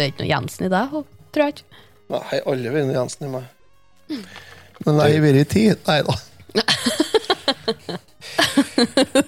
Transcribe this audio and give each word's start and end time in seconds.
Det 0.00 0.06
er 0.06 0.12
ikke 0.14 0.22
noe 0.22 0.30
Jensen 0.30 0.64
i 0.64 0.68
deg, 0.72 0.92
tror 1.28 1.42
jeg 1.44 1.52
ikke. 1.52 1.80
Nei, 2.14 2.38
alle 2.48 2.70
noe 2.72 2.94
Jensen 2.94 3.26
i 3.26 3.32
meg. 3.34 3.44
Men 4.80 4.96
jeg 4.96 5.18
har 5.18 5.24
vært 5.26 5.40
i 5.42 5.48
tid. 5.52 5.76
Nei 5.90 6.00
da. 6.06 6.14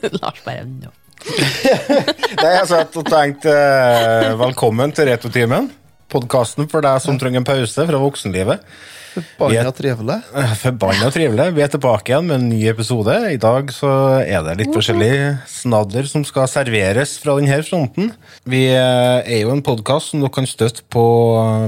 Lars 0.17 0.41
bare 0.47 0.65
no. 0.65 0.95
Nei, 2.41 2.55
jeg 2.57 2.71
satt 2.73 2.97
og 2.97 3.05
tenkte 3.05 3.53
eh, 3.53 4.33
velkommen 4.41 4.97
til 4.97 5.11
Retotimen. 5.11 5.69
Podkasten 6.09 6.73
for 6.73 6.81
deg 6.89 7.05
som 7.05 7.21
trenger 7.21 7.43
en 7.43 7.51
pause 7.53 7.85
fra 7.93 8.01
voksenlivet. 8.01 8.65
Forbanna 9.13 9.73
trivelig. 9.77 10.19
Eh, 10.35 10.53
Forbanna 10.63 11.11
trivelig. 11.13 11.49
Vi 11.57 11.65
er 11.65 11.71
tilbake 11.73 12.13
igjen 12.13 12.29
med 12.29 12.39
en 12.39 12.49
ny 12.53 12.61
episode. 12.71 13.15
I 13.33 13.41
dag 13.41 13.73
så 13.75 13.91
er 14.23 14.45
det 14.47 14.57
litt 14.63 14.73
forskjellig 14.75 15.13
snadder 15.51 16.09
som 16.09 16.25
skal 16.29 16.49
serveres 16.51 17.19
fra 17.21 17.37
denne 17.39 17.59
fronten. 17.67 18.13
Vi 18.49 18.65
eh, 18.73 19.19
er 19.21 19.43
jo 19.43 19.53
en 19.55 19.65
podkast 19.65 20.13
som 20.13 20.23
dere 20.23 20.33
kan 20.35 20.49
støtte 20.49 20.87
på 20.93 21.05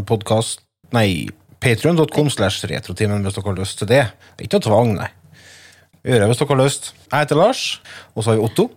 podkast... 0.08 0.62
Nei, 0.94 1.26
patrion.com 1.64 2.30
slash 2.30 2.68
retrotimen 2.70 3.24
hvis 3.26 3.36
dere 3.36 3.50
har 3.50 3.60
lyst 3.60 3.80
til 3.82 3.90
det. 3.90 4.04
Ikke 4.38 4.56
noe 4.56 4.66
tvang, 4.68 4.96
nei. 5.02 5.10
Gjør 6.04 6.22
det 6.22 6.30
hvis 6.30 6.40
dere 6.40 6.52
har 6.54 6.62
lyst. 6.62 6.90
Jeg 7.10 7.26
heter 7.26 7.40
Lars, 7.40 7.66
og 8.14 8.24
så 8.24 8.32
har 8.32 8.40
vi 8.40 8.46
Otto. 8.46 8.68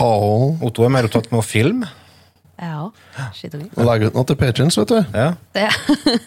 Hallo. 0.00 0.56
Otto 0.66 0.86
er 0.86 0.94
mer 0.94 1.06
opptatt 1.10 1.30
med 1.30 1.42
å 1.42 1.46
filme. 1.46 1.90
Ja. 2.60 2.90
Skitt 3.36 3.56
og 3.56 3.86
legge 3.88 4.10
ut 4.10 4.18
noe 4.18 4.28
til 4.28 4.36
patrions, 4.40 4.76
vet 4.80 4.92
du. 4.92 5.00
Ja. 5.16 5.32
Det. 5.56 5.70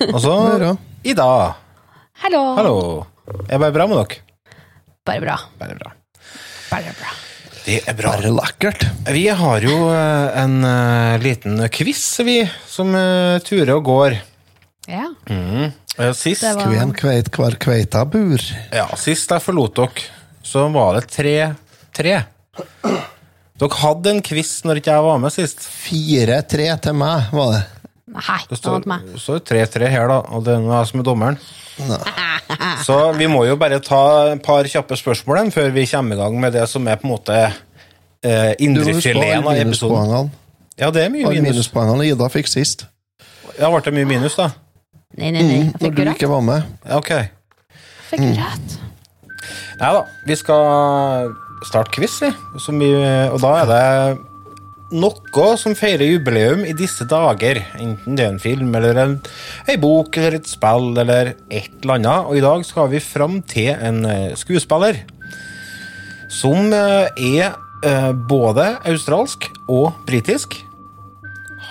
Og 0.09 0.19
så. 0.23 0.33
Ida. 1.03 1.55
Hallo. 2.23 2.41
Hallo. 2.55 2.77
Er 3.47 3.57
det 3.57 3.59
bare 3.59 3.75
bra 3.75 3.87
med 3.89 3.97
dere? 3.99 4.19
Bare 5.07 5.21
bra. 5.23 5.35
Bare 5.59 5.75
bra. 5.79 5.91
Bare 6.71 6.93
bra. 6.99 7.11
Det 7.65 7.77
er 7.87 7.95
bra. 7.97 8.13
Bare 8.17 8.31
lekkert. 8.35 8.85
Vi 9.11 9.25
har 9.39 9.63
jo 9.67 9.75
eh, 9.91 10.37
en 10.43 10.55
uh, 10.63 11.17
liten 11.23 11.59
quiz, 11.75 12.03
vi, 12.27 12.37
som 12.67 12.91
uh, 12.95 13.39
turer 13.43 13.73
og 13.77 13.83
går. 13.87 14.17
Ja. 14.91 15.09
Mm. 15.31 15.71
Sist, 16.17 16.43
var- 16.43 16.63
Kven 16.71 16.95
kveit 16.97 17.29
hver 17.35 17.55
kveita 17.61 18.01
bur. 18.09 18.41
ja, 18.73 18.87
sist 18.97 19.29
jeg 19.31 19.43
forlot 19.45 19.75
dere, 19.77 20.07
så 20.43 20.65
var 20.73 20.97
det 20.97 21.03
tre. 21.13 21.35
tre. 21.95 22.15
Dere 23.61 23.77
hadde 23.83 24.15
en 24.15 24.23
quiz 24.25 24.55
når 24.65 24.81
ikke 24.81 24.95
jeg 24.95 25.05
var 25.05 25.21
med 25.21 25.35
sist. 25.35 25.61
4-3 25.85 26.71
til 26.87 26.97
meg, 26.97 27.29
var 27.35 27.53
det. 27.59 27.63
Nei, 28.13 28.39
Det 28.49 28.57
står 28.59 28.85
meg. 28.89 29.05
står 29.17 29.39
3-3 29.49 29.89
her, 29.89 30.07
da, 30.11 30.19
og 30.29 30.43
det 30.45 30.53
er 30.53 30.61
noe 30.61 30.83
som 30.85 31.01
er 31.01 31.07
dommeren. 31.07 31.37
Så 32.85 32.97
vi 33.17 33.27
må 33.31 33.43
jo 33.47 33.55
bare 33.57 33.79
ta 33.81 34.01
et 34.33 34.43
par 34.45 34.67
kjappe 34.69 34.97
spørsmål 34.99 35.49
før 35.53 35.71
vi 35.73 35.87
kommer 35.89 36.15
i 36.15 36.21
gang 36.21 36.39
med 36.39 36.53
det 36.53 36.67
som 36.69 36.85
er 36.87 36.99
på 37.01 37.07
en 37.07 37.13
måte 37.15 37.37
eh, 37.41 38.51
Du 38.59 38.65
indrefileten 38.67 39.47
av 39.47 39.57
episoden. 39.57 40.29
Ja, 40.77 40.89
det 40.93 41.05
er 41.05 41.13
mye 41.13 41.29
minus. 41.29 41.49
minuspoengene 41.49 42.05
Ida 42.09 42.29
fikk 42.33 42.49
sist. 42.51 42.85
Ja, 43.59 43.69
ble 43.69 43.81
det 43.85 43.93
mye 43.93 44.09
minus, 44.09 44.37
da? 44.37 44.51
Nei, 45.17 45.29
nei, 45.29 45.41
nei. 45.45 45.57
Jeg 45.57 45.73
Når 45.73 45.79
fikk 45.83 45.95
du 45.95 46.01
jo 46.01 46.07
rett. 46.09 46.17
ikke 46.17 46.29
var 46.31 46.41
med. 46.41 46.69
Ja, 46.87 46.97
Ok. 46.97 47.11
Fikk 48.09 48.21
mm. 48.21 48.33
rett. 48.37 48.77
Nei 49.81 49.89
da, 49.93 50.03
vi 50.29 50.35
skal 50.37 51.33
starte 51.65 51.93
quiz, 51.93 52.19
vi. 52.21 52.29
Og 53.33 53.39
da 53.41 53.53
er 53.61 53.69
det 53.69 53.83
noe 54.93 55.47
som 55.59 55.75
feirer 55.77 56.13
jubileum 56.13 56.63
i 56.69 56.75
disse 56.77 57.07
dager. 57.09 57.59
Enten 57.81 58.17
det 58.17 58.27
er 58.27 58.33
en 58.33 58.41
film, 58.41 58.75
eller 58.77 58.99
en, 59.01 59.17
en 59.67 59.81
bok, 59.81 60.17
eller 60.17 60.37
et 60.37 60.49
spill, 60.49 60.93
eller 61.01 61.33
et 61.49 61.73
eller 61.81 61.97
annet. 61.97 62.29
Og 62.29 62.37
i 62.37 62.45
dag 62.45 62.63
skal 62.67 62.91
vi 62.93 63.03
fram 63.03 63.41
til 63.49 63.73
en 63.73 64.05
eh, 64.05 64.31
skuespiller 64.39 65.03
som 66.33 66.73
eh, 66.73 67.09
er 67.37 67.53
eh, 67.85 68.11
både 68.29 68.65
australsk 68.89 69.49
og 69.69 69.93
britisk. 70.07 70.57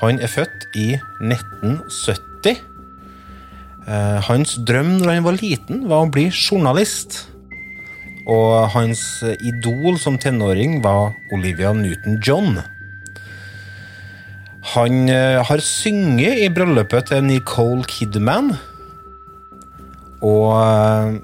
Han 0.01 0.21
er 0.23 0.31
født 0.31 0.69
i 0.79 0.93
1970. 1.23 2.63
Eh, 3.83 4.19
Hans 4.29 4.57
drøm 4.69 4.97
når 5.01 5.15
han 5.17 5.27
var 5.27 5.39
liten, 5.41 5.87
var 5.91 6.07
å 6.07 6.13
bli 6.13 6.29
journalist. 6.31 7.25
Og 8.31 8.71
hans 8.71 9.03
idol 9.43 9.99
som 9.99 10.15
tenåring 10.15 10.79
var 10.85 11.11
Olivia 11.35 11.73
Newton-John. 11.75 12.61
Han 14.63 15.09
eh, 15.11 15.43
har 15.45 15.59
synget 15.65 16.39
i 16.45 16.49
bryllupet 16.55 17.09
til 17.11 17.25
Nicole 17.27 17.85
Kidman. 17.91 18.53
Og 20.23 20.53
eh, 20.55 21.17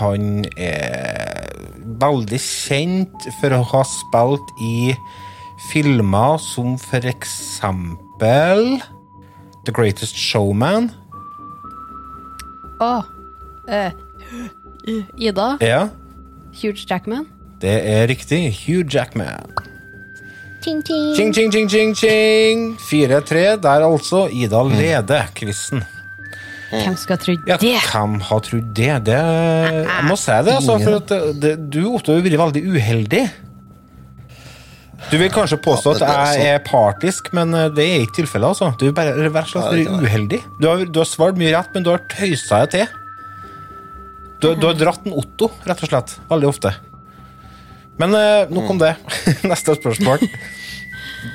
han 0.00 0.44
er 0.58 1.54
veldig 2.02 2.40
kjent 2.42 3.28
for 3.40 3.54
å 3.54 3.62
ha 3.70 3.82
spilt 3.86 4.50
i 4.64 4.94
filmer 5.70 6.40
som 6.42 6.74
for 6.80 7.06
eksempel 7.06 8.64
The 9.64 9.72
Greatest 9.72 10.18
Showman. 10.18 10.90
Å. 12.82 12.94
eh, 13.70 13.92
Ida. 15.16 15.54
Ja, 15.64 15.86
Huge 16.54 16.84
Jackman. 16.90 17.26
det 17.62 17.78
er 17.88 18.06
riktig. 18.10 18.42
Hugh 18.66 18.84
Jackman. 18.92 19.54
Ting, 20.64 20.80
ting. 20.86 21.10
Ching, 21.16 21.32
ching, 21.36 21.50
ching, 21.52 21.68
ching, 21.68 21.90
ching. 21.98 22.62
4-3 22.80 23.60
der 23.60 23.84
altså. 23.84 24.24
Ida 24.32 24.62
leder 24.64 25.26
quizen. 25.36 25.82
Hvem 26.74 26.96
skal 26.98 27.18
tro 27.22 27.34
Ja, 27.46 27.56
det? 27.60 27.76
hvem 27.92 28.14
har 28.26 28.40
trodd 28.42 28.70
det? 28.74 28.94
det? 29.06 29.18
Jeg 29.84 30.04
må 30.08 30.16
si 30.18 30.32
det, 30.42 30.54
altså. 30.56 30.78
For 30.82 30.96
at 30.96 31.12
det, 31.42 31.52
du, 31.70 31.82
Otto, 31.92 32.16
har 32.16 32.24
vært 32.24 32.38
veldig 32.40 32.62
uheldig. 32.74 33.20
Du 35.12 35.18
vil 35.20 35.28
kanskje 35.30 35.58
påstå 35.60 35.92
at 35.94 36.00
men 36.00 36.08
det 36.08 36.16
er 36.16 36.40
jeg 36.40 36.54
er 36.56 36.62
partisk, 36.64 37.26
men 37.36 37.52
eh, 37.54 37.66
det 37.76 37.84
er 37.84 38.02
ikke 38.06 38.16
tilfellet. 38.22 38.54
altså. 38.54 38.70
Du 38.80 38.86
er 38.88 38.94
bare 38.96 39.12
rett 39.20 39.50
slett 39.52 39.68
Ja, 39.68 39.82
jeg. 39.84 40.00
uheldig. 40.08 40.40
Du 40.62 40.68
har, 40.70 40.84
du 40.88 40.98
har 41.02 41.08
svart 41.10 41.36
mye 41.38 41.52
rett, 41.52 41.68
men 41.76 41.84
du 41.84 41.90
har 41.92 42.00
tøysa 42.10 42.62
deg 42.64 42.70
til. 42.78 42.86
Du, 44.40 44.48
du 44.56 44.66
har 44.66 44.74
dratt 44.80 45.04
en 45.06 45.12
Otto, 45.20 45.50
rett 45.68 45.84
og 45.84 45.92
slett. 45.92 46.16
Veldig 46.32 46.48
ofte. 46.48 46.72
Men 48.00 48.14
uh, 48.16 48.50
nok 48.50 48.74
om 48.74 48.80
det. 48.82 48.94
Neste 49.50 49.76
spørsmål. 49.78 50.24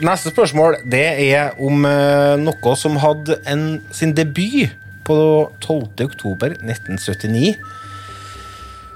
Neste 0.05 0.33
spørsmål 0.33 0.79
det 0.91 1.05
er 1.29 1.55
om 1.61 1.85
uh, 1.87 2.35
noe 2.41 2.75
som 2.79 2.99
hadde 3.01 3.39
en, 3.49 3.79
sin 3.95 4.13
debut 4.17 4.69
på 5.07 5.19
12. 5.63 6.05
oktober 6.05 6.53
1979. 6.59 7.55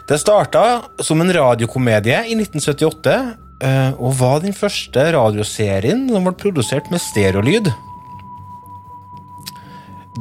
Det 0.09 0.19
starta 0.19 0.83
som 1.01 1.23
en 1.23 1.31
radiokomedie 1.33 2.19
i 2.27 2.35
1978, 2.35 3.15
uh, 3.63 3.91
og 3.95 4.19
var 4.19 4.43
den 4.43 4.53
første 4.53 5.07
radioserien 5.15 6.05
som 6.11 6.27
ble 6.27 6.35
produsert 6.37 6.91
med 6.91 7.01
stereolyd. 7.01 7.71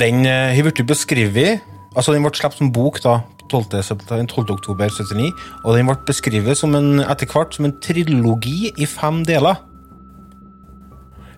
Den 0.01 0.25
eh, 0.25 0.55
har 0.57 0.65
blitt 0.65 0.87
beskrevet 0.89 1.61
Altså, 1.93 2.15
den 2.15 2.25
ble 2.25 2.33
sluppet 2.33 2.57
som 2.57 2.71
bok 2.73 3.03
da 3.05 3.19
12. 3.53 3.83
september- 3.85 4.25
12. 4.27 4.55
oktober 4.57 4.89
79, 4.91 5.33
og 5.63 5.77
den 5.77 5.91
ble 5.91 5.99
beskrevet 6.09 6.57
etter 6.57 7.29
hvert 7.29 7.55
som 7.55 7.69
en 7.69 7.77
trilogi 7.85 8.73
i 8.77 8.89
fem 8.89 9.23
deler. 9.29 9.61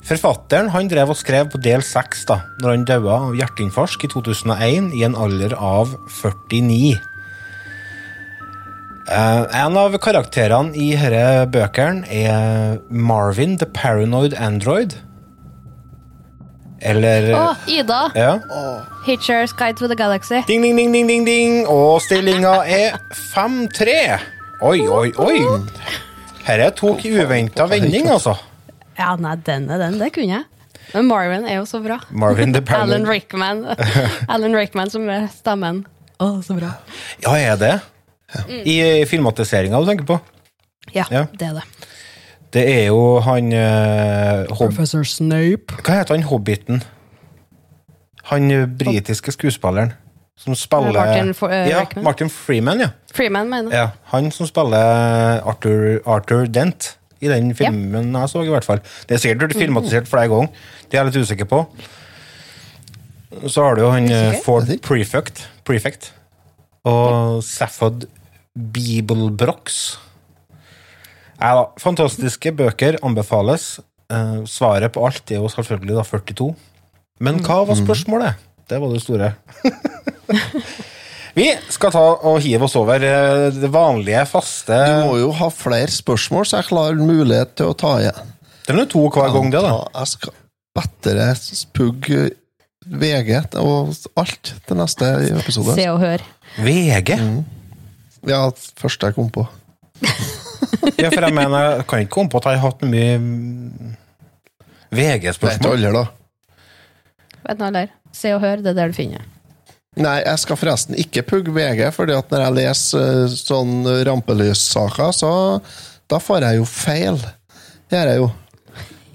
Forfatteren 0.04 0.68
han 0.68 0.88
drev 0.90 1.14
og 1.14 1.16
skrev 1.16 1.48
på 1.48 1.60
del 1.64 1.80
6 1.80 2.26
da, 2.28 2.42
når 2.60 2.74
han 2.74 2.84
døde 2.84 3.08
av 3.08 3.34
hjerteinfarkt 3.38 4.04
i 4.04 4.10
2001 4.12 4.92
i 4.92 5.04
en 5.06 5.16
alder 5.16 5.56
av 5.56 5.94
49. 6.20 6.98
Eh, 9.04 9.42
en 9.60 9.76
av 9.76 9.96
karakterene 10.00 10.76
i 10.76 10.92
disse 10.92 11.48
bøkene 11.52 12.04
er 12.08 12.78
Marvin 12.88 13.58
the 13.60 13.68
Paranoid 13.68 14.36
Android. 14.36 14.96
Eller 16.84 17.30
Å, 17.32 17.44
Ida. 17.70 18.00
Ja. 18.14 18.32
Hitchers 19.06 19.54
Guide 19.56 19.78
to 19.80 19.88
the 19.88 19.96
Galaxy. 19.96 20.42
Ding, 20.48 20.60
ding, 20.62 20.76
ding, 20.76 20.92
ding, 20.92 21.06
ding, 21.08 21.24
ding. 21.24 21.54
Og 21.70 22.00
stillinga 22.04 22.58
er 22.68 22.98
5-3. 23.32 23.94
Oi, 24.64 24.78
oi, 24.88 25.08
oi. 25.20 25.38
Dette 26.44 26.70
tok 26.76 27.00
uventa 27.08 27.64
vending, 27.70 28.10
altså. 28.12 28.34
Ja, 28.98 29.14
nei, 29.18 29.34
den 29.46 29.64
er 29.72 29.80
den. 29.86 29.96
Det 30.02 30.10
kunne 30.14 30.36
jeg. 30.38 30.44
Men 30.94 31.08
Marvin 31.08 31.46
er 31.48 31.56
jo 31.58 31.64
så 31.66 31.80
bra. 31.82 31.96
Marvin 32.12 32.52
the 32.54 32.60
Alan 32.76 33.08
Rickman 33.08 33.64
Alan 34.34 34.54
Rickman 34.54 34.92
som 34.92 35.08
er 35.10 35.24
stemmen. 35.32 35.80
Å, 36.22 36.28
så 36.46 36.54
bra. 36.58 36.74
Ja, 37.24 37.32
er 37.40 37.56
det? 37.58 37.72
I 38.68 38.76
filmatiseringa 39.08 39.80
du 39.82 39.88
tenker 39.88 40.06
på? 40.12 40.20
Ja, 40.94 41.06
Ja. 41.10 41.24
det 41.32 41.48
er 41.48 41.58
det. 41.58 41.64
Det 42.54 42.62
er 42.70 42.84
jo 42.86 43.18
han 43.24 43.50
uh, 43.50 44.46
Professor 44.54 45.02
Snape. 45.02 45.74
Hva 45.82 45.98
heter 45.98 46.14
han 46.14 46.26
hobbiten? 46.28 46.84
Han 48.30 48.50
eh, 48.50 48.66
britiske 48.70 49.34
skuespilleren 49.34 49.92
som 50.38 50.54
spiller 50.58 50.96
Martin 50.96 51.32
eh, 51.50 51.68
ja, 51.70 51.82
Martin 52.02 52.30
Freeman, 52.30 52.80
ja. 52.80 52.88
Freeman, 53.14 53.50
mener 53.50 53.74
ja. 53.74 53.88
Han 54.14 54.30
som 54.34 54.48
spiller 54.48 55.42
Arthur, 55.44 56.00
Arthur 56.06 56.46
Dent 56.46 56.94
i 57.20 57.28
den 57.30 57.52
filmen 57.56 58.14
jeg 58.14 58.30
så, 58.32 58.42
i 58.42 58.52
hvert 58.52 58.66
fall. 58.66 58.80
Det 59.08 59.16
er 59.16 59.22
sikkert 59.22 59.44
blitt 59.44 59.60
filmatisert 59.60 60.08
flere 60.10 60.28
ganger. 60.28 60.64
Det 60.88 60.98
er 60.98 61.02
jeg 61.02 61.10
litt 61.10 61.20
usikker 61.24 61.48
på. 61.48 61.60
Så 63.46 63.64
har 63.64 63.76
du 63.76 63.84
jo 63.84 63.92
han 63.92 64.10
Ford 64.44 64.68
Prefect, 64.84 65.46
Prefect 65.64 66.12
og 66.84 67.40
Safford 67.46 68.04
Bibelbrox. 68.54 69.98
Ja, 71.44 71.52
da, 71.58 71.64
fantastiske 71.80 72.54
bøker 72.56 72.96
anbefales. 73.04 73.76
Eh, 74.08 74.44
svaret 74.48 74.94
på 74.94 75.02
alt 75.04 75.28
er 75.28 75.42
jo 75.42 75.50
selvfølgelig 75.52 75.98
da 75.98 76.04
42. 76.08 76.50
Men 77.24 77.40
hva 77.44 77.60
var 77.68 77.76
spørsmålet? 77.76 78.40
Det 78.68 78.78
var 78.80 78.94
det 78.94 79.02
store. 79.04 79.34
Vi 81.34 81.48
skal 81.74 81.90
ta 81.90 82.02
og 82.30 82.38
hive 82.44 82.64
oss 82.64 82.76
over 82.78 83.02
eh, 83.04 83.48
det 83.52 83.68
vanlige, 83.74 84.22
faste 84.30 84.78
Du 84.78 85.08
må 85.10 85.18
jo 85.18 85.32
ha 85.36 85.50
flere 85.52 85.90
spørsmål, 85.92 86.46
så 86.46 86.62
jeg 86.62 86.70
klarer 86.70 87.00
mulighet 87.02 87.56
til 87.58 87.72
å 87.72 87.76
ta 87.76 87.96
igjen. 88.00 88.30
Det 88.64 88.72
er 88.72 88.78
nå 88.78 88.86
to 88.88 89.02
hver 89.12 89.34
gang, 89.34 89.50
det, 89.52 89.60
da. 89.66 89.74
Jeg 89.98 90.12
skal 90.14 90.36
bedre 90.78 91.26
pugge 91.76 92.22
VG 92.84 93.34
og 93.60 93.92
alt 94.20 94.54
til 94.64 94.80
neste 94.80 95.10
episode. 95.34 95.76
Se 95.76 95.90
og 95.92 96.00
hør. 96.00 96.24
VG? 96.64 97.18
Ja, 98.30 98.46
første 98.80 99.12
jeg 99.12 99.18
kom 99.18 99.28
på. 99.34 99.44
Ja, 101.00 101.10
for 101.10 101.24
jeg 101.24 101.34
mener, 101.36 101.68
jeg 101.78 101.86
kan 101.90 102.04
ikke 102.04 102.14
komme 102.16 102.32
på 102.32 102.40
at 102.40 102.50
jeg 102.50 102.60
har 102.60 102.70
hatt 102.70 102.84
mye 102.88 103.14
VG-spørsmål. 104.94 105.76
alle, 105.76 105.92
da. 105.94 106.04
Vet 107.44 107.58
du 107.58 107.64
hva, 107.64 107.70
der? 107.74 107.94
Se 108.14 108.34
og 108.34 108.42
hør, 108.44 108.62
det 108.62 108.72
er 108.72 108.78
der 108.78 108.92
du 108.92 108.96
finner. 108.96 109.24
Nei, 109.94 110.16
jeg 110.24 110.42
skal 110.42 110.58
forresten 110.58 110.98
ikke 110.98 111.22
pugge 111.26 111.54
VG, 111.54 111.84
fordi 111.94 112.16
at 112.16 112.32
når 112.32 112.44
jeg 112.44 112.56
leser 112.56 113.10
eh, 113.24 113.34
sånn 113.38 113.84
rampelyssaker, 114.08 115.12
så 115.14 115.30
da 116.10 116.18
får 116.22 116.48
jeg 116.48 116.58
jo 116.58 116.66
feil. 116.66 117.20
Det 117.86 118.00
gjør 118.00 118.10
jeg 118.10 118.22
jo. 118.22 118.30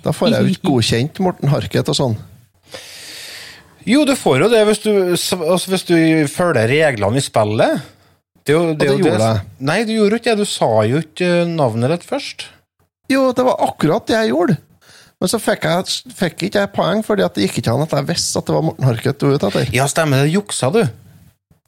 Da 0.06 0.14
får 0.16 0.34
jeg 0.34 0.46
jo 0.46 0.54
ikke 0.54 0.70
godkjent 0.74 1.24
Morten 1.26 1.52
Harket 1.52 1.92
og 1.92 2.00
sånn. 2.00 2.18
Jo, 3.90 4.04
du 4.06 4.14
får 4.20 4.44
jo 4.44 4.50
det 4.52 4.62
hvis 4.68 4.82
du, 4.84 4.92
altså, 5.12 5.72
hvis 5.72 5.88
du 5.88 5.98
følger 6.32 6.70
reglene 6.70 7.20
i 7.20 7.24
spillet. 7.26 7.88
Det, 8.46 8.54
jo- 8.56 8.74
det, 8.74 8.76
er 8.76 8.80
det 8.80 8.88
jo 8.90 8.98
gjorde 9.04 9.28
jeg. 9.28 9.44
Nei, 9.70 9.78
du 9.86 9.94
gjorde 9.94 10.20
ikke 10.20 10.32
det. 10.34 10.46
Du 10.46 10.50
sa 10.50 10.70
jo 10.90 11.02
ikke 11.04 11.30
eh, 11.42 11.52
navnet 11.52 11.94
ditt 11.96 12.08
først. 12.08 12.48
Jo, 13.10 13.30
det 13.36 13.46
var 13.46 13.62
akkurat 13.66 14.06
det 14.10 14.18
jeg 14.18 14.32
gjorde. 14.34 14.58
Men 15.20 15.28
så 15.32 15.40
fikk, 15.44 15.66
jeg, 15.68 16.14
fikk 16.16 16.44
ikke 16.48 16.62
jeg 16.64 16.72
poeng, 16.72 17.02
fordi 17.04 17.26
at 17.26 17.36
det 17.36 17.48
gikk 17.50 17.58
ikke 17.60 17.74
an 17.76 17.84
at 17.84 17.94
jeg 17.98 18.08
visste 18.08 18.40
at 18.40 18.48
det 18.48 18.56
var 18.56 18.64
Morten 18.64 18.88
Harket 18.88 19.20
du 19.20 19.26
var 19.28 19.36
ute 19.36 19.50
etter. 19.52 19.72
Ja, 19.76 19.88
stemmer 19.92 20.24
det. 20.24 20.32
Juksa, 20.32 20.70
du. 20.72 20.84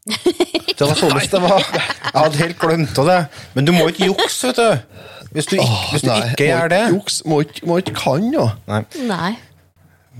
Det 0.07 0.87
var 0.87 0.95
sånn 0.97 1.17
det 1.35 1.41
var. 1.43 1.65
Jeg 1.67 2.15
hadde 2.15 2.39
helt 2.41 2.59
glemt 2.61 3.01
av 3.03 3.09
det. 3.11 3.19
Men 3.57 3.67
du 3.67 3.73
må 3.75 3.89
ikke 3.91 4.07
jukse, 4.07 4.51
vet 4.51 4.61
du. 4.61 5.01
Hvis 5.31 5.47
du, 5.47 5.55
ikke, 5.59 5.77
hvis 5.93 6.03
du 6.03 6.09
Nei, 6.09 6.17
ikke 6.33 6.47
gjør 6.49 6.71
det. 6.73 6.81
Juks, 6.91 7.21
må, 7.27 7.41
ikke, 7.45 7.63
må 7.69 7.77
ikke 7.79 7.93
kan, 7.95 8.25
jo. 8.33 8.47
Nei. 8.67 8.81
Nei. 9.07 9.29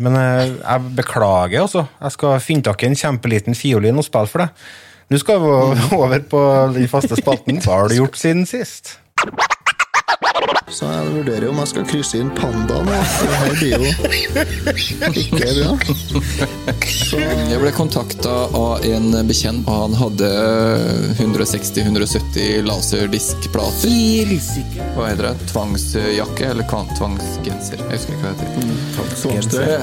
Men 0.01 0.15
jeg, 0.15 0.53
jeg 0.61 0.93
beklager, 0.99 1.65
altså. 1.65 1.85
Jeg 1.99 2.15
skal 2.15 2.37
finne 2.43 2.63
tak 2.67 2.83
i 2.83 2.87
en 2.91 2.95
kjempeliten 2.99 3.57
fiolin 3.59 3.99
og 3.99 4.07
spille 4.07 4.31
for 4.31 4.45
deg. 4.45 4.69
Nå 5.11 5.19
skal 5.19 5.41
vi 5.43 5.47
over 5.97 6.19
på 6.19 6.39
den 6.73 6.87
faste 6.87 7.15
spalten. 7.19 7.59
Hva 7.65 7.81
har 7.81 7.89
du 7.91 7.95
gjort 7.99 8.15
siden 8.15 8.45
sist? 8.47 8.97
Så 10.71 10.87
jeg 10.87 11.09
vurderer 11.11 11.49
om 11.51 11.57
jeg 11.59 11.67
skal 11.67 11.83
krysse 11.89 12.15
inn 12.21 12.29
panda 12.31 12.77
nå. 12.85 12.93
Det 12.95 13.39
her 13.41 13.51
blir 13.59 13.73
jo 13.75 13.89
ikke 15.11 15.49
bra. 15.57 15.71
Så 16.87 17.19
Jeg 17.19 17.59
ble 17.59 17.71
kontakta 17.75 18.31
av 18.55 18.85
en 18.87 19.11
bekjent, 19.27 19.67
og 19.67 19.75
han 19.83 19.97
hadde 19.99 20.29
160-170 21.19 22.63
laserdiskplater. 22.69 24.31
Hva 24.95 25.09
heter 25.11 25.25
det? 25.27 25.35
Tvangsjakke 25.51 26.43
eller 26.53 26.65
tvangsgenser? 26.71 27.77
Jeg 27.83 27.91
husker 27.91 28.15
ikke 28.15 28.23
hva 28.23 28.31
det 28.31 28.47
heter. 28.47 28.63
tvangstrøye. 29.25 29.81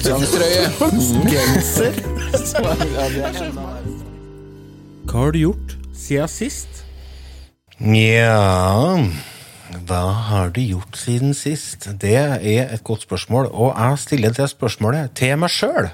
Tvangstrøye. 0.00 0.64
Genser. 1.36 1.92
Hva 5.06 5.22
har 5.22 5.32
du 5.32 5.38
gjort 5.40 5.74
siden 5.96 6.28
sist? 6.30 6.82
Nja 7.80 8.98
Hva 9.86 10.00
har 10.30 10.50
du 10.54 10.60
gjort 10.62 10.96
siden 10.98 11.34
sist? 11.36 11.86
Det 12.00 12.16
er 12.16 12.72
et 12.74 12.82
godt 12.84 13.04
spørsmål, 13.06 13.48
og 13.52 13.72
jeg 13.76 14.00
stiller 14.02 14.34
det 14.36 14.48
spørsmålet 14.52 15.14
til 15.18 15.38
meg 15.40 15.52
sjøl 15.52 15.92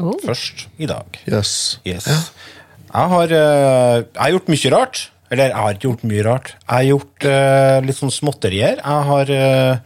Oh. 0.00 0.14
først 0.24 0.68
i 0.80 0.86
dag. 0.88 1.18
Yes. 1.28 1.80
Yes. 1.84 2.06
Jeg 2.06 3.08
har, 3.12 3.24
eh, 3.28 3.96
jeg 4.00 4.16
har 4.22 4.30
gjort 4.32 4.48
mye 4.48 4.70
rart. 4.72 5.00
Eller, 5.30 5.44
jeg 5.50 5.56
har 5.56 5.74
ikke 5.74 5.88
gjort 5.88 6.04
mye 6.08 6.22
rart. 6.24 6.54
Jeg 6.56 6.72
har 6.74 6.86
gjort 6.88 7.26
uh, 7.28 7.80
litt 7.84 7.98
sånn 7.98 8.10
småtterier. 8.10 8.80
Jeg 8.80 9.04
har 9.10 9.30
uh, 9.30 9.76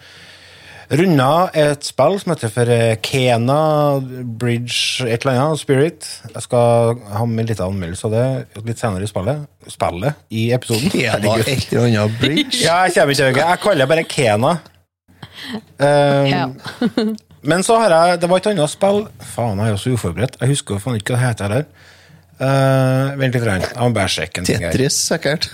runda 1.01 1.29
et 1.57 1.87
spill 1.87 2.17
som 2.21 2.33
heter 2.35 2.51
for 2.53 2.71
eh, 2.73 2.95
Kena 3.05 3.59
Bridge 4.41 5.07
et 5.07 5.25
eller 5.25 5.41
annet, 5.41 5.61
Spirit. 5.63 6.09
Jeg 6.29 6.45
skal 6.47 6.99
ha 7.15 7.25
med 7.29 7.49
litt 7.51 7.63
anmeldelse 7.65 8.09
av 8.09 8.15
det 8.15 8.65
litt 8.69 8.81
senere 8.83 9.07
i 9.07 9.11
spillet. 9.11 9.45
Spillet 9.73 10.25
i 10.35 10.47
episoden. 10.57 10.93
Kena 10.93 11.21
var 11.25 11.45
et 11.45 11.69
eller 11.73 11.87
annet 11.89 12.19
bridge. 12.21 12.63
Ja, 12.65 12.83
jeg 12.87 12.97
kommer 12.97 13.15
ikke 13.15 13.23
til 13.23 13.35
det. 13.35 13.45
Jeg 13.45 13.63
kaller 13.65 13.85
det 13.85 13.91
bare 13.95 14.09
Kena. 14.17 14.55
Um, 15.79 16.27
Ja. 16.31 16.45
men 17.51 17.65
så 17.67 17.77
har 17.81 17.93
jeg 17.93 18.21
Det 18.23 18.29
var 18.31 18.39
et 18.39 18.47
annet 18.53 18.71
spill 18.71 19.01
Faen, 19.35 19.59
jeg 19.59 19.73
er 19.73 19.79
også 19.79 19.95
uforberedt. 19.97 20.37
Jeg 20.41 20.53
husker 20.53 20.79
faen 20.81 21.01
ikke 21.01 21.15
hva 21.15 21.21
det 21.21 21.29
heter 21.29 21.49
heller. 21.49 21.67
Uh, 22.35 23.15
vent 23.19 23.37
litt, 23.37 23.45
jeg 23.47 23.79
må 23.79 23.95
bare 23.95 24.11
sjekke 24.11 24.43
en 24.43 24.47
ting 24.49 24.63
her. 24.63 24.73
Tetris, 24.75 24.97
sikkert. 25.11 25.47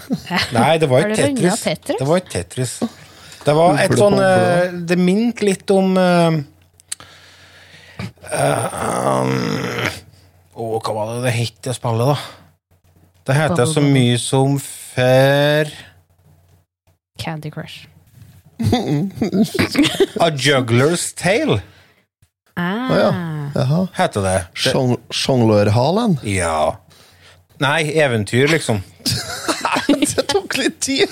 Nei, 0.57 0.73
det 0.81 0.89
var 0.89 1.05
ikke. 1.07 1.29
Tetris? 1.37 1.97
Det 2.01 2.07
var 2.09 2.23
ikke 2.23 2.33
Tetris. 2.39 2.79
Det 3.51 3.57
var 3.59 3.79
et 3.83 3.95
sånn 3.99 4.15
eh, 4.23 4.73
Det 4.87 4.97
minte 5.01 5.43
litt 5.47 5.71
om 5.75 5.97
eh, 5.99 6.37
um, 8.31 9.33
oh, 10.55 10.77
hva 10.79 10.95
var 10.95 11.11
det 11.17 11.25
det 11.27 11.33
het, 11.35 11.57
det 11.67 11.75
spillet, 11.77 12.13
da? 12.13 12.19
Det 13.27 13.37
heter 13.37 13.67
så 13.69 13.83
mye 13.85 14.19
som 14.23 14.55
for 14.63 15.73
Candy 17.21 17.51
Crush. 17.53 17.89
A 20.21 20.31
Juggler's 20.31 21.11
Tale, 21.19 21.61
Ah. 22.61 22.91
Ja. 22.93 23.11
Jaha. 23.55 23.87
heter 23.97 24.21
det. 24.25 24.33
det 24.53 24.73
Sjong- 24.73 24.99
Sjonglørhalen. 25.11 26.19
ja. 26.27 26.77
Nei, 27.61 27.93
eventyr, 28.01 28.49
liksom. 28.49 28.83
Litt 30.61 30.81
tid. 30.85 31.11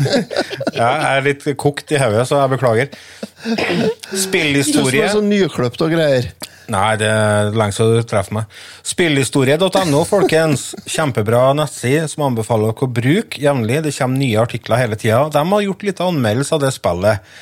Ja, 0.77 0.91
jeg 0.93 1.17
er 1.17 1.25
litt 1.27 1.47
kokt 1.59 1.91
i 1.95 2.01
hodet, 2.01 2.27
så 2.29 2.43
jeg 2.43 2.53
beklager. 2.57 2.93
Du 3.39 3.49
som 3.49 4.23
Spillhistorie 4.27 5.07
er 5.07 5.15
så 5.15 5.23
nykløpt 5.25 5.83
og 5.85 5.95
greier. 5.95 6.31
Nei, 6.69 6.99
det 7.01 7.09
er 7.09 7.55
lenge 7.57 7.73
siden 7.73 8.03
du 8.03 8.09
treffer 8.09 8.37
meg. 8.37 8.59
Spillhistorie.no, 8.87 10.03
folkens. 10.09 10.75
Kjempebra 10.85 11.47
nettside 11.57 12.05
som 12.13 12.27
anbefaler 12.27 12.75
dere 12.75 12.89
å 12.89 12.97
bruke 12.99 13.41
jevnlig. 13.41 13.81
Det 13.87 13.95
kommer 13.97 14.21
nye 14.21 14.43
artikler 14.43 14.83
hele 14.83 14.99
tida. 15.01 15.23
De 15.33 15.45
har 15.49 15.65
gjort 15.65 15.87
litt 15.89 16.03
anmeldelse 16.05 16.59
av 16.59 16.65
det 16.67 16.75
spillet. 16.77 17.33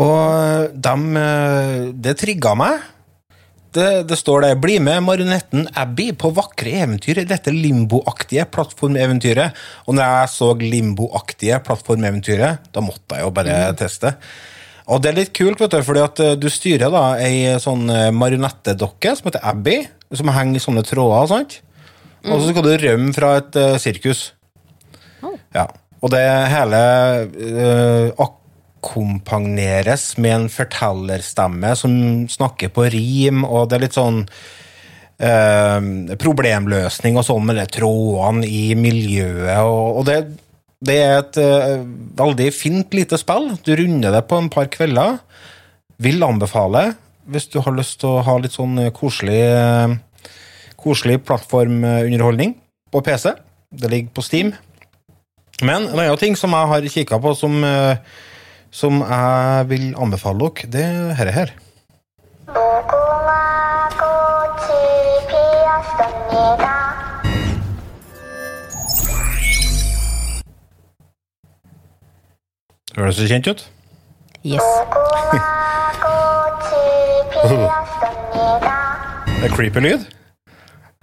Og 0.00 0.76
de, 0.76 0.96
eh, 1.22 1.78
det 2.04 2.18
trigga 2.20 2.52
meg. 2.58 2.84
Det, 3.70 4.02
det 4.10 4.16
står 4.18 4.42
det 4.42 4.54
'Bli 4.58 4.80
med 4.82 5.04
marionetten 5.06 5.68
Abby 5.78 6.10
på 6.18 6.32
vakre 6.34 6.72
eventyr 6.82 7.20
i 7.22 7.28
dette 7.28 7.52
limboaktige 7.54 8.48
plattformeventyret'. 8.50 9.54
Og 9.86 9.94
når 9.94 10.02
jeg 10.02 10.32
så 10.34 10.48
limboaktige 10.58 11.60
plattformeventyret, 11.66 12.66
da 12.74 12.82
måtte 12.82 13.14
jeg 13.14 13.28
jo 13.28 13.30
bare 13.30 13.60
teste. 13.78 14.16
Og 14.90 14.98
det 15.02 15.12
er 15.12 15.18
litt 15.20 15.34
kult, 15.36 15.60
vet 15.62 15.70
du, 15.70 15.82
fordi 15.86 16.02
at 16.02 16.20
eh, 16.24 16.36
du 16.40 16.48
styrer 16.50 16.90
da 16.90 17.04
ei 17.22 17.54
sånn 17.62 17.86
eh, 17.94 18.08
marionettedokke 18.10 19.14
som 19.14 19.28
heter 19.30 19.44
Abby, 19.46 19.76
som 20.18 20.32
henger 20.34 20.58
i 20.58 20.62
sånne 20.64 20.82
tråder, 20.82 21.28
sant? 21.30 21.60
Og 22.26 22.42
så 22.42 22.50
skal 22.50 22.66
du 22.66 22.72
rømme 22.82 23.14
fra 23.16 23.36
et 23.38 23.56
uh, 23.56 23.78
sirkus. 23.80 24.32
Ja. 25.54 25.68
Og 26.04 26.10
det 26.12 26.20
hele 26.52 26.80
uh, 27.30 28.10
akkompagneres 28.80 30.16
med 30.18 30.34
en 30.34 30.48
fortellerstemme 30.48 31.74
som 31.76 31.92
snakker 32.28 32.72
på 32.72 32.88
rim, 32.92 33.44
og 33.44 33.68
det 33.68 33.76
er 33.76 33.84
litt 33.84 33.96
sånn 33.98 34.22
eh, 35.20 36.16
problemløsning 36.20 37.18
og 37.20 37.26
sånn 37.26 37.44
med 37.46 37.60
de 37.60 37.66
trådene 37.76 38.48
i 38.48 38.74
miljøet, 38.74 39.60
og, 39.60 40.04
det, 40.08 40.22
det 40.80 40.96
er 41.02 41.18
et 41.18 41.40
eh, 41.42 41.76
veldig 42.20 42.48
fint 42.56 42.96
lite 42.96 43.20
spill. 43.20 43.52
Du 43.64 43.74
runder 43.76 44.16
det 44.16 44.24
på 44.30 44.40
en 44.40 44.48
par 44.52 44.70
kvelder. 44.72 45.20
Vil 46.00 46.24
anbefale, 46.24 46.94
hvis 47.28 47.50
du 47.52 47.60
har 47.60 47.76
lyst 47.76 48.00
til 48.00 48.14
å 48.14 48.24
ha 48.24 48.38
litt 48.40 48.56
sånn 48.56 48.80
koselig, 48.96 49.42
eh, 49.44 50.32
koselig 50.80 51.20
plattformunderholdning 51.28 52.56
på 52.90 53.04
PC. 53.04 53.36
Det 53.70 53.92
ligger 53.92 54.16
på 54.16 54.24
Steam. 54.24 54.54
Men 55.60 55.90
en 55.90 55.98
annen 56.00 56.16
ting 56.16 56.32
som 56.40 56.56
jeg 56.56 56.68
har 56.70 56.86
kikka 56.88 57.18
på, 57.20 57.34
som, 57.36 57.60
som 58.70 59.00
jeg 59.02 59.66
vil 59.68 59.94
anbefale 59.98 60.38
dere, 60.38 60.70
det 60.72 60.84
er 60.84 61.24
dette 61.24 61.32
her. 61.34 61.50
Høres 72.96 73.16
det 73.16 73.28
kjent 73.30 73.46
ut? 73.48 73.60
Yes. 74.44 74.62
det 79.40 79.44
er 79.46 79.54
creepy 79.54 79.80
lyd. 79.80 80.19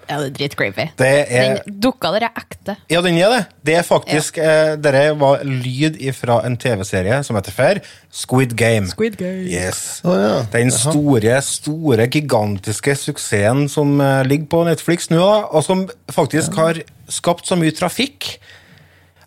Ja, 0.07 0.17
det 0.21 0.27
er 0.27 0.35
dritcreepy. 0.37 0.85
Det 0.99 1.11
Den 1.29 1.79
dukka 1.83 2.13
der 2.15 2.27
er 2.29 2.39
ekte. 2.39 2.77
Ja, 2.91 3.01
den 3.03 3.17
er 3.19 3.33
det. 3.33 3.41
Det 3.67 3.75
er 3.75 3.83
faktisk 3.83 4.37
eh, 4.39 4.75
Dere 4.79 5.11
var 5.19 5.43
lyd 5.43 5.99
fra 6.15 6.39
en 6.47 6.55
TV-serie 6.59 7.19
som 7.27 7.35
heter 7.35 7.55
Fair. 7.55 7.81
Squid 8.11 8.55
Game. 8.57 8.87
Squid 8.87 9.17
Game. 9.19 9.43
Yes. 9.51 10.01
Oh, 10.07 10.15
ja. 10.15 10.45
Den 10.53 10.71
store, 10.71 11.41
store, 11.43 12.07
gigantiske 12.07 12.95
suksessen 12.95 13.67
som 13.71 13.99
eh, 13.99 14.23
ligger 14.27 14.47
på 14.53 14.63
Netflix 14.69 15.11
nå, 15.11 15.19
da, 15.19 15.43
og 15.51 15.65
som 15.67 15.83
faktisk 16.13 16.55
har 16.55 16.79
skapt 17.11 17.47
så 17.47 17.59
mye 17.59 17.75
trafikk 17.75 18.37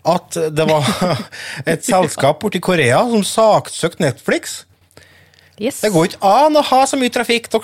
at 0.09 0.33
det 0.57 0.65
var 0.65 0.87
et 1.73 1.85
selskap 1.85 2.41
borti 2.41 2.61
Korea 2.65 3.03
som 3.13 3.25
saksøkte 3.27 4.07
Netflix. 4.07 4.63
Yes. 5.61 5.83
Det 5.85 5.91
går 5.93 6.09
ikke 6.09 6.25
an 6.25 6.57
å 6.57 6.63
ha 6.65 6.81
så 6.89 6.97
mye 6.97 7.13
trafikk. 7.13 7.51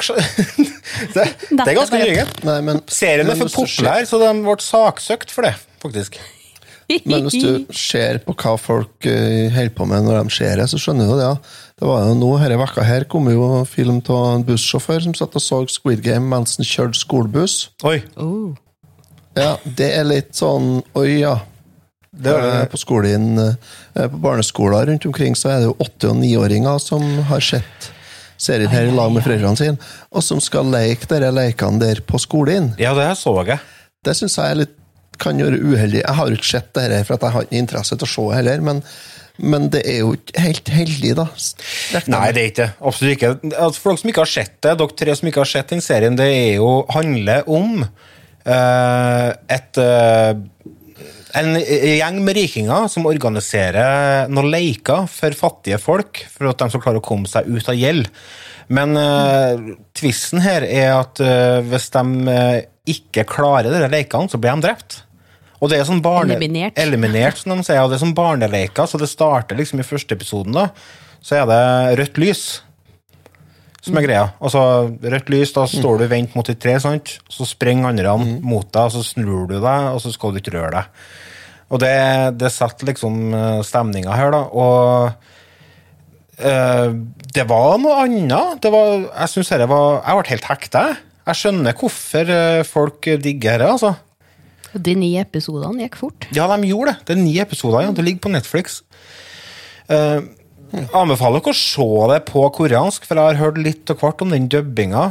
Det, 1.13 1.25
det 1.51 1.61
er 1.61 1.77
ganske 1.77 2.61
men, 2.65 2.79
Serien 2.89 3.29
er 3.29 3.37
for 3.37 3.53
populær, 3.53 4.05
så 4.09 4.21
de 4.21 4.29
ble 4.45 4.55
saksøkt 4.65 5.33
for 5.35 5.45
det, 5.45 5.53
faktisk. 5.83 6.17
Men 7.05 7.27
hvis 7.27 7.43
du 7.43 7.75
ser 7.75 8.21
på 8.23 8.33
hva 8.39 8.55
folk 8.61 9.09
eh, 9.11 9.51
holder 9.53 9.73
på 9.75 9.89
med 9.91 10.07
når 10.07 10.21
de 10.21 10.35
ser 10.37 10.61
det, 10.61 10.69
så 10.71 10.79
skjønner 10.81 11.11
du 11.11 11.17
det. 11.19 11.27
ja. 11.27 11.65
Det 11.77 11.89
var 11.91 12.07
jo 12.07 12.15
nå, 12.17 12.29
Denne 12.41 12.61
vekka 12.63 12.85
her 12.87 13.05
kom 13.11 13.27
jo 13.29 13.65
film 13.69 13.99
av 14.09 14.29
en 14.31 14.47
bussjåfør 14.47 15.03
som 15.09 15.17
satt 15.19 15.35
og 15.37 15.43
så 15.45 15.59
Squid 15.69 16.01
Game 16.05 16.31
mens 16.31 16.57
han 16.57 16.69
kjørte 16.69 17.01
skolebuss. 17.03 17.57
Oi. 17.85 17.99
Oh. 18.17 18.55
Ja, 19.37 19.57
Det 19.65 19.91
er 19.99 20.07
litt 20.09 20.33
sånn 20.39 20.79
Oi, 20.97 21.19
ja. 21.21 21.35
Det 22.17 22.33
er, 22.33 22.47
Eh, 22.63 22.65
På 22.73 22.79
skolen, 22.81 23.39
eh, 23.39 24.07
på 24.09 24.21
barneskoler 24.23 24.87
rundt 24.89 25.07
omkring 25.07 25.37
så 25.37 25.51
er 25.53 25.59
det 25.61 25.69
jo 25.71 25.77
åtte- 25.85 26.11
og 26.11 26.17
niåringer 26.17 26.81
som 26.81 27.03
har 27.29 27.41
sett 27.41 27.91
serien 28.39 28.69
her 28.69 28.89
i 28.89 28.93
lag 28.93 29.13
med 29.13 29.25
foreldrene 29.25 29.57
sine, 29.57 29.79
og 30.13 30.23
som 30.23 30.41
skal 30.41 30.65
leke 30.69 31.07
dere 31.09 31.31
lekene 31.33 31.81
der 31.81 32.01
på 32.05 32.19
skolen. 32.21 32.75
ja, 32.79 32.95
det 32.95 33.17
så 33.19 33.35
jeg. 33.47 33.61
Det 34.05 34.15
syns 34.17 34.37
jeg 34.37 34.51
er 34.51 34.55
litt, 34.63 34.75
kan 35.19 35.39
gjøre 35.41 35.57
uheldig. 35.63 36.03
Jeg 36.03 36.15
har 36.15 36.29
jo 36.29 36.37
ikke 36.37 36.51
sett 36.51 36.73
det 36.75 36.83
her, 36.91 37.05
for 37.05 37.15
at 37.15 37.23
jeg 37.23 37.33
har 37.33 37.47
ikke 37.47 37.57
interesse 37.63 37.97
til 37.97 38.07
å 38.07 38.11
se 38.13 38.25
heller, 38.37 38.61
men, 38.61 38.83
men 39.39 39.71
det 39.73 39.81
er 39.89 39.99
jo 40.03 40.11
ikke 40.13 40.43
helt 40.45 40.69
heldig, 40.69 41.15
da. 41.17 41.25
Rekner 41.97 42.19
Nei, 42.19 42.33
det 42.37 42.43
er 42.43 42.51
ikke. 42.51 42.67
Absolutt 42.91 43.15
ikke. 43.17 43.31
Altså, 43.57 43.81
for 43.81 43.91
dere 43.95 44.03
som 44.03 44.11
ikke 44.13 44.25
har 44.27 44.33
sett 44.35 44.59
det, 44.61 44.75
dere 44.83 44.97
tre 45.01 45.17
som 45.17 45.29
ikke 45.31 45.41
har 45.41 45.51
sett 45.55 45.73
den 45.73 45.81
serien, 45.81 46.17
det 46.21 46.29
er 46.29 46.53
jo, 46.59 46.69
handler 46.93 47.49
om 47.49 47.81
uh, 48.47 49.31
et 49.49 49.81
eh, 49.81 50.35
en 51.37 51.57
gjeng 51.61 52.19
med 52.25 52.37
rikinger 52.39 52.89
som 52.93 53.07
organiserer 53.09 54.31
noen 54.33 54.51
leker 54.53 55.07
for 55.11 55.37
fattige 55.37 55.79
folk, 55.83 56.23
for 56.33 56.51
at 56.51 56.63
de 56.63 56.71
skal 56.73 56.85
klare 56.85 57.03
å 57.03 57.05
komme 57.05 57.31
seg 57.31 57.49
ut 57.49 57.71
av 57.71 57.79
gjeld. 57.79 58.11
Men 58.73 58.99
uh, 58.99 59.75
tvisten 59.95 60.43
her 60.43 60.67
er 60.67 60.93
at 60.97 61.21
uh, 61.23 61.63
hvis 61.69 61.91
de 61.95 62.03
eh, 62.33 62.65
ikke 62.97 63.27
klarer 63.31 63.71
disse 63.71 63.91
lekene, 63.93 64.31
så 64.33 64.41
blir 64.43 64.57
de 64.57 64.67
drept. 64.67 65.01
Og 65.61 65.71
det 65.71 65.79
er 65.79 65.89
sånn 65.89 66.03
barne... 66.05 66.35
Eliminert. 66.35 66.77
Eliminert, 66.79 67.39
som 67.41 67.55
de 67.55 67.65
sier. 67.65 67.81
Og 67.85 67.93
det 67.93 67.97
er 67.97 68.05
sånn 68.05 68.17
barneleker, 68.17 68.89
så 68.91 68.99
det 69.01 69.09
starter 69.09 69.59
liksom 69.59 69.81
i 69.81 69.87
første 69.87 70.19
episoden, 70.19 70.57
da. 70.57 70.69
Så 71.25 71.39
er 71.39 71.47
det 71.49 71.63
rødt 72.03 72.21
lys 72.23 72.43
som 73.87 73.99
er 74.01 74.07
greia. 74.07 74.25
Altså, 74.43 74.61
rødt 75.15 75.31
lys, 75.31 75.53
da 75.55 75.67
står 75.71 76.03
du 76.03 76.09
vent 76.11 76.35
mot 76.37 76.49
et 76.51 76.59
tre, 76.59 76.75
sant? 76.83 77.17
så 77.31 77.47
sprenger 77.47 77.93
andre 77.93 78.17
mot 78.19 78.67
deg, 78.67 78.89
og 78.89 78.95
så 78.97 79.03
snur 79.07 79.47
du 79.51 79.57
deg, 79.61 79.91
og 79.93 80.01
så 80.03 80.11
skal 80.15 80.35
du 80.35 80.41
ikke 80.41 80.57
røre 80.57 80.81
deg. 80.81 81.07
Og 81.67 81.83
det, 81.83 81.95
det 82.39 82.53
setter 82.55 82.93
liksom 82.93 83.35
eh, 83.35 83.61
stemninga 83.67 84.15
her, 84.15 84.31
da. 84.35 84.43
Og 84.55 85.11
øh, 86.39 86.95
det 87.35 87.47
var 87.51 87.77
noe 87.83 87.99
annet. 88.05 88.61
Det 88.63 88.71
var, 88.75 89.09
jeg 89.09 89.33
synes 89.35 89.51
dette 89.51 89.69
var 89.71 90.01
Jeg 90.03 90.21
ble 90.21 90.35
helt 90.35 90.51
hekta. 90.53 90.85
jeg. 90.91 91.03
Jeg 91.27 91.41
skjønner 91.41 91.79
hvorfor 91.81 92.35
eh, 92.37 92.63
folk 92.69 93.11
digger 93.25 93.59
dette, 93.59 93.73
altså. 93.73 93.95
De 94.77 94.93
ni 94.99 95.15
episodene 95.19 95.87
gikk 95.87 95.99
fort. 95.99 96.27
Ja, 96.37 96.47
de 96.53 96.69
gjorde 96.69 96.93
det. 96.93 97.07
Det 97.09 97.15
er 97.17 97.23
ni 97.23 97.37
episoder, 97.43 97.87
ja. 97.87 97.95
Det 97.97 98.05
ligger 98.05 98.27
på 98.27 98.33
Netflix. 98.35 98.83
Uh, 99.87 100.21
anbefaler 100.99 101.41
dere 101.41 101.55
å 101.55 101.57
se 101.57 101.87
det 102.13 102.19
på 102.29 102.43
koreansk, 102.53 103.07
for 103.07 103.17
jeg 103.17 103.31
har 103.31 103.41
hørt 103.41 103.61
litt 103.63 103.93
og 103.95 104.03
hvert 104.03 104.25
om 104.25 104.35
den 104.35 104.51
dubbinga. 104.53 105.09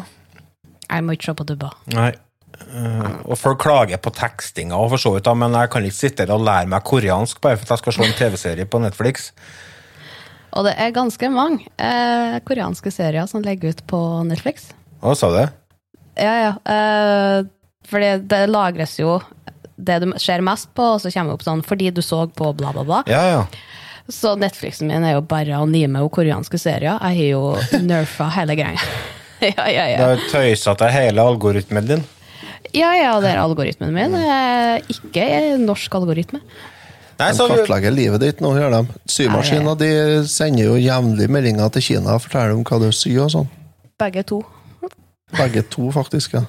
Jeg 0.85 1.05
må 1.05 1.15
ikke 1.15 1.31
se 1.31 1.35
på 1.39 1.47
dubba. 1.49 1.71
Nei. 1.95 2.11
Eh, 2.55 3.15
og 3.25 3.37
folk 3.39 3.61
klager 3.63 3.99
på 4.01 4.13
tekstinga, 4.15 4.77
og 4.77 4.93
for 4.93 5.01
så 5.01 5.13
vidt, 5.15 5.29
men 5.37 5.55
jeg 5.59 5.71
kan 5.73 5.87
ikke 5.87 5.97
sitte 5.97 6.27
og 6.31 6.45
lære 6.45 6.69
meg 6.71 6.85
koreansk 6.87 7.41
bare 7.43 7.59
for 7.59 7.67
at 7.67 7.75
jeg 7.75 7.83
skal 7.83 7.97
se 7.97 8.07
en 8.07 8.17
TV-serie 8.19 8.69
på 8.69 8.81
Netflix. 8.83 9.29
Og 10.55 10.63
det 10.67 10.75
er 10.79 10.95
ganske 10.95 11.29
mange 11.33 11.67
eh, 11.75 12.39
koreanske 12.47 12.91
serier 12.93 13.27
som 13.27 13.43
legger 13.43 13.75
ut 13.75 13.83
på 13.91 13.99
Netflix. 14.27 14.69
Hva 15.03 15.15
sa 15.19 15.31
du? 15.33 15.41
Ja, 16.15 16.35
ja. 16.45 16.53
Eh, 16.63 17.47
fordi 17.85 18.11
det 18.31 18.45
lagres 18.49 18.95
jo 19.01 19.19
det 19.75 19.99
du 20.01 20.13
ser 20.21 20.43
mest 20.45 20.71
på, 20.73 20.95
og 20.95 21.01
så 21.03 21.11
kommer 21.11 21.33
det 21.33 21.39
opp 21.39 21.43
sånn 21.43 21.63
'fordi 21.65 21.91
du 21.91 22.01
så 22.01 22.23
på 22.31 22.53
bla, 22.55 22.71
bla, 22.71 22.83
bla'. 22.87 23.03
Ja, 23.11 23.23
ja. 23.27 23.45
Så 24.07 24.35
Netflixen 24.37 24.87
min 24.87 25.03
er 25.03 25.17
jo 25.17 25.21
bare 25.21 25.57
anime 25.57 26.03
og 26.05 26.11
koreanske 26.13 26.59
serier. 26.61 26.99
Jeg 27.01 27.17
har 27.19 27.29
jo 27.31 27.81
nerfa 27.81 28.29
hele 28.37 28.55
greia. 28.55 28.79
ja, 29.41 29.65
ja, 29.67 29.85
ja. 29.89 29.97
Du 29.97 30.03
har 30.03 30.27
tøysa 30.31 30.75
til 30.77 30.93
hele 30.93 31.21
algoritmen 31.21 31.87
din. 31.89 32.05
Ja, 32.75 32.91
ja, 32.99 33.11
det 33.23 33.33
er 33.33 33.41
algoritmen 33.41 33.93
min. 33.95 34.15
Ikke 34.91 35.27
norsk 35.61 35.95
algoritme. 35.97 36.41
Nei, 37.15 37.29
De 37.31 37.37
så, 37.37 37.47
kartlegger 37.47 37.93
livet 37.95 38.23
ditt 38.23 38.41
nå, 38.43 38.51
gjør 38.59 38.73
de. 38.73 38.97
Symaskiner 39.11 39.77
de 39.79 39.89
sender 40.27 40.67
jo 40.67 40.75
jevnlig 40.79 41.29
meldinger 41.31 41.71
til 41.71 41.85
Kina 41.89 42.17
og 42.17 42.25
forteller 42.25 42.57
om 42.57 42.65
hva 42.67 42.79
du 42.83 42.89
syr 42.91 43.21
og 43.23 43.31
sånn. 43.31 43.47
Begge 44.01 44.25
to. 44.27 44.41
Begge 45.35 45.63
to, 45.71 45.87
faktisk. 45.95 46.35
ja. 46.35 46.43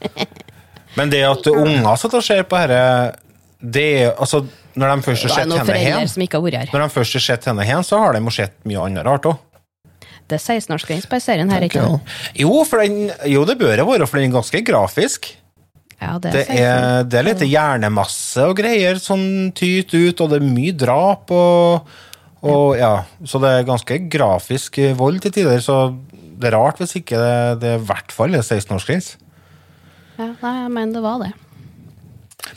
men 0.96 1.12
det 1.12 1.22
at 1.28 1.48
unger 1.52 2.00
sitter 2.00 2.20
og 2.20 2.24
ser 2.24 2.42
på 2.48 2.58
dette 2.60 3.22
det 3.56 3.84
er, 4.02 4.10
altså, 4.20 4.42
Når 4.76 4.90
de 4.92 5.04
først 5.06 5.24
har 5.24 5.30
Det 5.32 5.56
sett 5.56 5.70
henne 5.72 5.96
hen, 5.96 6.08
som 6.12 6.22
ikke 6.22 6.40
har 6.44 6.56
her. 6.60 6.70
når 6.72 6.82
de 6.84 6.88
først 6.92 7.16
har 7.16 7.22
sett 7.24 7.46
henne 7.48 7.64
hen, 7.64 7.84
så 7.84 7.98
har 7.98 8.12
de 8.12 8.20
jo 8.20 8.32
sett 8.36 8.56
mye 8.68 8.82
annet 8.84 9.06
rart 9.08 9.28
òg. 9.30 9.38
Det 10.28 10.36
er 10.36 10.42
16-årsgrense 10.42 11.08
på 11.08 11.20
serien 11.22 11.50
her, 11.50 11.64
ikke 11.64 11.80
sant? 11.80 12.14
Jo, 12.36 12.52
jo, 13.30 13.44
det 13.48 13.56
bør 13.58 13.76
det 13.78 13.86
være, 13.86 14.06
for 14.06 14.18
den 14.18 14.28
er 14.28 14.34
ganske 14.36 14.60
grafisk. 14.66 15.30
Ja, 16.00 16.18
det 16.20 16.32
Det 16.34 16.42
er 16.42 16.50
16. 16.52 16.58
er, 16.66 17.04
det 17.08 17.18
er 17.18 17.24
litt 17.30 17.44
hjernemasse 17.48 18.44
og 18.50 18.56
greier 18.58 18.98
sånn 19.00 19.52
tyt 19.56 19.94
ut, 19.96 20.20
og 20.20 20.28
det 20.34 20.42
er 20.42 20.44
mye 20.50 20.74
drap 20.76 21.30
og, 21.32 21.86
og 22.44 22.76
ja, 22.76 22.90
Så 23.24 23.40
det 23.40 23.48
er 23.54 23.64
ganske 23.68 23.96
grafisk 24.12 24.76
vold 24.98 25.22
til 25.24 25.32
tider, 25.38 25.62
så 25.64 25.78
det 26.36 26.50
er 26.50 26.56
rart 26.58 26.82
hvis 26.82 26.92
ikke 27.00 27.16
det, 27.16 27.60
det 27.62 27.70
er 27.72 27.80
i 27.80 27.86
hvert 27.88 28.12
fall 28.12 28.36
er 28.36 28.44
16-årsgrense. 28.44 29.16
Ja, 30.18 30.30
nei, 30.42 30.52
jeg 30.66 30.72
mener 30.74 30.98
det 30.98 31.02
var 31.04 31.22
det. 31.24 31.32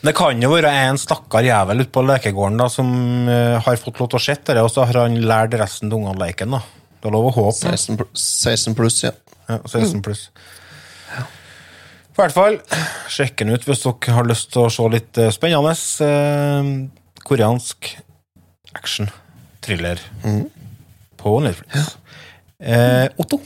Det 0.04 0.14
kan 0.16 0.44
jo 0.44 0.52
være 0.52 0.70
en 0.90 1.00
stakkar 1.00 1.44
jævel 1.48 1.82
ute 1.82 1.92
på 1.96 2.04
lekegården 2.06 2.60
da, 2.60 2.68
som 2.72 2.92
eh, 3.32 3.56
har 3.64 3.80
fått 3.82 3.98
lov 4.04 4.12
til 4.12 4.20
å 4.20 4.22
se 4.22 4.36
det, 4.52 4.60
og 4.62 4.70
så 4.72 4.84
har 4.86 5.00
han 5.06 5.16
lært 5.24 5.56
resten 5.60 5.90
av 5.90 5.98
ungene 5.98 6.20
leken. 6.28 6.52
da. 6.56 6.62
Det 7.00 7.08
er 7.10 7.16
lov 7.16 7.30
å 7.32 7.36
håpe. 7.40 7.72
16 7.72 7.98
pl- 7.98 8.12
16 8.20 8.76
pluss, 8.78 9.00
ja. 9.08 9.12
Ja, 9.50 9.58
16 9.66 10.04
pluss. 10.06 10.28
I 12.20 12.22
hvert 12.26 12.36
fall, 12.36 12.58
sjekk 13.08 13.38
den 13.40 13.54
ut 13.56 13.64
hvis 13.64 13.80
dere 13.86 14.14
har 14.18 14.26
lyst 14.28 14.50
til 14.52 14.66
å 14.66 14.72
se 14.76 14.84
litt 14.92 15.16
eh, 15.24 15.30
spennende 15.32 15.72
eh, 16.04 16.72
koreansk 17.24 17.94
action, 18.76 19.08
thriller 19.64 20.02
på 21.16 21.38
Netflix. 21.46 21.94
Eh, 22.60 23.08
Otto. 23.24 23.40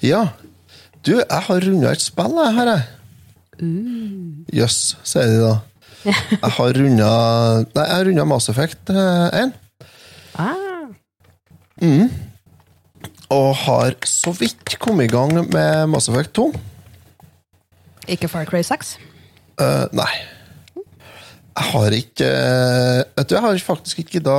Ja. 0.00 0.22
Du, 1.04 1.12
jeg 1.18 1.44
har 1.44 1.60
runda 1.66 1.92
et 1.92 2.00
spill, 2.00 2.40
jeg, 2.40 2.56
her, 2.56 2.72
jeg. 2.72 2.88
Jøss, 4.62 4.80
sier 5.04 5.28
de 5.28 5.44
da. 5.44 5.52
Jeg 6.32 6.52
har 6.56 6.72
runda 6.72 7.08
Nei, 7.60 7.82
jeg 7.84 7.92
har 7.92 8.06
runda 8.08 8.24
Mass 8.24 8.48
Effect 8.48 8.88
eh, 8.88 9.42
1. 9.42 9.50
Ah, 10.40 10.86
Og 13.36 13.50
har 13.66 13.98
så 14.08 14.32
vidt 14.40 14.78
kommet 14.80 15.10
i 15.10 15.12
gang 15.12 15.36
med 15.52 15.92
Mass 15.92 16.08
Effect 16.08 16.32
2. 16.40 16.48
ikke 18.12 18.28
Far 18.30 18.48
Cry 18.48 18.62
6. 18.66 18.96
Uh, 19.60 19.86
nei. 19.96 20.10
Jeg 21.50 21.72
har 21.74 21.94
ikke 21.94 22.26
eh, 22.30 23.00
Vet 23.18 23.28
du, 23.28 23.34
jeg 23.34 23.42
har 23.42 23.58
faktisk 23.64 23.98
ikke 24.04 24.20
da 24.22 24.36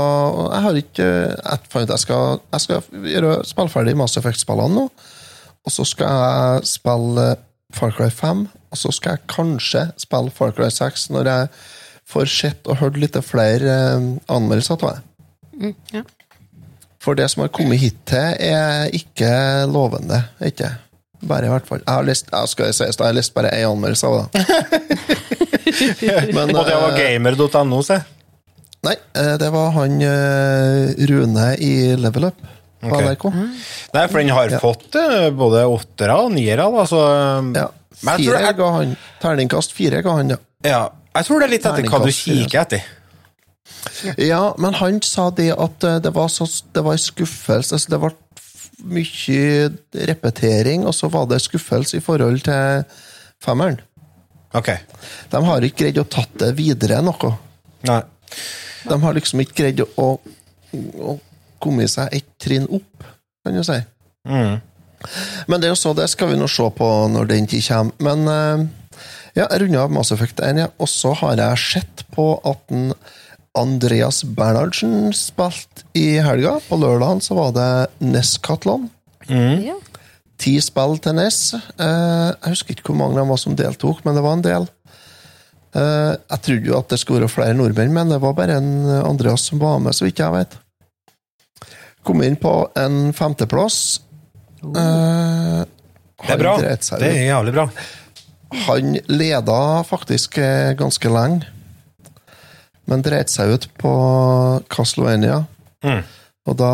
Jeg 0.47 0.61
har 0.63 0.77
ikke 0.79 1.07
Jeg 1.35 1.67
fant 1.69 1.83
ut 1.83 1.91
jeg 1.91 2.03
skal, 2.05 2.39
jeg 2.55 2.63
skal 2.63 3.09
gjøre 3.11 3.33
spillferdig 3.45 3.97
Mass 3.99 4.17
Effect-spillene 4.17 4.77
nå. 4.77 4.85
Og 5.67 5.75
så 5.75 5.85
skal 5.85 6.15
jeg 6.15 6.69
spille 6.71 7.25
Far 7.75 7.93
Cry 7.93 8.09
5. 8.09 8.47
Og 8.71 8.79
så 8.79 8.91
skal 8.95 9.17
jeg 9.17 9.29
kanskje 9.29 9.83
spille 10.01 10.33
Far 10.33 10.55
Cry 10.55 10.71
6 10.73 11.09
når 11.13 11.29
jeg 11.29 11.51
får 12.11 12.31
sett 12.31 12.71
og 12.71 12.79
hørt 12.81 12.97
litt 12.99 13.19
flere 13.23 13.75
eh, 13.75 14.07
anmeldelser 14.31 14.79
av 14.79 14.87
det. 14.87 14.95
Mm, 15.61 15.75
ja. 15.93 16.03
For 17.01 17.17
det 17.17 17.29
som 17.31 17.43
har 17.45 17.53
kommet 17.53 17.81
hit 17.81 17.99
til, 18.09 18.33
er 18.39 18.89
ikke 18.95 19.31
lovende. 19.69 20.23
Ikke 20.45 20.73
bare, 21.21 21.45
i 21.45 21.49
hvert 21.49 21.67
fall. 21.69 21.81
Jeg 21.85 21.93
har 21.93 22.03
lest, 22.07 22.29
jeg 22.31 22.47
skal 22.51 22.73
si, 22.73 22.83
jeg 22.87 23.05
har 23.05 23.13
lest 23.17 23.33
bare 23.35 23.51
én 23.55 23.67
anmeldelse 23.69 24.07
av 24.07 24.17
det. 24.17 24.45
Men, 26.35 26.55
Og 26.55 26.65
det 26.67 26.75
var 26.77 26.95
eh, 26.95 26.97
gamer.no, 26.99 27.81
se. 27.85 27.99
Nei, 28.85 28.95
eh, 29.17 29.35
det 29.41 29.49
var 29.53 29.69
han 29.77 29.99
eh, 30.01 30.93
Rune 31.11 31.51
i 31.61 31.71
Level 32.01 32.29
Up 32.31 32.39
på 32.81 32.89
Ok. 32.97 33.03
NRK. 33.05 33.25
Nei, 33.93 34.05
for 34.09 34.17
den 34.17 34.31
har 34.33 34.49
Ja. 34.55 34.59
fått 34.63 34.95
både 35.37 35.65
åttere 35.69 36.15
og 36.23 36.31
niere, 36.33 36.65
Altså. 36.65 36.97
så 36.97 37.53
Ja, 37.55 37.67
fire 38.17 38.39
jeg- 38.41 38.57
ga 38.57 38.71
han. 38.79 38.95
Terningkast 39.21 39.71
fire 39.77 40.01
ga 40.01 40.15
han, 40.17 40.29
ja. 40.29 40.37
Ja, 40.65 40.89
Jeg 41.13 41.25
tror 41.25 41.39
det 41.39 41.45
er 41.45 41.51
litt 41.51 41.65
etter 41.65 41.83
hva 41.91 41.99
du 42.05 42.11
kikker 42.11 42.61
etter. 42.61 42.83
Ja, 44.17 44.53
men 44.57 44.73
han 44.73 45.01
sa 45.01 45.29
det 45.29 45.51
at 45.57 45.79
det 46.03 46.13
var, 46.13 46.27
så, 46.29 46.45
det 46.73 46.83
var 46.83 46.93
en 46.93 46.97
skuffelse. 47.01 47.73
Altså 47.73 47.89
det 47.89 47.99
ble 47.99 48.11
mye 48.87 49.69
repetering, 50.09 50.85
og 50.87 50.95
så 50.95 51.09
var 51.11 51.27
det 51.29 51.41
skuffelse 51.43 51.99
i 51.99 52.03
forhold 52.03 52.43
til 52.47 52.83
femmeren. 53.43 53.79
Ok. 54.57 54.73
De 55.31 55.43
har 55.47 55.65
ikke 55.65 55.85
greid 55.85 56.01
å 56.01 56.07
tatt 56.11 56.33
det 56.41 56.51
videre 56.57 56.99
noe. 57.05 57.35
Nei. 57.87 58.01
De 58.87 58.97
har 59.03 59.15
liksom 59.15 59.43
ikke 59.43 59.61
greid 59.61 59.83
å, 59.85 60.09
å 60.17 61.15
komme 61.61 61.87
seg 61.91 62.11
et 62.17 62.27
trinn 62.41 62.67
opp, 62.73 63.07
kan 63.45 63.55
du 63.55 63.63
si. 63.65 63.77
Mm. 64.27 64.59
Men 65.49 65.61
det 65.61 65.69
er 65.69 65.73
jo 65.73 65.79
så, 65.79 65.95
det 65.97 66.09
skal 66.11 66.33
vi 66.33 66.37
nå 66.39 66.49
se 66.51 66.67
på 66.77 66.89
når 67.13 67.31
den 67.31 67.49
tid 67.49 67.65
kommer. 67.67 67.95
Men 68.05 68.27
eh, 68.29 68.67
ja, 69.39 69.47
jeg 69.47 69.63
runder 69.63 69.85
av 69.85 69.95
Mass 69.95 70.11
Effect 70.13 70.41
1, 70.43 70.61
ja. 70.65 70.69
og 70.77 70.89
så 70.91 71.13
har 71.21 71.39
jeg 71.39 71.63
sett 71.63 72.05
på 72.13 72.33
at 72.47 72.63
den 72.71 72.91
Andreas 73.57 74.21
Bernhardsen 74.23 75.11
spilte 75.13 75.83
i 75.97 76.17
helga. 76.23 76.57
På 76.69 76.77
lørdagen 76.79 77.19
så 77.23 77.35
var 77.35 77.51
det 77.55 77.69
Ness-Katlan. 78.03 78.89
Ja. 79.27 79.75
Ti 80.41 80.55
spill 80.63 80.95
til 81.03 81.17
Ness. 81.19 81.51
Eh, 81.53 82.29
jeg 82.31 82.53
husker 82.55 82.73
ikke 82.77 82.89
hvor 82.93 82.99
mange 83.03 83.19
de 83.19 83.25
var 83.29 83.37
som 83.41 83.57
deltok, 83.59 83.99
men 84.07 84.15
det 84.17 84.23
var 84.25 84.37
en 84.37 84.45
del. 84.45 84.67
Eh, 85.75 86.13
jeg 86.15 86.41
trodde 86.47 86.71
jo 86.71 86.77
at 86.79 86.89
det 86.95 86.99
skulle 87.03 87.25
være 87.27 87.35
flere 87.35 87.57
nordmenn, 87.59 87.93
men 87.95 88.09
det 88.11 88.21
var 88.23 88.33
bare 88.39 88.57
en 88.57 88.71
Andreas 89.03 89.45
som 89.51 89.59
var 89.61 89.77
med, 89.83 89.93
så 89.95 90.07
vidt 90.07 90.19
jeg 90.23 90.33
vet. 90.33 90.57
Kom 92.07 92.23
inn 92.25 92.39
på 92.41 92.55
en 92.81 93.11
femteplass. 93.13 93.99
Eh, 94.63 95.61
Det 96.21 96.33
er 96.35 96.37
bra. 96.41 96.55
Det 96.61 97.11
er 97.11 97.27
jævlig 97.29 97.53
bra. 97.55 97.67
Han 98.67 98.95
leda 99.07 99.59
faktisk 99.87 100.37
eh, 100.41 100.73
ganske 100.77 101.09
lenge, 101.09 101.45
men 102.89 103.03
dreit 103.05 103.29
seg 103.31 103.55
ut 103.55 103.67
på 103.81 103.91
Castlevania. 104.71 105.43
Mm. 105.85 106.01
Og 106.49 106.57
da 106.59 106.73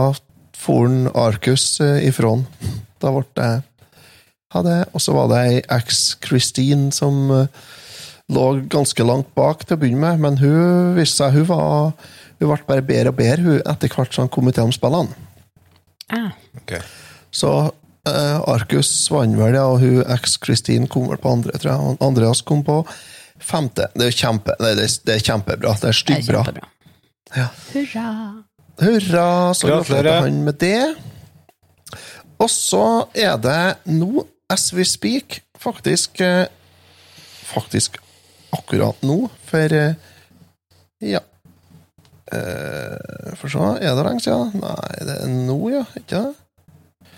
for 0.57 0.87
han 0.87 1.07
Arcus 1.15 1.79
eh, 1.83 2.07
ifra 2.07 2.33
han. 2.35 2.45
Da 3.01 3.13
ble 3.13 3.25
det 3.37 3.51
ha 4.55 4.63
det. 4.65 4.77
Og 4.93 5.03
så 5.03 5.15
var 5.15 5.31
det 5.31 5.41
ei 5.45 5.57
eks-Christine 5.77 6.91
som 6.95 7.27
eh, 7.33 7.65
lå 8.33 8.45
ganske 8.71 9.05
langt 9.07 9.29
bak 9.37 9.65
til 9.65 9.77
å 9.77 9.81
begynne 9.81 10.03
med, 10.03 10.23
men 10.23 10.39
hun 10.41 10.95
viste 10.97 11.21
seg 11.21 11.37
hun 11.37 11.49
var 11.51 11.93
hun 12.37 12.51
ble 12.51 12.61
bare 12.67 12.85
bedre 12.85 13.13
og 13.13 13.17
bedre 13.17 13.45
hun, 13.45 13.61
etter 13.65 13.91
hvert 13.91 14.13
som 14.13 14.25
han 14.25 14.33
kom 14.33 14.49
til 14.51 14.69
de 14.69 14.75
spillene. 14.75 15.25
Ah. 16.13 16.33
Okay. 16.61 16.81
Så 17.33 17.51
eh, 18.07 18.37
Arcus 18.47 18.91
vant 19.11 19.37
vel, 19.39 19.57
ja, 19.57 19.65
og 19.65 19.81
hun 19.81 20.03
eks-Christine 20.17 20.89
kom 20.91 21.07
vel 21.11 21.21
på 21.21 21.33
andre, 21.33 21.57
tror 21.57 21.73
jeg. 21.73 21.97
Andreas 22.05 22.43
kom 22.45 22.63
på 22.67 22.83
femte. 23.43 23.87
Det 23.95 24.07
er, 24.09 24.15
kjempe, 24.15 24.55
nei, 24.61 24.73
det 24.77 24.87
er, 24.87 24.95
det 25.07 25.15
er 25.17 25.23
kjempebra. 25.27 25.75
Det 25.81 25.91
er 25.91 25.97
styggbra. 25.97 26.43
Ja. 27.35 27.47
Hurra! 27.73 28.09
Hurra! 28.81 29.27
Så 29.57 29.69
Gratulerer. 29.71 30.21
han 30.25 30.41
med 30.45 30.59
det. 30.61 30.95
Og 32.37 32.49
så 32.53 33.07
er 33.17 33.37
det 33.41 33.61
nå, 33.89 34.25
as 34.53 34.69
we 34.73 34.85
speak, 34.85 35.41
faktisk 35.59 36.21
eh, 36.21 36.45
Faktisk 37.47 37.95
akkurat 38.51 38.99
nå, 39.07 39.29
for 39.47 39.73
eh, 39.73 39.95
Ja. 40.99 41.23
For 43.39 43.47
så 43.47 43.69
er 43.79 43.93
det 43.95 44.03
lenge 44.03 44.19
siden? 44.25 44.57
Nei, 44.59 44.97
det 45.07 45.15
er 45.23 45.29
nå, 45.31 45.55
ja. 45.71 45.85
Ikke 45.95 46.25
det? 46.25 47.13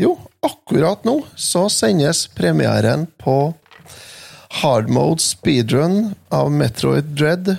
Jo, 0.00 0.14
akkurat 0.44 1.04
nå 1.08 1.18
så 1.36 1.66
sendes 1.72 2.24
premieren 2.36 3.04
på 3.20 3.36
Hard 4.56 4.88
Mode 4.88 5.20
Speedrun 5.20 6.14
av 6.28 6.50
Metroid 6.52 7.04
Dread. 7.04 7.56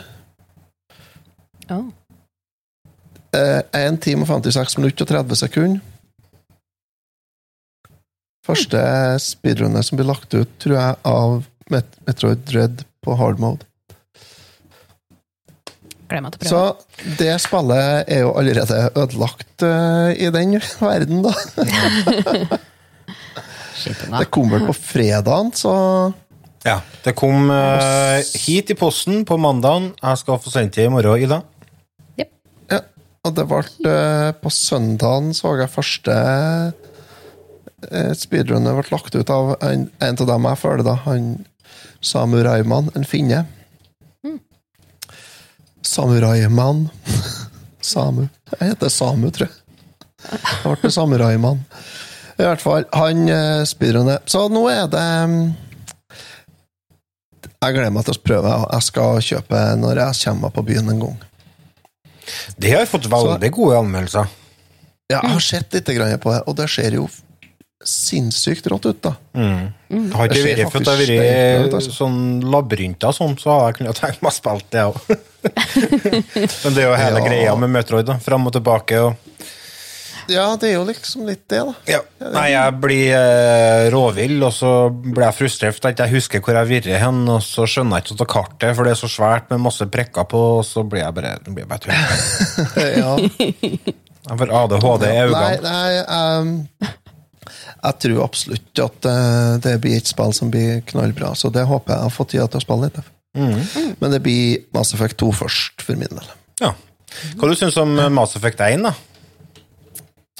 Oh. 1.69 1.85
Eh, 3.37 3.61
1 3.73 4.01
time 4.01 4.25
og 4.25 4.31
56 4.31 4.77
minutter 4.79 5.05
og 5.05 5.11
30 5.11 5.39
sekunder. 5.43 5.83
Første 8.47 8.81
speedrunner 9.21 9.83
som 9.85 9.99
blir 9.99 10.07
lagt 10.07 10.33
ut, 10.33 10.49
tror 10.63 10.77
jeg, 10.79 10.99
av 11.05 11.45
Met 11.69 11.97
Metroid 12.07 12.45
Dread 12.47 12.85
på 13.03 13.17
hard 13.19 13.41
mode. 13.43 13.67
Så 16.47 16.61
det 17.19 17.33
spillet 17.43 18.07
er 18.07 18.23
jo 18.23 18.31
allerede 18.39 18.85
ødelagt 18.95 19.65
uh, 19.67 20.15
i 20.15 20.31
den 20.31 20.55
verden, 20.79 21.25
da. 21.27 21.35
Det 23.87 24.25
kommer 24.33 24.57
vel 24.57 24.65
på 24.67 24.73
fredagen, 24.73 25.51
så 25.55 25.73
Ja. 26.67 26.81
Det 27.03 27.13
kom 27.15 27.47
uh, 27.49 28.19
hit 28.43 28.73
i 28.73 28.75
posten 28.75 29.23
på 29.25 29.37
mandagen. 29.39 29.93
Jeg 30.01 30.19
skal 30.19 30.39
få 30.43 30.51
sendt 30.51 30.75
det 30.75 30.87
i 30.87 30.91
morgen, 30.91 31.23
Ida. 31.23 31.41
Yep. 32.19 32.31
ja. 32.73 32.81
Og 33.23 33.35
det 33.37 33.45
ble 33.47 33.61
uh, 33.87 34.31
På 34.41 34.51
søndagen 34.51 35.31
så 35.37 35.55
jeg 35.61 35.71
første 35.71 36.15
uh, 37.87 38.13
speedrunner 38.19 38.75
ble 38.81 38.91
lagt 38.91 39.15
ut 39.15 39.31
av 39.31 39.55
en, 39.63 39.87
en 40.03 40.19
av 40.25 40.33
dem 40.33 40.49
jeg 40.51 40.63
følger, 40.65 40.89
da. 40.91 40.97
Han 41.07 41.29
Samu 42.03 42.41
Raiman, 42.45 42.91
en 42.95 43.07
finne. 43.07 43.45
Samuraimann. 45.87 46.89
Samu. 47.81 48.27
Jeg 48.59 48.73
heter 48.73 48.91
Samu, 48.91 49.29
tror 49.31 49.47
jeg. 49.47 49.55
Det 50.27 50.73
ble 50.81 50.91
Samuraimann. 50.91 51.63
I 52.37 52.45
hvert 52.45 52.61
fall, 52.61 52.85
han 52.93 53.23
eh, 53.31 53.63
speedrunner. 53.65 54.19
Så 54.29 54.43
nå 54.51 54.67
er 54.69 54.85
det 54.91 55.05
mm, 55.31 55.45
Jeg 57.57 57.73
gleder 57.73 57.93
meg 57.93 58.05
til 58.05 58.13
å 58.13 58.21
prøve. 58.21 58.55
Jeg 58.71 58.85
skal 58.85 59.21
kjøpe 59.25 59.61
når 59.81 60.01
jeg 60.03 60.19
kommer 60.23 60.47
meg 60.47 60.55
på 60.57 60.65
byen 60.67 60.91
en 60.93 60.99
gang. 61.05 61.15
Det 62.59 62.73
har 62.75 62.89
fått 62.89 63.07
veldig 63.09 63.49
gode 63.55 63.79
anmeldelser. 63.79 64.27
Ja, 65.07 65.21
jeg 65.23 65.31
har 65.37 65.43
sett 65.43 65.73
litt 65.73 65.87
på 66.21 66.33
det, 66.33 66.41
og 66.45 66.57
det 66.59 66.67
ser 66.69 66.97
jo 66.97 67.07
sinnssykt 67.87 68.65
rått 68.67 68.87
ut, 68.89 68.97
da. 69.05 69.13
Mm. 69.37 69.67
Det 69.87 70.17
har 70.17 70.27
ikke 70.27 70.43
vært 70.43 70.71
for 70.73 70.81
at 70.81 70.87
det 70.99 71.17
har 71.17 71.61
vært 71.63 71.75
altså. 71.77 71.93
sånn 71.95 72.17
labyrinter 72.51 73.15
sånn, 73.15 73.37
så 73.39 73.53
hadde 73.53 73.67
jeg 73.69 73.77
kunnet 73.79 74.01
tenkt 74.01 74.25
meg 74.25 74.33
å 74.33 74.35
spille 74.35 74.65
det 74.73 74.83
òg. 74.89 74.97
Men 76.65 76.75
det 76.75 76.83
er 76.83 76.89
jo 76.89 76.97
hele 76.99 77.21
Ja. 77.21 77.25
greia 77.29 77.55
med 77.61 77.71
Metroid, 77.77 78.09
da. 78.09 78.17
Fram 78.23 78.49
og 78.49 78.55
tilbake 78.57 78.99
og 79.05 79.15
Ja, 80.31 80.45
det 80.59 80.69
er 80.69 80.75
jo 80.77 80.85
liksom 80.87 81.25
litt 81.27 81.43
det, 81.51 81.59
da. 81.63 81.73
ja. 81.87 81.99
Nei, 82.33 82.47
jeg 82.51 82.75
blir 82.83 83.13
eh, 83.15 83.85
råvill, 83.93 84.35
og 84.43 84.51
så 84.55 84.71
blir 84.91 85.25
jeg 85.27 85.37
frustrert 85.37 85.77
for 85.77 85.89
at 85.91 86.01
jeg 86.03 86.13
husker 86.15 86.43
hvor 86.43 86.57
jeg 86.59 86.69
vært 86.71 86.89
hen, 87.01 87.21
og 87.31 87.39
så 87.45 87.67
skjønner 87.69 88.01
jeg 88.01 88.07
ikke 88.09 88.25
av 88.25 88.29
kartet, 88.33 88.75
for 88.75 88.87
det 88.87 88.93
er 88.95 88.99
så 88.99 89.09
svært 89.11 89.49
med 89.53 89.63
masse 89.63 89.87
prikker 89.93 90.27
på, 90.31 90.41
og 90.59 90.63
så 90.67 90.83
blir 90.87 91.05
jeg 91.05 91.15
bare, 91.17 91.33
blir 91.47 91.63
jeg 91.63 91.71
bare 91.71 91.83
trøtt. 91.87 92.75
Ja. 93.01 93.13
Jeg 94.27 94.39
får 94.41 94.49
ADHD 94.59 95.03
i 95.07 95.11
Nei, 95.13 95.19
øynene. 95.23 95.59
nei 95.63 95.91
ehm, 96.17 96.49
jeg 97.77 97.99
tror 98.03 98.23
absolutt 98.25 98.81
at 98.83 99.07
eh, 99.07 99.51
det 99.63 99.75
blir 99.83 99.95
et 100.01 100.09
spill 100.09 100.33
som 100.35 100.49
blir 100.51 100.81
knallbra, 100.89 101.31
så 101.39 101.51
det 101.53 101.63
håper 101.69 101.93
jeg 101.95 102.07
har 102.09 102.11
fått 102.15 102.33
tid 102.33 102.43
til 102.51 102.59
å 102.59 102.65
spille 102.65 102.89
litt. 102.89 102.99
Mm. 103.37 103.93
Men 104.01 104.11
det 104.15 104.19
blir 104.25 104.65
Mass 104.75 104.91
Effect 104.97 105.19
2 105.21 105.29
først, 105.43 105.85
for 105.85 105.95
min 105.99 106.11
del. 106.11 106.27
Ja. 106.59 106.73
Hva 107.37 107.47
du 107.47 107.55
syns 107.55 107.77
om 107.79 107.93
eh, 108.01 108.09
Mass 108.11 108.35
Effect 108.35 108.59
1, 108.65 108.83
da? 108.89 108.91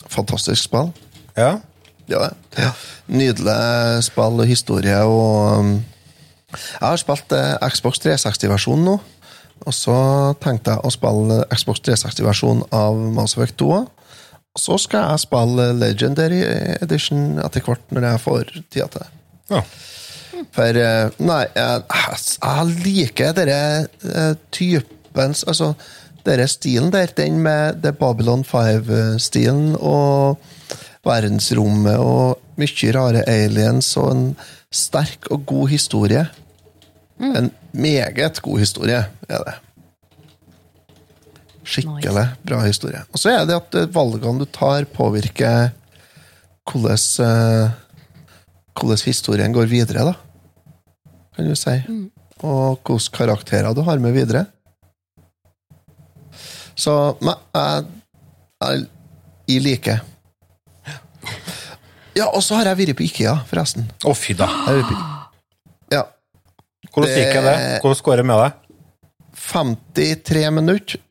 Fantastisk 0.06 0.62
spill. 0.68 0.92
Ja? 1.38 1.58
Ja, 2.08 2.30
ja. 2.58 2.72
Nydelig 3.12 4.04
spill 4.08 4.40
og 4.40 4.48
historie 4.48 4.96
og 5.04 5.60
um, 5.60 5.72
Jeg 6.54 6.86
har 6.86 7.00
spilt 7.02 7.34
eh, 7.36 7.58
Xbox 7.74 8.00
360-versjonen 8.06 8.86
nå. 8.88 8.96
Og 9.68 9.74
så 9.76 9.98
tenkte 10.40 10.76
jeg 10.76 10.86
å 10.86 10.92
spille 10.94 11.42
Xbox 11.52 11.82
360-versjonen 11.88 12.64
av 12.78 12.96
Mass 13.18 13.36
Effect 13.36 13.58
2. 13.60 13.72
Og 14.58 14.62
så 14.62 14.78
skal 14.80 15.12
jeg 15.12 15.26
spille 15.26 15.68
Legendary 15.78 16.40
Edition 16.82 17.42
etter 17.44 17.66
hvert 17.66 17.84
når 17.94 18.08
jeg 18.12 18.24
får 18.24 18.54
tida 18.72 18.88
til 18.94 19.04
det. 19.04 19.12
ja. 19.58 19.64
For 20.54 20.78
eh, 20.80 21.10
Nei, 21.26 21.44
jeg, 21.58 21.84
jeg 22.38 22.74
liker 22.86 23.32
denne 23.34 23.88
eh, 24.06 24.36
typens 24.54 25.42
Altså, 25.50 25.72
denne 26.28 26.48
stilen 26.52 26.92
der. 26.94 27.12
Den 27.18 27.40
med 27.44 27.82
The 27.84 27.94
Babylon 27.96 28.44
5-stilen 28.48 29.76
og 29.80 30.38
verdensrommet 31.08 31.98
og 31.98 32.38
mye 32.60 32.92
rare 32.96 33.24
aliens 33.30 33.94
og 34.00 34.12
en 34.12 34.28
sterk 34.74 35.30
og 35.32 35.46
god 35.48 35.72
historie. 35.72 36.26
En 37.20 37.52
meget 37.74 38.42
god 38.44 38.60
historie 38.60 39.06
er 39.30 39.48
det. 39.48 39.56
Skikkelig 41.68 42.28
bra 42.48 42.62
historie. 42.64 43.02
Og 43.12 43.20
så 43.20 43.34
er 43.34 43.48
det 43.48 43.58
at 43.58 43.76
eh, 43.76 43.90
valgene 43.92 44.40
du 44.40 44.48
tar, 44.56 44.86
påvirker 44.88 45.74
hvordan, 46.72 47.02
eh, 47.28 47.74
hvordan 48.78 49.04
historien 49.04 49.56
går 49.56 49.68
videre, 49.68 50.06
da. 50.08 50.14
Kan 51.36 51.50
du 51.50 51.58
si. 51.60 51.76
Og 52.40 52.80
hvilke 52.88 53.18
karakterer 53.18 53.76
du 53.76 53.84
har 53.84 54.00
med 54.00 54.16
videre. 54.16 54.46
Så 56.78 56.94
men, 57.26 57.36
jeg, 57.58 57.86
jeg, 58.64 58.86
jeg 59.50 59.64
liker. 59.66 60.04
Ja, 62.18 62.28
og 62.34 62.42
så 62.46 62.58
har 62.58 62.70
jeg 62.72 62.80
vært 62.80 62.98
på 62.98 63.06
Ikea, 63.06 63.34
forresten. 63.50 63.90
Å, 64.06 64.14
fy 64.18 64.34
da. 64.38 64.48
Ja. 65.94 66.04
Hvordan 66.94 67.12
gikk 67.14 67.34
det? 67.36 67.44
Det- 67.44 67.82
Hvordan 67.84 68.04
går 68.08 68.22
det 68.22 68.26
med 68.32 68.42
deg? 68.44 68.64
53 69.48 70.48
minutter 70.52 71.04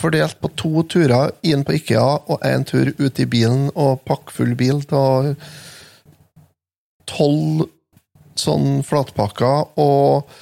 fordelt 0.00 0.38
på 0.42 0.48
to 0.58 0.82
turer 0.90 1.30
inn 1.46 1.62
på 1.64 1.76
IKEA 1.76 2.06
og 2.28 2.40
én 2.44 2.64
tur 2.68 2.90
ut 2.98 3.20
i 3.20 3.26
bilen 3.30 3.68
og 3.78 4.00
pakkfull 4.08 4.54
bil 4.58 4.80
av 4.96 5.28
tolv 7.08 7.66
sånn 8.40 8.80
flatpakker 8.84 9.78
og 9.80 10.32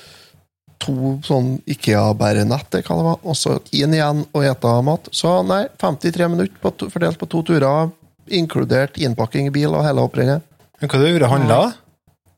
to 0.83 1.17
sånn 1.27 1.55
IKEA-bærenett, 1.71 2.69
det 2.75 2.83
kan 2.87 2.99
det 2.99 3.07
være, 3.07 3.21
og 3.23 3.39
så 3.39 3.57
inn 3.75 3.95
igjen 3.97 4.25
og 4.33 4.47
ete 4.47 4.77
mat. 4.87 5.11
Så 5.15 5.39
nei, 5.47 5.65
53 5.81 6.31
minutter 6.33 6.63
på 6.63 6.75
to, 6.77 6.91
fordelt 6.93 7.21
på 7.21 7.29
to 7.31 7.43
turer, 7.47 7.93
inkludert 8.33 8.99
innpakking 9.01 9.51
i 9.51 9.55
bil 9.55 9.75
og 9.75 9.87
hele 9.87 10.05
opprennet. 10.05 10.47
Men 10.83 10.91
hva 10.91 11.03
gjorde 11.07 11.27
du 11.27 11.31
handla? 11.31 11.61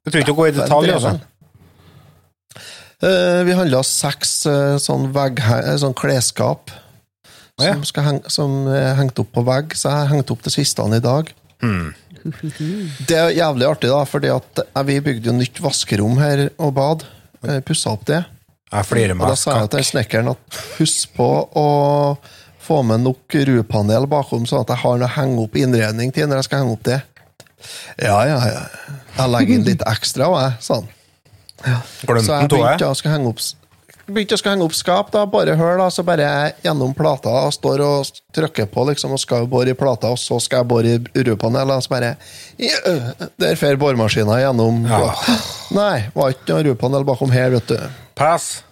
Du 0.05 0.11
trenger 0.11 0.27
ikke 0.27 0.37
å 0.37 0.41
gå 0.43 0.51
i 0.51 0.57
detalj, 0.57 0.93
altså. 0.99 1.17
Uh, 3.05 3.43
vi 3.45 3.57
handla 3.57 3.83
seks 3.85 4.45
uh, 4.49 4.77
sånn, 4.81 5.09
eh, 5.13 5.75
sånn 5.81 5.97
klesskap 5.99 6.71
ah, 6.71 7.65
ja. 7.67 7.73
som, 7.75 7.83
skal 7.89 8.07
heng, 8.07 8.21
som 8.33 8.55
er 8.71 8.95
hengt 8.97 9.19
opp 9.21 9.33
på 9.35 9.43
vegg, 9.45 9.75
så 9.77 9.91
jeg 9.91 10.13
hengte 10.13 10.33
opp 10.37 10.45
det 10.47 10.55
siste 10.55 10.87
i 10.87 11.03
dag. 11.05 11.33
Det 13.09 13.19
er 13.19 13.35
jævlig 13.37 13.67
artig, 13.69 13.91
da, 13.93 14.05
fordi 14.09 14.31
at 14.33 14.63
vi 14.89 15.01
bygde 15.05 15.29
jo 15.29 15.37
nytt 15.37 15.61
vaskerom 15.61 16.17
her 16.23 16.47
og 16.55 16.73
bad. 16.79 17.05
Pussa 17.69 17.93
opp 17.93 18.07
det. 18.09 18.23
Og 19.25 19.35
da 19.35 19.39
sa 19.39 19.59
jeg 19.63 19.71
til 19.77 19.87
snekkeren 19.93 20.33
at 20.35 20.61
husk 20.81 21.15
på 21.17 21.29
å 21.57 21.69
få 22.65 22.81
med 22.87 23.05
nok 23.05 23.37
rupanel 23.49 24.07
bakom, 24.11 24.47
sånn 24.49 24.65
at 24.65 24.73
jeg 24.73 24.83
har 24.85 25.01
noe 25.01 25.09
å 25.11 25.15
henge 25.19 25.43
opp 25.45 25.59
innredning 25.61 26.15
til 26.17 26.31
når 26.31 26.41
jeg 26.43 26.49
skal 26.49 26.63
henge 26.65 26.77
opp 26.79 26.87
det. 26.89 27.01
Ja, 28.01 28.17
ja, 28.29 28.39
ja. 28.49 28.63
Jeg 29.19 29.31
legger 29.33 29.59
inn 29.59 29.67
litt 29.69 29.85
ekstra, 29.89 30.31
og 30.33 30.41
jeg, 30.41 30.57
sa 30.65 30.81
han. 30.81 30.89
Så 31.65 32.33
jeg 32.33 32.49
begynte 32.51 32.89
å 32.91 32.97
skal 32.99 33.15
henge 33.19 33.31
opp 33.35 33.45
Begynte 34.05 34.37
å 34.37 34.41
skal 34.41 34.53
henge 34.53 34.67
opp 34.67 34.75
skap, 34.77 35.09
da, 35.15 35.23
bare 35.25 35.55
hør, 35.57 35.79
da, 35.81 35.87
så 35.89 36.03
bare 36.05 36.27
jeg 36.27 36.57
gjennom 36.67 36.91
plata 36.93 37.31
og 37.47 37.55
står 37.57 37.81
og 37.81 38.19
trykker 38.37 38.67
på, 38.69 38.85
liksom, 38.91 39.15
og 39.17 39.21
skal 39.23 39.47
bore 39.49 39.73
i 39.73 39.79
plata, 39.79 40.11
og 40.13 40.21
så 40.21 40.37
skal 40.45 40.61
jeg 40.61 40.69
bore 40.69 40.97
i 40.99 41.25
rupanel, 41.25 41.73
og 41.73 41.81
så 41.87 41.95
bare 41.95 42.11
ja, 42.61 42.99
Der 43.41 43.57
fer 43.57 43.81
boremaskina 43.81 44.43
gjennom 44.43 44.83
Ja. 44.91 45.07
Nei, 45.73 46.03
var 46.13 46.35
ikke 46.35 46.53
noe 46.53 46.67
rupanel 46.69 47.09
bakom 47.09 47.33
her, 47.33 47.55
vet 47.57 47.73
du. 47.73 48.04
Pass. 48.15 48.63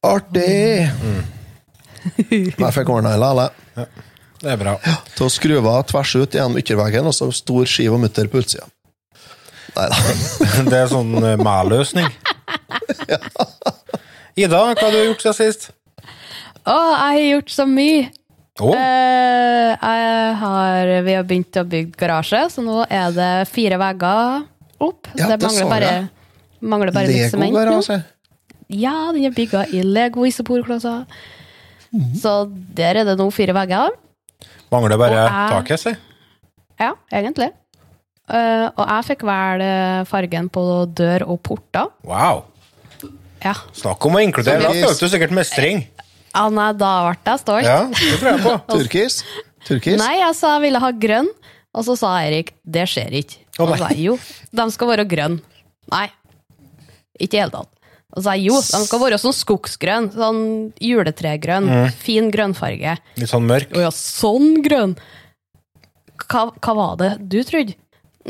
Artig! 0.00 0.88
Mm. 1.04 1.24
Jeg 2.30 2.72
fikk 2.72 2.88
ordna 2.88 3.12
det 3.12 3.50
Ja. 3.76 3.84
Det 4.40 4.48
er 4.54 4.56
bra. 4.56 4.72
Til 5.12 5.26
å 5.26 5.32
skru 5.32 5.58
av 5.60 5.82
tvers 5.90 6.14
ut 6.16 6.32
gjennom 6.32 6.56
ytterveggen, 6.56 7.04
og 7.04 7.12
så 7.12 7.28
stor 7.36 7.66
skive 7.68 7.98
og 7.98 8.00
mutter 8.00 8.30
på 8.32 8.40
utsida. 8.40 8.64
Nei 9.76 9.88
da. 9.92 9.98
Det 10.70 10.78
er 10.78 10.88
sånn 10.88 11.12
mæ-løsning. 11.44 12.08
ja. 13.12 13.20
Ida, 14.40 14.62
hva 14.62 14.72
har 14.80 14.94
du 14.94 15.02
gjort 15.02 15.26
siden 15.26 15.36
sist? 15.36 15.68
Å, 16.64 16.72
jeg 16.72 17.04
har 17.04 17.20
gjort 17.26 17.52
så 17.52 17.66
mye! 17.68 18.08
Oh. 18.60 18.72
Eh, 18.76 19.70
jeg 19.76 20.32
har, 20.40 20.90
vi 21.04 21.14
har 21.16 21.28
begynt 21.28 21.60
å 21.60 21.66
bygge 21.68 22.00
garasje, 22.00 22.40
så 22.52 22.64
nå 22.64 22.80
er 22.88 23.12
det 23.16 23.30
fire 23.52 23.76
vegger 23.80 24.42
opp. 24.80 25.12
Ja, 25.12 25.28
det 25.28 25.38
det 25.40 25.48
mangler 25.48 25.70
bare, 25.70 25.92
mangler 26.60 26.92
bare 26.94 27.10
litt 27.10 27.30
sement. 27.32 27.52
Lego-garasje. 27.52 28.00
Ja, 28.70 29.10
den 29.12 29.24
er 29.26 29.34
bygga 29.34 29.64
i 29.74 29.82
Lego 29.82 30.24
isoporklosser. 30.28 31.06
Mhm. 31.90 32.14
Så 32.20 32.34
der 32.74 33.00
er 33.00 33.04
det 33.08 33.16
nå 33.18 33.30
fire 33.34 33.54
vegger. 33.56 33.90
mangler 34.70 34.96
bare 34.98 35.26
jeg- 35.26 35.50
taket, 35.50 35.80
si. 35.80 35.96
Ja, 36.78 36.92
egentlig. 37.12 37.50
Uh, 38.30 38.70
og 38.78 38.86
jeg 38.86 39.04
fikk 39.08 39.22
vel 39.26 39.62
fargen 40.06 40.48
på 40.48 40.62
dør 40.94 41.24
og 41.28 41.42
porter. 41.42 41.88
Wow. 42.06 42.44
Ja. 43.42 43.54
Snakk 43.74 44.04
om 44.06 44.14
å 44.14 44.22
inkludere. 44.22 44.62
Da 44.62 44.70
følte 44.70 45.00
du 45.00 45.08
sikkert 45.08 45.34
mestring. 45.34 45.86
Ja, 46.34 46.48
nei, 46.48 46.72
da 46.78 46.90
ble 47.08 47.16
jeg 47.26 47.40
stolt. 47.42 47.64
Ja, 47.66 47.80
det 47.90 48.18
tror 48.20 48.30
jeg 48.30 48.42
på. 48.44 48.54
Turkis. 48.76 49.24
Turkis. 49.66 49.98
Nei, 49.98 50.20
jeg 50.20 50.36
sa 50.38 50.54
jeg 50.58 50.62
ville 50.68 50.78
ha 50.78 50.90
grønn, 50.92 51.28
og 51.74 51.84
så 51.88 51.96
sa 51.98 52.12
Erik 52.22 52.54
det 52.64 52.86
skjer 52.92 53.16
ikke. 53.24 53.40
Og 53.58 53.72
så 53.72 53.78
sa 53.82 53.88
jeg 53.90 54.04
jo, 54.06 54.18
de 54.54 54.66
skal 54.70 54.92
være 54.92 55.08
grønn. 55.10 55.40
Nei, 55.90 56.06
ikke 57.20 57.38
i 57.38 57.42
hele 57.44 57.54
tatt. 57.54 57.70
Og 58.10 58.18
så 58.18 58.24
sa 58.26 58.32
jeg 58.34 58.48
jo, 58.48 58.56
de 58.58 58.78
skal 58.88 59.02
være 59.04 59.18
sånn 59.22 59.36
skogsgrønn, 59.38 60.08
sånn 60.16 60.40
juletregrønn, 60.82 61.68
Mm. 61.70 61.92
fin 61.94 62.30
grønnfarge. 62.34 62.96
Litt 63.20 63.30
sånn 63.30 63.46
mørk. 63.46 63.70
Å 63.76 63.84
ja, 63.86 63.90
sånn 63.94 64.62
grønn! 64.66 64.96
Hva, 66.30 66.48
hva 66.58 66.74
var 66.76 66.96
det 67.00 67.12
du 67.30 67.38
trodde? 67.46 67.76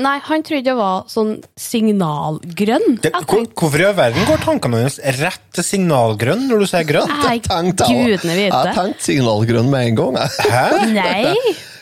Nei, 0.00 0.18
han 0.22 0.44
trodde 0.46 0.62
det 0.68 0.74
var 0.79 1.09
sånn 1.11 1.33
signalgrønn. 1.59 3.00
Det, 3.03 3.11
hvor, 3.26 3.42
hvorfor 3.59 3.83
i 3.83 3.87
all 3.88 3.96
verden 3.98 4.29
går 4.29 4.38
tankene 4.44 4.79
hennes 4.85 5.00
rett 5.18 5.42
til 5.57 5.66
signalgrønn 5.66 6.44
når 6.48 6.62
du 6.62 6.66
sier 6.70 6.87
grønn? 6.87 7.11
Nei, 7.24 7.40
jeg 7.40 7.74
gudene 7.81 8.37
Jeg 8.37 8.53
vite. 8.53 8.74
tenkte 8.76 9.09
signalgrønn 9.09 9.68
med 9.72 9.88
en 9.88 9.98
gang. 9.98 10.20
Hæ? 10.46 10.62
Nei! 10.94 11.35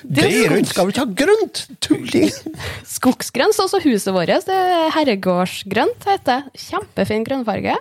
Det 0.02 0.14
Det 0.14 0.24
er 0.24 0.54
gir. 0.56 0.64
Skal 0.70 0.87
vi 0.87 0.92
ikke 0.94 1.04
ha 1.04 1.14
grønt? 1.22 1.62
Tulling! 1.84 2.30
Skogsgrønt 2.96 3.54
står 3.56 3.68
også 3.70 3.80
huset 3.84 4.14
vårt. 4.14 4.30
Det 4.46 4.54
er 4.58 4.90
herregårdsgrønt, 4.94 6.04
heter 6.06 6.44
det. 6.44 6.66
Kjempefin 6.68 7.24
grønnfarge. 7.26 7.74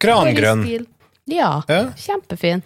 Krangrønn. 0.00 0.64
Ja, 1.28 1.60
Ja. 1.68 1.82
kjempefin. 1.98 2.62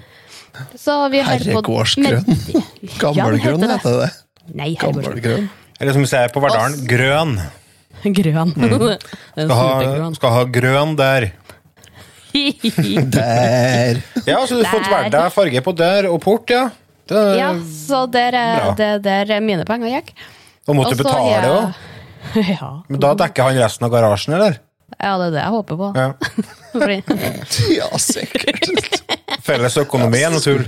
Så 0.76 1.08
vi 1.10 1.22
holder 1.24 1.48
Herregårdsgrønn. 1.48 2.26
med- 2.28 2.98
Gammelgrønn 3.00 3.62
Ja, 3.64 3.72
heter 3.76 3.98
det. 4.04 4.10
Nei, 4.54 4.74
herregårdsgrønn. 4.78 5.48
Eller 5.80 5.92
som 5.96 6.02
vi 6.04 6.10
sier 6.12 6.28
på 6.30 6.42
Verdalen, 6.44 6.82
grønn. 6.86 7.36
Grønn. 8.02 8.52
Mm. 8.56 8.98
Skal 9.34 9.50
ha, 9.54 10.10
skal 10.16 10.30
ha 10.34 10.44
grønn 10.50 10.96
der. 10.98 11.30
Der! 12.32 14.00
Ja, 14.26 14.38
så 14.46 14.56
du 14.56 14.62
har 14.64 14.72
fått 14.72 14.88
valgt 14.90 15.12
deg 15.14 15.32
farge 15.34 15.62
på 15.66 15.74
dør 15.76 16.08
og 16.12 16.20
port, 16.24 16.50
ja. 16.52 16.68
Det, 17.10 17.22
ja, 17.38 17.48
så 17.86 18.04
der 18.10 18.36
er, 18.38 18.68
det 18.78 18.90
der 19.04 19.40
mine 19.44 19.64
penger 19.68 19.90
gikk. 19.98 20.12
Og 20.68 20.76
måtte 20.78 20.94
du 20.96 21.02
betale 21.02 21.40
er- 21.40 21.48
òg. 21.50 21.88
Ja. 22.46 22.68
Men 22.88 23.00
da 23.02 23.14
dekker 23.18 23.48
han 23.50 23.58
resten 23.58 23.88
av 23.88 23.90
garasjen, 23.92 24.36
eller? 24.38 24.60
ja, 25.02 25.16
det 25.18 25.26
er 25.26 25.32
det 25.34 25.40
jeg 25.42 25.52
håper 25.56 25.80
på. 25.80 25.88
Ja. 25.98 26.12
Ja, 27.80 27.88
sikkert. 27.98 29.02
Felles 29.46 29.76
økonomi 29.82 30.22
er 30.22 30.30
noe 30.32 30.40
tull. 30.44 30.62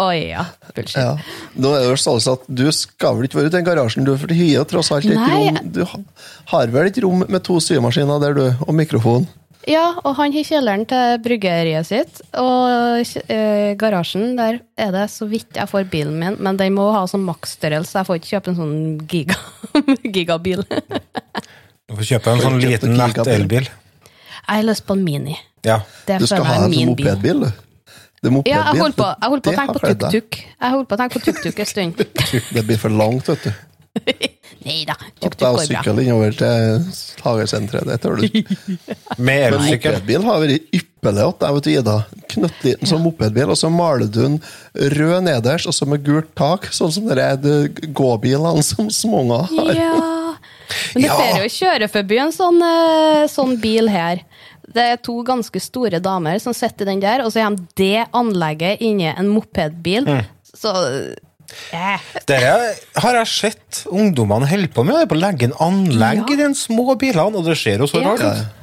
Oi, 0.00 0.30
ja. 0.32 0.44
Bullshit. 0.74 0.96
Ja. 0.98 1.12
Nå 1.54 1.70
er 1.76 1.84
det 1.84 1.90
jo 1.92 1.98
sånn 2.02 2.18
at 2.32 2.46
Du 2.50 2.64
skal 2.74 3.14
vel 3.18 3.28
ikke 3.28 3.38
være 3.38 3.50
ute 3.50 3.54
i 3.54 3.58
den 3.60 3.66
garasjen, 3.68 4.06
du, 4.06 4.14
for 4.18 4.30
det 4.30 4.38
hyr 4.38 4.64
tross 4.66 4.90
alt 4.94 5.06
et 5.06 5.14
rom 5.20 5.58
Du 5.70 5.84
har 6.50 6.72
vel 6.74 6.88
et 6.90 6.98
rom 7.04 7.22
med 7.28 7.44
to 7.46 7.60
symaskiner 7.62 8.22
der, 8.22 8.34
du, 8.34 8.64
og 8.66 8.74
mikrofon? 8.74 9.28
Ja, 9.70 9.84
og 10.04 10.16
han 10.18 10.34
har 10.34 10.44
kjelleren 10.44 10.84
til 10.88 11.20
bryggeriet 11.24 11.88
sitt, 11.88 12.20
og 12.36 13.00
eh, 13.32 13.72
garasjen, 13.80 14.34
der 14.36 14.58
er 14.76 14.92
det 14.92 15.06
så 15.12 15.28
vidt 15.30 15.56
jeg 15.56 15.70
får 15.70 15.86
bilen 15.92 16.18
min, 16.20 16.36
men 16.44 16.58
den 16.60 16.76
må 16.76 16.90
ha 16.92 17.06
sånn 17.08 17.24
maksstørrelse, 17.24 17.96
jeg 17.96 18.08
får 18.10 18.20
ikke 18.20 18.32
kjøpe 18.34 18.52
en 18.52 18.58
sånn 18.60 18.76
giga, 19.08 19.38
gigabil. 20.16 20.64
Du 20.68 21.96
får 21.96 22.10
kjøpe 22.12 22.34
en 22.34 22.44
sånn 22.44 22.60
liten 22.60 22.96
nett-elbil. 23.00 23.70
Jeg 24.44 24.60
har 24.60 24.66
lyst 24.68 24.84
på 24.84 24.96
en 24.98 25.04
Mini. 25.04 25.36
Ja. 25.64 25.80
Det 26.04 26.20
Du 26.20 26.26
skal 26.28 26.44
ha 26.44 26.58
en 26.66 26.68
sånn 26.68 26.90
mopedbil, 26.92 27.46
du. 27.46 27.62
Det 28.24 28.30
er 28.32 28.48
Ja, 28.48 28.60
jeg 28.72 28.80
holdt 28.80 28.96
på, 28.96 29.06
jeg 29.08 29.30
holdt 29.32 29.44
på 29.44 29.52
å 29.52 29.56
tenke 29.58 29.74
på 29.76 29.88
tuk-tuk. 29.88 30.36
Jeg 30.40 30.72
holdt 30.74 30.88
på 30.88 30.96
å 30.96 31.00
tenke 31.00 31.18
på 31.18 31.24
tuk-tuk 31.26 31.58
en 31.60 31.68
stund. 31.68 32.04
Det 32.56 32.62
blir 32.64 32.80
for 32.80 32.92
langt, 32.92 33.28
vet 33.28 33.48
du. 33.48 33.64
Nei 34.64 34.84
da, 34.88 34.94
går 35.20 35.34
bra. 35.38 35.50
sykler 35.60 35.98
innover 36.02 36.32
til 36.38 36.84
hagesenteret. 37.24 37.86
Det 37.90 37.98
tør 38.02 38.16
du 38.16 38.24
ikke. 38.28 38.56
Med 39.26 39.48
elsykkel. 39.50 39.98
mopedbil 39.98 40.24
har 40.28 40.40
vært 40.42 40.76
ypperlig 40.78 41.24
at 41.28 41.44
jeg 41.44 41.56
vet 41.58 41.66
du, 41.66 41.70
Ida. 41.74 41.96
Knøttliten 42.34 42.88
som 42.90 43.02
mopedbil, 43.04 43.52
og 43.52 43.58
så 43.60 43.68
maler 43.72 44.08
du 44.08 44.20
den 44.22 44.38
rød 44.96 45.26
nederst, 45.28 45.68
og 45.70 45.76
så 45.76 45.86
med 45.90 46.04
gult 46.06 46.30
tak, 46.38 46.70
sånn 46.74 46.92
som 46.96 47.10
de 47.10 47.18
der 47.18 47.68
gåbilene 47.96 48.64
som 48.70 48.88
småunger 48.92 49.50
har. 49.52 49.74
Ja. 49.78 49.92
Men 50.94 51.04
det 51.04 51.10
Ja. 51.10 51.18
ser 51.20 51.42
jo 51.44 51.50
kjøre 51.58 51.90
forbi 51.92 52.18
en 52.24 52.32
sånn, 52.34 52.62
eh, 52.64 53.26
sånn 53.30 53.58
bil 53.60 53.90
her. 53.92 54.24
Det 54.74 54.86
er 54.94 54.96
to 55.04 55.18
ganske 55.22 55.60
store 55.60 56.00
damer 56.02 56.40
som 56.42 56.54
sitter 56.56 56.88
i 56.88 56.94
den 56.94 57.02
der, 57.04 57.20
og 57.22 57.30
så 57.34 57.44
har 57.44 57.52
de 57.54 57.66
det 57.78 58.06
anlegget 58.16 58.80
inni 58.82 59.10
en 59.12 59.28
mopedbil. 59.30 60.08
Mm. 60.08 60.24
Så 60.54 60.72
eh. 61.72 61.98
Dette 62.26 62.74
har 63.04 63.14
jeg 63.20 63.26
sett 63.30 63.84
ungdommene 63.90 64.46
holde 64.50 64.68
på 64.74 64.84
med, 64.84 65.08
på 65.08 65.14
å 65.16 65.20
legge 65.20 65.44
en 65.50 65.56
anlegg 65.60 66.24
Ja. 66.24 66.34
i 66.34 66.36
de 66.42 66.50
små 66.58 66.94
bilene, 66.98 67.36
og 67.36 67.44
det 67.44 67.56
ser 67.58 67.78
jo 67.78 67.86
så 67.90 68.00
Ja. 68.02 68.12
rart 68.14 68.20
ut. 68.24 68.60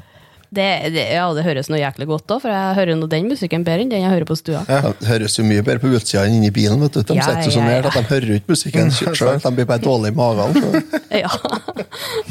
det, 0.52 0.92
det, 0.92 1.04
ja, 1.16 1.30
det 1.34 1.46
høres 1.46 1.70
noe 1.72 1.80
jæklig 1.80 2.08
godt 2.10 2.28
òg, 2.36 2.42
for 2.44 2.52
jeg 2.52 2.76
hører 2.76 2.96
nå 3.00 3.08
den 3.08 3.30
musikken 3.32 3.64
bedre 3.64 3.86
enn 3.86 3.90
den 3.94 4.02
jeg 4.04 4.12
hører 4.12 4.26
på 4.28 4.36
stua. 4.36 4.66
Det 4.68 5.08
høres 5.08 5.38
jo 5.40 5.46
mye 5.48 5.64
bedre 5.64 5.80
på 5.80 5.88
utsida 5.96 6.26
enn 6.28 6.34
inni 6.42 6.52
bilen. 6.52 6.82
vet 6.82 6.92
du. 6.92 7.04
De 7.04 7.16
Ja, 7.16 7.24
sitter 7.24 7.48
jo 7.48 7.52
så 7.56 7.62
ja, 7.62 7.70
nært 7.70 7.84
ja. 7.88 7.88
at 7.88 7.96
de 7.96 8.04
hører 8.12 8.36
ikke 8.36 8.52
musikken 8.52 8.92
sjøl. 9.16 9.40
De 9.40 9.52
blir 9.56 9.66
bare 9.66 9.80
dårlige 9.80 10.12
i 10.12 10.16
magen. 10.20 10.84
Ja. 11.22 11.32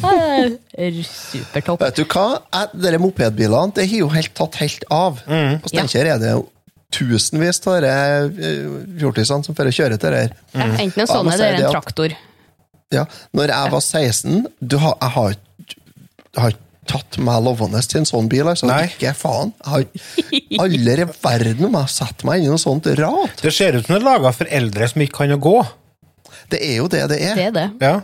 Supertopp. 1.05 1.81
Vet 1.85 1.97
du 2.01 2.05
hva? 2.09 2.41
Dere 2.75 2.99
mopedbilene 3.03 3.75
det 3.77 3.89
har 3.91 3.99
jo 4.05 4.09
helt 4.13 4.33
tatt 4.37 4.57
helt 4.61 4.85
av. 4.93 5.21
Mm. 5.29 5.61
På 5.65 5.69
Steinkjer 5.73 6.13
er 6.15 6.19
det 6.23 6.33
jo 6.37 6.45
tusenvis 6.91 7.61
av 7.67 7.81
disse 7.85 8.49
eh, 8.49 8.65
fjortisene 9.01 9.45
som 9.47 9.55
får 9.55 9.71
kjøre 9.77 9.99
til 10.01 10.11
det 10.17 10.23
her. 10.25 10.33
Ja, 10.55 10.67
enten 10.85 11.05
en 11.05 11.07
sånn 11.11 11.29
er 11.31 11.39
eller 11.39 11.55
en 11.61 11.65
at- 11.69 11.73
traktor. 11.77 12.17
Ja, 12.91 13.05
når 13.37 13.53
jeg 13.55 13.71
var 13.71 13.81
16 13.81 14.47
du 14.61 14.77
har, 14.83 14.97
Jeg 15.01 15.11
har 15.15 15.31
ikke 15.35 16.41
har 16.41 16.53
tatt 16.91 17.19
meg 17.23 17.43
lovende 17.45 17.79
til 17.87 18.01
en 18.01 18.05
sånn 18.09 18.29
bil. 18.29 18.43
altså. 18.51 18.67
Nei. 18.67 18.87
Ikke 18.89 19.13
faen. 19.15 19.53
Jeg 19.63 19.71
har 19.71 20.65
aldri 20.65 21.03
i 21.05 21.07
verden 21.23 21.65
om 21.69 21.73
jeg 21.77 21.81
har 21.87 21.93
satt 21.95 22.25
meg 22.27 22.41
inn 22.41 22.47
i 22.47 22.51
noe 22.51 22.59
sånt 22.59 22.87
rart. 22.99 23.37
Det 23.43 23.53
ser 23.55 23.77
ut 23.79 23.87
som 23.87 23.95
det 23.95 24.03
er 24.03 24.07
laga 24.09 24.33
for 24.35 24.47
eldre 24.51 24.89
som 24.91 25.01
ikke 25.03 25.21
kan 25.21 25.31
å 25.37 25.39
gå. 25.39 25.59
Det 26.51 26.59
er 26.67 26.77
jo 26.81 26.89
det 26.91 27.05
det 27.13 27.21
er. 27.23 27.35
Det 27.39 27.45
er 27.47 27.53
det. 27.53 27.69
Ja. 27.81 28.01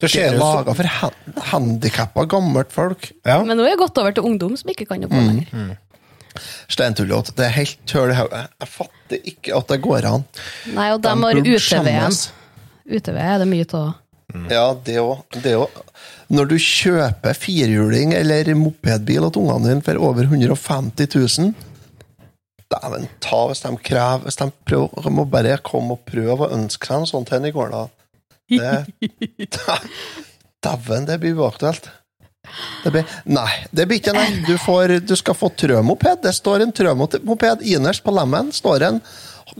Det 0.00 0.12
Det 0.14 0.22
er 0.24 0.38
laga 0.38 0.72
for 0.78 0.84
han 0.84 1.12
handikappa, 1.50 2.24
gammelt 2.30 2.70
folk. 2.72 3.10
ja. 3.26 3.42
Men 3.44 3.58
nå 3.58 3.64
er 3.66 3.74
jeg 3.74 3.78
gått 3.82 3.98
over 3.98 4.12
til 4.12 4.22
ungdom 4.24 4.56
som 4.56 4.70
ikke 4.70 4.86
kan 4.88 5.02
jobbe 5.02 5.12
Mm. 5.20 5.28
lenger. 5.28 5.76
Steintullete. 6.70 7.34
Det 7.36 7.46
er 7.46 7.54
helt 7.56 7.78
tøl 7.90 8.12
i 8.12 8.18
hodet. 8.18 8.42
Jeg 8.60 8.72
fatter 8.74 9.30
ikke 9.32 9.56
at 9.58 9.72
det 9.72 9.80
går 9.84 10.08
an. 10.08 10.26
Nei, 10.74 10.90
og 10.94 11.02
de 11.02 11.14
De 11.14 11.24
har 11.24 11.40
UTV-en. 11.54 12.18
UTV 12.88 13.16
er 13.22 13.38
det 13.42 13.48
mye 13.48 13.68
av. 13.78 13.88
Ja, 14.52 14.66
det 14.84 14.98
òg. 15.00 15.22
Det. 15.40 15.54
Når 16.28 16.50
du 16.50 16.58
kjøper 16.60 17.36
firhjuling 17.36 18.12
eller 18.16 18.50
mopedbil 18.58 19.30
til 19.32 19.40
ungene 19.40 19.70
dine 19.70 19.84
for 19.86 20.00
over 20.04 20.26
150 20.28 21.08
000 21.16 21.54
Dæven 22.68 23.06
ta 23.24 23.38
hvis 23.48 23.62
de 23.64 23.70
krever 23.80 24.26
Hvis 24.26 24.36
de 24.36 24.50
prøver, 24.68 25.04
de 25.06 25.12
må 25.16 25.24
bare 25.24 25.56
komme 25.64 25.96
og 25.96 26.02
prøve 26.04 26.44
å 26.44 26.50
ønske 26.52 26.90
seg 26.90 27.00
noe 27.00 27.08
sånt 27.08 27.32
en 27.32 27.48
i 27.48 27.52
går, 27.54 27.72
da. 27.72 27.86
Det 28.52 29.08
Dæven, 30.64 31.08
det 31.08 31.16
blir 31.22 31.38
uaktuelt. 31.40 31.88
Det 32.84 32.92
blir, 32.94 33.16
nei, 33.30 33.48
det 33.70 33.88
blir 33.88 34.00
ikke 34.00 34.14
nei. 34.16 34.28
Du, 34.46 34.54
får, 34.60 34.98
du 35.06 35.14
skal 35.18 35.36
få 35.38 35.50
trømoped. 35.58 36.22
Det 36.24 36.34
står 36.36 36.64
en 36.64 36.74
trømoped 36.74 37.64
innerst 37.66 38.04
på 38.04 38.14
lemmen. 38.14 38.52
står 38.54 38.86
en 38.88 39.00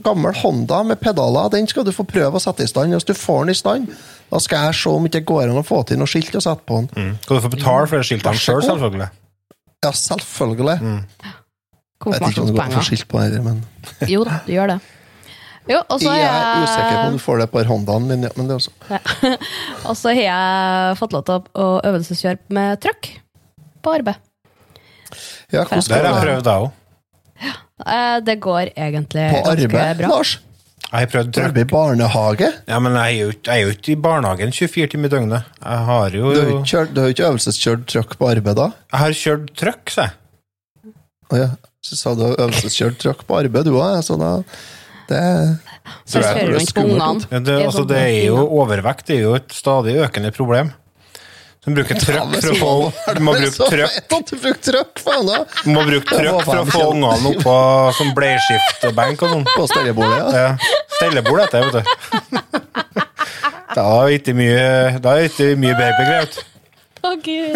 gammel 0.05 0.35
Honda 0.42 0.83
med 0.83 1.01
pedaler. 1.01 1.48
Den 1.53 1.68
skal 1.70 1.87
du 1.87 1.92
få 1.94 2.05
prøve 2.09 2.38
å 2.38 2.42
sette 2.42 2.66
i 2.66 2.70
stand. 2.70 2.94
Hvis 2.96 3.09
du 3.09 3.14
får 3.16 3.46
den 3.46 3.55
i 3.55 3.59
stand, 3.59 3.88
da 4.29 4.40
skal 4.42 4.68
jeg 4.68 4.81
se 4.83 4.92
om 4.92 5.09
ikke 5.09 5.24
går 5.29 5.48
an 5.48 5.62
å 5.62 5.64
få 5.66 5.83
til 5.88 6.01
noe 6.01 6.11
skilt 6.11 6.37
å 6.37 6.44
sette 6.44 6.66
på 6.68 6.83
den. 6.83 6.90
Mm. 6.92 7.16
Skal 7.24 7.40
du 7.40 7.46
få 7.46 7.55
betale 7.55 7.88
for 7.90 8.01
det 8.01 8.09
skiltet 8.11 8.42
sjøl, 8.42 8.62
selv, 8.62 8.68
selvfølgelig. 8.74 9.11
Ja, 9.85 9.92
selvfølgelig. 9.94 10.79
Mm. 10.83 11.01
Jeg 11.98 12.14
vet 12.14 12.29
ikke 12.31 12.44
om 12.44 12.51
det 12.51 12.55
går 12.55 12.64
an 12.66 12.77
å 12.77 12.79
få 12.79 12.87
skilt 12.87 13.09
på 13.11 13.20
her, 13.22 13.40
men 13.42 13.64
Jo 14.11 14.22
da, 14.29 14.40
du 14.46 14.53
gjør 14.55 14.74
det. 14.74 14.79
Jo, 15.68 15.83
og 15.92 16.00
så 16.00 16.12
jeg 16.16 16.24
er 16.24 16.38
jeg... 16.38 16.64
usikker 16.64 16.94
på 16.96 17.04
om 17.09 17.16
du 17.18 17.22
får 17.22 17.40
det 17.42 17.46
på 17.52 17.62
Hondaen 17.68 18.07
min, 18.09 18.22
ja, 18.24 18.31
men 18.38 18.48
det 18.48 18.57
også 18.57 18.72
og 19.88 19.94
så 19.98 20.14
har 20.16 20.22
jeg 20.24 20.98
fått 21.00 21.12
lov 21.16 21.24
til 21.28 21.48
å 21.61 21.68
øvelseskjøre 21.90 22.38
med 22.57 22.81
trøkk 22.85 23.11
på 23.85 23.94
arbeid. 23.98 24.16
Ja, 25.52 25.64
hvordan 25.64 25.88
Der 25.88 26.04
har 26.09 26.12
jeg 26.12 26.24
prøvd, 26.26 26.50
jeg 26.52 26.64
òg. 26.64 27.57
Eh, 27.87 28.18
Det 28.26 28.37
går 28.42 28.72
egentlig 28.74 29.26
på 29.33 29.42
ganske 29.44 29.66
arbeid, 29.68 30.00
bra. 30.02 30.09
Lars? 30.16 30.33
Jeg 30.88 30.98
har 31.04 31.11
prøvd 31.12 31.31
trøkk. 31.37 31.48
Arbeid 31.50 31.66
i 31.66 31.70
barnehage? 31.74 32.48
Ja, 32.68 32.78
men 32.81 32.96
jeg 32.96 33.04
er 33.12 33.20
jo 33.20 33.28
ikke- 33.35 33.52
jeg 33.52 33.61
er 33.61 33.66
jo 33.66 33.74
ikke 33.76 33.92
i 33.92 34.00
barnehagen 34.09 34.52
24 34.57 34.87
timer 34.88 35.04
i 35.04 35.12
døgnet. 35.16 35.44
Jeg 35.62 35.78
har 35.90 36.11
jo 36.11 36.33
Du 36.35 36.40
har 36.40 36.48
jo 36.48 36.59
ikke 36.64 37.09
ikke 37.12 37.28
øvelseskjørt 37.28 37.87
trøkk 37.92 38.16
på 38.18 38.31
arbeid 38.33 38.57
da? 38.57 38.70
Jeg 38.92 39.00
har 39.04 39.11
kjørt 39.22 39.54
trøkk, 39.54 39.90
sa 39.90 40.02
jeg. 40.09 40.12
Å 41.31 41.37
ja. 41.37 41.48
Så 41.85 41.96
sa 41.96 42.14
du 42.14 42.24
øvelseskjørt 42.35 42.98
trøkk 42.98 43.26
på 43.28 43.37
arbeid, 43.38 43.64
du 43.64 43.76
òg. 43.76 44.00
Så 44.02 44.18
da 44.18 44.42
det 45.09 45.23
Så 46.05 46.21
jeg, 46.21 46.49
du 46.49 46.59
på 46.59 46.64
skummelt 46.66 47.03
ungene. 47.03 47.31
Ja, 47.33 47.40
det, 47.40 47.57
altså, 47.68 47.85
det 47.88 48.03
er 48.03 48.27
jo. 48.29 48.42
Overvekt 48.61 49.09
det 49.09 49.16
er 49.18 49.25
jo 49.25 49.35
et 49.38 49.57
stadig 49.57 49.97
økende 50.05 50.33
problem. 50.37 50.73
Du 51.64 51.71
du 51.75 51.75
bruker 51.77 51.99
trøkk 52.01 52.35
for 52.40 52.49
å 52.49 52.57
få 52.57 53.14
Du 53.16 53.23
må 53.27 53.33
bruke 53.37 53.68
trøkk 53.68 55.03
du 55.64 55.71
må 55.75 55.83
bruke 55.85 56.09
trøkk 56.09 56.44
for 56.47 56.57
å 56.62 56.66
få 56.68 56.83
ungene 56.94 57.33
opp 57.33 57.40
på 57.44 57.57
sånn 57.99 58.12
bleieskiftebenk 58.16 59.25
og 59.27 59.35
sånn. 59.35 59.47
På 59.53 59.66
stellebordet, 59.68 60.18
ja. 60.18 60.29
Ja. 60.38 60.53
Stellebord 60.99 61.40
heter 61.44 61.59
det, 61.59 61.64
vet 61.68 61.75
du. 61.77 61.83
Da 63.75 63.85
er 63.85 64.07
det 64.09 64.14
ikke 64.23 64.35
mye, 64.38 64.62
da 65.05 65.09
er 65.18 65.29
ikke 65.29 65.51
mye 65.61 65.75
bedre 65.77 65.99
begrevet. 65.99 66.38
Å, 66.99 67.12
Gud. 67.23 67.55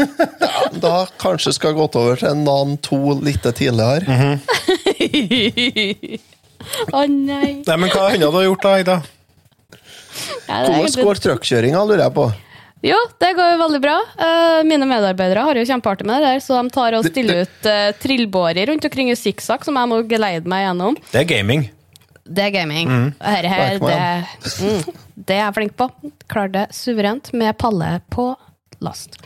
Da 0.82 0.96
kanskje 1.18 1.54
skal 1.56 1.74
gått 1.76 1.96
over 1.98 2.20
til 2.20 2.28
en 2.30 2.44
annen 2.46 2.76
to 2.84 3.16
litt 3.24 3.42
tidligere. 3.48 4.04
Mhm. 4.06 4.32
Å 6.92 7.02
nei. 7.08 7.52
Nei, 7.66 7.76
men 7.76 7.90
hva 7.92 8.08
annet 8.10 8.32
har 8.32 8.46
gjort 8.46 8.62
da, 8.66 8.72
Ida? 8.82 8.96
Ja, 10.48 10.62
Hvordan 10.64 10.80
egentlig- 10.80 11.04
går 11.06 11.20
truckkjøringa, 11.26 11.82
lurer 11.88 12.04
jeg 12.06 12.14
på. 12.16 12.26
Jo, 12.82 12.96
det 13.22 13.28
går 13.38 13.52
jo 13.52 13.58
veldig 13.60 13.80
bra. 13.80 13.94
Eh, 14.18 14.62
mine 14.66 14.86
medarbeidere 14.90 15.44
har 15.46 15.54
jo 15.54 15.62
kjempeartig 15.68 16.04
med 16.08 16.18
det 16.18 16.26
der, 16.32 16.40
så 16.42 16.58
de 16.60 16.70
tar 16.74 16.96
og 16.98 17.04
Det- 17.04 17.12
stiller 17.12 17.42
ut 17.44 17.66
uh, 17.70 17.92
trillbårer 18.02 18.66
rundt 18.66 18.84
omkring 18.84 19.10
i 19.10 19.14
sikksakk, 19.14 19.64
som 19.64 19.78
jeg 19.78 19.88
må 19.88 20.00
geleide 20.10 20.50
meg 20.50 20.66
gjennom. 20.66 20.96
Det 21.12 21.20
er 21.22 21.28
gaming. 21.30 21.70
Det 22.26 22.42
er 22.48 22.50
gaming. 22.50 22.88
Mm. 22.88 23.14
Her, 23.20 23.46
her, 23.52 23.78
det, 23.78 24.26
mm, 24.42 24.94
det 25.26 25.36
er 25.36 25.44
jeg 25.46 25.54
flink 25.54 25.76
på. 25.78 25.88
Klarer 26.28 26.52
det 26.52 26.66
suverent 26.74 27.32
med 27.32 27.56
palle 27.58 28.00
på 28.10 28.34
last. 28.80 29.16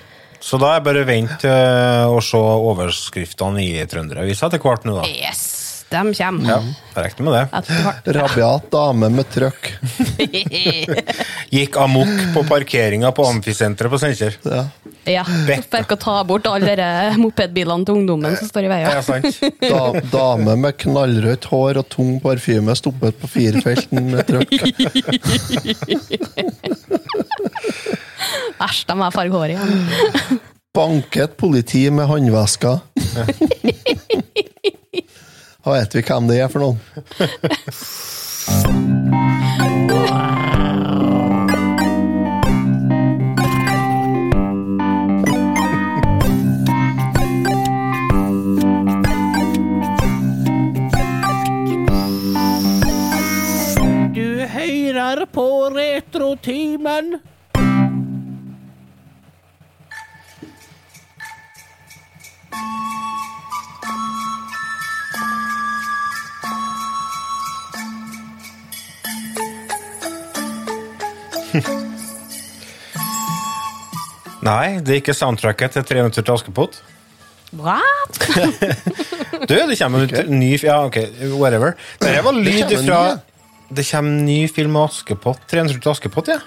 Så 0.40 0.61
da 0.61 0.77
er 0.77 0.85
bare 0.85 1.05
vent 1.09 1.44
og 1.49 2.18
å 2.18 2.22
se 2.22 2.37
overskriftene 2.38 3.64
i 3.64 3.87
Trønderavisa 3.88 4.46
etter 4.51 4.61
hvert 4.62 4.85
nå, 4.85 5.01
da. 5.01 5.09
Yes, 5.09 5.40
de 5.88 6.14
kommer. 6.14 6.49
Ja, 6.51 6.57
jeg 6.96 7.05
regner 7.05 7.25
med 7.27 7.33
det. 7.37 7.44
Rabiat 8.16 8.64
dame 8.72 9.11
med 9.14 9.29
trøkk. 9.31 9.68
Gikk 11.57 11.77
amok 11.79 12.11
på 12.35 12.42
parkeringa 12.49 13.12
på 13.14 13.27
Amfisenteret 13.29 13.92
på 13.92 14.01
Steinkjer. 14.03 14.38
Ja. 14.51 14.64
ja, 15.07 15.25
Fikk 15.27 15.94
å 15.94 15.99
ta 16.03 16.16
bort 16.27 16.49
alle 16.51 16.75
de 16.81 16.88
mopedbilene 17.22 17.87
til 17.87 18.01
ungdommen 18.01 18.35
som 18.40 18.51
står 18.51 18.66
i 18.66 18.81
Ja, 18.83 19.03
sant. 19.07 19.29
Da, 19.62 19.83
dame 20.11 20.57
med 20.64 20.72
knallrødt 20.83 21.46
hår 21.53 21.83
og 21.83 21.87
tung 21.92 22.16
parfyme 22.25 22.75
stoppet 22.79 23.14
på 23.22 23.27
firefelten 23.37 24.11
med 24.11 24.27
trøkk. 24.27 24.51
Æsj, 28.66 28.87
de 28.88 28.94
har 28.99 29.12
farge 29.14 29.37
håret 29.37 29.55
igjen. 29.55 30.40
Banket 30.77 31.37
politi 31.40 31.87
med 31.94 32.09
håndvesker. 32.11 32.83
Da 35.66 35.72
vet 35.72 35.94
vi 35.94 36.00
hvem 36.07 36.29
det 36.31 36.37
er 36.38 36.46
for 36.46 36.62
noen. 36.62 36.79
Du 54.14 54.46
hører 54.55 55.26
på 55.35 55.48
Retrotimen. 55.74 57.16
Nei, 74.47 74.79
det 74.85 74.92
er 74.92 75.01
ikke 75.01 75.14
soundtracket 75.16 75.73
til 75.75 75.85
'Tre 75.87 76.03
minutter 76.03 76.23
til 76.23 76.35
Askepott'. 76.37 76.81
What? 77.57 78.19
Du, 79.49 79.55
det 79.55 79.79
kommer 79.79 80.07
en 80.07 80.38
ny 80.40 80.57
Ja, 80.62 80.85
ok, 80.87 80.97
whatever. 81.38 81.77
Dette 82.03 82.23
var 82.25 82.33
lyd 82.37 82.62
kommer 82.62 82.79
en 82.79 82.87
fra 82.87 83.01
ny, 83.14 83.21
Det 83.77 83.85
kommer 83.90 84.23
ny 84.27 84.38
film 84.49 84.77
av 84.77 84.90
Askepott. 84.90 85.40
'Tre 85.49 85.62
minutter 85.64 85.81
til 85.83 85.92
Askepott', 85.95 86.29
ja. 86.35 86.38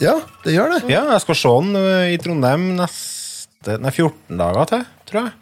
Ja, 0.00 0.14
det 0.44 0.54
gjør 0.54 0.70
det. 0.76 0.90
Ja, 0.90 1.02
jeg 1.12 1.20
skal 1.20 1.34
se 1.36 1.48
den 1.48 1.76
i 2.14 2.16
Trondheim 2.22 2.70
neste 2.78 3.76
Nei, 3.80 3.90
14 3.92 4.38
dager 4.40 4.64
til, 4.70 4.84
tror 5.10 5.20
jeg. 5.26 5.32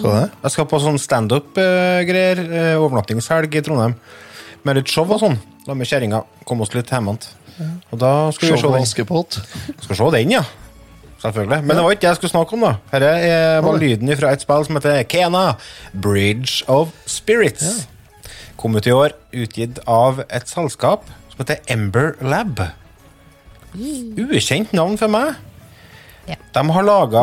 Så 0.00 0.12
det. 0.14 0.30
Jeg 0.44 0.50
skal 0.54 0.66
på 0.70 0.78
sånn 0.80 0.96
standup-greier. 0.96 2.38
Overnattingshelg 2.80 3.52
i 3.58 3.60
Trondheim. 3.66 3.94
Med 4.64 4.76
litt 4.80 4.88
show 4.88 5.04
og 5.04 5.20
sånn. 5.20 5.36
Da 5.66 5.74
med 5.76 5.86
kjerringa. 5.90 6.22
Kom 6.48 6.62
oss 6.64 6.72
litt 6.72 6.88
hjemmefra. 6.88 7.34
Og 7.92 7.98
da 8.00 8.30
skal 8.32 8.52
vi 8.52 8.56
se 8.60 8.70
den. 8.72 8.82
Askepott. 8.82 9.38
Skal 9.82 9.96
se 9.96 10.10
den, 10.16 10.30
ja. 10.30 10.42
Selvfølgelig. 11.22 11.64
Men 11.66 11.76
det 11.76 11.82
var 11.84 11.90
ikke 11.90 12.00
det 12.04 12.08
jeg 12.12 12.16
skulle 12.20 12.30
snakke 12.30 12.52
om, 12.54 12.60
da. 12.60 12.74
Dette 12.92 13.06
er- 13.28 13.60
var 13.66 13.78
lyden 13.78 14.16
fra 14.16 14.30
et 14.32 14.40
spill 14.44 14.64
som 14.64 14.76
heter 14.78 15.02
Kena. 15.10 15.56
Bridge 16.02 16.62
of 16.68 16.88
Spirits. 17.06 17.88
Kom 18.56 18.74
ut 18.76 18.86
i 18.86 18.90
år, 18.94 19.12
utgitt 19.34 19.78
av 19.86 20.20
et 20.30 20.46
selskap 20.48 21.04
som 21.30 21.38
heter 21.44 21.58
Ember 21.68 22.14
Lab. 22.22 22.60
Ukjent 23.76 24.72
navn 24.72 24.96
for 24.98 25.08
meg. 25.12 25.34
Ja. 26.28 26.36
De 26.54 26.62
har 26.74 26.84
laga 26.84 27.22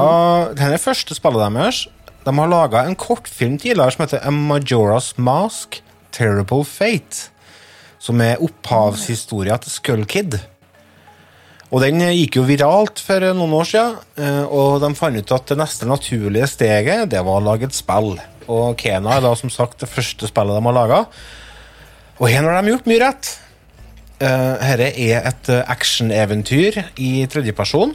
Dette 0.56 0.74
er 0.74 0.82
første 0.82 1.16
spillet 1.18 1.54
deres. 1.54 1.84
De 2.26 2.34
har 2.34 2.48
laga 2.50 2.86
en 2.88 2.96
kortfilm 2.96 3.58
tidligere 3.62 3.92
som 3.94 4.06
heter 4.06 4.24
A 4.26 4.32
Majora's 4.34 5.14
Mask 5.18 5.82
Terrible 6.16 6.64
Fate. 6.66 7.30
Som 8.06 8.22
er 8.22 8.42
opphavshistoria 8.46 9.58
til 9.64 9.74
Skull 9.74 10.06
Kid. 10.06 10.38
Og 11.74 11.82
den 11.82 12.04
eh, 12.06 12.14
gikk 12.22 12.38
jo 12.38 12.46
viralt 12.46 13.02
for 13.02 13.24
eh, 13.26 13.34
noen 13.34 13.56
år 13.58 13.70
siden, 13.72 13.98
eh, 14.22 14.44
og 14.46 14.78
de 14.84 14.92
fant 14.98 15.18
ut 15.18 15.34
at 15.34 15.50
det 15.50 15.58
neste 15.60 15.90
naturlige 15.90 16.52
steget 16.54 17.10
det 17.12 17.24
var 17.26 17.42
å 17.42 17.46
lage 17.48 17.66
et 17.68 17.78
spill. 17.78 18.14
Og 18.46 18.78
Kena 18.78 19.18
er 19.18 19.26
da 19.26 19.34
som 19.38 19.50
sagt 19.50 19.82
det 19.82 19.90
første 19.90 20.30
spillet 20.30 20.54
de 20.54 20.68
har 20.68 20.78
laga. 20.78 21.02
Og 22.20 22.30
her 22.30 22.46
har 22.46 22.62
de 22.62 22.72
gjort 22.72 22.88
mye 22.88 23.02
rett. 23.02 23.32
Uh, 24.16 24.56
Dette 24.64 24.94
er 24.96 25.26
et 25.28 25.50
eh, 25.52 25.64
actioneventyr 25.68 26.78
i 27.04 27.26
tredjeperson. 27.28 27.92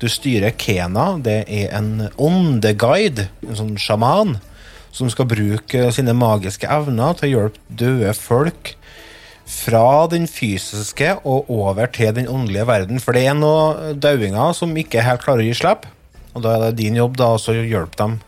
Du 0.00 0.08
styrer 0.12 0.52
Kena. 0.60 1.14
Det 1.24 1.38
er 1.48 1.70
en 1.78 2.10
åndeguide, 2.20 3.30
en 3.46 3.56
sånn 3.56 3.78
sjaman, 3.80 4.36
som 4.94 5.08
skal 5.10 5.30
bruke 5.30 5.88
sine 5.94 6.12
magiske 6.14 6.68
evner 6.68 7.16
til 7.16 7.30
å 7.30 7.32
hjelpe 7.32 7.78
døde 7.80 8.12
folk 8.18 8.74
fra 9.44 10.06
den 10.08 10.24
fysiske 10.30 11.10
og 11.22 11.50
over 11.52 11.90
til 11.92 12.14
den 12.16 12.30
åndelige 12.30 12.66
verden. 12.68 13.02
For 13.02 13.16
det 13.16 13.26
er 13.28 13.36
noen 13.36 14.00
dauinger 14.00 14.56
som 14.56 14.72
ikke 14.76 15.04
helt 15.04 15.24
klarer 15.24 15.44
å 15.44 15.48
gi 15.48 15.58
slipp, 15.58 15.86
og 16.34 16.44
da 16.44 16.56
er 16.56 16.66
det 16.66 16.80
din 16.80 16.98
jobb 16.98 17.18
da 17.20 17.34
å 17.36 17.54
hjelpe 17.54 18.00
dem 18.00 18.18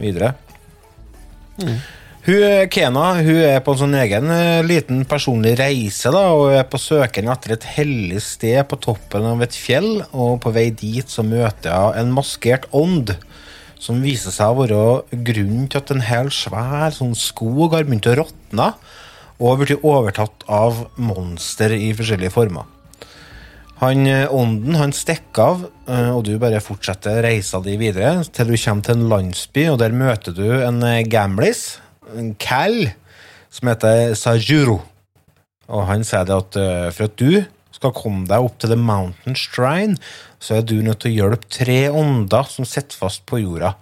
videre. 0.00 0.34
Hun, 2.22 2.68
Kena 2.70 3.06
hun 3.18 3.40
er 3.42 3.58
på 3.64 3.72
en 3.74 3.80
sånn 3.80 3.96
egen 3.98 4.30
eh, 4.30 4.60
liten 4.62 5.02
personlig 5.10 5.56
reise 5.58 6.12
da, 6.14 6.28
og 6.36 6.52
er 6.54 6.68
på 6.70 6.78
søken 6.78 7.30
etter 7.32 7.56
et 7.56 7.66
hellig 7.74 8.20
sted 8.22 8.60
på 8.70 8.78
toppen 8.84 9.26
av 9.26 9.42
et 9.42 9.56
fjell. 9.58 10.04
Og 10.14 10.36
på 10.44 10.52
vei 10.54 10.68
dit 10.70 11.08
så 11.10 11.24
møter 11.26 11.74
hun 11.74 11.98
en 11.98 12.14
maskert 12.14 12.68
ånd, 12.70 13.16
som 13.82 13.98
viser 14.04 14.30
seg 14.30 14.52
å 14.52 14.60
være 14.60 15.22
grunnen 15.26 15.66
til 15.66 15.82
at 15.82 15.90
en 15.90 16.04
hel 16.06 16.30
svær 16.30 16.94
sånn 16.94 17.16
skog 17.18 17.74
har 17.74 17.88
begynt 17.88 18.06
å 18.06 18.20
råtne 18.20 18.68
og 19.42 19.62
blitt 19.62 19.82
overtatt 19.82 20.44
av 20.46 20.84
monster 21.02 21.74
i 21.74 21.90
forskjellige 21.98 22.34
former. 22.34 22.68
Han 23.82 24.06
eh, 24.06 24.30
ånden 24.30 24.76
han 24.78 24.92
stikker 24.94 25.42
av, 25.42 25.62
eh, 25.90 26.10
og 26.14 26.22
du 26.28 26.36
bare 26.38 26.62
fortsetter 26.62 27.18
reisa 27.24 27.58
di 27.64 27.74
videre 27.80 28.20
til 28.30 28.52
du 28.52 28.54
kommer 28.54 28.86
til 28.86 29.00
en 29.00 29.08
landsby, 29.10 29.64
og 29.72 29.80
der 29.82 29.96
møter 29.96 30.36
du 30.36 30.46
en 30.54 30.78
eh, 30.86 31.02
gamlis, 31.02 31.80
en 32.14 32.36
cal, 32.38 32.92
som 33.50 33.72
heter 33.72 34.14
Sajuro. 34.18 34.78
Og 35.72 35.86
han 35.88 36.06
sier 36.06 36.28
det 36.28 36.36
at 36.36 36.56
for 36.94 37.08
at 37.08 37.18
du 37.18 37.42
skal 37.72 37.94
komme 37.96 38.26
deg 38.28 38.44
opp 38.44 38.58
til 38.60 38.70
The 38.72 38.78
Mountain 38.78 39.36
Shrine, 39.38 39.96
så 40.42 40.58
er 40.58 40.66
du 40.66 40.76
nødt 40.84 41.02
til 41.02 41.12
å 41.12 41.16
hjelpe 41.16 41.50
tre 41.50 41.78
ånder 41.90 42.48
som 42.52 42.68
sitter 42.68 42.98
fast 42.98 43.24
på 43.28 43.40
jorda. 43.42 43.74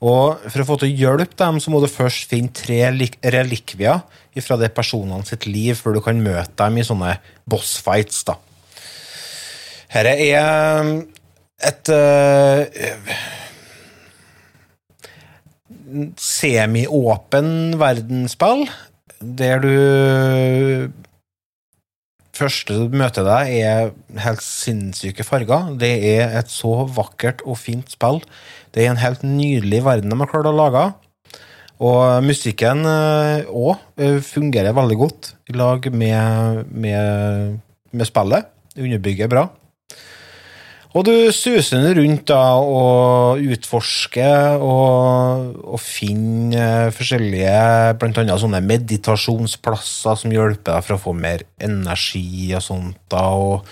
Og 0.00 0.40
for 0.48 0.62
å 0.62 0.66
få 0.68 0.78
til 0.80 0.90
å 0.90 1.00
hjelpe 1.04 1.36
dem, 1.40 1.60
så 1.60 1.72
må 1.72 1.80
du 1.82 1.88
først 1.90 2.30
finne 2.30 2.52
tre 2.56 2.82
lik- 2.94 3.20
relikvier 3.20 4.00
fra 4.38 4.56
de 4.60 4.70
personene 4.70 5.26
sitt 5.26 5.48
liv, 5.50 5.74
før 5.74 5.98
du 5.98 6.04
kan 6.04 6.22
møte 6.22 6.54
dem 6.60 6.78
i 6.78 6.86
sånne 6.86 7.16
bossfights, 7.50 8.22
da. 8.28 8.38
Dette 9.90 10.14
er 10.22 10.90
et 11.66 11.90
uh, 11.90 12.62
semi-åpen 16.20 17.50
verdensspill, 17.80 18.66
der 19.20 19.62
du 19.64 19.74
Første 22.40 22.72
du 22.72 22.94
møter 22.96 23.26
deg, 23.26 23.50
er 23.52 23.90
helt 24.24 24.40
sinnssyke 24.40 25.26
farger. 25.28 25.74
Det 25.76 25.90
er 26.14 26.38
et 26.38 26.48
så 26.48 26.86
vakkert 26.88 27.42
og 27.44 27.58
fint 27.60 27.90
spill. 27.92 28.22
Det 28.72 28.86
er 28.86 28.94
en 28.94 29.02
helt 29.02 29.26
nydelig 29.26 29.82
verden 29.84 30.08
de 30.08 30.16
har 30.22 30.30
klart 30.30 30.48
å 30.48 30.54
lage. 30.56 30.86
Og 31.80 32.24
musikken 32.26 32.84
òg 32.84 34.02
fungerer 34.26 34.76
veldig 34.76 34.98
godt 35.00 35.30
i 35.48 35.56
lag 35.56 35.86
med, 35.94 36.66
med, 36.68 37.56
med 37.96 38.08
spillet. 38.08 38.50
Underbygger 38.76 39.30
bra. 39.32 39.46
Og 40.90 41.04
du 41.06 41.12
suser 41.30 41.92
rundt 41.94 42.24
da 42.32 42.58
og 42.58 43.44
utforsker 43.54 44.58
og, 44.58 45.52
og 45.62 45.78
finner 45.78 46.90
forskjellige 46.94 47.92
blant 48.00 48.18
annet 48.18 48.42
sånne 48.42 48.58
meditasjonsplasser 48.66 50.18
som 50.18 50.34
hjelper 50.34 50.72
deg 50.72 50.88
for 50.88 50.96
å 50.96 51.02
få 51.04 51.14
mer 51.14 51.44
energi 51.62 52.50
og 52.58 52.64
sånt. 52.66 52.98
da. 53.12 53.22
Og, 53.38 53.62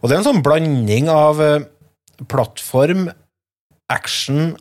og 0.00 0.08
det 0.08 0.16
er 0.16 0.22
en 0.22 0.28
sånn 0.30 0.44
blanding 0.46 1.12
av 1.12 1.44
eh, 1.44 1.68
plattform, 2.32 3.10
action 3.92 4.54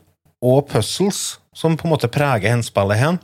og 0.44 0.68
puzzles 0.72 1.40
som 1.56 1.78
på 1.80 1.88
en 1.88 1.94
måte 1.94 2.12
preger 2.12 2.52
henspillet 2.52 3.00
hen. 3.00 3.20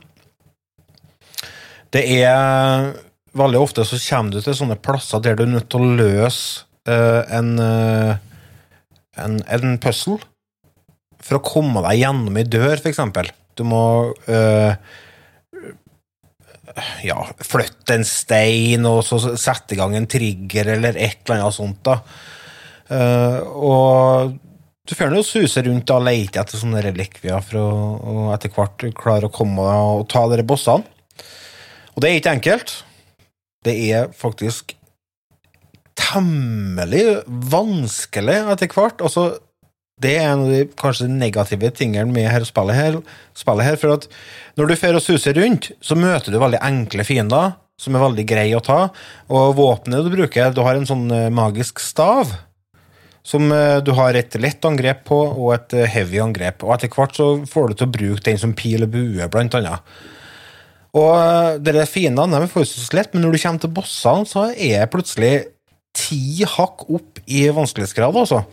Det 1.92 2.06
er 2.22 2.90
Veldig 3.30 3.60
ofte 3.62 3.84
så 3.86 3.94
kommer 4.08 4.34
du 4.34 4.40
til 4.42 4.56
sånne 4.58 4.74
plasser 4.82 5.20
der 5.22 5.36
du 5.38 5.44
er 5.44 5.50
nødt 5.52 5.68
til 5.70 5.84
å 5.86 5.90
løse 6.00 6.64
uh, 6.90 7.22
en 7.30 7.52
uh, 7.62 8.16
en, 9.18 9.38
en 9.46 9.76
puzzle 9.82 10.18
for 11.20 11.38
å 11.38 11.44
komme 11.44 11.82
deg 11.84 12.00
gjennom 12.00 12.38
ei 12.40 12.46
dør, 12.48 12.80
eksempel. 12.88 13.28
Du 13.58 13.64
må 13.68 13.82
uh, 14.30 14.72
ja, 17.04 17.18
flytte 17.44 17.98
en 17.98 18.06
stein 18.08 18.86
og 18.88 19.02
så 19.06 19.20
sette 19.38 19.76
i 19.76 19.80
gang 19.80 19.96
en 19.98 20.08
trigger 20.10 20.74
eller 20.76 20.96
et 20.96 21.20
eller 21.26 21.42
annet 21.42 21.58
sånt. 21.58 21.82
da. 21.86 21.98
Uh, 22.90 23.38
og 23.54 24.38
du 24.90 24.96
får 24.98 25.12
jo 25.14 25.22
suse 25.22 25.62
rundt 25.62 25.90
og 25.94 26.02
lete 26.02 26.40
etter 26.42 26.58
sånne 26.58 26.82
relikvier 26.82 27.44
for 27.46 27.60
å 27.60 28.22
etter 28.34 28.50
hvert 28.50 28.88
klare 28.98 29.28
å 29.28 29.34
komme 29.34 29.62
og 29.62 30.08
ta 30.10 30.24
dere 30.32 30.42
bossene. 30.46 30.82
Og 31.94 32.02
det 32.02 32.10
er 32.10 32.18
ikke 32.18 32.34
enkelt. 32.34 32.72
Det 33.62 33.76
er 33.92 34.10
faktisk 34.16 34.74
temmelig 36.00 37.04
vanskelig 37.52 38.40
etter 38.50 38.72
hvert. 38.74 39.04
Altså, 39.04 39.28
det 40.00 40.16
er 40.16 40.30
en 40.32 40.44
av 40.46 40.52
de 40.56 40.66
kanskje 40.80 41.10
negative 41.12 41.70
tingene 41.76 42.10
med 42.10 42.26
her 42.32 42.46
spillet 42.48 42.78
her. 42.78 43.00
Spillet 43.38 43.68
her 43.68 43.78
for 43.78 43.94
at 43.94 44.10
når 44.58 44.72
du 44.72 44.78
fer 44.80 44.98
og 44.98 45.04
suser 45.04 45.38
rundt, 45.38 45.70
så 45.78 45.94
møter 45.94 46.34
du 46.34 46.40
veldig 46.40 46.64
enkle 46.66 47.06
fiender 47.06 47.54
som 47.80 47.94
er 47.94 48.08
veldig 48.08 48.26
greie 48.28 48.58
å 48.58 48.64
ta. 48.64 48.82
Og 49.30 49.54
våpenet 49.60 50.02
du 50.02 50.10
bruker, 50.12 50.50
du 50.50 50.64
har 50.66 50.76
en 50.76 50.88
sånn 50.88 51.06
eh, 51.14 51.28
magisk 51.32 51.78
stav. 51.84 52.32
Som 53.26 53.50
eh, 53.52 53.78
du 53.84 53.92
har 53.98 54.16
et 54.16 54.36
lett 54.40 54.64
angrep 54.64 55.04
på 55.10 55.18
og 55.28 55.52
et 55.56 55.76
eh, 55.76 55.90
heavy 55.92 56.22
angrep. 56.22 56.64
Og 56.64 56.74
etter 56.76 56.92
hvert 56.92 57.16
så 57.18 57.32
får 57.48 57.70
du 57.70 57.76
til 57.76 57.88
å 57.88 57.94
bruke 57.98 58.26
den 58.30 58.40
som 58.40 58.56
pil 58.56 58.86
og 58.86 58.94
bue, 58.94 59.28
blant 59.32 59.56
annet. 59.58 59.92
Og 60.96 61.10
eh, 61.14 61.58
dere 61.62 61.88
fiendene 61.88 62.40
de 62.42 62.50
forholdsvis 62.50 62.94
lett, 62.96 63.12
men 63.14 63.26
når 63.26 63.36
du 63.36 63.42
kommer 63.42 63.64
til 63.64 63.74
bossene, 63.76 64.28
så 64.28 64.48
er 64.54 64.88
plutselig 64.90 65.34
ti 65.96 66.46
hakk 66.46 66.86
opp 66.90 67.20
i 67.26 67.44
vanskelighetsgrad, 67.54 68.16
altså. 68.16 68.44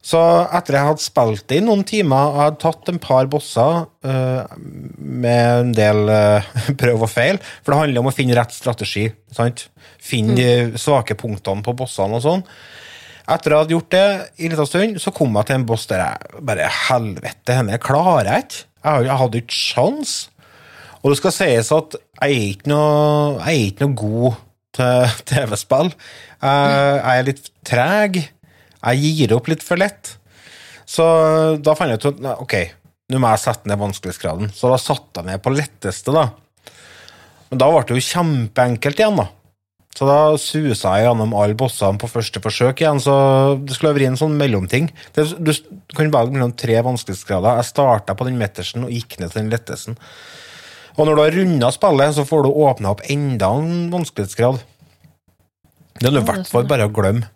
Så 0.00 0.20
etter 0.56 0.78
jeg 0.78 0.88
hadde 0.88 1.04
spilt 1.04 1.44
det 1.52 1.58
i 1.60 1.64
noen 1.64 1.82
timer, 1.84 2.30
og 2.30 2.40
hadde 2.40 2.60
tatt 2.62 2.88
en 2.88 3.00
par 3.02 3.26
bosser 3.28 3.82
uh, 3.84 4.52
med 4.96 5.64
en 5.66 5.74
del 5.76 6.08
uh, 6.08 6.52
prøv 6.80 7.04
og 7.04 7.10
feil, 7.12 7.40
for 7.60 7.74
det 7.74 7.80
handler 7.82 8.00
om 8.00 8.08
å 8.08 8.14
finne 8.16 8.36
rett 8.38 8.54
strategi. 8.56 9.10
sant? 9.36 9.66
Finne 10.00 10.38
de 10.38 10.80
svake 10.80 11.16
punktene 11.20 11.64
på 11.66 11.76
bossene 11.76 12.16
og 12.16 12.24
sånn. 12.24 12.46
Etter 13.30 13.54
jeg 13.54 13.62
hadde 13.62 13.74
gjort 13.76 13.94
det 13.94 14.06
i 14.40 14.48
en 14.48 14.54
liten 14.54 14.66
stund, 14.66 14.98
så 14.98 15.12
kom 15.14 15.36
jeg 15.38 15.46
til 15.46 15.60
en 15.60 15.66
boss 15.68 15.86
der 15.90 16.02
jeg 16.02 16.44
bare 16.48 16.66
Helvete, 16.88 17.54
henne 17.54 17.78
klarer 17.82 18.26
jeg 18.26 18.46
ikke. 18.46 18.64
Jeg, 18.80 19.16
hadde 19.20 19.42
ikke 19.42 19.56
sjans. 19.56 20.14
Og 21.00 21.12
det 21.12 21.18
skal 21.20 21.34
sies 21.36 21.70
at 21.76 21.94
jeg 21.94 22.34
er 22.34 22.48
ikke 22.54 22.72
noe, 22.72 23.36
jeg 23.44 23.52
er 23.52 23.68
ikke 23.68 23.86
noe 23.86 23.98
god 24.00 24.40
til 24.76 25.14
TV-spill. 25.30 25.92
Jeg 26.42 27.14
er 27.14 27.28
litt 27.28 27.50
treg. 27.66 28.20
Jeg 28.80 29.14
gir 29.20 29.36
opp 29.36 29.50
litt 29.52 29.64
for 29.64 29.80
lett. 29.80 30.16
Så 30.88 31.06
da 31.62 31.76
fant 31.78 31.92
jeg 31.92 32.00
ut 32.00 32.08
at 32.10 32.42
ok, 32.42 32.56
nå 33.12 33.20
må 33.22 33.30
jeg 33.30 33.44
sette 33.44 33.70
ned 33.70 33.78
vanskelighetsgraden. 33.78 34.50
Så 34.56 34.72
da 34.72 34.80
satte 34.80 35.22
jeg 35.22 35.30
ned 35.30 35.44
på 35.44 35.54
letteste, 35.54 36.14
da. 36.16 36.30
Men 37.50 37.62
da 37.62 37.68
ble 37.70 37.84
det 37.86 37.98
jo 37.98 38.08
kjempeenkelt 38.10 39.02
igjen, 39.02 39.20
da. 39.22 39.28
Så 39.96 40.06
da 40.06 40.18
susa 40.38 40.92
jeg 40.96 41.08
gjennom 41.08 41.32
alle 41.34 41.56
bossene 41.58 41.98
på 42.00 42.08
første 42.08 42.40
forsøk 42.42 42.80
igjen, 42.80 43.00
så 43.02 43.14
det 43.58 43.74
skulle 43.74 43.92
vært 43.96 44.12
en 44.12 44.20
sånn 44.20 44.36
mellomting. 44.38 44.86
Det, 45.16 45.26
du, 45.36 45.50
du 45.50 45.96
kan 45.98 46.12
velge 46.14 46.36
mellom 46.36 46.52
tre 46.56 46.78
vanskelighetsgrader. 46.86 47.58
Jeg 47.58 47.70
starta 47.72 48.14
på 48.16 48.28
den 48.28 48.38
midtersten 48.40 48.86
og 48.86 48.94
gikk 48.94 49.18
ned 49.18 49.32
til 49.34 49.42
den 49.42 49.50
lettesten. 49.52 49.98
Og 50.96 51.06
når 51.08 51.16
du 51.16 51.22
har 51.24 51.36
runda 51.40 51.72
spillet, 51.74 52.14
så 52.16 52.26
får 52.28 52.46
du 52.46 52.52
åpna 52.52 52.94
opp 52.94 53.02
enda 53.10 53.50
en 53.58 53.90
vanskelighetsgrad. 53.92 54.62
Det 56.00 56.08
er 56.08 56.14
nå 56.14 56.22
i 56.22 56.28
hvert 56.30 56.48
fall 56.48 56.70
bare 56.70 56.86
å 56.88 56.94
glemme. 56.94 57.26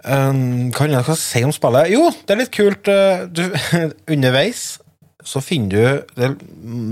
Um, 0.00 0.70
hva 0.72 0.86
jeg 0.88 1.04
skal 1.04 1.18
si 1.20 1.42
om 1.44 1.52
spillet? 1.52 1.90
Jo, 1.92 2.06
det 2.24 2.34
er 2.34 2.40
litt 2.40 2.54
kult. 2.56 2.88
uh, 2.88 3.26
Du, 3.28 3.44
underveis 4.16 4.78
så 5.26 5.42
finner 5.44 5.70
du 5.70 6.14
det 6.16 6.28
er 6.28 6.36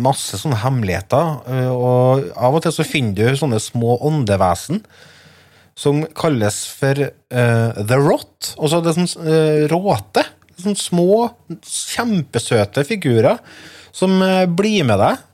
masse 0.09 0.39
sånne 0.41 0.61
hemmeligheter, 0.63 1.39
uh, 1.49 1.71
og 1.73 2.27
av 2.37 2.59
og 2.59 2.65
til 2.65 2.75
så 2.75 2.87
finner 2.87 3.33
du 3.33 3.39
sånne 3.41 3.61
små 3.63 3.99
åndevesen 4.09 4.83
som 5.79 6.03
kalles 6.19 6.65
for 6.75 6.99
uh, 7.07 7.79
The 7.79 7.99
Rot. 8.03 8.53
Og 8.59 8.71
så 8.71 8.81
er 8.81 8.87
det 8.87 8.97
sånn 8.97 9.11
uh, 9.23 9.65
råte. 9.71 10.25
Sånne 10.59 10.81
små, 10.81 11.29
kjempesøte 11.63 12.83
figurer 12.89 13.39
som 13.95 14.19
uh, 14.19 14.45
blir 14.51 14.87
med 14.89 14.99
deg 14.99 15.25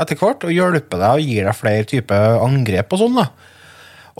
etter 0.00 0.18
hvert 0.18 0.44
og 0.46 0.54
hjelper 0.54 1.00
deg 1.02 1.18
og 1.18 1.32
gir 1.32 1.48
deg 1.48 1.58
flere 1.58 1.86
typer 1.88 2.40
angrep 2.44 2.94
og 2.94 3.02
sånn. 3.02 3.18
da. 3.18 3.26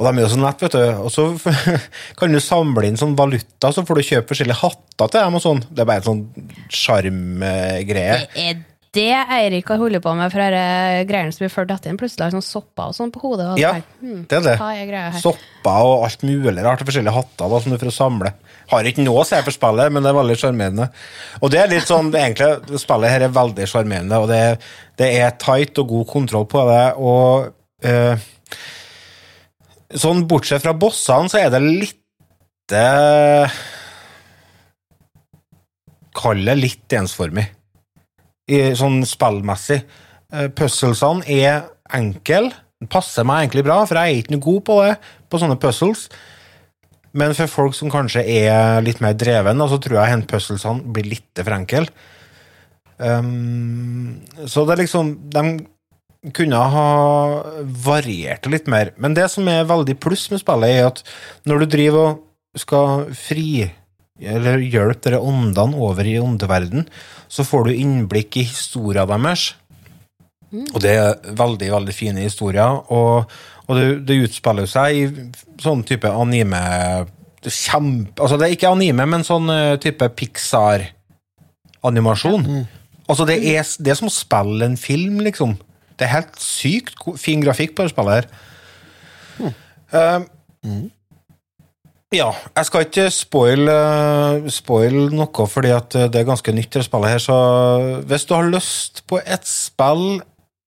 Og 0.01 0.07
de 0.07 0.15
er 0.17 0.25
jo 0.25 0.33
så 0.33 0.41
nett, 0.41 0.63
vet 0.65 0.79
du. 0.79 0.85
Og 1.05 1.13
så 1.13 1.27
kan 2.19 2.33
du 2.33 2.41
samle 2.41 2.89
inn 2.89 2.97
sånn 2.97 3.19
valuta, 3.19 3.69
så 3.69 3.85
får 3.85 4.01
du 4.01 4.09
kjøpe 4.09 4.33
forskjellige 4.33 4.63
hatter 4.63 5.13
til 5.13 5.21
dem 5.21 5.37
og 5.37 5.45
sånn. 5.45 5.63
Det 5.69 5.85
er 5.85 5.91
bare 5.93 6.01
en 6.01 6.09
sånn 6.09 6.51
sjarmgreie. 6.73 8.19
Det 8.33 8.49
er 8.49 8.67
det 8.91 9.13
Eirik 9.15 9.69
har 9.71 9.79
holdt 9.79 10.03
på 10.03 10.13
med 10.19 10.33
for 10.33 10.43
disse 10.43 11.03
greiene 11.07 11.31
som 11.31 11.45
blir 11.45 11.53
ført 11.53 11.71
etter 11.71 11.93
inn? 11.93 11.99
Plutselig 12.01 12.25
har 12.25 12.33
sånn 12.35 12.43
sopper 12.43 12.91
og 12.91 12.97
sånn 12.97 13.13
på 13.15 13.21
hodet. 13.23 13.47
Og 13.53 13.61
Ja, 13.61 13.77
hmm, 14.01 14.25
det 14.27 14.41
er 14.41 14.47
det. 14.49 14.57
Er? 14.59 15.19
Sopper 15.23 15.85
og 15.87 16.07
alt 16.09 16.25
mulig 16.27 16.65
rart. 16.65 16.83
Forskjellige 16.83 17.15
hatter 17.15 17.53
da, 17.53 17.61
som 17.63 17.71
du 17.71 17.79
får 17.79 17.95
samle. 17.95 18.33
Har 18.73 18.89
ikke 18.91 19.05
noe 19.07 19.23
å 19.23 19.29
se 19.29 19.39
for 19.47 19.55
spillet, 19.55 19.95
men 19.95 20.03
det 20.03 20.11
er 20.11 20.19
veldig 20.19 20.39
sjarmerende. 20.43 20.89
Og 21.39 21.55
det 21.55 21.63
er 21.63 21.71
litt 21.71 21.87
sånn, 21.87 22.11
egentlig, 22.11 22.81
spillet 22.83 23.15
her 23.15 23.29
er 23.29 23.39
veldig 23.39 23.71
sjarmerende, 23.71 24.19
og 24.25 24.27
det, 24.33 24.43
det 24.99 25.13
er 25.23 25.39
tight 25.39 25.79
og 25.85 25.95
god 25.95 26.11
kontroll 26.11 26.51
på 26.51 26.67
det. 26.73 26.85
og 26.99 27.87
eh, 27.87 28.29
Sånn 29.99 30.27
bortsett 30.31 30.63
fra 30.63 30.75
bossene, 30.77 31.31
så 31.31 31.41
er 31.41 31.51
det 31.51 31.61
litt 31.65 32.75
eh, 32.77 33.61
Kall 36.21 36.43
det 36.47 36.57
litt 36.59 36.95
ensformig, 36.95 37.47
sånn 38.79 39.01
spillmessig. 39.07 39.79
Eh, 40.35 40.49
Puzzlesene 40.55 41.23
er 41.31 41.63
enkle. 41.97 42.51
Passer 42.91 43.27
meg 43.27 43.45
egentlig 43.45 43.65
bra, 43.67 43.79
for 43.87 43.99
jeg 43.99 44.11
er 44.11 44.21
ikke 44.23 44.35
noe 44.35 44.45
god 44.45 44.63
på 44.67 44.77
det, 44.85 44.95
på 45.31 45.41
sånne 45.41 45.59
puzzles. 45.63 46.07
Men 47.17 47.35
for 47.39 47.51
folk 47.51 47.77
som 47.79 47.91
kanskje 47.93 48.23
er 48.23 48.83
litt 48.87 49.03
mer 49.03 49.17
dreven, 49.19 49.63
så 49.71 49.79
tror 49.83 50.01
jeg 50.03 50.27
puzzlesene 50.31 50.95
blir 50.95 51.11
litt 51.15 51.43
for 51.43 51.57
enkle. 51.57 51.87
Um, 53.01 54.21
så 54.45 54.67
det 54.69 54.75
er 54.75 54.81
liksom 54.83 55.15
De 55.33 55.43
kunne 56.37 56.59
ha 56.75 56.89
variert 57.85 58.43
det 58.45 58.51
litt 58.53 58.69
mer. 58.71 58.87
Men 59.01 59.15
det 59.17 59.29
som 59.33 59.49
er 59.49 59.69
veldig 59.69 59.97
pluss 60.03 60.25
med 60.33 60.41
spillet, 60.43 60.71
er 60.71 60.83
at 60.91 60.99
når 61.49 61.57
du 61.63 61.67
driver 61.77 62.03
og 62.11 62.15
skal 62.61 62.89
fri 63.17 63.51
eller 64.21 64.61
hjelpe 64.61 65.01
dere 65.07 65.25
åndene 65.25 65.77
over 65.81 66.05
i 66.05 66.21
åndeverden, 66.21 66.83
så 67.31 67.41
får 67.47 67.61
du 67.67 67.79
innblikk 67.79 68.37
i 68.37 68.49
historien 68.51 69.09
deres. 69.09 69.55
Og 70.75 70.81
det 70.83 70.93
er 70.99 71.15
veldig, 71.39 71.69
veldig 71.73 71.95
fine 71.95 72.21
historier. 72.27 72.71
Og, 72.93 73.25
og 73.67 73.73
det, 73.79 73.87
det 74.09 74.23
utspiller 74.27 74.67
seg 74.69 74.87
i 74.99 75.03
sånn 75.63 75.83
type 75.89 76.09
anime 76.11 76.63
det 77.41 77.53
kjempe, 77.55 78.21
Altså, 78.21 78.37
det 78.37 78.45
er 78.47 78.53
ikke 78.57 78.75
anime, 78.75 79.05
men 79.09 79.25
sånn 79.25 79.49
eh, 79.55 79.79
type 79.81 80.09
Pixar-animasjon. 80.19 82.67
Altså, 83.09 83.25
det 83.25 83.37
er, 83.41 83.65
det 83.81 83.91
er 83.95 83.97
som 83.97 84.11
å 84.11 84.13
spille 84.13 84.65
en 84.67 84.77
film, 84.77 85.21
liksom. 85.25 85.57
Det 86.01 86.07
er 86.07 86.15
helt 86.15 86.39
sykt 86.41 86.97
fin 87.21 87.43
grafikk 87.45 87.75
på 87.77 87.85
det 87.85 87.93
spillet 87.93 88.23
her. 88.23 88.31
Eh, 89.91 90.23
ja, 92.17 92.31
jeg 92.57 92.67
skal 92.67 92.87
ikke 92.87 93.05
spoil, 93.13 93.69
eh, 93.69 94.49
spoil 94.51 94.97
noe, 95.13 95.47
fordi 95.51 95.75
eh, 95.75 96.07
det 96.09 96.23
er 96.23 96.29
ganske 96.29 96.55
nytt, 96.57 96.73
det 96.73 96.87
spillet 96.87 97.13
her. 97.13 97.21
Så 97.23 97.37
hvis 98.09 98.25
du 98.25 98.33
har 98.35 98.49
lyst 98.49 99.05
på 99.11 99.21
et 99.21 99.45
spill 99.45 100.23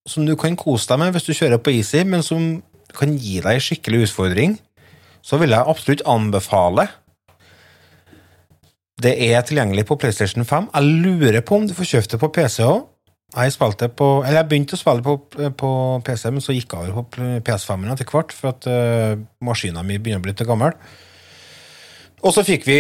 som 0.06 0.28
du 0.28 0.36
kan 0.38 0.56
kose 0.60 0.92
deg 0.92 1.02
med 1.02 1.16
hvis 1.16 1.26
du 1.26 1.34
kjører 1.34 1.64
på 1.64 1.74
easy, 1.74 2.04
men 2.06 2.22
som 2.22 2.62
kan 2.94 3.18
gi 3.18 3.40
deg 3.42 3.58
en 3.58 3.64
skikkelig 3.64 4.06
utfordring, 4.06 4.58
så 5.24 5.40
vil 5.42 5.56
jeg 5.56 5.66
absolutt 5.74 6.06
anbefale. 6.06 6.88
Det 9.02 9.16
er 9.32 9.42
tilgjengelig 9.42 9.88
på 9.90 9.98
PlayStation 9.98 10.46
5. 10.46 10.70
Jeg 10.76 10.98
lurer 11.04 11.42
på 11.42 11.58
om 11.58 11.68
du 11.68 11.74
får 11.74 11.96
kjøpt 11.96 12.14
det 12.14 12.22
på 12.22 12.34
PC 12.38 12.62
òg. 12.68 12.84
Jeg, 13.34 13.54
spilte 13.56 13.88
på, 13.90 14.08
eller 14.22 14.44
jeg 14.44 14.50
begynte 14.52 14.78
å 14.78 14.80
spille 14.80 15.02
på, 15.02 15.16
på 15.58 15.70
PC, 16.06 16.28
men 16.30 16.44
så 16.44 16.54
gikk 16.54 16.76
jeg 16.76 16.92
over 16.94 17.08
på 17.10 17.30
PS5 17.48 17.88
etter 17.90 18.10
hvert, 18.12 18.36
for 18.36 18.52
at 18.54 18.68
uh, 18.70 19.16
maskinen 19.42 19.88
min 19.88 20.04
begynner 20.04 20.22
å 20.22 20.26
bli 20.28 20.36
litt 20.36 20.46
gammel. 20.46 20.76
Og 22.22 22.36
så 22.36 22.44
fikk 22.46 22.68
vi 22.70 22.78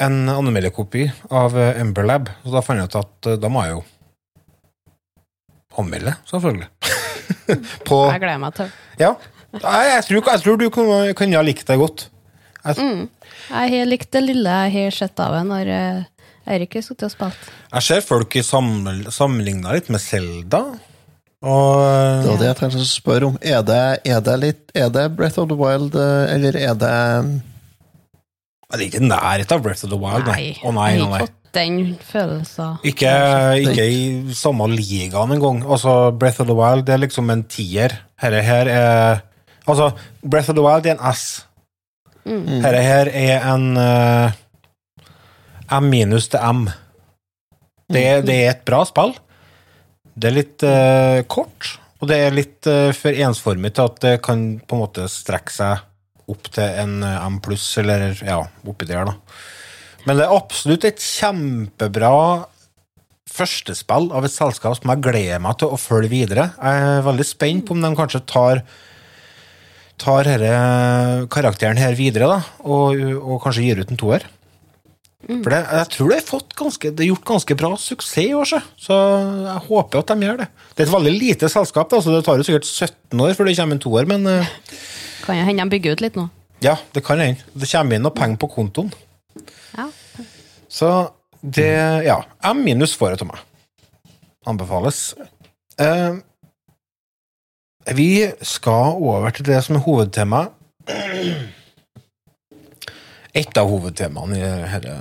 en 0.00 0.20
anmeldekopi 0.30 1.08
av 1.34 1.58
uh, 1.58 1.72
Emberlab, 1.80 2.30
så 2.44 2.54
da 2.54 2.62
fant 2.62 2.78
jeg 2.78 2.92
ut 2.92 3.00
at 3.02 3.30
uh, 3.32 3.40
da 3.42 3.50
må 3.50 3.66
jeg 3.66 3.74
jo 3.74 3.82
anmelde, 5.82 6.14
selvfølgelig. 6.30 6.70
på 7.88 8.00
Jeg 8.12 8.22
gleder 8.22 8.40
meg 8.46 8.56
til. 8.60 8.72
Ja. 9.00 9.12
Jeg, 9.58 9.90
jeg, 9.90 10.06
tror, 10.06 10.22
jeg 10.30 10.44
tror 10.44 10.58
du 10.60 10.66
kunne 10.70 10.98
kunne 11.18 11.38
ha 11.38 11.42
likt 11.42 11.66
det 11.66 11.78
godt. 11.80 12.06
Jeg, 12.60 13.08
Jeg 13.48 13.72
har 13.72 13.88
likt 13.88 14.10
det 14.12 14.20
lille 14.22 14.56
jeg 14.66 14.72
har 14.76 14.94
sett 14.94 15.20
av 15.22 15.32
det 15.34 15.44
når 15.48 15.70
eh, 15.72 16.02
Eirik 16.48 16.74
har 16.78 16.84
sittet 16.84 17.08
og 17.08 17.12
spilt. 17.12 17.50
jeg 17.72 17.82
ser 17.82 18.00
folk 18.06 18.36
sammenligna 18.44 19.74
litt 19.76 19.90
med 19.92 20.00
Selda. 20.00 20.62
Og 21.40 21.76
Det 22.22 22.28
var 22.28 22.40
det 22.40 22.48
jeg 22.50 22.56
tenkte 22.58 22.80
å 22.82 22.88
spørre 22.88 23.28
om. 23.30 23.36
Er 23.40 23.62
det, 23.64 23.84
er 24.04 24.20
det 24.20 24.34
litt 24.42 24.72
Er 24.76 24.90
det 24.92 25.06
Breath 25.16 25.40
of 25.40 25.48
the 25.48 25.56
Wild, 25.56 25.94
eh, 25.96 26.34
eller 26.34 26.56
er 26.56 26.74
det 26.76 26.96
Det 28.68 28.76
er 28.76 28.86
ikke 28.86 29.00
i 29.00 29.08
nærheten 29.08 29.56
av 29.56 29.62
Breath 29.64 29.84
of 29.86 29.90
the 29.90 30.00
Wild. 30.00 30.28
Nei. 30.28 30.50
Å 30.62 30.72
nei, 30.76 30.90
nei, 31.00 31.08
nei. 31.08 31.28
den 31.56 31.78
følelsen. 32.06 32.76
Ikke, 32.86 33.10
ikke 33.58 33.86
i 33.88 34.34
samme 34.36 34.68
ligaen 34.70 35.32
engang. 35.34 35.64
Altså, 35.64 36.12
Breath 36.12 36.44
of 36.44 36.46
the 36.46 36.54
Wild 36.54 36.84
det 36.86 36.94
er 36.94 37.02
liksom 37.06 37.32
en 37.32 37.42
tier. 37.48 37.96
Dette 38.20 38.44
her 38.46 38.68
er 38.68 39.26
Altså, 39.66 39.90
Breath 40.22 40.50
of 40.50 40.56
the 40.56 40.62
Wild 40.64 40.86
er 40.86 40.96
en 40.96 41.12
S. 41.14 41.46
Herre 42.26 42.80
her 42.84 43.08
er 43.16 43.44
en 43.54 43.76
eh, 43.80 44.38
M 45.76 45.90
minus 45.90 46.30
til 46.32 46.42
M. 46.42 46.64
Det, 47.90 48.04
det 48.26 48.36
er 48.36 48.52
et 48.54 48.64
bra 48.66 48.82
spill. 48.86 49.14
Det 50.14 50.30
er 50.30 50.36
litt 50.36 50.64
uh, 50.66 51.20
kort, 51.30 51.76
og 52.00 52.10
det 52.10 52.18
er 52.18 52.34
litt 52.34 52.66
uh, 52.70 52.90
for 52.96 53.14
ensformig 53.14 53.72
til 53.76 53.86
at 53.86 54.02
det 54.02 54.16
kan 54.24 54.44
på 54.60 54.76
en 54.76 54.82
måte 54.82 55.06
strekke 55.10 55.54
seg 55.54 55.86
opp 56.30 56.50
til 56.54 56.78
en 56.78 57.00
eh, 57.02 57.26
M 57.26 57.40
pluss, 57.42 57.64
eller 57.80 58.12
ja, 58.22 58.36
oppi 58.62 58.86
der, 58.86 59.08
da. 59.08 59.16
Men 60.06 60.20
det 60.20 60.28
er 60.28 60.36
absolutt 60.36 60.86
et 60.86 61.02
kjempebra 61.02 62.12
førstespill 63.30 64.10
av 64.16 64.26
et 64.26 64.34
selskap 64.34 64.76
som 64.78 64.92
jeg 64.92 65.02
gleder 65.04 65.42
meg 65.42 65.58
til 65.58 65.74
å 65.74 65.80
følge 65.80 66.12
videre. 66.12 66.48
Jeg 66.54 66.84
er 66.86 67.02
veldig 67.06 67.26
spent 67.26 67.66
på 67.66 67.76
om 67.76 67.82
de 67.82 67.90
kanskje 67.98 68.22
tar 68.30 68.62
tar 70.00 70.24
denne 70.24 71.26
karakteren 71.34 71.76
her 71.76 71.98
videre, 71.98 72.30
da, 72.30 72.38
og, 72.64 73.02
og 73.20 73.42
kanskje 73.42 73.66
gir 73.66 73.82
ut 73.82 73.90
en 73.92 74.00
toer. 74.00 74.24
For 75.28 75.52
det, 75.52 75.58
jeg 75.68 75.88
tror 75.92 76.08
det 76.10 76.16
er, 76.16 76.24
fått 76.24 76.54
ganske, 76.56 76.90
det 76.96 77.04
er 77.04 77.10
gjort 77.10 77.26
ganske 77.28 77.54
bra 77.60 77.68
suksess 77.78 78.22
i 78.22 78.30
år, 78.34 78.46
så. 78.48 78.60
så 78.80 78.96
jeg 79.44 79.60
håper 79.66 80.00
at 80.00 80.12
de 80.14 80.26
gjør 80.26 80.38
det. 80.40 80.46
Det 80.72 80.80
er 80.82 80.88
et 80.88 80.94
veldig 80.94 81.12
lite 81.12 81.50
selskap, 81.52 81.90
da, 81.92 82.00
så 82.00 82.14
det 82.14 82.22
tar 82.26 82.40
jo 82.40 82.46
sikkert 82.48 82.66
17 82.66 83.20
år 83.26 83.34
før 83.36 83.50
det 83.50 83.56
kommer 83.58 83.76
en 83.76 83.82
toer, 83.84 84.08
men 84.08 84.24
uh, 84.26 84.54
Kan 85.26 85.36
jo 85.36 85.44
hende 85.44 85.66
de 85.66 85.74
bygger 85.76 85.98
ut 85.98 86.04
litt 86.06 86.16
nå. 86.16 86.24
ja, 86.64 86.78
det 86.96 87.04
kan 87.04 87.20
hende. 87.20 87.44
Det 87.52 87.68
kommer 87.68 87.98
inn 87.98 88.04
noe 88.06 88.16
penger 88.16 88.40
på 88.40 88.48
kontoen. 88.56 88.88
Ja. 89.76 89.86
Så 90.72 90.88
det 91.40 91.68
Ja. 92.08 92.22
M 92.50 92.64
minus 92.64 92.96
får 92.96 93.14
jeg 93.14 93.22
til 93.22 93.30
meg. 93.30 93.44
Anbefales. 94.48 95.14
Uh, 95.80 96.16
vi 97.96 98.10
skal 98.40 98.96
over 98.96 99.30
til 99.36 99.44
det 99.52 99.60
som 99.64 99.76
er 99.76 99.84
hovedtemaet. 99.84 100.56
Et 103.40 103.60
av 103.60 103.70
hovedtemaene 103.70 104.36
i 104.36 104.42
dette 104.44 104.96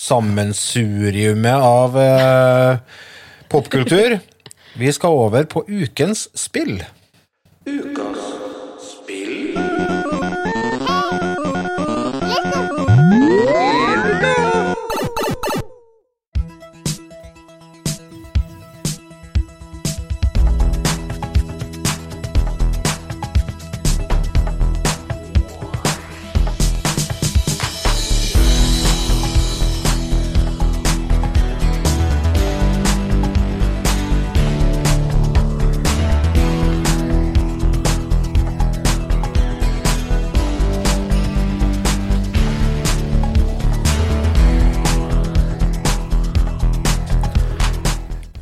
sammensuriumet 0.00 1.66
av 1.66 1.98
eh, 2.00 2.78
popkultur. 3.52 4.18
Vi 4.80 4.92
skal 4.96 5.18
over 5.26 5.44
på 5.50 5.64
ukens 5.68 6.28
spill. 6.38 6.78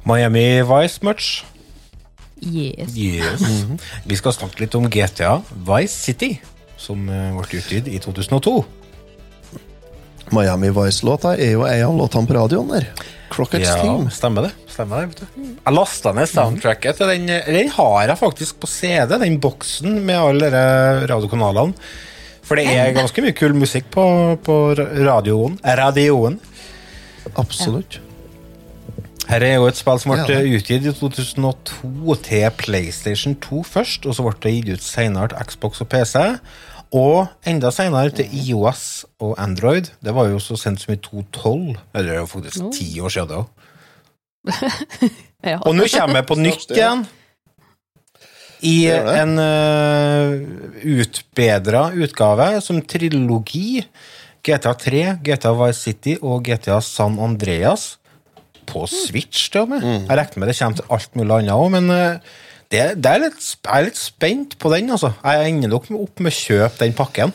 Miami 0.08 0.62
Vice 0.64 1.02
Much. 1.04 1.44
Yes. 2.40 2.94
Yes. 2.96 3.42
Vi 4.06 4.16
skal 4.16 4.32
snakke 4.32 4.62
litt 4.62 4.74
om 4.78 4.86
GTA 4.88 5.40
Vice 5.68 5.92
City, 6.06 6.30
som 6.80 7.08
eh, 7.10 7.32
ble 7.36 7.58
utgitt 7.60 7.90
i 7.90 7.98
2002. 8.00 8.54
Miami 10.32 10.68
Vice-låta 10.76 11.34
er 11.40 11.54
jo 11.56 11.62
ei 11.68 11.80
av 11.84 11.94
låtene 11.96 12.28
på 12.28 12.36
radioen 12.36 12.68
der. 12.72 12.88
Crockett's 13.32 13.66
Ja, 13.68 13.76
Team. 13.82 14.08
stemmer 14.12 14.46
det. 14.48 14.52
Stemmer 14.72 15.02
det, 15.02 15.10
vet 15.10 15.22
du. 15.36 15.46
Jeg 15.66 15.74
lasta 15.76 16.12
ned 16.16 16.28
soundtracket 16.30 16.96
til 17.00 17.10
den 17.12 17.26
Den 17.28 17.68
har 17.74 18.06
jeg 18.08 18.18
faktisk 18.20 18.60
på 18.62 18.68
CD, 18.70 19.16
den 19.20 19.38
boksen 19.40 19.98
med 20.06 20.16
alle 20.16 20.48
de 20.52 20.64
radiokanalene. 21.10 21.74
For 22.48 22.56
det 22.56 22.64
er 22.72 22.94
ganske 22.96 23.20
mye 23.20 23.36
kul 23.36 23.52
musikk 23.60 23.90
på, 23.92 24.04
på 24.44 24.54
radioen. 24.78 25.58
Radioen. 25.64 26.38
Absolutt. 27.36 27.98
Her 29.28 29.44
er 29.44 29.54
jo 29.58 29.66
et 29.68 29.76
spill 29.76 29.98
som 30.00 30.14
ble 30.14 30.24
Ja. 30.38 30.40
utgitt 30.56 30.86
i 30.88 30.92
2002 30.92 32.14
til 32.24 32.50
PlayStation 32.56 33.34
2 33.34 33.62
først, 33.62 34.06
og 34.06 34.14
så 34.16 34.24
ble 34.24 34.32
det 34.40 34.54
gitt 34.56 34.72
ut 34.78 34.82
senere 34.86 35.28
til 35.28 35.38
Xbox 35.50 35.80
og 35.84 35.88
PC. 35.92 36.16
Og 36.96 37.26
enda 37.44 37.68
senere 37.70 38.10
til 38.10 38.24
IOS 38.32 39.04
og 39.20 39.34
Android. 39.38 39.90
Det 40.02 40.14
var 40.14 40.30
jo 40.30 40.38
så 40.40 40.56
sent 40.56 40.80
som 40.80 40.94
i 40.94 40.96
2012. 40.96 41.76
Eller 41.94 42.08
det 42.08 42.14
er 42.14 42.22
jo 42.22 42.26
faktisk 42.26 42.62
ti 42.72 42.88
år 43.00 43.08
siden. 43.12 43.28
det. 43.28 43.44
Ja. 45.44 45.58
Og 45.62 45.76
nå 45.76 45.84
kommer 45.86 46.16
jeg 46.18 46.26
på 46.26 46.34
nytt 46.34 46.72
igjen. 46.74 47.04
I 48.66 48.88
en 48.90 49.38
uh, 49.38 50.32
utbedra 50.82 51.92
utgave 51.94 52.60
som 52.64 52.80
trilogi. 52.82 53.84
GTA 54.42 54.72
3, 54.74 55.02
GTA 55.22 55.52
Vice 55.60 55.78
City 55.80 56.16
og 56.22 56.42
GTA 56.48 56.80
San 56.80 57.20
Andreas. 57.22 57.98
På 58.68 58.84
Switch, 58.90 59.48
til 59.52 59.62
og 59.64 59.72
med. 59.72 59.82
Jeg 59.82 60.18
regner 60.18 60.38
med 60.42 60.48
det 60.52 60.56
kommer 60.58 60.76
til 60.82 60.94
alt 60.96 61.16
mulig 61.18 61.34
annet 61.38 61.54
òg, 61.56 61.68
men 61.74 61.90
eh, 61.94 62.18
det, 62.70 62.82
det 63.02 63.10
er 63.14 63.22
litt, 63.26 63.38
jeg 63.64 63.74
er 63.78 63.86
litt 63.88 63.96
spent 64.00 64.56
på 64.60 64.70
den, 64.74 64.90
altså. 64.92 65.12
Jeg 65.24 65.52
ender 65.54 65.70
nok 65.72 65.86
opp 65.96 66.20
med 66.20 66.32
å 66.34 66.36
kjøpe 66.38 66.82
den 66.84 66.92
pakken. 66.98 67.32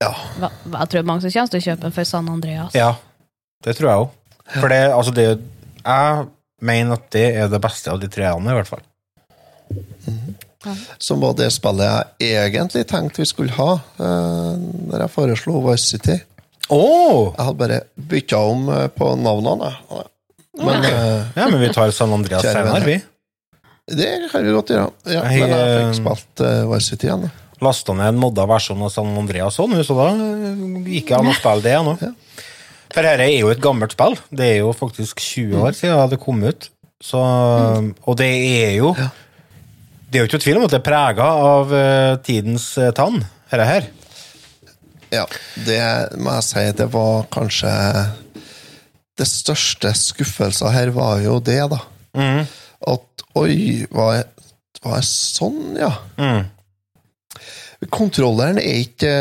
Ja. 0.00 0.10
Hva- 0.40 0.52
Jeg 0.80 0.88
tror 0.94 1.02
mange 1.08 1.24
som 1.24 1.32
kommer 1.32 1.50
til 1.54 1.60
å 1.60 1.66
kjøpe 1.68 1.82
den 1.88 1.92
for 1.96 2.04
San 2.08 2.28
Andreas. 2.32 2.76
Ja, 2.76 2.94
det 3.64 3.76
tror 3.78 3.88
jeg 3.90 4.04
òg. 4.04 4.10
For 4.60 4.68
det, 4.72 4.80
altså 4.90 5.12
det 5.14 5.26
Jeg 5.84 6.26
mener 6.60 6.92
at 6.98 7.10
det 7.14 7.26
er 7.40 7.48
det 7.48 7.60
beste 7.64 7.88
av 7.92 8.00
de 8.02 8.08
treene, 8.12 8.50
i 8.52 8.56
hvert 8.58 8.68
fall. 8.68 8.84
Som 11.00 11.22
var 11.22 11.32
det 11.38 11.46
spillet 11.54 12.10
jeg 12.20 12.50
egentlig 12.52 12.82
tenkte 12.90 13.22
vi 13.22 13.28
skulle 13.30 13.54
ha 13.56 13.78
uh, 13.80 14.56
når 14.90 15.06
jeg 15.06 15.12
foreslo 15.14 15.60
Vice 15.64 15.86
City. 15.94 16.18
Oh! 16.70 17.30
Jeg 17.36 17.44
hadde 17.46 17.58
bare 17.60 17.78
bytta 18.10 18.40
om 18.46 18.68
eh, 18.74 18.86
på 18.94 19.12
navnene. 19.18 19.70
Men, 19.90 20.08
Men 20.66 20.84
uh, 20.86 21.30
Ja, 21.36 21.48
men 21.50 21.60
vi 21.62 21.70
tar 21.74 21.90
San 21.94 22.12
Andreas 22.14 22.44
senere, 22.46 22.80
vi. 22.86 22.96
det 23.96 24.10
kan 24.30 24.44
vi 24.46 24.52
godt 24.54 24.70
gjøre. 24.74 24.90
Ja, 25.06 25.22
Jeg, 25.30 25.44
men 25.46 25.54
jeg 25.56 25.70
eh, 25.70 25.84
fikk 25.88 26.00
spilt 26.02 26.42
uh, 26.46 26.64
Varsity 26.70 27.08
igjen. 27.08 27.26
da. 27.26 27.46
Lasta 27.60 27.92
ned 27.92 28.14
en 28.14 28.20
modda 28.20 28.46
versjon 28.48 28.80
av 28.86 28.92
San 28.94 29.10
Andreas 29.20 29.58
òg, 29.60 29.74
så 29.84 29.96
da 29.98 30.10
eh, 30.14 30.60
gikk 30.94 31.10
jeg 31.12 31.18
an 31.18 31.28
å 31.32 31.36
spille 31.36 31.64
det 31.66 31.76
nå. 31.84 31.96
For 32.90 33.06
dette 33.06 33.26
er 33.26 33.36
jo 33.42 33.50
et 33.52 33.60
gammelt 33.62 33.92
spill. 33.94 34.16
Det 34.34 34.46
er 34.54 34.60
jo 34.62 34.70
faktisk 34.74 35.20
20 35.22 35.64
år 35.66 35.76
siden 35.78 36.10
det 36.10 36.18
kom 36.22 36.40
ut. 36.42 36.70
Så, 37.00 37.20
og 37.20 38.16
det 38.20 38.28
er 38.28 38.74
jo 38.76 38.90
Det 38.92 40.18
er 40.18 40.24
jo 40.24 40.28
ikke 40.28 40.40
tvil 40.42 40.58
om 40.58 40.66
at 40.66 40.72
det 40.74 40.80
er 40.82 40.84
prega 40.84 41.26
av 41.48 41.70
eh, 41.72 42.14
tidens 42.26 42.66
eh, 42.82 42.90
tann, 42.96 43.20
dette 43.52 43.68
her. 43.68 43.86
Ja, 45.10 45.24
det 45.66 45.80
må 46.22 46.36
jeg 46.38 46.46
si, 46.46 46.64
det 46.78 46.86
var 46.92 47.24
kanskje 47.34 47.70
Det 49.18 49.26
største 49.26 49.90
skuffelsen 49.98 50.70
her 50.70 50.92
var 50.94 51.18
jo 51.24 51.40
det, 51.44 51.60
da. 51.72 51.80
Mm. 52.16 52.46
At 52.88 53.24
oi, 53.38 53.86
var 53.90 54.14
jeg, 54.20 54.48
var 54.84 54.96
jeg 55.00 55.08
sånn, 55.10 55.60
ja? 55.80 55.90
Mm. 56.20 56.46
Kontrolleren 57.90 58.60
er 58.60 58.82
ikke 58.84 59.12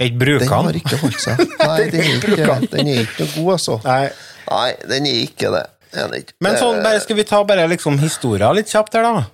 er 0.00 0.08
ikke 0.08 0.38
Den 0.40 0.48
har 0.48 0.76
ikke 0.78 0.98
holdt 1.02 1.20
seg. 1.20 1.42
Nei, 1.60 1.80
den 1.92 2.00
er 2.00 2.14
ikke, 2.16 2.56
den 2.72 2.88
er 2.88 3.02
ikke 3.04 3.26
god, 3.34 3.50
altså. 3.58 3.76
Nei. 3.84 4.06
Nei, 4.48 4.70
den 4.88 5.08
er 5.10 5.18
ikke 5.26 5.50
det. 5.52 5.66
Den 5.92 6.14
er 6.14 6.22
ikke. 6.22 6.36
Men 6.46 6.56
sånn, 6.60 6.80
bare, 6.84 7.02
skal 7.04 7.18
vi 7.18 7.26
ta 7.28 7.42
bare 7.44 7.66
liksom 7.70 7.98
historia 8.00 8.48
litt 8.56 8.72
kjapt 8.72 8.96
her, 8.96 9.04
da? 9.04 9.26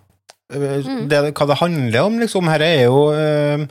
Mm. 0.57 1.07
Det, 1.11 1.21
hva 1.31 1.47
det 1.53 1.59
handler 1.63 2.09
om, 2.09 2.19
liksom. 2.23 2.51
Her 2.51 2.65
er 2.67 2.83
jo 2.89 3.05
eh, 3.15 3.67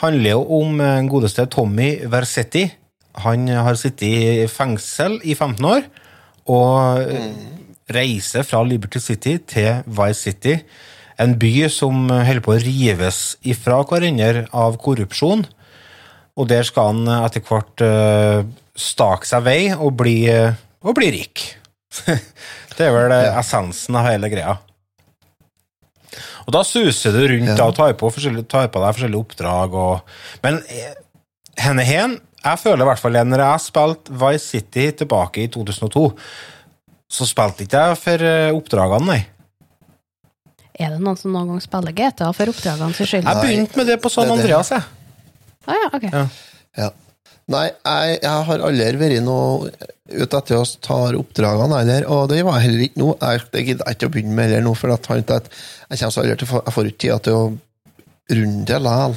handler 0.00 0.34
jo 0.34 0.44
om 0.60 0.80
en 0.84 1.08
godeste 1.10 1.46
Tommy 1.52 1.92
Versetti. 2.10 2.66
Han 3.24 3.48
har 3.48 3.78
sittet 3.78 4.06
i 4.06 4.46
fengsel 4.50 5.18
i 5.26 5.34
15 5.34 5.66
år, 5.66 5.84
og 6.50 7.02
eh, 7.04 7.34
reiser 7.92 8.46
fra 8.46 8.62
Liberty 8.64 9.02
City 9.02 9.36
til 9.50 9.82
Vice 9.86 10.22
City. 10.22 10.56
En 11.20 11.36
by 11.38 11.68
som 11.72 12.06
eh, 12.08 12.24
holder 12.28 12.44
på 12.46 12.54
å 12.54 12.62
rives 12.62 13.20
ifra 13.42 13.82
hverandre 13.84 14.46
av 14.56 14.78
korrupsjon. 14.80 15.44
Og 16.38 16.48
der 16.48 16.64
skal 16.64 16.94
han 16.94 17.10
eh, 17.10 17.26
etter 17.26 17.44
hvert 17.44 17.84
uh, 17.84 18.46
stake 18.80 19.28
seg 19.28 19.44
vei 19.44 19.60
og 19.74 19.94
bli, 20.00 20.16
eh, 20.32 20.56
og 20.86 20.96
bli 20.96 21.10
rik. 21.18 21.44
det 22.76 22.86
er 22.86 22.94
vel 22.94 23.14
eh, 23.14 23.38
essensen 23.40 23.98
av 23.98 24.08
hele 24.08 24.30
greia. 24.32 24.56
Og 26.46 26.54
da 26.56 26.62
suser 26.66 27.14
du 27.14 27.20
rundt 27.32 27.52
da, 27.54 27.66
og 27.68 27.76
tar 27.76 27.94
på, 27.98 28.10
tar 28.50 28.70
på 28.72 28.82
deg 28.84 28.96
forskjellige 28.96 29.24
oppdrag. 29.24 29.76
Og, 29.76 30.14
men 30.44 30.60
eh, 30.68 30.94
henne 31.60 31.86
hen, 31.86 32.16
jeg 32.40 32.62
føler 32.62 32.84
i 32.86 32.88
hvert 32.88 33.02
fall 33.02 33.18
når 33.28 33.44
jeg 33.44 33.64
spilte 33.66 34.16
Vice 34.22 34.46
City 34.54 34.86
tilbake 35.02 35.44
i 35.44 35.50
2002, 35.52 36.06
så 37.10 37.26
spilte 37.26 37.66
ikke 37.66 37.84
jeg 37.90 38.00
for 38.00 38.26
eh, 38.30 38.54
oppdragene, 38.54 39.16
nei. 39.16 39.20
Er 40.80 40.94
det 40.94 41.02
noen 41.04 41.18
som 41.18 41.34
noen 41.34 41.50
gang 41.52 41.60
spiller 41.60 41.92
GTA 41.92 42.30
for 42.32 42.52
oppdragene 42.54 42.96
sin 42.96 43.08
skyld? 43.08 43.26
Jeg 43.28 43.44
begynte 43.44 43.76
med 43.80 43.90
det 43.90 43.98
på 44.00 44.08
San. 44.12 44.30
Andreas, 44.32 44.70
jeg. 44.72 44.86
Ah, 45.68 45.76
ja, 45.76 45.88
ok. 45.92 46.06
Ja. 46.08 46.22
Ja. 46.80 46.90
Nei, 47.50 47.64
jeg, 47.72 48.18
jeg 48.22 48.44
har 48.50 48.62
aldri 48.68 48.98
vært 49.00 49.24
noe 49.26 49.70
ute 50.10 50.38
etter 50.38 50.58
å 50.58 50.64
ta 50.82 50.98
oppdragene 51.18 51.80
heller, 51.80 52.06
og 52.10 52.28
det 52.30 52.40
var 52.46 52.60
heller 52.62 52.84
ikke 52.86 53.00
nå. 53.02 53.08
Jeg, 53.20 53.42
det 53.54 53.64
gidder 53.66 53.88
jeg 53.90 53.98
ikke 53.98 54.08
å 54.10 54.12
begynne 54.14 54.36
med 54.36 54.48
heller 54.50 54.66
nå, 54.66 54.74
for 54.78 54.92
jeg, 54.92 55.00
at 55.26 55.50
jeg 55.50 56.00
kommer 56.00 56.14
så 56.14 56.22
aldri 56.22 56.36
til 56.40 56.46
å 56.46 56.50
få 56.52 56.62
Jeg 56.66 56.76
får 56.76 56.90
ikke 56.90 57.02
tid 57.06 57.24
til 57.26 57.38
å 57.38 57.44
runde 58.30 58.66
det 58.70 58.80
likevel. 58.86 59.16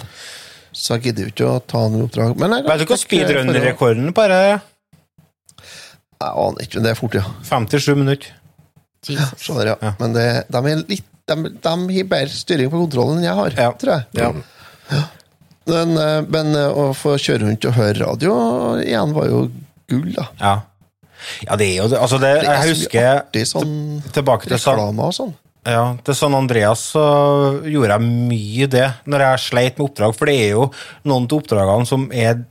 Så 0.74 0.96
jeg 0.96 1.04
gidder 1.08 1.28
jo 1.28 1.34
ikke 1.34 1.50
å 1.52 1.58
ta 1.70 1.82
noen 1.86 2.08
oppdrag. 2.08 2.38
Men 2.42 2.56
jeg, 2.58 2.66
Vet 2.72 2.82
du 2.82 2.88
hva 2.90 2.98
speedrun-rekorden 2.98 4.14
er? 4.18 4.64
Jeg 6.24 6.32
aner 6.46 6.66
ikke, 6.66 6.80
men 6.80 6.88
det 6.88 6.94
er 6.94 6.98
fort, 6.98 7.18
ja. 7.20 7.26
57 7.46 7.98
minutter. 8.00 8.32
Jesus. 9.04 9.44
Så 9.44 9.58
der, 9.60 9.74
ja. 9.74 9.78
Ja. 9.84 9.92
Men 10.00 10.16
det, 10.16 10.26
de, 10.50 10.62
er 10.72 10.82
litt, 10.90 11.06
de, 11.30 11.36
de 11.52 11.74
har 11.98 12.08
bedre 12.16 12.34
styring 12.34 12.72
på 12.72 12.80
kontrollen 12.86 13.20
enn 13.20 13.28
jeg 13.28 13.38
har, 13.42 13.58
Ja. 13.60 13.70
tror 13.78 13.94
jeg. 13.98 14.06
Ja. 14.18 15.02
Men, 15.70 15.96
eh, 15.98 16.20
men 16.28 16.56
eh, 16.60 16.70
å 16.70 16.92
få 16.98 17.16
kjøre 17.22 17.46
rundt 17.46 17.68
og 17.70 17.78
høre 17.78 18.00
radio 18.02 18.34
igjen 18.84 19.14
var 19.16 19.30
jo 19.30 19.46
gull, 19.92 20.10
da. 20.16 20.26
Ja. 20.42 20.56
ja, 21.46 21.58
det 21.60 21.70
er 21.70 21.78
jo. 21.80 21.88
Altså, 21.96 22.20
det, 22.20 22.34
Det 22.42 22.52
jeg 22.52 22.74
husker 22.74 23.10
artig 23.14 23.46
sånn 23.48 23.76
tilbake 24.16 24.50
til 24.50 24.58
reklame 24.58 25.08
og 25.08 25.16
sånn. 25.16 25.34
ja, 25.68 25.86
til 26.04 26.18
San 26.20 26.36
Andreas 26.36 26.84
så 26.96 27.04
gjorde 27.64 27.96
jeg 27.96 28.10
mye 28.34 28.68
det 28.72 28.90
når 29.08 29.28
jeg 29.28 29.46
sleit 29.46 29.78
med 29.80 29.88
oppdrag, 29.88 30.18
for 30.18 30.32
det 30.32 30.36
er 30.42 30.58
jo 30.58 30.68
noen 31.08 31.30
av 31.30 31.38
oppdragene 31.40 31.88
som 31.88 32.10
er 32.12 32.44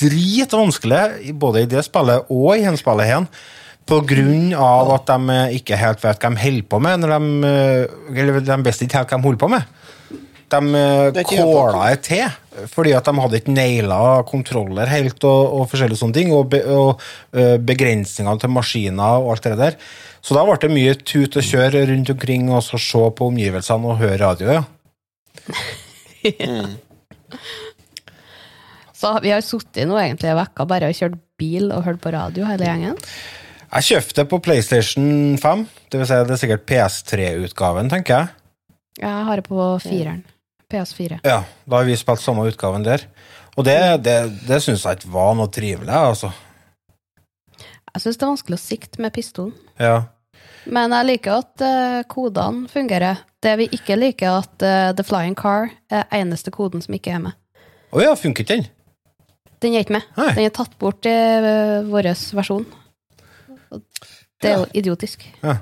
dritvanskelige, 0.00 1.32
både 1.40 1.64
i 1.64 1.70
det 1.70 1.84
spillet 1.86 2.28
og 2.32 2.50
i 2.56 2.64
henspillet 2.66 3.08
igjen. 3.08 3.28
På 3.86 4.00
grunn 4.02 4.50
av 4.58 4.90
at 4.96 5.06
de 5.12 5.36
ikke 5.60 5.76
helt 5.78 6.00
vet 6.02 6.18
hva 6.18 6.32
de 6.32 6.42
holder 6.42 6.64
på 6.72 6.80
med, 6.82 7.04
når 7.04 7.12
de, 7.14 7.50
eh, 7.50 8.18
eller 8.18 8.40
de 8.42 8.56
best 8.66 8.82
ikke 8.82 8.98
helt 8.98 9.12
hva 9.12 9.20
de 9.20 9.28
holder 9.28 9.42
på 9.44 9.50
med. 9.52 9.68
De 10.52 10.60
eh, 10.78 11.22
kåla 11.26 11.88
det 11.90 12.02
til, 12.06 12.26
fordi 12.70 12.92
at 12.94 13.08
de 13.08 13.14
hadde 13.18 13.40
ikke 13.40 13.54
naila 13.54 14.00
kontroller 14.28 14.86
helt 14.90 15.24
og, 15.26 15.42
og 15.58 15.64
forskjellige 15.72 15.98
sånne 15.98 16.16
ting, 16.16 16.30
og, 16.34 16.46
be, 16.52 16.60
og 16.70 17.02
begrensningene 17.66 18.38
til 18.42 18.52
maskiner 18.54 19.18
og 19.24 19.34
alt 19.34 19.48
det 19.48 19.56
der. 19.58 19.78
Så 20.22 20.34
da 20.34 20.42
ble 20.46 20.56
det 20.62 20.70
mye 20.72 20.94
tut 21.02 21.36
og 21.38 21.44
kjør 21.46 21.80
rundt 21.90 22.10
omkring 22.14 22.48
og 22.50 22.62
så 22.66 22.78
se 22.82 23.02
på 23.18 23.28
omgivelsene 23.30 23.90
og 23.90 24.00
høre 24.00 24.22
radio, 24.22 24.58
ja. 24.58 24.64
Så 28.96 29.12
vi 29.22 29.30
har 29.30 29.42
sittet 29.44 29.86
nå 29.88 29.98
egentlig 30.00 30.30
i 30.32 30.36
vekka 30.38 30.64
bare 30.68 30.88
og 30.90 30.96
kjørt 30.96 31.18
bil 31.38 31.68
og 31.74 31.84
hørt 31.84 32.00
på 32.02 32.10
radio, 32.14 32.46
hele 32.48 32.64
gjengen. 32.64 32.96
Jeg 33.66 33.86
kjøpte 33.90 34.24
på 34.30 34.38
PlayStation 34.40 35.36
5, 35.42 35.66
det 35.92 36.00
vil 36.00 36.08
si 36.08 36.16
det 36.16 36.34
er 36.36 36.40
sikkert 36.40 36.64
PS3-utgaven, 36.70 37.90
tenker 37.92 38.14
jeg. 38.16 38.26
Jeg 39.02 39.26
har 39.28 39.42
det 39.42 39.44
på 39.44 39.66
fireren. 39.84 40.22
PS4. 40.72 41.20
Ja, 41.22 41.44
da 41.64 41.78
har 41.78 41.86
vi 41.86 41.96
spilt 41.98 42.22
samme 42.22 42.46
utgaven 42.48 42.84
der. 42.86 43.06
Og 43.56 43.64
det, 43.64 43.78
det, 44.04 44.16
det 44.48 44.58
syns 44.64 44.84
jeg 44.84 44.98
ikke 44.98 45.12
var 45.14 45.32
noe 45.38 45.48
trivelig, 45.52 45.92
altså. 45.92 46.32
Jeg 47.96 48.02
syns 48.02 48.18
det 48.18 48.26
er 48.26 48.32
vanskelig 48.34 48.58
å 48.58 48.60
sikte 48.60 49.00
med 49.00 49.14
pistolen. 49.16 49.54
Ja. 49.80 49.96
Men 50.66 50.92
jeg 50.92 51.08
liker 51.08 51.38
at 51.40 51.62
uh, 51.64 52.00
kodene 52.10 52.66
fungerer. 52.68 53.22
Det 53.40 53.54
vi 53.62 53.68
ikke 53.78 53.96
liker, 53.96 54.28
er 54.28 54.42
at 54.42 54.64
uh, 54.66 54.94
The 54.98 55.06
Flying 55.06 55.36
Car 55.38 55.70
er 55.88 56.04
eneste 56.18 56.52
koden 56.52 56.82
som 56.84 56.96
ikke 56.98 57.14
er 57.16 57.22
med. 57.28 57.38
Å 57.94 58.02
ja, 58.02 58.16
funker 58.18 58.44
ikke 58.44 58.58
den? 58.58 58.66
Den 59.64 59.78
er 59.78 59.86
ikke 59.86 59.96
med. 59.96 60.10
Nei. 60.18 60.32
Den 60.36 60.50
er 60.50 60.52
tatt 60.58 60.74
bort 60.82 61.08
i 61.08 61.14
uh, 61.14 61.86
vår 61.88 62.10
versjon. 62.36 62.66
Det 64.42 64.50
er 64.50 64.58
jo 64.60 64.66
idiotisk. 64.76 65.24
Ja, 65.40 65.56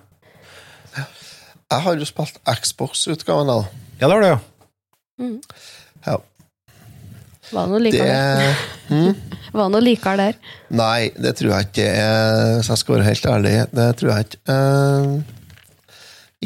Jeg 1.70 1.80
har 1.86 1.96
jo 1.98 2.06
spilt 2.06 2.40
Xbox-utgaven, 2.42 3.50
da. 3.50 3.86
ja 4.00 4.08
det 4.08 4.16
har 4.16 4.22
du, 4.22 4.28
ja. 4.32 4.42
Ja. 5.18 6.16
Hva 7.52 7.66
nå 7.68 7.74
noe 7.76 7.82
Det 7.84 7.92
likere 7.92 8.08
der? 8.08 8.54
Hva 9.54 9.66
det 9.66 9.72
noe 9.74 9.84
likere 9.84 10.16
der? 10.18 10.38
Nei, 10.74 11.10
det 11.14 11.34
tror 11.38 11.52
jeg 11.54 11.68
ikke 11.68 11.88
Hvis 12.58 12.70
jeg 12.72 12.80
skal 12.80 12.96
være 12.96 13.08
helt 13.10 13.26
ærlig, 13.30 13.52
det 13.76 13.88
tror 14.00 14.10
jeg 14.14 14.26
ikke. 14.28 14.40
Eh, 14.54 15.10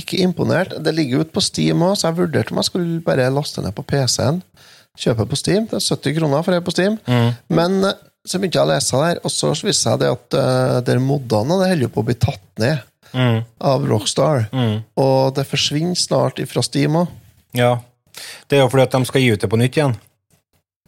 ikke 0.02 0.20
imponert. 0.22 0.74
Det 0.84 0.92
ligger 0.94 1.24
ute 1.24 1.34
på 1.34 1.42
Steam 1.42 1.80
òg, 1.86 1.96
så 1.98 2.08
jeg 2.10 2.18
vurderte 2.20 2.52
om 2.54 2.60
jeg 2.60 2.68
skulle 2.68 3.00
bare 3.06 3.30
laste 3.34 3.62
ned 3.64 3.74
på 3.74 3.82
PC-en. 3.88 4.42
Kjøpe 4.98 5.26
på 5.30 5.38
Steam. 5.38 5.66
Det 5.70 5.78
er 5.78 5.86
70 5.86 6.18
kroner 6.18 6.44
for 6.46 6.54
det 6.54 6.60
på 6.66 6.74
Steam. 6.74 6.98
Men 7.50 7.80
eh, 7.86 7.96
så 8.28 8.38
begynte 8.38 8.58
jeg 8.60 8.66
å 8.66 8.70
lese 8.74 9.00
der, 9.00 9.18
og 9.24 9.32
så 9.32 9.54
viste 9.64 9.88
jeg 9.94 10.02
det 10.02 10.08
at 10.12 10.36
uh, 10.36 10.78
der 10.84 10.98
modene 11.00 11.56
det 11.62 11.68
holder 11.72 11.90
på 11.94 12.02
å 12.02 12.06
bli 12.10 12.18
tatt 12.20 12.44
ned 12.60 12.84
Mm. 13.16 13.38
av 13.64 13.86
Rockstar. 13.88 14.50
Mm. 14.52 14.82
Og 15.00 15.30
det 15.32 15.46
forsvinner 15.48 15.96
snart 15.96 16.42
ifra 16.42 16.60
Steam 16.60 16.98
òg. 17.00 17.06
Ja. 17.56 17.70
Det 18.48 18.58
er 18.58 18.62
jo 18.64 18.68
fordi 18.72 18.82
at 18.88 18.94
de 18.96 19.04
skal 19.08 19.20
gi 19.24 19.32
ut 19.34 19.40
det 19.44 19.50
på 19.52 19.58
nytt 19.60 19.76
igjen. 19.80 19.96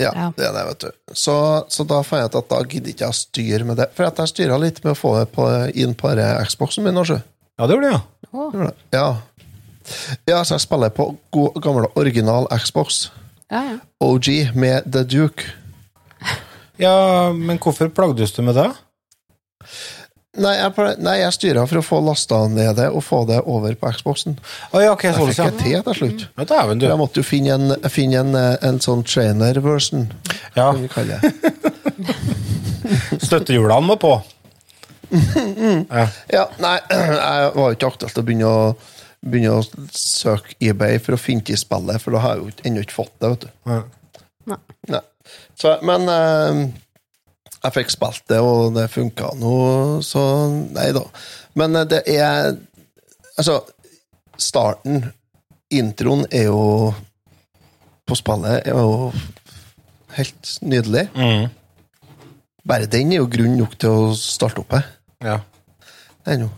Ja, 0.01 0.11
Ja. 0.16 0.26
det 0.37 0.47
er 0.47 0.53
det, 0.57 0.62
vet 0.70 0.85
du. 0.87 1.14
Så, 1.14 1.35
så 1.68 1.85
da 1.85 1.99
fant 2.03 2.22
jeg 2.22 2.31
ut 2.33 2.39
at 2.41 2.49
da 2.49 2.61
gidder 2.64 2.89
ikke 2.95 3.05
jeg 3.05 3.12
å 3.12 3.18
styre 3.18 3.66
med 3.68 3.76
det. 3.83 3.91
For 3.95 4.09
at 4.09 4.16
jeg 4.22 4.31
styra 4.33 4.57
litt 4.62 4.78
med 4.85 4.95
å 4.95 4.99
få 4.99 5.11
det 5.18 5.26
på, 5.35 5.45
inn 5.76 5.93
på 5.95 6.12
Xboxen 6.49 6.87
min. 6.87 6.97
Også. 6.97 7.18
Ja, 7.61 7.66
det 7.68 7.76
gjorde 7.76 7.91
det, 7.91 7.99
ja. 7.99 8.01
Ja. 8.97 9.09
ja, 10.31 10.39
så 10.45 10.55
jeg 10.57 10.64
spiller 10.64 10.93
på 10.97 11.11
god, 11.35 11.59
gamle 11.61 11.91
original 12.01 12.47
Xbox. 12.57 13.11
ja, 13.51 13.61
ja. 13.74 13.78
OG 14.01 14.55
med 14.57 14.87
The 14.91 15.03
Duke. 15.05 15.45
Ja, 16.81 17.28
men 17.37 17.59
hvorfor 17.61 17.91
plagdes 17.93 18.33
du 18.33 18.41
med 18.47 18.55
det? 18.57 18.70
Nei, 20.39 20.53
jeg, 20.61 20.95
nei, 21.03 21.16
jeg 21.18 21.35
styra 21.35 21.64
for 21.66 21.81
å 21.81 21.83
få 21.83 21.99
lasta 22.07 22.45
ned 22.47 22.76
det 22.78 22.87
og 22.95 23.03
få 23.03 23.24
det 23.26 23.41
over 23.51 23.74
på 23.74 23.91
Xboxen. 23.97 24.37
Å 24.70 24.83
ja, 24.83 24.93
ok, 24.95 25.09
Jeg 25.09 25.16
fikk 25.16 25.33
ikke 25.33 25.47
det 25.49 25.64
til 25.64 25.83
til 25.89 25.97
slutt. 25.99 26.26
Ja, 26.39 26.45
Dæven, 26.53 26.78
du. 26.78 26.87
Jeg 26.87 27.01
måtte 27.01 27.18
jo 27.18 27.26
finne 27.26 27.57
en, 27.57 27.91
finne 27.91 28.22
en, 28.22 28.37
en 28.39 28.78
sånn 28.83 29.03
trainer-version, 29.03 30.07
Ja, 30.55 30.68
kan 30.70 30.85
vi 30.85 30.91
kalle 30.93 31.18
det. 31.18 31.33
støttehjulene 33.26 33.83
må 33.89 33.97
på. 34.01 34.12
Ja, 35.11 36.45
nei, 36.62 36.76
jeg 36.95 37.51
var 37.57 37.66
jo 37.66 37.74
ikke 37.74 37.91
aktuelt 37.91 38.20
å 38.22 38.24
begynne 38.26 38.51
å, 38.51 38.61
begynne 39.26 39.57
å 39.59 39.89
søke 39.99 40.55
eBay 40.62 41.01
for 41.03 41.16
å 41.16 41.20
finne 41.20 41.43
til 41.47 41.59
spillet, 41.59 41.99
for 42.03 42.14
da 42.14 42.22
har 42.22 42.39
jeg 42.39 42.47
jo 42.47 42.68
ennå 42.70 42.85
ikke 42.87 43.01
fått 43.01 43.16
det, 43.18 43.33
vet 43.35 43.49
du. 43.49 43.51
Nei. 44.51 44.61
Nei. 44.95 45.03
Så, 45.59 45.74
men 45.87 46.07
eh, 46.11 46.62
jeg 47.61 47.77
fikk 47.77 47.93
spilt 47.93 48.25
det, 48.31 48.41
og 48.41 48.73
det 48.77 48.89
funka 48.93 49.35
nå, 49.41 49.55
så 50.05 50.23
nei 50.49 50.91
da. 50.97 51.05
Men 51.59 51.77
eh, 51.83 51.89
det 51.89 52.03
er 52.17 52.57
Altså, 53.41 53.63
starten, 54.37 54.99
introen, 55.73 56.27
er 56.29 56.51
jo 56.51 56.93
På 58.05 58.17
spillet 58.19 58.67
er 58.69 58.75
jo 58.75 59.13
helt 60.19 60.51
nydelig. 60.67 61.07
Mm. 61.15 61.47
Bare 62.69 62.89
den 62.91 63.13
er 63.15 63.23
jo 63.23 63.29
grunn 63.31 63.55
nok 63.57 63.77
til 63.81 63.95
å 63.95 64.09
starte 64.19 64.61
opp 64.61 64.75
her. 64.75 64.89
Ja. 65.25 65.37
Det 66.27 66.35
er 66.35 66.43
jo. 66.43 66.49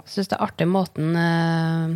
Jeg 0.00 0.14
syns 0.14 0.30
det 0.32 0.38
er 0.38 0.46
artig 0.46 0.66
måten 0.66 1.12
uh, 1.14 1.92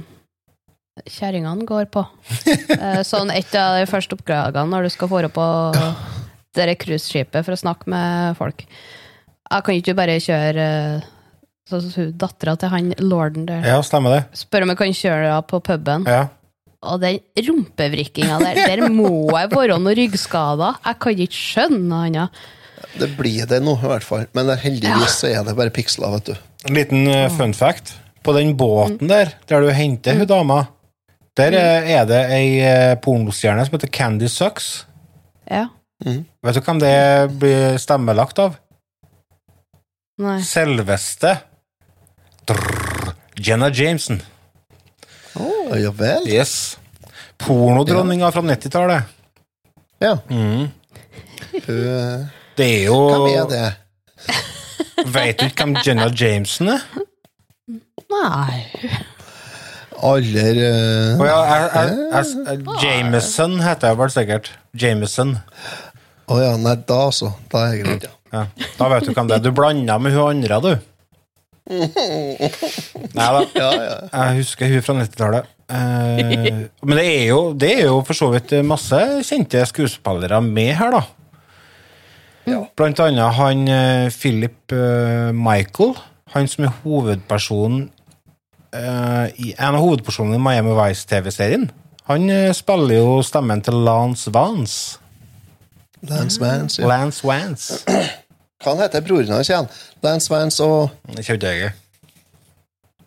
kjerringene 1.08 1.66
går 1.66 1.88
på. 1.90 2.04
Eh, 2.74 3.00
sånn 3.06 3.30
et 3.32 3.54
av 3.56 3.78
de 3.78 3.88
første 3.88 4.16
oppdragene 4.18 4.68
når 4.68 4.86
du 4.86 4.92
skal 4.92 5.08
få 5.10 5.22
på 5.32 5.44
det 6.56 6.78
cruiseskipet 6.82 7.44
for 7.44 7.56
å 7.56 7.60
snakke 7.60 7.90
med 7.90 8.38
folk. 8.38 8.64
Jeg 9.44 9.66
kan 9.66 9.78
ikke 9.78 9.96
bare 9.98 10.20
kjøre 10.22 10.68
sånn 11.68 11.82
som 11.84 11.92
hun 11.96 12.14
dattera 12.20 12.56
til 12.60 12.72
han 12.72 12.94
lorden 13.00 13.46
der. 13.48 13.66
ja, 13.66 13.80
stemmer 13.84 14.18
det. 14.18 14.22
Spør 14.36 14.66
om 14.66 14.72
jeg 14.74 14.80
kan 14.80 14.96
kjøre 15.00 15.28
henne 15.28 15.44
på 15.50 15.60
puben. 15.64 16.08
Ja. 16.08 16.26
Og 16.84 17.00
den 17.00 17.20
rumpevrikkinga 17.46 18.38
der, 18.42 18.60
der 18.68 18.92
må 18.92 19.30
jeg 19.32 19.50
være 19.54 19.78
noen 19.78 19.96
ryggskader. 19.96 20.80
Jeg 20.84 21.00
kan 21.00 21.24
ikke 21.24 21.38
skjønne 21.38 22.00
annet. 22.08 22.44
Det 23.00 23.08
blir 23.16 23.48
det 23.48 23.62
nå, 23.64 23.74
i 23.80 23.90
hvert 23.90 24.06
fall. 24.06 24.26
Men 24.36 24.52
heldigvis 24.60 25.22
ja. 25.24 25.40
er 25.40 25.48
det 25.48 25.56
bare 25.58 25.72
piksler, 25.74 26.12
vet 26.18 26.32
du. 26.32 26.34
En 26.68 26.76
liten 26.76 27.08
uh, 27.08 27.26
fun 27.32 27.54
fact. 27.56 27.96
På 28.24 28.32
den 28.36 28.54
båten 28.56 29.08
der, 29.08 29.34
der 29.48 29.64
du 29.64 29.72
henter 29.74 30.16
hun 30.16 30.28
dama, 30.28 30.62
der 31.36 31.56
eh, 31.58 31.90
er 31.92 32.04
det 32.08 32.20
ei 32.32 32.46
eh, 32.62 32.94
pornostjerne 33.02 33.66
som 33.66 33.74
heter 33.74 33.90
Candy 33.92 34.30
Sucks. 34.32 34.86
Ja. 35.50 35.66
Vet 36.04 36.54
du 36.58 36.60
hvem 36.60 36.80
det 36.82 36.94
blir 37.40 37.78
stemmelagt 37.80 38.38
av? 38.42 38.56
Nei. 40.20 40.36
Selveste 40.46 41.32
Drrr, 42.46 43.14
Jenna 43.40 43.70
Jameson. 43.74 44.20
Oh, 45.40 45.72
ja 45.80 45.90
vel? 45.96 46.28
Yes. 46.30 46.76
Pornodronninga 47.40 48.28
fra 48.30 48.42
90-tallet. 48.44 49.08
Ja. 50.04 50.18
Mm. 50.30 50.68
Hun- 51.66 52.28
Det 52.56 52.66
er 52.68 52.84
jo 52.84 52.98
Hvem 53.10 53.26
er 53.32 53.48
det? 53.50 53.72
Vet 55.16 55.40
du 55.40 55.46
ikke 55.48 55.64
hvem 55.64 55.76
Jenna 55.86 56.06
Jameson 56.14 56.68
er? 56.76 56.84
Nei. 58.12 58.60
Aller 60.04 60.58
uh, 60.60 61.20
oh, 61.20 61.26
ja, 61.26 61.38
er, 61.48 61.64
er, 61.80 61.92
er, 62.20 62.62
Jameson 62.82 63.56
heter 63.64 63.88
jeg 63.88 63.98
vel 63.98 64.10
sikkert. 64.12 64.50
Jameson. 64.76 65.36
Å 66.30 66.40
ja, 66.40 66.52
nei, 66.60 66.76
da 66.88 67.00
altså. 67.10 67.32
Da 67.52 67.66
er 67.68 67.78
jeg 67.78 67.88
redd, 67.88 68.08
ja. 68.08 68.14
Ja, 68.34 68.42
da 68.78 68.90
vet 68.90 69.06
du 69.06 69.12
hvem 69.14 69.30
det 69.30 69.36
er. 69.36 69.44
Du 69.44 69.54
blanda 69.54 69.98
med 70.02 70.14
hun 70.16 70.30
andre, 70.32 70.60
du. 70.64 70.72
Nei 71.70 73.28
da. 73.36 73.42
Ja, 73.54 73.68
ja. 73.78 73.98
Jeg 74.10 74.40
husker 74.40 74.72
hun 74.72 74.84
fra 74.84 74.96
90-tallet. 75.00 75.52
Eh, 75.64 76.64
men 76.84 76.98
det 76.98 77.04
er, 77.04 77.26
jo, 77.30 77.38
det 77.56 77.70
er 77.78 77.84
jo 77.86 78.00
for 78.04 78.18
så 78.18 78.28
vidt 78.34 78.52
masse 78.66 79.00
kjente 79.24 79.62
skuespillere 79.70 80.42
med 80.44 80.74
her, 80.80 80.98
da. 80.98 81.04
Blant 82.76 83.00
annet 83.00 83.38
han 83.38 83.68
eh, 83.72 84.10
Philip 84.12 84.72
uh, 84.74 85.30
Michael. 85.32 85.94
Han 86.34 86.48
som 86.50 86.66
er 86.66 86.74
hovedpersonen 86.82 87.86
uh, 88.74 89.26
i 89.38 89.54
en 89.54 89.78
av 89.78 89.80
hovedpersonene 89.80 90.36
i 90.36 90.42
Miami 90.42 90.74
Vice-TV-serien. 90.76 91.70
Han 92.10 92.28
uh, 92.28 92.50
spiller 92.56 92.98
jo 92.98 93.22
stemmen 93.24 93.62
til 93.64 93.78
Lance 93.86 94.32
Vance. 94.34 94.98
Lance 96.10 96.40
Vance, 96.40 96.82
ja. 96.82 96.88
Lance 96.90 97.26
Vance. 97.26 97.80
Hva 98.64 98.76
heter 98.80 99.02
broren 99.04 99.32
hans 99.34 99.50
igjen? 99.50 99.68
Lance 100.04 100.32
Vance 100.32 100.64
og. 100.64 100.90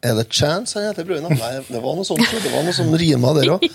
Er 0.06 0.14
det 0.18 0.28
Chance 0.30 0.78
han 0.78 0.91
heter 0.91 1.08
broren? 1.08 1.26
Nei, 1.34 1.54
det 1.68 1.82
var 1.82 1.98
noe 1.98 2.06
sånt. 2.08 2.22
Det 2.30 2.52
var 2.54 2.66
noe 2.66 2.76
sånn 2.76 2.93
rima 3.00 3.34
der 3.38 3.56
òg. 3.56 3.66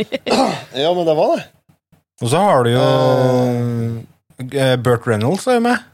Ja, 0.00 0.92
men 0.96 1.04
det 1.08 1.16
var 1.16 1.36
det. 1.36 1.46
Og 2.20 2.28
så 2.28 2.40
har 2.44 2.66
du 2.66 2.70
jo 2.74 2.84
uh, 2.84 4.76
Burt 4.84 5.06
Reynolds 5.08 5.46
er 5.48 5.56
jo 5.56 5.64
med. 5.64 5.88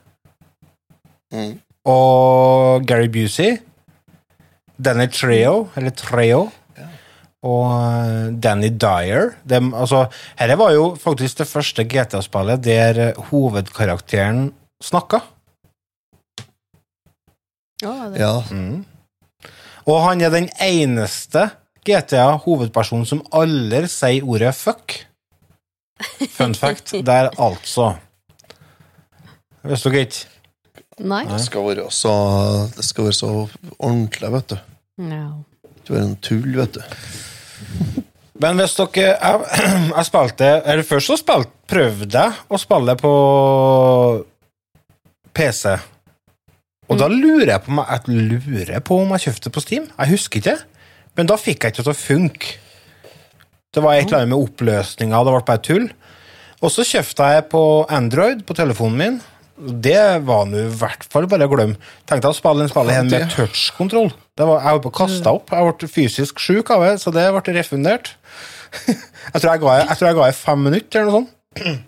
Mm. 1.35 1.55
Og 1.87 2.87
Gary 2.87 3.09
Busey. 3.13 3.61
Danny 4.77 5.07
Treo, 5.09 5.69
eller 5.79 5.95
Treo. 5.97 6.49
Og 7.47 7.67
eh, 7.71 8.31
Danny 8.43 8.73
Dyer. 8.75 9.35
De, 9.47 9.61
altså, 9.79 10.07
Dette 10.41 10.57
var 10.59 10.73
jo 10.75 10.87
faktisk 10.99 11.39
det 11.43 11.47
første 11.51 11.85
GTA-spillet 11.87 12.63
der 12.65 13.01
eh, 13.11 13.21
hovedkarakteren 13.31 14.49
snakka. 14.83 15.23
Det- 17.81 18.19
Ja. 18.19 18.43
Og 19.87 20.01
han 20.03 20.21
er 20.21 20.31
den 20.31 20.49
eneste 20.61 21.51
GTA-hovedpersonen 21.87 23.07
som 23.07 23.21
aldri 23.33 23.87
sier 23.87 24.25
ordet 24.27 24.55
fuck. 24.59 24.97
Fun 26.35 26.55
fact 26.55 26.91
der, 27.07 27.31
altså. 27.39 27.93
Visste 29.63 29.91
dere 29.93 30.07
ikke? 30.09 30.25
Nei. 31.07 31.23
Det 31.29 31.41
skal 31.45 31.63
være 31.69 31.91
så, 31.93 32.13
det 32.77 32.85
skal 32.85 33.05
være 33.05 33.13
så 33.21 33.31
ordentlig, 33.79 34.33
vet 34.33 34.49
du. 34.51 34.57
No. 35.05 35.23
Det 35.63 35.85
skal 35.85 35.95
være 35.97 36.09
en 36.09 36.17
tull, 36.25 36.57
vet 36.57 36.75
du. 36.75 36.83
Men 38.43 38.59
hvis 38.61 38.75
dere 38.77 39.05
Jeg, 39.17 39.45
jeg 39.89 40.07
spilte 40.09 40.49
Eller 40.69 40.85
først 40.85 41.09
så 41.09 41.17
spilte, 41.17 41.53
prøvde 41.67 42.11
jeg 42.13 42.35
å 42.53 42.59
spille 42.61 42.95
på 43.01 43.13
PC. 45.37 45.73
Og 46.87 47.01
da 47.01 47.09
lurer 47.11 47.51
jeg 47.51 47.65
på 47.65 47.73
om 47.73 47.81
jeg, 47.83 48.03
jeg 48.07 48.27
lurer 48.31 48.85
på 48.85 48.99
om 49.03 49.15
jeg 49.17 49.27
kjøpte 49.27 49.49
det 49.49 49.55
på 49.57 49.63
Steam. 49.65 49.89
Jeg 49.99 50.13
husker 50.15 50.41
ikke. 50.41 50.57
Men 51.19 51.29
da 51.29 51.37
fikk 51.41 51.65
jeg 51.65 51.75
ikke 51.75 51.83
det 51.83 51.89
til 51.89 51.93
å 51.93 51.99
funke. 51.99 52.53
Det 53.75 53.83
var 53.85 53.97
et 53.97 54.07
eller 54.07 54.23
annet 54.23 54.33
med 54.33 54.41
oppløsninga, 54.41 55.19
det 55.27 55.33
ble 55.35 55.47
bare 55.51 55.65
tull. 55.67 55.89
Og 56.65 56.73
så 56.73 56.87
kjøpte 56.89 57.27
jeg 57.35 57.45
på 57.53 57.63
Android 57.93 58.41
på 58.49 58.57
telefonen 58.57 59.01
min. 59.03 59.19
Det 59.57 60.01
var 60.27 60.45
nå 60.51 60.67
i 60.67 60.73
hvert 60.77 61.05
fall 61.09 61.27
bare 61.31 61.47
å 61.49 61.53
glemme. 61.53 61.79
Tenkte 62.05 62.29
jeg 62.29 62.35
å 62.35 62.37
spille 62.37 62.67
en 62.67 62.69
spill 62.73 62.91
igjen 62.93 63.09
med 63.11 63.31
touchkontroll. 63.33 64.11
Det 64.37 64.45
var- 64.47 64.61
Jeg 64.61 64.71
holdt 64.75 64.85
på 64.85 64.93
å 64.93 64.99
kaste 65.01 65.33
opp. 65.33 65.51
Jeg 65.51 65.79
ble 65.79 65.89
fysisk 65.89 66.39
sjuk 66.39 66.71
av 66.71 66.83
det, 66.85 66.95
så 67.01 67.13
det 67.13 67.25
ble 67.33 67.55
refundert. 67.57 68.11
Jeg 68.87 69.41
tror 69.41 69.51
jeg 69.53 69.61
ga 69.63 69.73
jeg 69.81 69.97
tror 69.99 70.07
jeg 70.09 70.17
ga 70.17 70.25
jeg 70.27 70.35
fem 70.37 70.61
minutter, 70.63 71.01
eller 71.01 71.11
noe 71.11 71.21
sånt. 71.23 71.85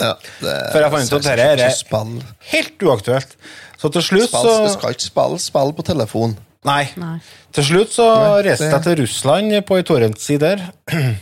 Ja, 0.00 0.14
det, 0.40 0.52
For 0.72 0.80
jeg 0.80 0.90
fant 0.94 1.10
ut 1.10 1.16
at 1.18 1.26
dette 1.26 1.46
er- 1.50 2.36
Helt 2.52 2.78
uaktuelt. 2.86 3.34
Så 3.80 3.90
til 3.92 4.02
slutt 4.02 4.30
så 4.30 4.64
Du 4.64 4.70
skal 4.72 4.94
ikke 4.94 5.08
spille 5.10 5.38
spill 5.42 5.72
på 5.76 5.84
telefon. 5.84 6.36
Nei. 6.64 6.90
Nei. 7.00 7.18
Til 7.52 7.64
slutt 7.64 7.92
så 7.92 8.06
Nei, 8.14 8.42
reiste 8.50 8.70
jeg 8.70 8.82
til 8.84 8.96
Russland 9.02 9.52
på 9.66 9.76
ei 9.80 9.82
torrentside 9.88 10.40
der 10.40 10.64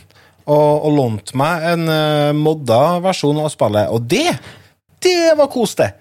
og, 0.47 0.85
og 0.85 0.91
lånte 0.95 1.35
meg 1.39 1.63
en 1.73 1.85
uh, 1.89 2.31
modda 2.35 2.99
versjon 3.03 3.39
av 3.43 3.49
spillet. 3.53 3.89
Og 3.95 4.07
det, 4.11 4.27
det 5.03 5.35
var 5.39 5.51
kos, 5.51 5.75
det! 5.79 5.91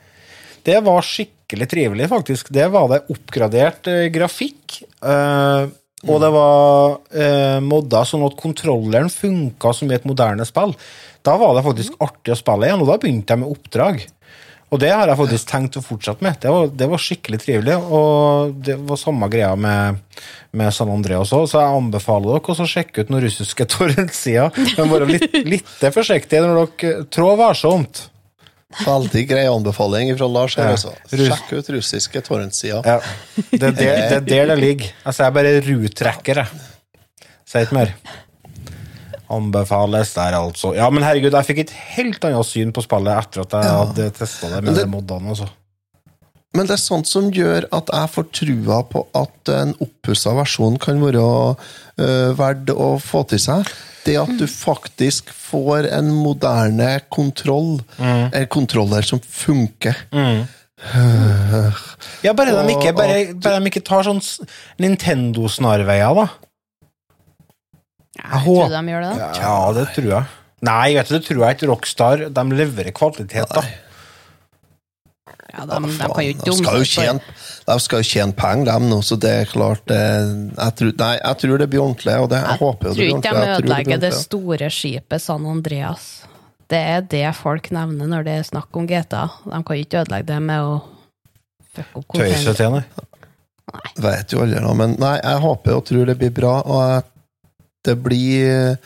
Det 0.69 0.81
var 0.85 1.05
skikkelig 1.07 1.69
trivelig, 1.71 2.09
faktisk. 2.11 2.51
Det 2.53 2.67
var 2.73 2.89
det 2.91 3.05
oppgradert 3.15 3.89
eh, 3.89 4.09
grafikk. 4.13 4.83
eh, 5.03 5.69
og 6.07 6.21
det 6.23 6.29
var 6.31 6.99
eh, 7.11 7.59
modda 7.65 8.05
sånn 8.07 8.27
at 8.27 8.37
kontrolleren 8.39 9.11
funka 9.11 9.73
som 9.75 9.91
i 9.91 9.97
et 9.97 10.07
moderne 10.07 10.45
spill. 10.47 10.77
Da 11.27 11.35
var 11.41 11.57
det 11.57 11.65
faktisk 11.67 11.97
artig 12.05 12.35
å 12.35 12.39
spille 12.39 12.69
igjen, 12.69 12.85
og 12.85 12.93
da 12.93 12.99
begynte 13.03 13.35
jeg 13.35 13.43
med 13.43 13.51
oppdrag. 13.51 14.05
Og 14.69 14.81
det 14.83 14.91
har 14.93 15.09
jeg 15.09 15.17
faktisk 15.17 15.49
tenkt 15.49 15.79
å 15.81 15.83
fortsette 15.83 16.25
med. 16.25 16.37
Det 16.43 16.51
var, 16.53 16.69
det 16.69 16.89
var 16.91 17.01
skikkelig 17.01 17.41
trivelig. 17.41 17.79
Og 17.89 18.59
det 18.67 18.77
var 18.91 19.01
samme 19.01 19.31
greia 19.33 19.55
med, 19.57 20.03
med 20.53 20.75
San 20.77 20.93
Andreas 20.93 21.33
òg, 21.33 21.47
så 21.49 21.63
jeg 21.63 21.79
anbefaler 21.81 22.35
dere 22.35 22.53
også 22.53 22.67
å 22.67 22.73
sjekke 22.75 23.03
ut 23.03 23.13
noen 23.13 23.25
russiske 23.25 23.67
torrentsider. 23.73 24.53
Men 24.77 24.93
være 24.93 25.09
litt, 25.09 25.41
litt 25.49 25.89
forsiktige 25.95 26.45
når 26.45 26.61
dere 26.77 27.09
trår 27.17 27.41
varsomt. 27.41 28.05
Veldig 28.85 29.23
grei 29.31 29.47
anbefaling 29.49 30.11
fra 30.19 30.27
Lars. 30.29 30.55
her 30.59 30.65
Ja. 30.69 30.71
altså. 30.77 30.93
Sjekk 31.09 31.53
ut 31.57 31.69
russiske 31.73 32.21
torrentsider. 32.21 32.85
Ja. 32.85 32.99
Det 33.51 33.71
det, 33.79 33.87
er 33.89 34.21
der 34.21 34.47
det 34.53 34.59
ligger. 34.59 34.91
Altså, 35.05 35.23
jeg 35.25 35.29
er 35.31 35.37
bare 35.39 35.61
rutrekker, 35.65 36.43
jeg. 36.43 37.29
Sier 37.49 37.65
ikke 37.65 37.79
mer. 37.79 37.95
Anbefales 39.31 40.13
der, 40.17 40.37
altså. 40.39 40.75
Ja, 40.77 40.89
men 40.91 41.03
herregud, 41.05 41.33
jeg 41.37 41.45
fikk 41.49 41.59
et 41.67 41.73
helt 41.97 42.25
annet 42.25 42.47
syn 42.49 42.71
på 42.77 42.85
spillet 42.85 43.13
etter 43.25 43.45
at 43.45 43.57
jeg 43.59 43.73
hadde 43.79 44.11
testa 44.17 44.49
det 44.53 44.63
med 44.65 44.73
moddene 44.73 44.79
det- 44.79 44.89
modene. 44.93 45.29
Altså. 45.35 45.49
Men 46.57 46.65
det 46.67 46.79
er 46.79 46.81
sånt 46.81 47.07
som 47.11 47.27
gjør 47.35 47.67
at 47.77 47.91
jeg 47.93 48.09
får 48.15 48.25
trua 48.35 48.79
på 48.89 49.03
at 49.19 49.51
en 49.53 49.75
oppussa 49.85 50.33
versjon 50.39 50.79
kan 50.81 51.01
være 51.03 51.21
uh, 51.21 52.31
verdt 52.39 52.73
å 52.73 52.95
få 53.05 53.21
til 53.29 53.43
seg. 53.43 53.69
Det 54.07 54.15
at 54.17 54.31
du 54.41 54.47
faktisk 54.49 55.29
får 55.37 55.91
en 55.93 56.09
moderne 56.17 56.95
kontroll, 57.13 57.75
en 58.01 58.47
kontroller 58.49 59.05
som 59.05 59.21
funker. 59.21 59.99
Ja, 62.23 62.33
bare 62.39 62.53
de 62.55 62.71
ikke, 62.77 62.93
bare, 62.95 63.17
at- 63.27 63.41
bare 63.43 63.59
de 63.61 63.67
ikke 63.73 63.83
tar 63.85 64.05
sånn 64.07 64.21
Nintendo-snarveier, 64.79 66.15
da. 66.15 66.29
Jeg 68.19 68.43
tror 68.45 68.71
de 68.73 68.83
gjør 68.93 69.05
det. 69.05 69.11
da. 69.19 69.29
Ja, 69.43 69.57
det 69.75 69.87
tror 69.97 70.09
jeg. 70.13 70.25
Nei, 70.69 70.95
vet 70.97 71.11
du, 71.11 71.17
det 71.19 71.25
tror 71.27 71.43
jeg 71.45 71.57
ikke. 71.59 71.69
Rockstar 71.71 72.25
de 72.35 72.45
leverer 72.55 72.95
kvalitet, 72.95 73.51
da. 73.55 73.63
Ja, 75.49 75.65
de, 75.65 75.77
de 75.81 75.93
Faen, 75.97 76.25
jo 76.27 76.33
de 76.45 76.55
skal 76.59 76.83
jo 76.83 76.87
tjene, 76.89 77.37
de 77.69 77.77
skal 77.81 78.03
jo 78.03 78.07
tjene 78.11 78.35
penger, 78.37 78.67
dem 78.69 78.89
nå, 78.91 78.99
så 79.07 79.17
det 79.17 79.31
er 79.33 79.47
klart 79.49 79.93
eh, 79.95 80.33
jeg 80.53 80.75
tror, 80.81 80.91
Nei, 81.01 81.13
jeg 81.17 81.41
tror 81.43 81.63
det 81.63 81.69
blir 81.73 81.85
ordentlig, 81.85 82.17
og 82.21 82.29
det, 82.29 82.41
jeg, 82.43 82.51
Jeg 82.51 82.61
håper 82.63 82.91
jo 82.91 82.93
tror 82.93 82.99
det 82.99 83.07
blir 83.07 83.15
ikke 83.15 83.23
de 83.23 83.31
ordentlig. 83.33 83.49
jeg 83.49 83.57
tror 83.57 83.57
det 83.57 83.65
blir 83.65 83.73
ødelegger 83.73 84.03
det 84.03 84.11
ordentlig, 84.11 84.27
store 84.29 84.71
skipet 84.77 85.25
San 85.25 85.49
Andreas. 85.49 86.07
Det 86.69 86.83
er 86.93 87.07
det 87.17 87.25
folk 87.39 87.71
nevner 87.73 88.11
når 88.13 88.29
det 88.29 88.35
er 88.43 88.49
snakk 88.51 88.77
om 88.77 88.89
GTA. 88.91 89.25
De 89.47 89.63
kan 89.65 89.79
jo 89.79 89.87
ikke 89.87 90.03
ødelegge 90.05 90.29
det 90.29 90.41
med 90.51 90.69
å 90.69 90.75
fucke 91.79 92.03
opp 92.03 92.19
Tøyse 92.21 92.57
til, 92.59 92.77
nei. 92.77 92.85
Vet 94.05 94.33
jo 94.33 94.45
aldri, 94.45 94.61
nå, 94.65 94.75
men 94.77 94.97
nei, 95.01 95.17
jeg 95.23 95.45
håper 95.49 95.79
og 95.81 95.85
tror 95.89 96.09
det 96.13 96.19
blir 96.21 96.35
bra, 96.37 96.55
og 96.61 96.83
at 97.01 97.09
det 97.89 97.97
blir 98.05 98.77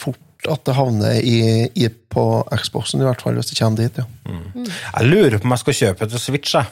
fort 0.00 0.24
at 0.50 0.64
det 0.66 0.74
havner 0.74 1.18
i, 1.22 1.36
i, 1.78 1.88
på 2.10 2.22
Xboxen, 2.58 3.00
i 3.02 3.06
hvert 3.06 3.22
fall, 3.22 3.36
hvis 3.38 3.50
det 3.52 3.58
kommer 3.60 3.78
dit, 3.84 3.98
ja. 4.00 4.06
Jeg 4.98 5.06
lurer 5.10 5.38
på 5.38 5.46
om 5.46 5.54
jeg 5.54 5.62
skal 5.62 5.76
kjøpe 5.80 6.08
til 6.10 6.18
Switch. 6.22 6.54
Jeg. 6.56 6.66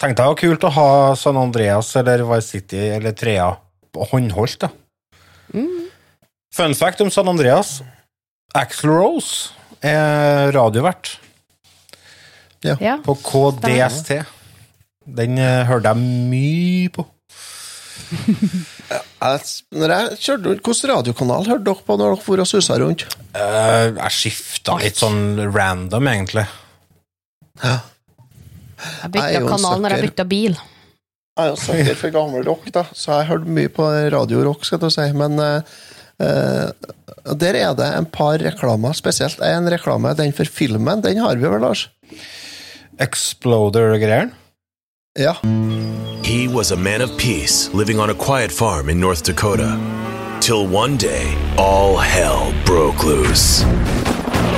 Tenkte 0.00 0.24
jeg 0.24 0.32
var 0.32 0.38
kult 0.40 0.64
å 0.66 0.70
ha 0.74 0.86
San 1.20 1.36
Andreas 1.38 1.90
eller 2.00 2.24
Vice 2.30 2.48
City 2.56 2.80
eller 2.96 3.12
Trea 3.18 3.50
på 3.92 4.06
håndholdt. 4.10 4.64
da. 4.64 4.70
Fun 6.52 6.74
fact 6.76 7.00
om 7.04 7.10
San 7.12 7.28
Andreas. 7.28 7.82
Axl 8.56 8.88
Rose 8.90 9.52
er 9.82 10.50
radiovert 10.52 11.18
Ja. 12.64 12.98
på 13.04 13.14
KDST. 13.20 14.22
Den 15.06 15.38
eh, 15.38 15.64
hørte 15.66 15.88
jeg 15.92 15.96
mye 16.30 16.88
på. 16.94 17.06
Når 18.90 19.94
jeg 19.94 20.18
kjørte 20.18 20.50
rundt, 20.50 20.66
Hvilken 20.66 20.90
radiokanal 20.90 21.46
hørte 21.48 21.66
dere 21.68 21.86
på 21.86 21.96
når 21.98 22.16
dere 22.16 22.24
for 22.24 22.42
og 22.42 22.48
susa 22.48 22.78
rundt? 22.82 23.06
Eh, 23.32 23.86
jeg 23.96 24.16
skifta 24.16 24.76
litt 24.82 24.98
sånn 25.00 25.22
random, 25.52 26.10
egentlig. 26.10 26.44
Ja. 27.62 27.78
Jeg 28.82 29.14
bytta 29.14 29.42
kanal 29.46 29.82
når 29.82 29.96
jeg 29.96 30.08
bytta 30.08 30.26
bil. 30.28 30.58
Jeg 31.32 31.46
er 31.46 31.54
jo 31.54 31.60
sikkert 31.62 32.00
for 32.02 32.12
gammel 32.12 32.44
rock, 32.44 32.66
da, 32.74 32.82
så 32.92 33.20
jeg 33.20 33.30
hørte 33.30 33.56
mye 33.56 33.70
på 33.72 33.86
radiorock, 34.12 34.66
skal 34.68 34.82
du 34.82 34.90
si. 34.92 35.06
Men 35.16 35.38
uh, 35.40 35.62
eh, 36.20 36.68
der 37.40 37.56
er 37.62 37.72
det 37.78 37.88
en 37.96 38.08
par 38.12 38.42
reklamer, 38.42 38.92
spesielt 38.98 39.40
en 39.46 39.70
reklame. 39.72 40.12
Den 40.18 40.34
for 40.36 40.50
filmen, 40.50 41.00
den 41.04 41.22
har 41.24 41.40
vi 41.40 41.48
vel, 41.48 41.62
Lars? 41.64 41.86
Exploder-greier. 43.00 44.34
Ja. 45.18 45.34
He 46.24 46.48
was 46.48 46.70
a 46.70 46.76
man 46.76 47.02
of 47.02 47.18
peace 47.18 47.68
living 47.74 48.00
on 48.00 48.08
a 48.08 48.14
quiet 48.14 48.50
farm 48.50 48.88
in 48.88 48.98
North 48.98 49.22
Dakota. 49.22 49.78
Till 50.40 50.66
one 50.66 50.96
day, 50.96 51.36
all 51.58 51.98
hell 51.98 52.54
broke 52.64 53.04
loose. 53.04 53.60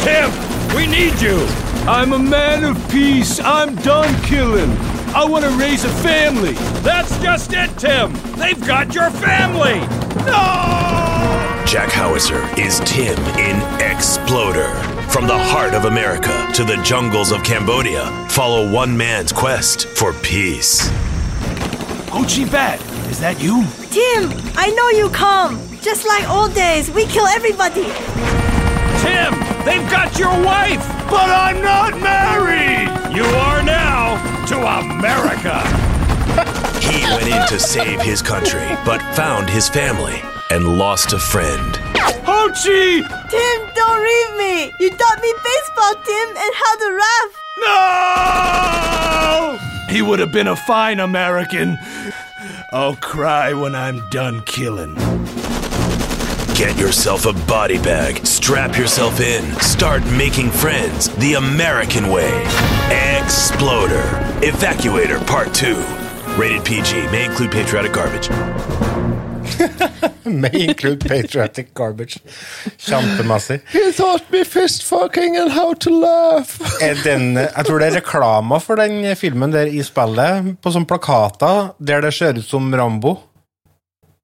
Tim, 0.04 0.30
we 0.76 0.86
need 0.86 1.20
you. 1.20 1.44
I'm 1.88 2.12
a 2.12 2.18
man 2.20 2.62
of 2.62 2.76
peace. 2.88 3.40
I'm 3.40 3.74
done 3.76 4.14
killing. 4.22 4.70
I 5.12 5.24
want 5.24 5.44
to 5.44 5.50
raise 5.58 5.84
a 5.84 5.92
family. 6.04 6.52
That's 6.82 7.18
just 7.20 7.52
it, 7.52 7.76
Tim. 7.76 8.12
They've 8.38 8.64
got 8.64 8.94
your 8.94 9.10
family. 9.10 9.80
No! 10.24 11.64
Jack 11.66 11.90
Howitzer 11.90 12.48
is 12.60 12.78
Tim 12.84 13.18
in 13.40 13.60
Exploder. 13.82 14.93
From 15.14 15.28
the 15.28 15.38
heart 15.38 15.74
of 15.74 15.84
America 15.84 16.50
to 16.54 16.64
the 16.64 16.76
jungles 16.82 17.30
of 17.30 17.44
Cambodia, 17.44 18.04
follow 18.28 18.68
one 18.68 18.96
man's 18.96 19.32
quest 19.32 19.86
for 19.86 20.12
peace. 20.12 20.88
Ho 22.08 22.24
Chi 22.24 22.44
Bat, 22.50 22.80
is 23.08 23.20
that 23.20 23.40
you? 23.40 23.62
Tim, 23.92 24.32
I 24.56 24.74
know 24.76 24.88
you 24.88 25.08
come. 25.10 25.60
Just 25.80 26.04
like 26.04 26.28
old 26.28 26.52
days, 26.52 26.90
we 26.90 27.06
kill 27.06 27.26
everybody. 27.26 27.84
Tim, 29.04 29.38
they've 29.64 29.88
got 29.88 30.18
your 30.18 30.34
wife, 30.44 30.84
but 31.08 31.30
I'm 31.30 31.62
not 31.62 31.92
married. 32.00 32.90
You 33.14 33.22
are 33.22 33.62
now 33.62 34.18
to 34.46 34.56
America. 34.80 35.62
He 36.80 37.04
went 37.04 37.28
in 37.28 37.46
to 37.50 37.60
save 37.60 38.00
his 38.00 38.20
country, 38.20 38.66
but 38.84 39.00
found 39.14 39.48
his 39.48 39.68
family 39.68 40.24
and 40.50 40.78
lost 40.78 41.12
a 41.12 41.18
friend. 41.18 41.76
Ho 41.98 42.48
Chi! 42.48 43.02
Tim, 43.30 43.68
don't 43.74 44.02
leave 44.02 44.36
me. 44.36 44.72
You 44.80 44.90
taught 44.90 45.20
me 45.20 45.32
baseball, 45.42 45.94
Tim, 46.04 46.28
and 46.36 46.54
how 46.54 46.76
to 46.76 46.88
laugh. 47.04 47.30
No! 47.64 49.58
He 49.94 50.02
would 50.02 50.18
have 50.18 50.32
been 50.32 50.48
a 50.48 50.56
fine 50.56 51.00
American. 51.00 51.78
I'll 52.72 52.96
cry 52.96 53.52
when 53.52 53.74
I'm 53.74 54.08
done 54.10 54.40
killing. 54.42 54.94
Get 56.54 56.78
yourself 56.78 57.26
a 57.26 57.32
body 57.46 57.78
bag, 57.78 58.24
strap 58.24 58.78
yourself 58.78 59.20
in, 59.20 59.44
start 59.60 60.04
making 60.06 60.50
friends 60.50 61.08
the 61.16 61.34
American 61.34 62.10
way. 62.10 62.30
Exploder. 63.18 64.02
Evacuator 64.42 65.18
Part 65.26 65.52
2. 65.52 65.74
Rated 66.36 66.64
PG. 66.64 67.08
May 67.08 67.24
include 67.24 67.50
patriotic 67.50 67.92
garbage. 67.92 68.28
May 70.24 70.64
include 70.68 71.04
patriotic 71.04 71.74
garbage. 71.74 72.18
Kjempemessig. 72.80 73.60
He 73.72 73.92
taught 73.92 74.30
me 74.32 74.44
fist 74.44 74.82
fucking 74.88 75.36
and 75.36 75.52
how 75.52 75.74
to 75.74 75.90
laugh. 76.00 76.56
Er 76.82 76.96
den, 77.04 77.34
jeg 77.36 77.66
tror 77.68 77.78
det 77.82 77.90
er 77.90 77.98
reklama 78.00 78.58
for 78.62 78.80
den 78.80 79.04
filmen 79.20 79.52
der 79.54 79.68
i 79.70 79.82
spillet, 79.84 80.54
på 80.64 80.72
sånne 80.74 80.88
plakater 80.90 81.72
der 81.78 82.04
det 82.06 82.14
ser 82.16 82.40
ut 82.40 82.48
som 82.48 82.72
Rambo. 82.74 83.16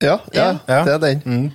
Ja, 0.01 0.19
ja, 0.33 0.55
Ja. 0.69 0.85
det 0.85 0.93
er 0.97 0.99
den. 1.05 1.51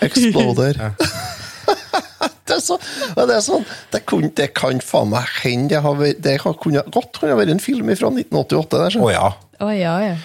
Exploder. 0.00 0.78
det, 2.46 2.54
er 2.56 2.60
så, 2.62 2.78
det 3.16 3.34
er 3.34 3.42
sånn 3.44 3.64
Det, 3.92 4.00
kun, 4.08 4.30
det 4.36 4.46
kan 4.56 4.80
faen 4.80 5.10
meg 5.12 5.28
hende 5.42 5.74
det, 5.74 5.82
har 5.84 6.00
det 6.24 6.36
har 6.40 6.56
kunne, 6.62 6.84
godt 6.94 7.18
kunne 7.20 7.36
vært 7.36 7.52
en 7.52 7.60
film 7.60 7.92
fra 7.92 8.08
1988. 8.08 8.78
Der, 8.78 8.96
Å 8.96 9.04
oh, 9.04 9.12
ja. 9.12 9.26
Oh, 9.60 9.72
ja, 9.76 9.96
ja. 10.06 10.16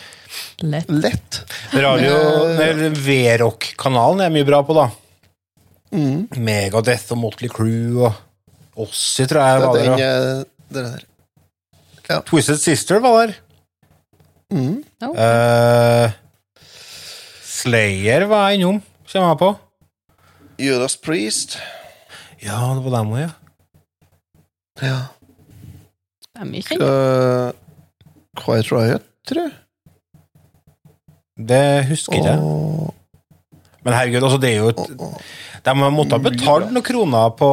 Lett. 0.65 0.89
Lett. 0.89 1.41
Radio 1.73 2.15
V-rock-kanalen 3.05 4.23
er 4.25 4.33
mye 4.33 4.47
bra 4.47 4.61
på, 4.65 4.73
da. 4.77 4.88
Megadeth 6.38 7.13
og 7.15 7.21
Motley 7.21 7.49
Crew 7.51 8.01
og 8.07 8.13
Ossi, 8.88 9.25
tror 9.29 9.41
jeg 9.41 9.61
Det 9.61 9.67
var 9.67 9.77
er 9.77 9.83
den, 9.83 9.97
der. 9.97 10.01
eh, 10.07 10.43
det 10.75 10.83
der. 10.88 12.21
Twisted 12.27 12.59
Sister 12.61 12.99
var 13.03 13.27
der. 13.27 13.35
Oh. 15.03 15.11
Uh, 15.11 16.11
Slayer 17.43 18.23
var 18.29 18.49
jeg 18.49 18.59
innom, 18.61 18.77
kommer 19.11 19.33
jeg 19.33 19.39
på. 19.41 19.49
Judas 20.57 20.95
Priest. 20.97 21.57
Ja, 22.41 22.59
det 22.77 22.83
var 22.85 22.93
dem 22.99 23.11
òg, 23.13 23.19
ja. 23.25 23.31
Ja. 24.88 24.99
Det 26.31 26.41
er 26.45 26.49
mye 26.51 26.63
kjent. 26.67 26.81
Uh, 26.85 27.51
Quiet 28.39 28.71
Riot, 28.71 29.05
tror 29.27 29.47
jeg. 29.47 29.55
Det 31.47 31.63
husker 31.89 32.19
ikke 32.19 32.33
jeg. 32.33 32.93
Men 33.87 33.95
herregud, 33.95 34.23
altså, 34.27 34.39
det 34.43 34.49
er 34.51 34.57
jo 34.59 34.71
et 34.73 34.81
De 35.67 35.73
måtte 35.79 36.15
ha 36.15 36.21
betalt 36.23 36.71
noen 36.71 36.85
kroner 36.85 37.31
på, 37.39 37.51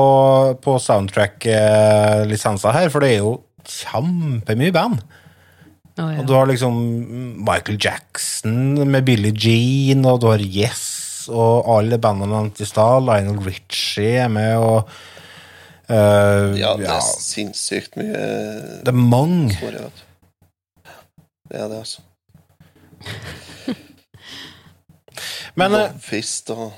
på 0.62 0.76
soundtrack-lisenser 0.82 2.74
her, 2.74 2.90
for 2.92 3.05
det 3.05 3.14
er 3.14 3.20
jo 3.22 3.36
kjempemye 3.64 4.74
band. 4.74 4.99
Oh, 5.95 6.11
ja. 6.11 6.18
Og 6.20 6.26
du 6.26 6.32
har 6.34 6.49
liksom 6.51 6.78
Michael 7.47 7.78
Jackson 7.78 8.82
med 8.90 9.05
Billie 9.07 9.34
Jean, 9.34 10.05
og 10.11 10.20
du 10.22 10.28
har 10.32 10.42
Yes, 10.42 11.28
og 11.30 11.68
alle 11.76 12.01
bandene 12.03 12.34
nevnt 12.34 12.61
i 12.61 12.66
stad. 12.66 13.07
Lionel 13.07 13.38
Richie 13.47 14.24
er 14.24 14.32
med, 14.32 14.57
og 14.59 14.90
uh, 15.90 16.51
Ja, 16.59 16.74
det 16.78 16.88
ja, 16.88 16.99
er 16.99 17.07
sinnssykt 17.22 17.95
mye 18.01 18.24
det 18.82 18.90
er 18.90 18.99
mange. 18.99 19.55
Sorry. 19.61 19.86
Det 21.47 21.62
er 21.62 21.70
det, 21.70 21.78
altså. 21.84 22.03
Men 25.59 25.72
Lovefist 25.74 25.88
Fist 26.02 26.50
og 26.50 26.72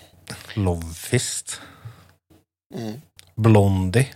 Lovefist. 0.56 1.60
Mm. 2.74 3.00
Blondie. 3.42 4.06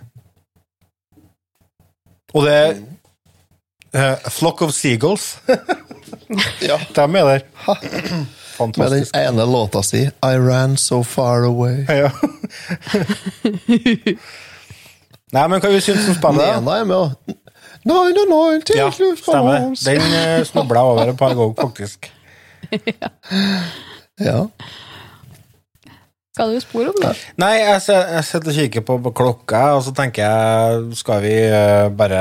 Og 2.35 2.45
det 2.47 2.55
er 2.55 2.75
eh, 3.95 4.31
Flock 4.31 4.63
of 4.63 4.73
Seagulls. 4.77 5.39
Ja. 6.63 6.77
De 6.95 7.01
er 7.01 7.07
der. 7.27 7.41
Med 7.67 7.77
den 8.13 8.27
Fantastisk. 8.57 9.17
ene 9.17 9.45
låta 9.51 9.83
si 9.83 10.03
I 10.05 10.37
ran 10.39 10.77
so 10.79 11.03
far 11.05 11.43
away. 11.49 11.85
Ja. 12.01 12.11
Nei, 15.33 15.47
men 15.49 15.61
hva 15.63 15.71
vi 15.73 15.81
du 16.05 16.11
om 16.13 16.17
spillet? 16.19 16.41
da? 16.43 16.61
Nena 16.61 16.73
er 16.81 16.85
med 16.91 16.97
Nine 17.89 18.21
and 18.23 18.29
nine 18.29 18.63
til 18.67 18.77
Ja, 18.77 18.91
stemmer. 18.93 19.71
Den 19.87 20.05
uh, 20.05 20.45
snubla 20.45 20.85
jeg 20.85 20.93
over 20.93 21.13
et 21.15 21.19
par 21.21 21.35
ganger, 21.35 21.57
faktisk. 21.61 22.13
Ja. 24.21 24.43
Skal 26.31 26.53
du 26.55 26.61
spore 26.63 26.91
om 26.93 26.99
det? 27.03 27.11
Nei, 27.41 27.55
jeg 27.59 27.81
jeg 27.91 28.25
sitter 28.29 28.53
og 28.53 28.57
kikker 28.59 28.85
på, 28.87 28.99
på 29.03 29.13
klokka, 29.19 29.63
og 29.79 29.81
så 29.87 29.95
tenker 29.97 30.23
jeg 30.23 30.99
Skal 31.01 31.23
vi 31.25 31.33
eh, 31.43 31.89
bare 31.91 32.21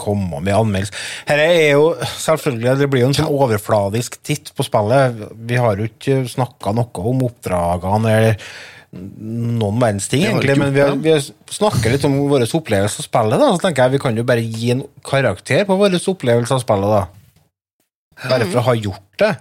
komme 0.00 0.40
med 0.40 0.56
anmeldelse? 0.56 0.96
Her 1.28 1.42
er 1.44 1.70
jo 1.76 1.84
selvfølgelig 2.16 2.74
Det 2.80 2.88
blir 2.90 3.04
jo 3.04 3.10
en 3.12 3.18
sånn 3.20 3.30
overfladisk 3.30 4.18
titt 4.26 4.50
på 4.56 4.66
spillet. 4.66 5.22
Vi 5.36 5.60
har 5.60 5.78
jo 5.78 5.86
ikke 5.86 6.24
snakka 6.32 6.74
noe 6.76 7.06
om 7.12 7.22
oppdragene 7.28 8.16
eller 8.16 8.48
noen 8.96 9.80
verdens 9.82 10.08
ting, 10.10 10.24
egentlig, 10.26 10.56
men 10.60 10.74
vi, 10.74 10.82
har, 10.82 10.96
vi 11.00 11.12
har 11.14 11.22
snakker 11.52 11.94
litt 11.94 12.06
om 12.08 12.16
vår 12.30 12.46
opplevelse 12.46 13.02
av 13.02 13.08
spillet. 13.08 13.42
da, 13.42 13.52
Så 13.54 13.62
tenker 13.64 13.86
jeg 13.86 13.96
vi 13.96 14.02
kan 14.02 14.18
jo 14.18 14.26
bare 14.28 14.44
gi 14.44 14.72
en 14.74 14.82
karakter 15.06 15.64
på 15.68 15.78
vår 15.78 15.98
opplevelse 16.00 16.56
av 16.56 16.64
spillet. 16.64 16.96
da 16.96 18.28
Bare 18.30 18.48
for 18.48 18.62
å 18.62 18.66
ha 18.70 18.76
gjort 18.78 19.22
det. 19.22 19.32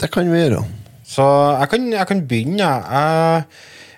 Det 0.00 0.10
kan 0.14 0.30
vi 0.30 0.40
gjøre. 0.40 0.64
Så 1.06 1.24
jeg 1.60 1.70
kan, 1.70 1.88
jeg 1.94 2.10
kan 2.10 2.26
begynne. 2.28 2.68
jeg. 2.68 3.46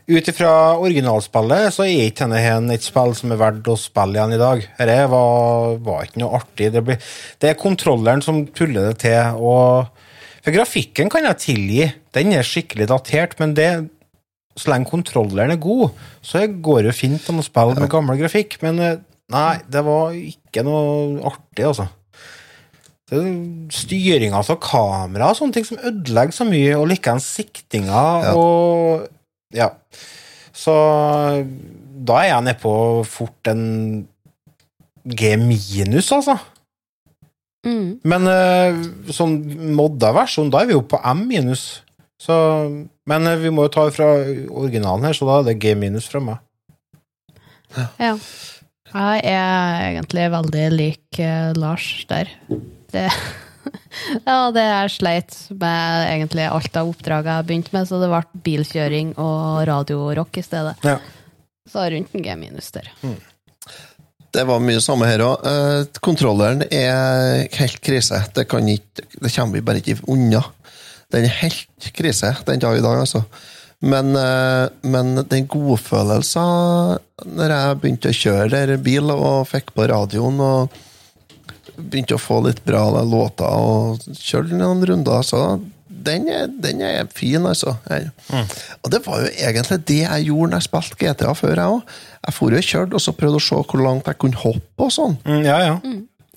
Ut 0.07 0.29
ifra 0.31 0.51
originalspillet 0.79 1.75
så 1.75 1.83
er 1.83 2.05
ikke 2.07 2.29
denne 2.31 2.75
et 2.77 2.85
spill 2.85 3.11
som 3.19 3.33
er 3.35 3.41
verdt 3.41 3.67
å 3.73 3.75
spille 3.81 4.15
igjen 4.15 4.37
i 4.37 4.39
dag. 4.39 4.63
Dette 4.79 5.09
var, 5.11 5.81
var 5.83 6.05
ikke 6.07 6.23
noe 6.23 6.39
artig. 6.39 6.69
Det, 6.75 6.83
blir, 6.87 7.01
det 7.43 7.51
er 7.51 7.59
kontrolleren 7.59 8.23
som 8.23 8.45
tuller 8.55 8.93
det 8.93 9.01
til. 9.03 9.41
Og, 9.43 9.89
for 10.45 10.55
grafikken 10.55 11.11
kan 11.11 11.27
jeg 11.27 11.43
tilgi. 11.43 11.89
Den 12.15 12.37
er 12.37 12.47
skikkelig 12.47 12.87
datert, 12.93 13.35
men 13.43 13.57
det, 13.59 13.71
så 14.57 14.73
lenge 14.73 14.89
kontrolleren 14.89 15.53
er 15.53 15.61
god, 15.61 15.93
så 16.25 16.47
går 16.49 16.83
det 16.83 16.93
jo 16.93 17.01
fint 17.03 17.29
an 17.31 17.43
å 17.43 17.45
spille 17.45 17.77
med 17.77 17.93
gammel 17.93 18.19
grafikk. 18.21 18.59
Men 18.65 18.81
eh, 18.81 18.99
nei, 19.33 19.53
det 19.69 19.85
var 19.85 20.17
ikke 20.17 20.65
noe 20.67 21.21
artig, 21.29 21.67
altså. 21.69 21.91
Det 23.07 23.21
styringa 23.71 24.41
av 24.41 24.57
kamera 24.59 25.29
og 25.31 25.39
sånne 25.39 25.55
ting 25.55 25.67
som 25.69 25.79
ødelegger 25.79 26.35
så 26.35 26.49
mye, 26.49 26.73
og 26.75 26.89
likeens 26.91 27.29
siktinga 27.37 28.33
og 28.35 29.07
Ja. 29.55 29.71
Så 30.57 30.73
da 32.07 32.19
er 32.19 32.31
jeg 32.31 32.45
nede 32.47 32.59
på 32.59 32.73
fort 33.07 33.51
en 33.53 34.07
G 35.07 35.37
minus, 35.39 36.11
altså. 36.11 36.35
Mm. 37.67 37.99
Men 38.07 38.27
eh, 38.31 38.79
sånn 39.15 39.37
modda 39.77 40.11
versjon, 40.17 40.51
da 40.51 40.63
er 40.63 40.71
vi 40.71 40.75
jo 40.75 40.83
på 40.87 40.99
M 41.13 41.27
minus. 41.31 41.67
Så, 42.21 42.35
men 43.07 43.27
eh, 43.29 43.41
vi 43.41 43.53
må 43.53 43.67
jo 43.67 43.73
ta 43.73 43.87
fra 43.93 44.09
originalen 44.49 45.09
her, 45.09 45.17
så 45.17 45.29
da 45.29 45.41
er 45.41 45.51
det 45.51 45.59
G 45.63 45.75
minus 45.79 46.09
fra 46.11 46.23
meg. 46.25 46.43
Ja. 48.01 48.15
Jeg 48.87 49.25
er 49.29 49.83
egentlig 49.91 50.29
veldig 50.33 50.67
lik 50.73 51.21
eh, 51.21 51.51
Lars 51.59 51.89
der. 52.09 52.31
Det, 52.93 53.05
ja, 54.29 54.39
det 54.55 54.65
jeg 54.65 54.95
sleit 54.95 55.39
med 55.53 56.07
egentlig 56.07 56.49
alt 56.49 56.81
av 56.81 56.93
oppdrag 56.95 57.29
jeg 57.29 57.49
begynte 57.51 57.77
med, 57.77 57.89
så 57.91 58.01
det 58.01 58.11
ble 58.13 58.43
bilkjøring 58.47 59.15
og 59.21 59.67
radiorock 59.69 60.41
i 60.41 60.47
stedet. 60.47 60.77
Ja. 60.87 61.01
Så 61.69 61.89
rundt 61.93 62.15
en 62.15 62.25
G 62.25 62.37
minus 62.39 62.71
der. 62.73 62.89
Det 64.37 64.45
var 64.47 64.63
mye 64.63 64.81
samme 64.85 65.09
her 65.09 65.23
òg. 65.25 65.45
kontrolleren 66.05 66.63
er 66.71 67.47
helt 67.57 67.81
krise. 67.85 68.21
Det, 68.37 68.47
kan 68.49 68.69
ikke, 68.69 69.05
det 69.19 69.33
kommer 69.33 69.59
vi 69.59 69.65
bare 69.67 69.83
ikke 69.83 69.99
unna. 70.13 70.45
Den 71.15 71.29
er 71.29 71.39
helt 71.43 71.91
krise 71.97 72.33
den 72.49 72.63
dag 72.63 72.79
i 72.79 72.85
dag, 72.85 73.03
altså. 73.05 73.23
Men, 73.87 74.17
eh, 74.17 74.69
men 74.89 75.23
den 75.29 75.47
godfølelsen 75.53 76.99
når 77.37 77.53
jeg 77.53 77.79
begynte 77.83 78.11
å 78.13 78.17
kjøre 78.17 78.51
der 78.55 78.77
bil 78.83 79.13
og 79.13 79.47
fikk 79.51 79.75
på 79.77 79.87
radioen 79.91 80.41
og 80.41 80.77
begynte 81.77 82.17
å 82.17 82.21
få 82.21 82.41
litt 82.47 82.63
bra 82.65 82.87
låter 83.05 83.47
og 83.47 84.05
kjørte 84.17 84.57
noen 84.57 84.85
runder, 84.89 85.25
så 85.27 85.43
den 86.07 86.29
er, 86.31 86.47
den 86.49 86.83
er 86.85 87.09
fin, 87.13 87.45
altså. 87.49 87.75
Mm. 87.91 88.45
Og 88.85 88.91
det 88.93 89.01
var 89.07 89.25
jo 89.25 89.31
egentlig 89.33 89.81
det 89.89 90.03
jeg 90.05 90.29
gjorde 90.29 90.53
når 90.53 90.61
jeg 90.61 90.69
spilte 90.69 90.99
GTA 91.01 91.33
før, 91.37 91.55
jeg 91.57 91.77
òg. 91.77 91.97
Jeg 92.27 92.37
for 92.37 92.59
og 92.59 92.69
kjørte 92.69 92.99
og 92.99 93.03
så 93.03 93.15
prøvde 93.17 93.41
å 93.41 93.47
se 93.47 93.59
hvor 93.63 93.83
langt 93.83 94.11
jeg 94.11 94.21
kunne 94.23 94.41
hoppe 94.41 94.87
og 94.87 94.93
sånn 94.95 95.19
Mm, 95.27 95.43
ja, 95.47 95.59
ja. 95.63 95.75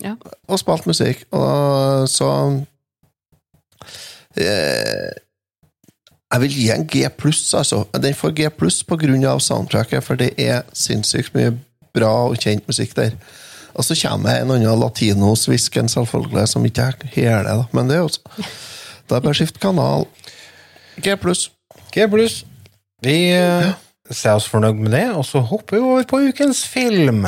Ja. 0.00 0.14
og 0.48 0.60
spilte 0.60 0.88
musikk. 0.90 1.24
Og 1.36 2.08
så 2.08 2.28
Jeg 6.30 6.40
vil 6.44 6.52
gi 6.54 6.68
en 6.70 6.86
G 6.86 7.02
pluss, 7.18 7.42
altså. 7.58 7.84
Den 7.98 8.14
får 8.14 8.34
G 8.38 8.48
pluss 8.54 8.82
på 8.86 8.96
grunn 9.00 9.24
av 9.26 9.40
soundtracket, 9.42 10.04
for 10.06 10.14
det 10.20 10.32
er 10.38 10.62
sinnssykt 10.76 11.34
mye 11.34 11.56
bra 11.94 12.10
og 12.28 12.36
kjent 12.38 12.66
musikk 12.70 12.94
der. 12.96 13.16
Og 13.74 13.84
så 13.86 13.94
kommer 13.98 14.40
en 14.40 14.50
annen 14.54 14.78
latinosvisken, 14.80 15.88
selvfølgelig, 15.90 16.48
som 16.48 16.64
ikke 16.66 16.86
jeg 16.90 17.10
heler, 17.16 17.42
da. 17.50 17.64
Men 17.72 17.88
det 17.88 17.96
er 17.96 18.00
jo 18.04 18.08
så- 18.08 18.22
Da 19.08 19.16
er 19.16 19.20
det 19.20 19.22
bare 19.24 19.34
å 19.34 19.40
skifte 19.40 19.58
kanal. 19.58 20.06
G 21.02 21.16
pluss. 21.16 21.50
G 21.92 22.06
pluss. 22.06 22.44
Vi 23.02 23.30
eh, 23.32 23.72
ser 24.10 24.34
oss 24.34 24.46
fornøyd 24.48 24.74
med 24.78 24.92
det, 24.92 25.10
og 25.10 25.24
så 25.24 25.40
hopper 25.40 25.76
vi 25.76 25.82
over 25.82 26.04
på 26.04 26.20
ukens 26.28 26.64
film. 26.66 27.26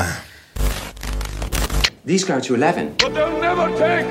These 2.07 2.25
go 2.27 2.39
to 2.41 2.55
11. 2.55 2.91
But 2.99 3.15
they'll 3.15 3.41
never 3.41 3.69
take 3.79 4.07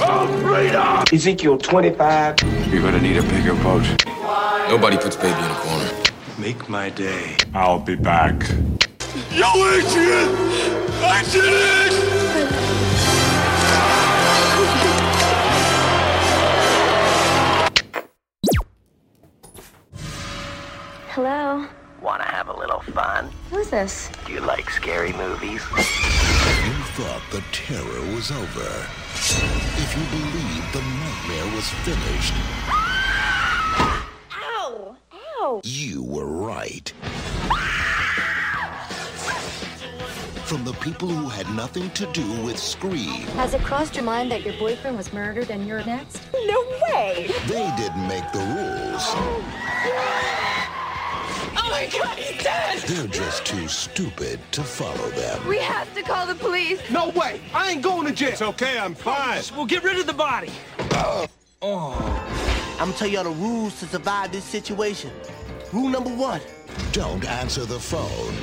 freedom! 0.00 1.04
Ezekiel 1.12 1.58
25. 1.58 2.36
You're 2.72 2.82
gonna 2.82 3.00
need 3.00 3.16
a 3.16 3.22
bigger 3.22 3.54
boat. 3.56 3.84
Nobody 4.68 4.96
puts 4.96 5.16
baby 5.16 5.38
in 5.38 5.50
a 5.50 5.54
corner. 5.54 5.90
Make 6.38 6.68
my 6.68 6.90
day. 6.90 7.36
I'll 7.54 7.78
be 7.78 7.96
back. 7.96 8.48
Yo, 9.30 9.46
Adrian! 9.46 10.28
I 11.02 11.22
did 11.30 11.44
it! 11.44 12.00
Hello. 21.08 21.66
Want 22.02 22.22
to 22.22 22.28
have 22.28 22.48
a 22.48 22.56
little 22.56 22.80
fun? 22.80 23.30
Who's 23.50 23.68
this? 23.68 24.10
Do 24.24 24.32
you 24.32 24.40
like 24.40 24.70
scary 24.70 25.12
movies? 25.12 25.62
You 25.70 26.76
thought 26.96 27.20
the 27.30 27.42
terror 27.52 28.14
was 28.14 28.30
over. 28.30 28.86
If 29.76 29.94
you 29.96 30.04
believed 30.18 30.72
the 30.72 30.80
nightmare 30.80 31.54
was 31.54 31.68
finished, 31.84 32.32
Ow! 34.32 34.96
Ow! 35.12 35.60
you 35.62 36.02
were 36.02 36.26
right. 36.26 36.90
From 40.46 40.64
the 40.64 40.72
people 40.80 41.08
who 41.08 41.28
had 41.28 41.48
nothing 41.54 41.90
to 41.90 42.06
do 42.12 42.42
with 42.42 42.58
Scream, 42.58 43.22
Has 43.36 43.52
it 43.54 43.62
crossed 43.62 43.94
your 43.94 44.04
mind 44.04 44.30
that 44.32 44.42
your 44.42 44.54
boyfriend 44.54 44.96
was 44.96 45.12
murdered 45.12 45.50
and 45.50 45.66
you're 45.66 45.84
next? 45.84 46.22
No 46.32 46.60
way! 46.88 47.30
they 47.46 47.72
didn't 47.76 48.08
make 48.08 48.32
the 48.32 48.40
rules. 48.40 49.14
Oh 51.56 51.68
my 51.70 51.88
god, 51.92 52.18
he's 52.18 52.42
dead! 52.42 52.78
They're 52.80 53.06
just 53.06 53.44
too 53.44 53.68
stupid 53.68 54.40
to 54.52 54.62
follow 54.62 55.10
them. 55.10 55.46
We 55.46 55.58
have 55.58 55.92
to 55.94 56.02
call 56.02 56.26
the 56.26 56.34
police. 56.34 56.80
No 56.90 57.10
way! 57.10 57.40
I 57.54 57.72
ain't 57.72 57.82
going 57.82 58.06
to 58.06 58.12
jail. 58.12 58.30
It's 58.30 58.42
okay, 58.42 58.78
I'm 58.78 58.94
fine. 58.94 59.42
We'll 59.56 59.66
get 59.66 59.82
rid 59.82 59.98
of 59.98 60.06
the 60.06 60.12
body. 60.12 60.50
Oh, 61.62 61.94
I'm 62.78 62.88
gonna 62.88 62.92
tell 62.94 63.08
y'all 63.08 63.24
the 63.24 63.30
rules 63.30 63.78
to 63.80 63.86
survive 63.86 64.32
this 64.32 64.44
situation. 64.44 65.10
Rule 65.72 65.88
number 65.88 66.10
one. 66.10 66.40
Don't 66.92 67.24
answer 67.26 67.64
the 67.64 67.78
phone. 67.78 68.34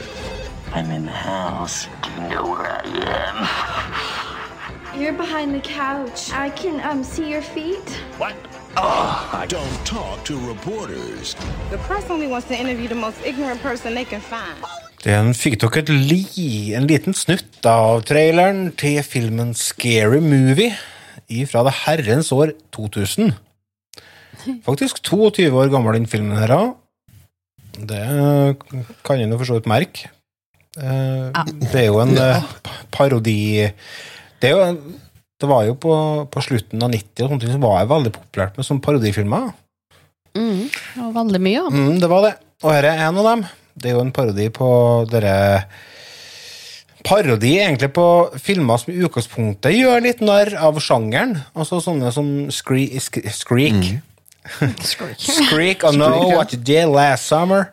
I'm 0.73 0.91
in 0.91 1.05
the 1.05 1.11
house. 1.11 1.87
Do 2.03 2.09
you 2.21 2.29
know 2.29 2.43
where 2.43 2.81
I 2.85 4.91
am? 4.93 5.01
You're 5.01 5.13
behind 5.13 5.55
the 5.55 5.61
couch. 5.61 6.31
I 6.31 6.49
can 6.49 6.79
um 6.87 7.03
see 7.03 7.29
your 7.29 7.41
feet. 7.41 7.89
What? 8.17 8.35
Oh, 8.75 9.45
Don't 9.47 9.85
talk 9.85 10.23
to 10.25 10.35
reporters. 10.47 11.35
The 11.71 11.77
press 11.87 12.09
only 12.09 12.27
wants 12.27 12.47
to 12.47 12.55
interview 12.55 12.87
the 12.87 12.95
most 12.99 13.17
ignorant 13.25 13.61
person 13.61 13.95
they 13.95 14.05
can 14.05 14.21
find. 14.21 14.59
Den 15.05 15.31
fikk 15.37 15.59
dere 15.61 15.83
et 15.85 15.89
li, 15.93 16.73
en 16.75 16.87
liten 16.89 17.15
snutt 17.15 17.63
av 17.69 18.01
traileren 18.09 18.71
til 18.77 18.99
filmen 19.05 19.53
Scary 19.55 20.19
Movie 20.19 20.73
fra 21.47 21.63
det 21.67 21.73
herrens 21.85 22.31
år 22.35 22.51
2000. 22.75 23.31
Faktisk 24.65 24.99
22 25.05 25.47
år 25.53 25.71
gammel, 25.71 25.95
den 25.95 26.09
filmen 26.11 26.37
her. 26.37 26.73
Det 27.77 28.03
kan 29.05 29.21
en 29.21 29.31
jo 29.31 29.37
for 29.39 29.45
så 29.53 29.59
vidt 29.59 29.69
merke 29.69 30.11
Eh, 30.77 31.33
Det 31.57 31.79
er 31.79 31.85
jo 31.87 31.97
en 32.03 32.11
eh, 32.21 32.43
parodi 32.93 33.65
Det 34.37 34.49
er 34.49 34.51
jo 34.51 34.61
en 34.61 34.77
det 35.37 35.49
var 35.49 35.67
jo 35.67 35.75
på, 35.77 35.93
på 36.33 36.41
slutten 36.41 36.81
av 36.81 36.91
90 36.93 37.23
og 37.23 37.29
sånne 37.29 37.43
ting 37.43 37.53
som 37.53 37.65
var 37.65 37.81
jeg 37.81 37.91
veldig 37.91 38.13
populært 38.15 38.57
med 38.57 38.67
sånne 38.67 38.85
parodifilmer. 38.85 39.51
Mm, 40.37 40.63
og 41.03 41.13
veldig 41.15 41.41
mye, 41.41 41.59
ja. 41.59 41.67
Mm, 41.73 41.99
det 42.01 42.09
var 42.09 42.25
det. 42.25 42.33
Og 42.65 42.73
her 42.73 42.89
er 42.89 43.03
en 43.05 43.21
av 43.21 43.29
dem. 43.31 43.45
Det 43.77 43.91
er 43.91 43.97
jo 43.97 44.01
en 44.01 44.15
parodi 44.15 44.49
på 44.53 44.69
dere 45.11 45.35
Parodi 47.07 47.53
egentlig 47.61 47.91
på 47.95 48.05
filmer 48.41 48.81
som 48.81 48.89
i 48.91 48.97
utgangspunktet 49.05 49.75
gjør 49.77 50.01
litt 50.03 50.19
narr 50.25 50.49
av 50.59 50.79
sjangeren. 50.83 51.37
Altså 51.55 51.79
sånne 51.83 52.09
som 52.11 52.27
Scree, 52.51 52.99
Sk 52.99 53.21
Skreek. 53.31 53.93
Skreak, 54.81 55.85
I 55.87 55.93
know 55.93 56.33
what 56.33 56.51
you 56.51 56.59
did 56.59 56.89
last 56.91 57.29
summer. 57.29 57.69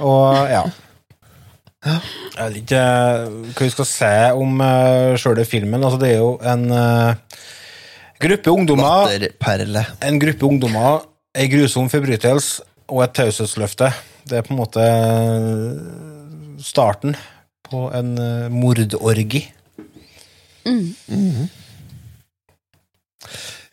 Og 0.00 0.48
ja. 0.50 0.64
Jeg 1.86 2.38
vet 2.38 2.56
ikke 2.58 2.80
eh, 2.80 3.36
hva 3.54 3.66
vi 3.66 3.70
skal 3.70 3.86
si 3.86 4.14
om 4.34 4.62
uh, 4.62 5.14
sjøle 5.20 5.44
filmen. 5.46 5.84
Altså, 5.84 6.00
det 6.02 6.10
er 6.10 6.18
jo 6.18 6.32
en 6.42 6.64
uh, 6.74 7.42
gruppe 8.18 8.50
ungdommer 8.50 9.14
En 10.02 10.18
gruppe 10.18 10.48
ungdommer, 10.48 11.04
ei 11.38 11.46
grusom 11.52 11.90
forbrytelse 11.92 12.66
og 12.88 13.04
et 13.04 13.14
taushetsløfte. 13.14 13.92
Det 14.28 14.40
er 14.40 14.46
på 14.46 14.54
en 14.54 14.60
måte 14.62 14.88
starten 16.64 17.14
på 17.68 17.86
en 17.94 18.12
uh, 18.18 18.50
mordorgi. 18.50 19.44
Mm. 20.66 21.48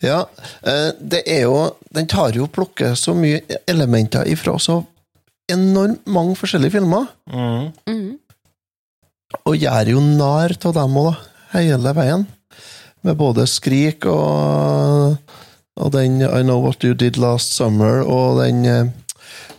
Ja, 0.04 0.30
eh, 0.62 0.92
det 1.00 1.24
er 1.28 1.42
jo 1.46 1.76
Den 1.90 2.08
tar 2.08 2.36
jo 2.36 2.46
og 2.46 2.54
plukker 2.56 2.96
så 3.00 3.16
mye 3.18 3.42
elementer 3.68 4.28
ifra 4.28 4.58
så 4.60 4.82
enormt 5.52 6.06
mange 6.08 6.36
forskjellige 6.40 6.78
filmer. 6.78 7.08
Mm. 7.30 8.18
Og 9.46 9.58
gjør 9.58 9.96
jo 9.96 10.04
narr 10.04 10.56
av 10.66 10.76
dem 10.78 11.00
òg. 11.02 11.16
Hele 11.56 11.96
veien. 11.96 12.26
Med 13.06 13.18
både 13.20 13.46
Skrik 13.48 14.08
og, 14.10 15.16
og 15.78 15.92
den 15.94 16.20
I 16.26 16.42
Know 16.44 16.64
What 16.64 16.84
You 16.84 16.98
Did 16.98 17.20
Last 17.22 17.54
Summer 17.54 18.02
og 18.02 18.42
den 18.42 18.66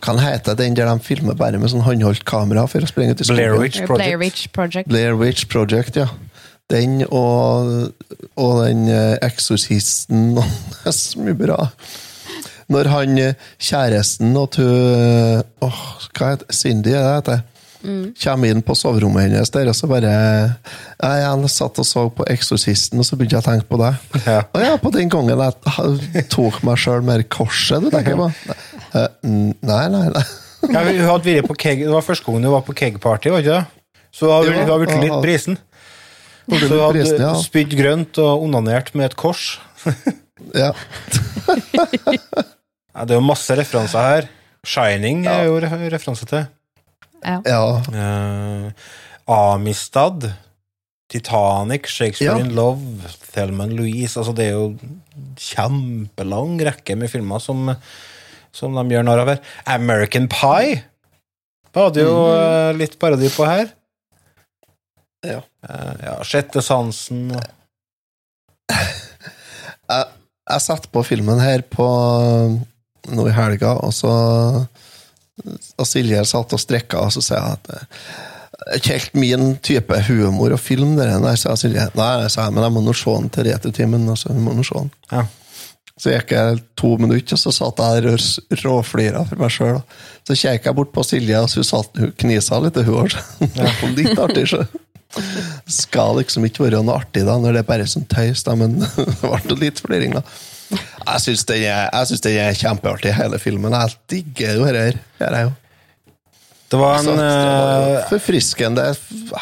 kan 0.03 0.19
hete 0.21 0.55
den 0.55 0.75
der 0.75 0.89
de 0.91 1.03
filmer 1.03 1.35
bare 1.37 1.59
med 1.59 1.71
sånn 1.71 1.85
håndholdt 1.85 2.25
kamera 2.27 2.65
for 2.69 2.83
å 2.83 2.89
springe 2.89 3.15
ut 3.15 3.23
i 3.23 3.27
skogen? 3.27 3.39
Blair 3.39 3.61
Witch 3.61 3.81
Blair 3.89 4.19
Witch 4.21 4.47
Project. 4.53 4.89
Blair 4.91 5.17
Witch 5.17 5.47
Project, 5.51 5.97
ja. 5.97 6.07
Den 6.71 6.99
og, 7.07 7.93
og 8.35 8.53
den 8.65 8.89
eh, 8.91 9.15
Eksorsisten 9.23 10.35
og 10.35 10.43
Det 10.43 10.89
er 10.91 10.97
så 10.97 11.23
mye 11.23 11.37
bra. 11.37 11.57
Når 12.73 12.89
han 12.91 13.19
eh, 13.21 13.45
kjæresten 13.63 14.33
og 14.35 14.57
hun 14.59 15.43
Åh, 15.63 15.83
hva 16.17 16.33
heter 16.33 16.51
Cindy, 16.53 16.91
er 16.91 16.99
det 16.99 17.05
det 17.05 17.15
heter? 17.19 17.45
Mm. 17.87 18.05
Kommer 18.17 18.51
inn 18.51 18.63
på 18.65 18.75
soverommet 18.75 19.27
hennes 19.27 19.51
der, 19.53 19.69
og 19.69 19.75
så 19.77 19.87
bare 19.87 20.09
Jeg, 20.09 21.19
jeg 21.21 21.51
satt 21.53 21.77
og 21.79 21.85
så 21.87 22.07
på 22.11 22.25
Eksorsisten, 22.33 22.99
og 22.99 23.05
så 23.07 23.15
begynte 23.15 23.37
jeg 23.37 23.45
å 23.45 23.47
tenke 23.47 23.69
på 23.69 23.79
deg. 23.79 24.01
Ja. 24.25 24.41
Og 24.49 24.65
ja, 24.65 24.73
på 24.81 24.91
den 24.95 25.13
gangen 25.13 25.43
jeg 25.45 26.25
tok 26.33 26.59
meg 26.67 26.81
sjøl 26.81 27.05
mer 27.05 27.23
korset, 27.31 27.85
du 27.85 27.93
tenker 27.93 28.17
på. 28.19 28.27
Eh, 28.97 29.07
Nei, 29.23 29.85
nei, 29.93 30.09
nei. 30.15 30.27
Ja, 30.73 30.81
hun 30.81 31.03
hadde 31.05 31.29
vært 31.29 31.47
på 31.51 31.55
keg, 31.61 31.83
det 31.85 31.93
var 31.93 32.03
første 32.03 32.25
gangen 32.25 32.47
hun 32.47 32.55
var 32.55 32.63
på 32.65 32.73
kegparty, 32.75 33.29
var 33.29 33.43
ikke 33.43 33.59
det? 33.59 34.01
Så 34.17 34.25
hun 34.25 34.49
har, 34.49 34.63
har 34.71 34.81
blitt 34.81 34.95
litt 34.97 35.13
ja. 35.13 35.19
brisen. 35.21 35.59
Så 36.47 36.63
hun 36.63 36.79
hadde 36.81 36.93
brisen, 36.95 37.21
ja. 37.21 37.33
spydd 37.39 37.75
grønt 37.77 38.19
og 38.23 38.47
onanert 38.47 38.89
med 38.97 39.11
et 39.11 39.19
kors. 39.19 39.51
Ja. 40.53 40.69
Ja, 42.97 43.05
det 43.05 43.13
er 43.13 43.19
jo 43.19 43.27
masse 43.27 43.53
referanser 43.53 44.01
her. 44.01 44.27
Shining 44.65 45.27
er 45.29 45.45
jo 45.45 45.59
re 45.61 45.69
referanse 45.93 46.25
til. 46.27 46.47
Ja. 47.21 47.37
ja. 47.45 47.61
Uh, 47.93 48.71
Amistad, 49.29 50.25
Titanic, 51.11 51.87
Shakespeare 51.91 52.39
Ja. 52.39 52.43
in 52.43 52.55
Love, 52.55 53.11
Thelma 53.33 53.65
Louise 53.65 54.19
altså 54.19 54.33
Det 54.35 54.47
er 54.47 54.55
jo 54.57 54.77
kjempelang 55.37 56.57
rekke 56.65 56.95
med 56.97 57.09
filmer 57.11 57.39
som, 57.43 57.69
som 58.55 58.75
de 58.75 58.95
gjør 58.95 59.05
narr 59.05 59.23
av 59.23 59.31
her. 59.35 59.41
American 59.65 60.27
Pie 60.31 60.81
var 61.77 61.91
det 61.93 62.03
jo 62.07 62.15
eh, 62.33 62.71
litt 62.77 62.97
parodi 62.97 63.29
på 63.29 63.45
her. 63.45 63.69
Ja. 65.25 65.41
Uh, 65.61 65.93
ja, 66.01 66.15
Sjette 66.25 66.63
sansen 66.65 67.27
og 67.35 67.43
jeg, 68.71 70.07
jeg 70.49 70.63
satte 70.63 70.89
på 70.91 71.03
filmen 71.05 71.39
her 71.41 71.63
på 71.71 71.85
nå 73.11 73.27
i 73.29 73.35
helga, 73.35 73.77
og 73.83 73.93
så 73.95 74.13
og 75.77 75.85
Silje 75.85 76.23
satt 76.25 76.55
og 76.55 76.61
strekka, 76.61 77.03
og 77.05 77.13
så 77.13 77.21
sa 77.21 77.37
jeg 77.37 77.57
at 77.59 77.67
det 78.57 78.73
er 78.73 78.79
ikke 78.81 78.95
helt 78.95 79.17
min 79.21 79.51
type 79.63 79.97
humor 80.09 80.51
å 80.55 80.59
filme 80.59 80.97
det 80.97 81.11
der. 81.13 81.35
Sa 81.39 81.53
Silje. 81.55 81.85
Nei, 81.95 82.27
sa 82.33 82.47
jeg, 82.47 82.55
men 82.55 82.65
jeg 82.65 82.73
må 82.73 82.81
nå 82.83 82.95
se 82.97 83.13
den 83.13 83.29
til 83.31 83.45
returtimen. 83.47 84.07
Så 84.17 84.31
jeg 84.31 84.41
må 84.43 84.55
nå 84.57 84.65
se 84.65 84.81
den. 84.81 84.89
Ja. 85.11 85.21
Så 85.97 86.11
gikk 86.11 86.33
jeg 86.35 86.57
to 86.77 86.89
minutter, 86.99 87.37
og 87.37 87.41
så 87.41 87.53
satt 87.53 87.79
jeg 87.81 88.03
der 88.03 88.17
og 88.17 88.57
råflira 88.63 89.23
for 89.29 89.39
meg 89.41 89.53
sjøl. 89.53 89.79
Så 90.27 90.35
kjekk 90.41 90.67
jeg 90.67 90.77
bort 90.77 90.91
på 90.93 91.05
Silje, 91.05 91.39
og 91.39 91.47
så 91.53 91.61
hun, 91.61 91.69
satt, 91.69 92.01
hun 92.01 92.11
knisa 92.19 92.59
litt, 92.65 92.81
hun 92.89 92.99
òg. 93.05 93.15
Litt 93.97 94.19
artig, 94.25 94.49
så. 94.51 94.65
Skal 95.71 96.19
liksom 96.19 96.45
ikke 96.49 96.65
være 96.65 96.83
noe 96.83 96.99
artig 96.99 97.23
da, 97.25 97.37
når 97.39 97.55
det 97.55 97.63
er 97.63 97.69
bare 97.69 97.87
sånn 97.89 98.09
tøys, 98.11 98.43
da, 98.45 98.57
men 98.59 98.75
det 98.83 99.07
ble 99.23 99.61
litt 99.63 99.81
fliring, 99.85 100.17
da. 100.17 100.25
Jeg 100.71 101.23
syns 101.23 101.45
den, 101.47 101.63
er- 101.63 101.89
er 101.93 102.59
kjempeartig, 102.59 103.13
hele 103.15 103.39
filmen. 103.39 103.71
Jeg 103.71 103.95
digger 104.11 104.59
jo 104.59 104.65
dette 104.67 104.99
her. 105.21 105.51
Det 106.67 106.79
var 106.81 106.99
en 106.99 107.19
eh, 107.23 108.01
forfriskende, 108.09 108.89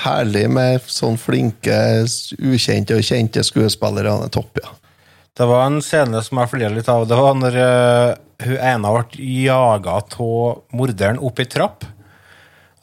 herlig 0.04 0.46
med 0.54 0.84
sånn 0.86 1.18
flinke, 1.18 2.06
ukjente 2.38 3.00
og 3.00 3.02
kjente 3.08 3.42
skuespillere. 3.44 4.14
Han 4.14 4.28
er 4.28 4.34
topp, 4.36 4.62
ja. 4.62 4.70
Det 5.36 5.48
var 5.50 5.66
en 5.66 5.82
scene 5.84 6.22
som 6.24 6.40
jeg 6.40 6.52
flirer 6.54 6.76
litt 6.78 6.88
av. 6.92 7.08
Det 7.10 7.18
var 7.18 7.34
når 7.36 7.58
uh, 7.60 8.14
hun 8.46 8.56
ene 8.62 8.92
ble 8.94 9.26
jaga 9.42 9.98
av 10.00 10.62
morderen 10.72 11.20
opp 11.20 11.42
i 11.44 11.48
trapp. 11.50 11.84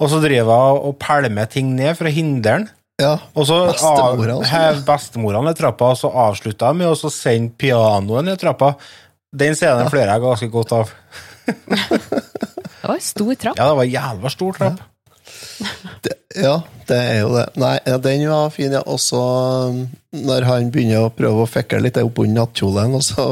Og 0.03 0.11
så 0.11 0.19
driver 0.21 0.51
hun 0.75 0.91
og 0.91 0.99
pælmer 1.01 1.49
ting 1.49 1.71
ned 1.79 1.95
for 1.97 2.11
å 2.11 2.13
hindre 2.13 2.59
den. 2.59 2.67
Ja, 3.01 3.19
Og 3.35 3.47
så 3.49 3.57
bestemora 3.71 4.35
av, 4.37 4.45
hev 4.47 4.77
ja. 4.77 4.83
bestemora 4.87 5.41
ned 5.43 5.57
trappa, 5.59 5.85
og 5.95 5.99
så 5.99 6.09
avslutta 6.27 6.67
jeg 6.71 6.77
med 6.83 6.89
å 6.93 7.11
sende 7.11 7.53
pianoet 7.59 8.25
ned 8.29 8.39
trappa. 8.41 8.69
Den 9.33 9.55
scenen 9.57 9.91
flere 9.91 10.13
jeg 10.13 10.21
ganske 10.27 10.49
godt 10.53 10.73
av. 10.77 10.87
Det 11.47 12.85
var 12.85 12.97
en 12.99 13.07
stor 13.07 13.35
trapp. 13.35 13.57
Ja, 13.59 13.65
det 13.71 13.77
var 13.79 13.85
jævla 13.89 14.29
stor 14.35 14.53
trapp. 14.59 14.79
Det, 16.03 16.15
ja, 16.43 16.57
det 16.89 16.99
er 16.99 17.19
jo 17.23 17.31
det. 17.37 17.47
Nei, 17.63 17.77
ja, 17.87 17.97
den 18.03 18.29
var 18.29 18.51
fin, 18.55 18.73
ja. 18.75 18.83
Og 18.91 18.99
så 19.01 19.23
um, 19.71 19.87
når 20.13 20.43
han 20.49 20.71
begynner 20.75 21.05
å 21.07 21.15
prøve 21.15 21.43
å 21.45 21.51
fikle 21.51 21.81
litt 21.87 21.99
opp 22.03 22.19
under 22.25 22.37
nattkjolen, 22.43 22.95
og 22.99 23.05
så 23.07 23.25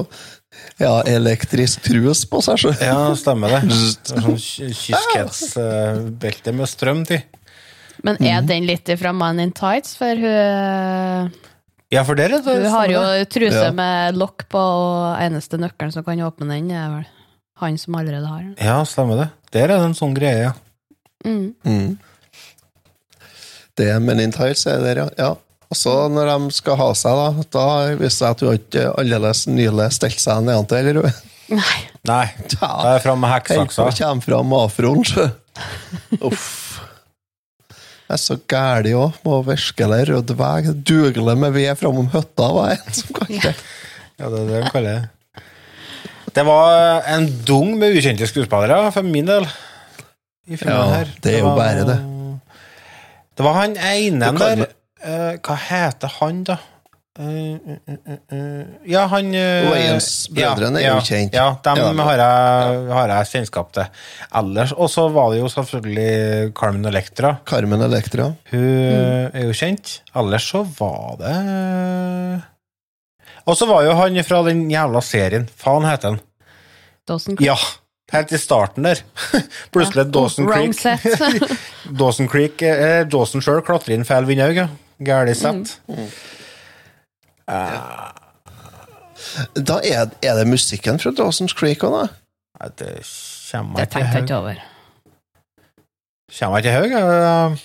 ja, 0.80 1.02
elektrisk 1.08 1.80
trus 1.84 2.24
på 2.30 2.40
seg 2.44 2.58
sjøl. 2.62 2.76
Ja, 2.80 3.14
stemmer 3.18 3.48
det. 3.56 3.60
det 3.68 3.76
sånn 4.14 4.38
kyskhetsbelte 4.40 6.50
med 6.56 6.66
strøm 6.70 7.00
til. 7.08 7.20
Men 8.06 8.16
er 8.24 8.42
den 8.46 8.66
litt 8.68 8.88
ifra 8.92 9.12
Man 9.16 9.40
in 9.42 9.52
Tights? 9.52 9.96
For 9.98 10.16
hun, 10.16 11.32
Ja, 11.90 12.04
for 12.06 12.14
dere, 12.14 12.38
er 12.38 12.60
hun 12.62 12.68
har 12.70 12.92
jo 12.92 13.00
truse 13.26 13.64
Ja. 13.66 13.72
med 13.74 14.16
lokk 14.16 14.46
på, 14.48 14.58
og 14.60 15.18
eneste 15.20 15.58
nøkkelen 15.58 15.92
som 15.92 16.04
kan 16.06 16.20
åpne 16.22 16.48
den, 16.48 16.70
er 16.70 16.88
vel 16.94 17.06
han 17.60 17.76
som 17.78 17.94
allerede 17.98 18.26
har 18.30 18.38
den. 18.44 18.54
Ja, 18.62 18.78
stemmer 18.84 19.16
det. 19.24 19.28
Der 19.52 19.64
er 19.66 19.76
det 19.76 19.80
en 19.90 19.94
sånn 19.98 20.14
greie, 20.14 20.48
ja. 20.48 20.52
Mm. 21.26 21.54
Mm. 21.66 21.98
Det 23.76 23.88
er 23.90 24.00
Men 24.00 24.20
in 24.20 24.32
Tights 24.32 24.66
er 24.66 24.78
der, 24.80 24.96
ja. 25.04 25.08
ja. 25.18 25.30
Og 25.70 25.76
så 25.76 26.08
når 26.10 26.26
de 26.32 26.50
skal 26.56 26.76
ha 26.76 26.88
seg, 26.98 27.12
da, 27.14 27.44
da 27.54 27.66
viser 27.94 28.02
det 28.02 28.12
seg 28.12 28.30
at 28.30 28.40
hun 28.40 28.56
ikke 28.58 28.86
aldeles 28.98 29.44
nylig 29.46 29.92
stelt 29.92 30.18
seg 30.18 30.42
nedentil, 30.46 30.88
eller 30.90 31.02
hun? 31.02 31.12
Nei. 31.50 31.78
Nei, 32.06 32.24
det 32.50 32.62
er 32.62 33.02
fram 33.04 33.20
med 33.20 33.30
hekksaksa. 33.34 33.84
Helt 33.90 34.00
kommer 34.00 34.22
fram 34.24 34.52
afroen, 34.56 35.04
sjø. 35.04 35.28
Uff. 36.30 36.69
Jeg 38.10 38.16
er 38.16 38.22
så 38.24 38.34
gæli 38.50 38.90
òg. 38.98 39.18
Må 39.22 39.36
virkelig 39.46 40.00
rydde 40.08 40.34
vei. 40.34 40.72
Dugle 40.82 41.36
med 41.38 41.52
ved 41.54 41.76
framom 41.78 42.08
hytta, 42.10 42.48
var 42.56 42.72
en 42.74 42.96
som 42.96 43.12
kalte 43.14 43.38
det. 43.44 43.52
Ja, 44.18 44.28
det 44.32 44.40
er 44.40 44.48
det 44.48 44.56
de 44.64 44.70
kaller 44.74 44.96
det. 44.98 45.44
Det 46.34 46.42
var 46.46 47.06
en 47.14 47.28
dung 47.46 47.76
med 47.78 47.94
ukjente 47.96 48.26
skuespillere, 48.26 48.90
for 48.94 49.06
min 49.06 49.26
del. 49.30 49.46
I 50.50 50.58
Ja, 50.58 50.80
her. 50.90 51.12
det 51.22 51.36
er 51.36 51.44
jo 51.44 51.54
bare 51.54 51.86
det. 51.86 51.98
Det 53.38 53.46
var 53.46 53.54
han 53.60 53.76
ene 53.78 54.32
der 54.36 54.64
eh, 54.66 55.38
Hva 55.46 55.56
heter 55.70 56.10
han, 56.18 56.42
da? 56.50 56.56
Eh, 57.20 57.56
eh, 57.68 57.96
eh, 58.08 58.18
eh, 58.32 58.66
ja, 58.88 59.02
han 59.12 59.26
uh, 59.34 59.66
Wayans-brødrene 59.68 60.80
er 60.80 60.86
jo 60.94 61.02
kjent. 61.04 61.34
Ja, 61.36 61.50
dem 61.66 61.76
Ja. 61.82 62.04
har, 62.06 62.22
jeg, 62.22 62.86
har 62.96 63.12
jeg 63.12 63.28
kjennskap 63.34 63.72
til. 63.76 63.84
Ellers 64.40 64.72
Og 64.72 64.88
så 64.88 65.04
var 65.12 65.34
det 65.34 65.42
jo 65.42 65.50
selvfølgelig 65.52 66.54
Carmen 66.56 66.86
Electra. 66.88 67.34
Carmen 67.44 67.82
Electra. 67.84 68.30
Hun 68.52 68.64
Mm. 68.64 69.30
er 69.36 69.44
jo 69.44 69.52
kjent. 69.52 70.00
Ellers 70.16 70.48
så 70.48 70.62
var 70.78 71.18
det 71.20 72.42
Og 73.46 73.56
så 73.56 73.66
var 73.68 73.84
jo 73.84 73.94
han 74.00 74.16
fra 74.24 74.42
den 74.48 74.64
jævla 74.70 75.00
serien. 75.04 75.46
Faen 75.56 75.84
heter 75.84 76.14
han. 76.14 76.20
Dawson 77.08 77.36
Ja, 77.40 77.56
Helt 78.12 78.32
i 78.32 78.38
starten 78.42 78.82
der. 78.88 78.98
Plutselig 79.72 80.06
Ja. 80.06 80.10
Dawson 80.10 80.46
Wrong 80.48 80.72
Creek. 80.72 81.00
set. 81.04 81.52
Dawson 82.00 82.26
Creek 82.28 82.62
eh, 82.62 83.04
Dawson 83.06 83.40
sjøl 83.44 83.60
klatrer 83.62 83.94
inn 83.94 84.04
feil 84.08 84.24
vindhaug. 84.26 84.56
Ja. 84.56 84.68
Gæli 85.00 85.34
sett. 85.38 85.76
Da 89.68 89.80
er, 89.84 90.10
er 90.24 90.38
det 90.38 90.46
musikken 90.48 91.00
fra 91.02 91.12
Dawson's 91.12 91.54
Creek 91.56 91.84
òg, 91.84 91.96
da? 91.96 92.04
Nei, 92.60 92.68
det 92.80 92.92
kommer 93.50 93.80
Det 93.80 93.86
ikke 93.86 93.94
tenkte 93.94 94.14
jeg 94.16 94.24
ikke 94.24 94.38
over. 94.38 94.62
Kommer 96.38 96.62
ikke 96.62 96.74
høy? 96.76 96.86
Jeg, 96.94 97.58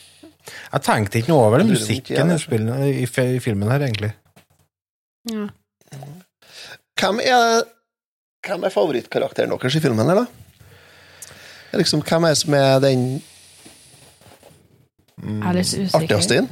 jeg 0.73 0.81
tenkte 0.87 1.21
ikke 1.21 1.31
noe 1.31 1.45
over 1.45 1.61
Jeg 1.61 1.67
ikke 1.67 1.77
musikken 1.77 2.33
i, 2.33 2.39
spillen, 2.41 2.83
i, 2.89 3.05
i 3.05 3.39
filmen 3.43 3.71
her, 3.71 3.85
egentlig. 3.87 4.11
Ja. 5.31 5.47
Hvem 6.99 7.21
er, 7.23 7.63
hvem 8.47 8.67
er 8.67 8.73
favorittkarakteren 8.73 9.53
deres 9.53 9.77
i 9.77 9.83
filmen, 9.83 10.09
eller? 10.09 10.25
Er 11.71 11.77
Liksom, 11.81 12.01
hvem 12.07 12.23
er 12.23 12.35
det 12.35 12.37
som 12.39 12.53
er 12.55 12.79
den 12.79 13.01
mm, 15.17 15.41
artigste 15.43 16.37
inn? 16.41 16.49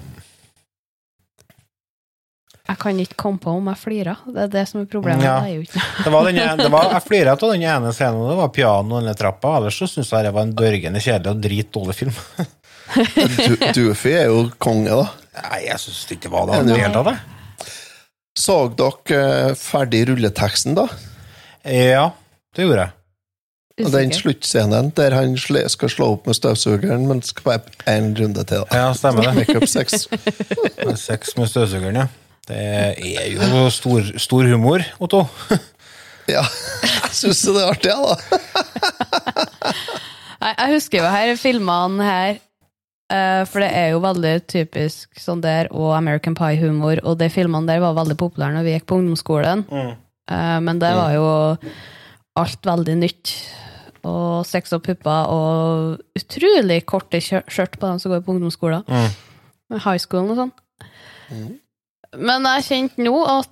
Jeg 2.63 2.79
kan 2.79 2.99
ikke 3.03 3.17
komme 3.19 3.41
på 3.43 3.51
om 3.57 3.65
jeg 3.67 3.79
flirer. 3.81 4.19
Det 4.23 4.45
er 4.45 4.51
det 4.53 4.61
som 4.69 4.79
er 4.79 4.85
problemet. 4.87 5.25
Ja. 5.27 5.33
Det 5.43 5.49
er 5.51 5.55
jo 5.57 5.63
ikke 5.65 5.81
Det 6.05 6.11
var 6.13 6.27
den, 6.29 6.37
det 6.61 6.69
var, 6.71 6.93
jeg 6.95 7.03
flirer 7.09 7.31
av 7.33 7.41
den 7.43 7.65
ene 7.67 7.91
scenen, 7.91 8.23
det 8.29 8.37
var 8.39 8.53
piano 8.55 9.01
under 9.01 9.17
trappa. 9.19 9.57
Ellers 9.59 9.79
så 9.81 9.87
syns 9.91 10.13
jeg 10.15 10.29
det 10.29 10.31
var 10.37 10.47
en 10.47 10.55
dørgende 10.55 11.01
kjedelig 11.03 11.33
og 11.33 11.41
dritdårlig 11.43 11.97
film. 11.97 12.15
Du, 12.93 13.57
Doofy 13.75 14.15
er 14.15 14.31
jo 14.31 14.45
konge, 14.63 14.95
da. 14.95 15.09
Nei, 15.43 15.59
jeg 15.65 15.83
syns 15.83 16.01
ikke 16.07 16.29
det 16.29 16.33
var 16.37 16.47
det. 16.47 16.55
Han 16.61 16.71
en 16.71 16.79
del 16.79 16.97
av 17.01 17.11
det. 17.11 17.17
Så 18.39 18.57
dere 18.79 19.19
eh, 19.19 19.53
ferdig 19.59 20.05
rulleteksten, 20.13 20.79
da? 20.79 20.87
Ja, 21.67 22.07
det 22.55 22.63
gjorde 22.67 22.87
jeg. 22.87 22.99
Og 23.83 23.91
den 23.91 24.11
sluttscenen 24.13 24.91
der 24.95 25.15
han 25.17 25.35
skal 25.35 25.89
slå 25.91 26.11
opp 26.15 26.27
med 26.29 26.37
støvsugeren, 26.37 27.07
men 27.09 27.23
skal 27.25 27.55
være 27.57 27.77
en 27.91 28.11
runde 28.15 28.43
til. 28.47 28.63
da. 28.69 28.83
Ja, 28.85 28.91
stemmer 28.95 29.27
det. 29.27 29.35
Makeup 29.41 29.67
sex. 29.67 30.05
Sex 31.09 31.35
med 31.35 31.49
støvsugeren, 31.49 32.05
ja. 32.05 32.11
Det 32.47 32.57
er 32.59 33.27
jo 33.31 33.69
stor, 33.71 34.07
stor 34.19 34.49
humor, 34.51 34.83
Otto. 34.99 35.25
Ja, 36.23 36.39
jeg 36.87 37.09
syns 37.17 37.41
det 37.43 37.51
er 37.59 37.65
artig, 37.67 37.89
jeg, 37.91 37.99
da. 37.99 38.15
Nei, 40.39 40.51
jeg 40.55 40.69
husker 40.77 41.01
jo 41.01 41.09
her 41.11 41.31
filmene 41.39 42.05
her, 42.07 42.37
eh, 43.11 43.41
for 43.49 43.59
det 43.63 43.67
er 43.75 43.89
jo 43.91 43.99
veldig 44.03 44.31
typisk 44.51 45.19
sånn 45.19 45.41
der, 45.43 45.67
og 45.75 45.91
American 45.97 46.35
Pie-humor, 46.39 47.01
og 47.03 47.17
de 47.19 47.27
filmene 47.31 47.67
der 47.67 47.81
var 47.83 47.97
veldig 47.99 48.15
populære 48.19 48.55
når 48.55 48.63
vi 48.69 48.75
gikk 48.77 48.87
på 48.87 48.99
ungdomsskolen. 49.01 49.65
Mm. 49.67 49.91
men 50.63 50.79
det 50.79 50.93
var 50.95 51.11
jo 51.17 51.25
alt 52.39 52.63
veldig 52.71 52.95
nytt. 53.01 53.33
Og 54.07 54.45
sex 54.47 54.71
og 54.75 54.81
pupper, 54.87 55.27
og 55.31 55.99
utrolig 56.19 56.81
korte 56.87 57.19
kjø- 57.23 57.43
skjørt 57.51 57.75
på 57.79 57.87
dem 57.91 57.99
som 57.99 58.11
går 58.15 58.23
på 58.23 58.31
ungdomsskolen. 58.37 58.83
Med 58.87 59.83
High 59.83 59.99
school 59.99 60.31
og 60.31 60.39
sånn. 60.39 60.55
Men 62.17 62.45
jeg 62.45 62.65
kjente 62.69 63.05
nå 63.05 63.13
at 63.25 63.49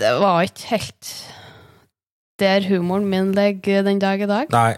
det 0.00 0.12
var 0.22 0.46
ikke 0.46 0.68
helt 0.72 1.12
der 2.42 2.64
humoren 2.66 3.06
min 3.10 3.30
ligger 3.36 3.84
den 3.86 4.00
dag 4.02 4.22
i 4.22 4.28
dag. 4.30 4.50
Nei. 4.54 4.74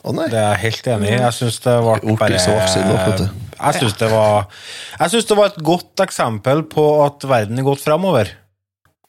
Det 0.00 0.38
er 0.38 0.54
jeg 0.54 0.60
helt 0.62 0.86
enig 0.94 1.08
i. 1.10 1.16
Jeg 1.18 1.36
syns 1.36 1.58
det 1.64 1.74
ble 1.84 2.14
bare. 2.16 2.36
Jeg 2.38 3.76
syns 3.76 3.96
det 4.00 4.08
var 4.08 4.46
Jeg 4.46 5.12
synes 5.12 5.26
det 5.28 5.36
var 5.36 5.50
et 5.50 5.58
godt 5.64 6.04
eksempel 6.06 6.62
på 6.72 6.84
at 7.04 7.26
verden 7.28 7.60
er 7.60 7.66
gått 7.66 7.84
framover. 7.84 8.30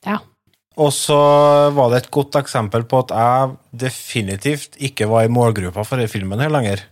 Ja. 0.08 0.18
Og 0.82 0.92
så 0.96 1.20
var 1.76 1.92
det 1.92 2.02
et 2.02 2.12
godt 2.12 2.36
eksempel 2.40 2.84
på 2.90 3.04
at 3.06 3.14
jeg 3.16 3.56
definitivt 3.86 4.76
ikke 4.84 5.08
var 5.12 5.28
i 5.28 5.32
målgruppa 5.32 5.86
for 5.86 6.00
denne 6.00 6.12
filmen 6.12 6.44
her 6.44 6.52
lenger. 6.52 6.84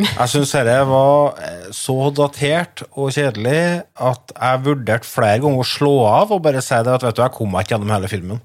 Jeg 0.00 0.28
syns 0.32 0.54
dette 0.56 0.76
var 0.88 1.40
eh, 1.44 1.64
så 1.76 1.96
datert 2.16 2.80
og 2.96 3.10
kjedelig 3.12 3.82
at 4.00 4.32
jeg 4.32 4.60
vurderte 4.64 5.08
flere 5.08 5.42
ganger 5.42 5.60
å 5.60 5.68
slå 5.68 5.94
av 6.08 6.32
og 6.32 6.40
bare 6.44 6.62
si 6.64 6.78
det 6.80 6.94
at 6.94 7.04
vet 7.04 7.18
du, 7.18 7.20
jeg 7.20 7.34
kom 7.36 7.50
meg 7.52 7.66
ikke 7.66 7.76
gjennom 7.76 7.92
hele 7.92 8.08
filmen. 8.08 8.40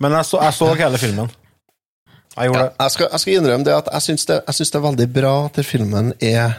Men 0.00 0.16
jeg 0.18 0.28
så, 0.28 0.40
jeg 0.44 0.56
så 0.58 0.68
hele 0.76 1.00
filmen. 1.00 1.30
Jeg 2.36 2.50
gjorde 2.50 2.66
det. 2.66 2.74
Jeg 2.82 2.94
skal, 2.94 3.08
jeg 3.12 3.22
skal 3.22 3.38
innrømme 3.38 3.66
det 3.66 3.76
at 3.78 3.88
jeg 3.94 4.06
syns 4.06 4.28
det, 4.28 4.36
jeg 4.46 4.58
syns 4.58 4.72
det 4.72 4.78
er 4.78 4.84
veldig 4.86 5.06
bra 5.14 5.32
at 5.48 5.62
filmen 5.66 6.12
er 6.20 6.58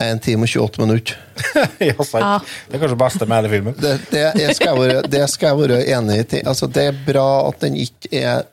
1 0.00 0.20
time 0.24 0.46
og 0.46 0.52
28 0.52 0.84
minutter. 0.84 1.16
ja, 1.90 1.96
sant. 2.04 2.50
Det 2.68 2.76
er 2.76 2.82
kanskje 2.82 2.94
det 2.94 3.00
beste 3.02 3.28
med 3.28 3.40
hele 3.40 3.52
filmen. 3.52 3.76
Det, 3.80 3.94
det, 4.12 4.26
jeg 4.40 4.56
skal 4.56 4.80
være, 4.80 5.02
det 5.12 5.24
skal 5.32 5.50
jeg 5.50 5.60
være 5.60 5.80
enig 5.96 6.20
i. 6.20 6.42
Altså, 6.44 6.68
det 6.72 6.86
er 6.88 7.00
bra 7.08 7.26
at 7.48 7.60
den 7.64 7.76
ikke 7.80 8.12
er 8.12 8.44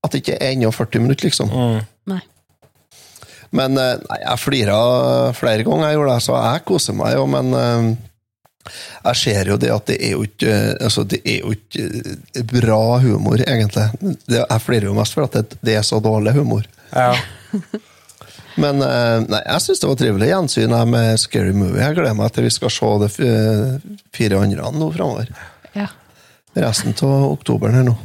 At 0.00 0.12
det 0.12 0.22
ikke 0.22 0.38
er 0.40 0.54
ennå 0.54 0.70
40 0.72 1.02
minutter, 1.04 1.28
liksom. 1.28 1.52
Nei. 1.52 1.82
Men 3.56 3.78
eh, 3.78 3.96
nei, 4.06 4.20
jeg 4.22 4.42
flira 4.42 4.78
flere 5.36 5.66
ganger, 5.66 5.88
jeg 5.90 5.98
gjorde 5.98 6.14
det, 6.14 6.24
så 6.26 6.38
jeg 6.38 6.64
koser 6.68 6.96
meg 6.98 7.16
jo, 7.16 7.26
men 7.30 7.52
eh, 7.58 7.90
jeg 9.08 9.18
ser 9.18 9.50
jo 9.50 9.58
det 9.60 9.70
at 9.74 9.86
det 9.88 9.96
er 10.04 10.12
jo 10.14 10.24
ikke 10.26 10.56
altså 10.76 11.04
det 11.08 11.20
er 11.24 11.38
jo 11.40 11.54
ikke 11.56 11.86
eh, 11.88 12.42
bra 12.52 12.82
humor, 13.02 13.42
egentlig. 13.42 13.88
Det, 14.28 14.42
jeg 14.42 14.64
flirer 14.66 14.90
jo 14.90 14.96
mest 14.98 15.16
for 15.16 15.26
at 15.26 15.38
det, 15.38 15.60
det 15.66 15.78
er 15.80 15.86
så 15.86 15.98
dårlig 16.04 16.36
humor. 16.38 16.66
Ja. 16.94 17.14
Men 18.60 18.82
eh, 18.84 19.16
nei, 19.24 19.40
jeg 19.46 19.64
syns 19.64 19.82
det 19.82 19.88
var 19.88 19.98
trivelig 19.98 20.30
gjensyn 20.30 20.76
her 20.76 20.86
med 20.90 21.22
Scary 21.22 21.54
Movie. 21.56 21.82
Jeg 21.82 21.96
gleder 21.98 22.18
meg 22.18 22.34
til 22.34 22.46
vi 22.46 22.52
skal 22.54 22.74
se 22.74 22.92
de 23.02 23.10
fire 24.14 24.44
andre 24.44 24.70
nå 24.76 24.92
framover. 24.94 25.32
Ja. 25.74 25.88
Resten 26.58 26.94
av 27.06 27.30
oktoberen 27.32 27.78
her 27.80 27.86
nå. 27.86 27.96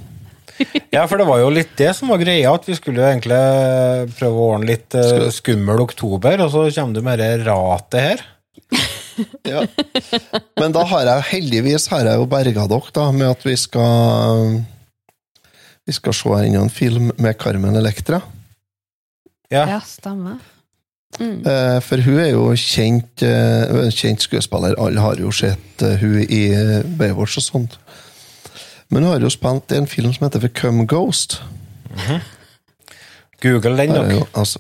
Ja, 0.94 1.04
for 1.08 1.20
det 1.20 1.26
var 1.28 1.42
jo 1.42 1.50
litt 1.52 1.74
det 1.80 1.90
som 1.98 2.12
var 2.14 2.22
greia, 2.22 2.54
at 2.56 2.68
vi 2.70 2.76
skulle 2.78 3.02
jo 3.02 3.08
egentlig 3.10 3.40
prøve 4.16 4.40
å 4.40 4.46
ordne 4.54 4.70
litt 4.70 4.96
uh, 4.96 5.28
skummel 5.34 5.82
oktober, 5.84 6.46
og 6.46 6.54
så 6.54 6.66
kommer 6.78 6.96
du 6.96 7.02
med 7.06 7.20
det 7.24 7.32
ratet 7.48 8.00
her. 8.10 8.26
Ja. 9.48 9.62
Men 10.60 10.74
da 10.76 10.82
har 10.90 11.06
jeg 11.08 11.24
heldigvis 11.30 11.86
har 11.88 12.04
jeg 12.04 12.20
jo 12.20 12.26
berga 12.28 12.66
dere 12.68 12.92
da, 12.98 13.06
med 13.16 13.30
at 13.30 13.46
vi 13.48 13.54
skal 13.56 14.58
Vi 15.88 15.96
skal 15.96 16.18
se 16.18 16.34
enda 16.42 16.60
en 16.66 16.74
film 16.74 17.14
med 17.16 17.38
Carmen 17.40 17.80
Electra. 17.80 18.20
Ja. 19.48 19.64
Ja, 19.70 19.80
stemmer. 19.88 20.42
Mm. 21.16 21.46
Eh, 21.48 21.78
For 21.86 22.04
hun 22.04 22.20
er 22.20 22.34
jo 22.34 22.50
kjent, 22.60 23.24
eh, 23.24 23.88
kjent 23.96 24.26
skuespiller. 24.26 24.76
Alle 24.84 25.00
har 25.00 25.16
jo 25.22 25.32
sett 25.32 25.86
hun 26.02 26.20
i 26.26 26.44
Baywatch 27.00 27.40
og 27.40 27.46
sånt. 27.46 27.80
Men 28.90 29.04
hun 29.04 29.12
har 29.12 29.24
jo 29.24 29.32
spilt 29.34 29.72
i 29.72 29.80
en 29.80 29.88
film 29.90 30.14
som 30.14 30.28
heter 30.28 30.44
For 30.44 30.54
Come 30.62 30.86
Ghost. 30.90 31.40
Google 33.42 33.78
den, 33.78 33.92
Her 33.92 34.00
er 34.00 34.08
dere. 34.08 34.14
jo, 34.20 34.28
altså, 34.36 34.60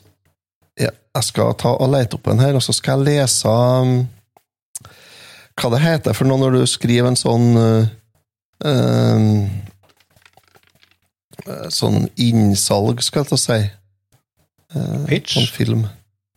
ja, 0.80 0.89
jeg 1.16 1.24
skal 1.24 1.54
ta 1.60 1.76
og 1.76 1.92
lete 1.93 2.18
opp 2.18 2.26
den 2.26 2.39
her, 2.39 2.56
og 2.58 2.64
så 2.64 2.74
skal 2.76 3.06
jeg 3.06 3.22
lese 3.22 3.50
um, 3.50 3.93
hva 5.56 5.72
det 5.72 5.82
heter 5.84 6.18
for 6.18 6.28
noe 6.28 6.42
når 6.42 6.58
du 6.58 6.66
skriver 6.68 7.08
en 7.10 7.20
sånn 7.20 7.46
uh, 7.56 7.88
um, 8.68 9.46
uh, 11.46 11.68
Sånn 11.72 12.10
innsalg, 12.20 13.04
skal 13.06 13.24
jeg 13.24 13.32
ta 13.32 13.38
og 13.38 13.43
si. 13.46 13.62
Uh, 14.76 15.06
Pitch? 15.08 15.38
Sånn 15.38 15.54
film. 15.54 15.86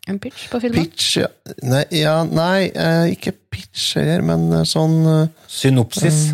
En 0.08 0.18
pitch 0.18 0.48
på 0.48 0.60
filmen? 0.60 0.86
Pitch, 0.86 1.18
ja. 1.20 1.26
Nei, 1.68 1.82
ja, 1.92 2.22
nei 2.24 2.70
eh, 2.72 3.10
ikke 3.12 3.34
pitch 3.52 3.90
her, 3.98 4.22
men 4.24 4.46
eh, 4.56 4.64
sånn 4.64 4.94
eh, 5.04 5.48
Synopsis. 5.52 6.30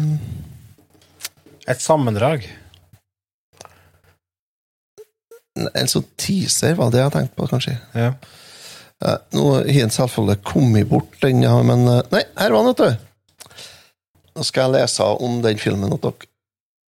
Et 1.71 1.81
sammendrag. 1.81 2.45
En 5.55 5.89
sånn 5.89 6.07
teaser 6.21 6.75
var 6.79 6.91
det 6.93 7.01
jeg 7.01 7.15
tenkte 7.15 7.39
på, 7.39 7.49
kanskje. 7.49 7.77
Ja. 7.95 8.13
Eh, 9.05 9.19
nå 9.37 9.49
har 9.55 9.69
den 9.69 9.93
selvfølgelig 9.95 10.43
kommet 10.47 10.89
bort, 10.91 11.17
den, 11.23 11.43
ja, 11.45 11.55
men 11.67 11.87
eh, 11.89 12.03
Nei, 12.13 12.23
her 12.41 12.55
var 12.55 12.65
den, 12.65 12.73
vet 12.73 12.83
du! 12.83 13.59
Nå 14.35 14.47
skal 14.47 14.73
jeg 14.75 14.83
lese 14.83 15.07
om 15.23 15.43
den 15.45 15.61
filmen 15.63 15.95
til 15.95 16.03
dere. 16.03 16.31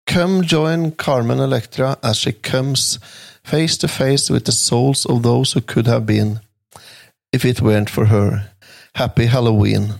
Come 0.07 0.43
join 0.47 0.91
Carmen 0.95 1.39
Electra 1.43 1.97
as 2.01 2.17
she 2.17 2.31
comes 2.31 2.97
face 3.43 3.77
to 3.77 3.87
face 3.87 4.31
with 4.31 4.45
the 4.45 4.51
souls 4.51 5.05
of 5.05 5.23
those 5.23 5.53
who 5.53 5.61
could 5.61 5.87
have 5.87 6.05
been, 6.05 6.39
if 7.33 7.45
it 7.45 7.61
weren't 7.61 7.89
for 7.89 8.05
her. 8.05 8.49
Happy 8.95 9.25
Halloween. 9.25 9.93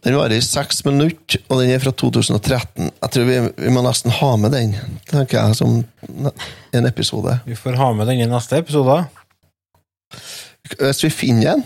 Den 0.00 0.16
varer 0.16 0.38
i 0.38 0.44
seks 0.44 0.80
minutter, 0.86 1.42
og 1.50 1.60
den 1.60 1.74
er 1.74 1.80
fra 1.82 1.92
2013. 1.92 2.88
Jeg 2.88 3.12
tror 3.12 3.26
vi, 3.28 3.38
vi 3.66 3.72
må 3.74 3.82
nesten 3.84 4.14
ha 4.16 4.30
med 4.40 4.54
den, 4.56 4.74
tenker 5.10 5.36
jeg, 5.36 5.58
som 5.58 5.82
en 6.72 6.88
episode. 6.88 7.36
Vi 7.44 7.58
får 7.58 7.76
ha 7.76 7.90
med 7.98 8.08
den 8.08 8.22
i 8.24 8.28
neste 8.30 8.62
episode. 8.62 9.02
Hvis 10.78 11.04
vi 11.04 11.12
finner 11.12 11.56
den. 11.56 11.64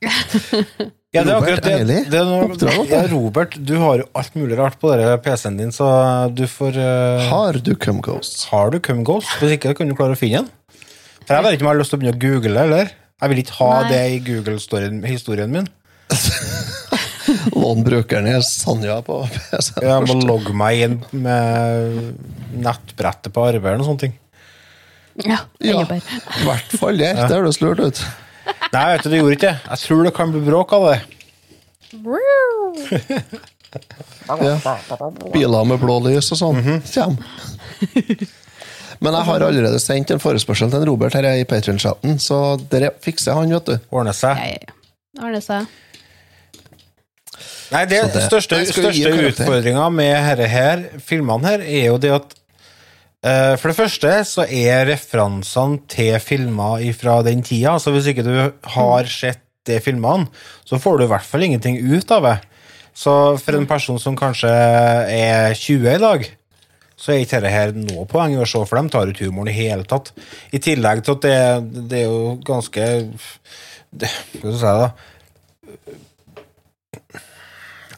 Ja, 1.10 1.24
det 1.26 1.32
er 1.32 1.40
akkurat 1.40 1.64
det. 1.66 1.94
Det 2.06 2.18
er 2.20 2.26
noe, 2.28 2.54
det 2.54 2.74
ja, 2.86 3.00
Robert, 3.10 3.56
du 3.66 3.72
har 3.82 3.98
jo 3.98 4.04
alt 4.14 4.36
mulig 4.38 4.54
rart 4.60 4.76
på 4.78 4.92
PC-en 5.24 5.56
din, 5.58 5.72
så 5.74 5.88
du 6.30 6.44
får 6.46 6.78
uh, 6.78 7.24
Har 7.26 7.58
du 7.58 7.72
Come 7.74 7.98
Ghost? 8.06 8.44
Har 8.52 8.70
du 8.70 8.78
Come 8.78 9.02
Ghost? 9.02 9.32
Hvis 9.40 9.56
ikke, 9.56 9.74
kan 9.74 9.90
du 9.90 9.96
klare 9.98 10.14
å 10.14 10.20
finne 10.20 10.44
den. 10.44 10.78
For 11.24 11.34
jeg 11.34 11.42
vet 11.48 11.56
ikke 11.56 11.66
om 11.66 11.72
jeg 11.72 11.74
har 11.74 11.80
lyst 11.82 11.90
til 11.90 11.98
å 11.98 12.02
begynne 12.04 12.14
å 12.14 12.22
google, 12.22 12.62
eller? 12.62 12.94
Jeg 12.94 13.32
vil 13.32 13.42
ikke 13.42 13.58
ha 13.58 13.72
Nei. 13.80 13.90
det 13.90 14.04
i 14.06 14.22
Google-historien 14.30 15.58
min. 15.58 15.66
Lån 17.54 17.84
brukeren 17.86 18.26
i 18.28 18.34
Sanja 18.44 18.98
på 19.06 19.20
PC-en 19.50 19.86
Jeg 19.86 20.06
må 20.10 20.16
logge 20.28 20.52
meg 20.56 20.82
inn 20.86 20.96
med 21.24 22.00
nettbrettet 22.64 23.32
på 23.34 23.44
arbeid 23.48 23.70
eller 23.74 23.80
noe 23.82 23.88
sånt. 23.92 24.00
ting. 24.06 24.16
Ja. 25.24 25.38
I 25.60 25.74
hvert 26.46 26.74
fall 26.80 27.00
der. 27.00 27.14
Det 27.28 27.36
høres 27.38 27.60
lurt 27.62 27.80
ut. 27.82 28.02
Nei, 28.72 28.84
vet 28.94 29.04
du, 29.04 29.10
det 29.12 29.18
gjorde 29.20 29.36
ikke 29.36 29.50
det. 29.50 29.58
Jeg 29.70 29.82
tror 29.86 30.04
det 30.06 30.14
kan 30.16 30.32
bli 30.34 30.42
bråk 30.46 30.72
av 30.78 30.88
det. 30.90 31.00
Ja. 34.30 34.56
Biler 35.32 35.64
med 35.66 35.78
blå 35.82 35.96
lys 36.04 36.30
og 36.34 36.38
sånn. 36.40 36.80
Kjem. 36.86 37.16
Men 39.00 39.14
jeg 39.16 39.26
har 39.28 39.44
allerede 39.46 39.78
sendt 39.82 40.10
en 40.14 40.20
forespørsel 40.22 40.70
til 40.72 40.82
Robert 40.88 41.14
her 41.16 41.26
i 41.38 41.44
Patrion-chatten, 41.48 42.18
så 42.22 42.56
dere 42.72 42.90
fikser 43.02 43.38
han, 43.38 43.52
vet 43.54 43.70
du. 43.70 43.76
Ordner 43.94 44.16
seg. 44.16 44.36
Ja, 44.38 44.50
ja, 44.50 44.58
ja. 44.66 45.22
Ordner 45.22 45.44
seg. 45.44 45.70
Nei, 47.70 47.84
det, 47.90 48.00
det- 48.14 48.24
største, 48.26 48.58
største 48.68 49.12
utfordringa 49.30 49.86
med 49.94 50.14
herre 50.26 50.48
her, 50.50 50.84
filmene 51.06 51.46
her, 51.52 51.64
er 51.64 51.86
jo 51.90 51.98
det 52.02 52.10
at 52.16 52.34
uh, 52.34 53.54
For 53.60 53.70
det 53.70 53.76
første 53.78 54.14
så 54.28 54.46
er 54.46 54.86
referansene 54.90 55.82
til 55.90 56.18
filmer 56.24 56.82
fra 56.98 57.20
den 57.26 57.42
tida, 57.46 57.76
så 57.78 57.94
hvis 57.94 58.10
ikke 58.12 58.26
du 58.26 58.34
har 58.76 59.10
sett 59.10 59.42
de 59.68 59.76
filmene, 59.84 60.26
så 60.64 60.78
får 60.80 60.98
du 60.98 61.04
i 61.04 61.10
hvert 61.10 61.26
fall 61.28 61.44
ingenting 61.46 61.76
ut 61.78 62.10
av 62.16 62.24
det. 62.26 62.36
Så 62.96 63.12
for 63.38 63.56
en 63.56 63.68
person 63.70 63.98
som 64.02 64.16
kanskje 64.18 64.50
er 64.50 65.54
20 65.54 65.90
i 65.94 65.98
dag, 66.02 66.24
så 67.00 67.12
er 67.14 67.22
ikke 67.22 67.38
dette 67.40 67.52
her 67.54 67.70
noe 67.76 68.04
poeng 68.08 68.34
å 68.40 68.46
se, 68.48 68.60
for 68.68 68.76
de 68.80 68.92
tar 68.92 69.08
ut 69.08 69.20
humoren 69.24 69.48
i 69.52 69.56
hele 69.56 69.86
tatt. 69.88 70.10
I 70.52 70.58
tillegg 70.60 71.00
til 71.06 71.16
at 71.16 71.22
det, 71.24 71.38
det 71.92 72.02
er 72.02 72.08
jo 72.10 72.34
ganske 72.44 72.88
det, 73.90 74.10
Hva 74.42 74.52
skal 74.52 74.52
jeg 74.52 74.58
si, 74.60 74.74
da? 74.82 74.90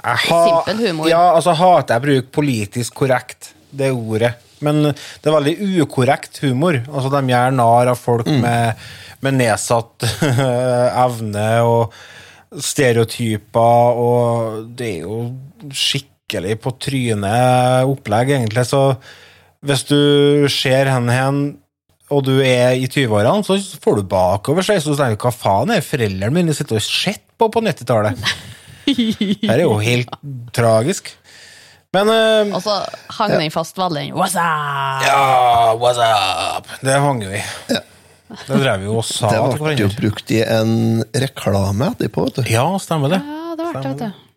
Jeg 0.02 0.18
ha- 0.28 0.62
Simpel 0.64 0.86
humor. 0.88 1.08
Ja, 1.10 1.20
altså 1.36 1.54
hater 1.54 1.94
jeg 1.94 2.02
å 2.02 2.06
bruke 2.06 2.32
politisk 2.40 2.94
korrekt, 3.02 3.52
det 3.70 3.92
ordet. 3.94 4.34
Men 4.62 4.82
det 4.92 5.26
er 5.26 5.34
veldig 5.34 5.54
ukorrekt 5.82 6.38
humor. 6.44 6.76
Altså 6.86 7.10
De 7.10 7.22
gjør 7.32 7.54
narr 7.56 7.90
av 7.90 7.98
folk 7.98 8.26
med, 8.30 8.78
med 9.22 9.34
nedsatt 9.40 10.06
evne 11.06 11.46
og 11.66 11.94
stereotyper, 12.62 13.98
og 14.02 14.68
det 14.78 14.88
er 14.98 15.06
jo 15.06 15.18
skikkelig 15.72 16.58
på 16.62 16.72
trynet 16.82 17.88
opplegg, 17.88 18.34
egentlig. 18.36 18.64
Så 18.68 18.82
hvis 19.62 19.84
du 19.88 20.48
ser 20.52 20.90
hen 20.92 21.10
hen 21.12 21.42
og 22.12 22.26
du 22.26 22.34
er 22.44 22.74
i 22.76 22.84
20-årene, 22.92 23.40
så 23.46 23.56
får 23.80 24.02
du 24.02 24.08
bakover 24.10 24.66
seg, 24.66 24.82
så 24.84 24.92
tenker 24.98 25.16
du 25.16 25.22
hva 25.24 25.32
faen 25.32 25.70
er 25.72 25.84
foreldrene 25.86 26.34
mine 26.42 26.52
sitter 26.56 26.76
og 26.76 26.84
ser 26.84 27.16
på 27.40 27.48
på 27.54 27.62
90-tallet? 27.64 28.18
Det 28.86 29.50
er 29.50 29.62
jo 29.64 29.76
helt 29.82 30.10
tragisk. 30.54 31.12
Men 31.92 32.08
uh, 32.08 32.54
Og 32.56 32.62
så 32.64 32.78
hang 33.18 33.34
den 33.36 33.52
fast 33.52 33.76
veldig. 33.76 34.06
What's 34.16 34.36
up? 34.38 35.04
Ja, 35.04 35.74
what's 35.76 36.00
up? 36.00 36.70
Det 36.80 36.96
hang 37.04 37.20
vi 37.20 37.40
i. 37.40 37.44
Det 38.32 38.56
drev 38.62 38.80
vi 38.80 38.88
jo 38.88 38.94
og 39.02 39.04
sa 39.04 39.28
Det 39.28 39.60
ble 39.60 39.74
jo 39.76 39.90
brukt 39.92 40.30
i 40.32 40.40
en 40.40 41.02
reklame 41.12 41.90
etterpå, 41.92 42.24
vet 42.30 42.40
du. 42.40 42.52
Ja, 42.54 42.64
stemmer 42.80 43.12
det. 43.12 43.20
Ja, 43.20 43.56
det 43.58 43.66
ble 43.68 43.82
det, 43.82 43.90
vet 43.90 44.04
du. 44.06 44.28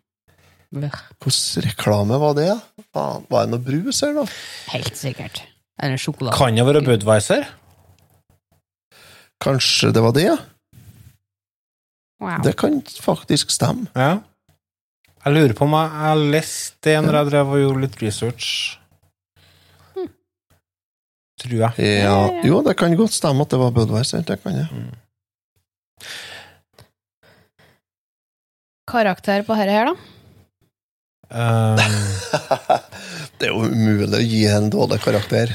Hvordan 1.24 1.64
reklame 1.70 2.18
var 2.20 2.34
det? 2.36 2.50
Var 2.92 3.22
det 3.30 3.46
noe 3.54 3.62
brus 3.64 4.02
her, 4.04 4.12
da? 4.18 4.26
Helt 4.74 4.98
sikkert. 5.00 5.40
Eller 5.80 6.00
sjokolade. 6.00 6.36
Kan 6.36 6.56
det 6.60 6.66
være 6.68 6.84
Budwiser? 6.84 7.48
Kanskje 9.40 9.92
det 9.96 10.04
var 10.04 10.12
det, 10.16 10.26
ja? 10.28 10.36
Wow. 12.20 12.38
Det 12.44 12.54
kan 12.56 12.78
faktisk 13.00 13.50
stemme. 13.52 13.88
Ja. 13.96 14.18
Jeg 15.26 15.34
lurer 15.34 15.56
på 15.58 15.66
om 15.66 15.72
jeg 15.74 15.90
har 15.98 16.20
lest 16.36 16.76
det 16.86 16.92
når 17.02 17.16
jeg 17.18 17.28
drev 17.32 17.48
og 17.50 17.58
gjorde 17.58 17.82
litt 17.82 17.96
research. 17.98 18.50
Tror 21.42 21.56
jeg. 21.64 21.88
Ja, 22.06 22.20
jo, 22.46 22.60
det 22.62 22.76
kan 22.78 22.94
godt 22.94 23.16
stemme 23.16 23.42
at 23.42 23.50
det 23.50 23.58
var 23.58 23.74
Budwiser. 23.74 24.22
Det 24.22 24.38
kan 24.44 24.54
jeg. 24.62 24.68
Karakter 28.86 29.42
på 29.42 29.58
dette 29.58 29.74
her, 29.74 29.90
da? 29.90 29.94
Um. 31.26 31.78
Det 33.36 33.50
er 33.50 33.52
jo 33.52 33.66
umulig 33.68 34.16
å 34.16 34.22
gi 34.24 34.44
en 34.48 34.70
dårlig 34.72 34.96
karakter. 35.02 35.50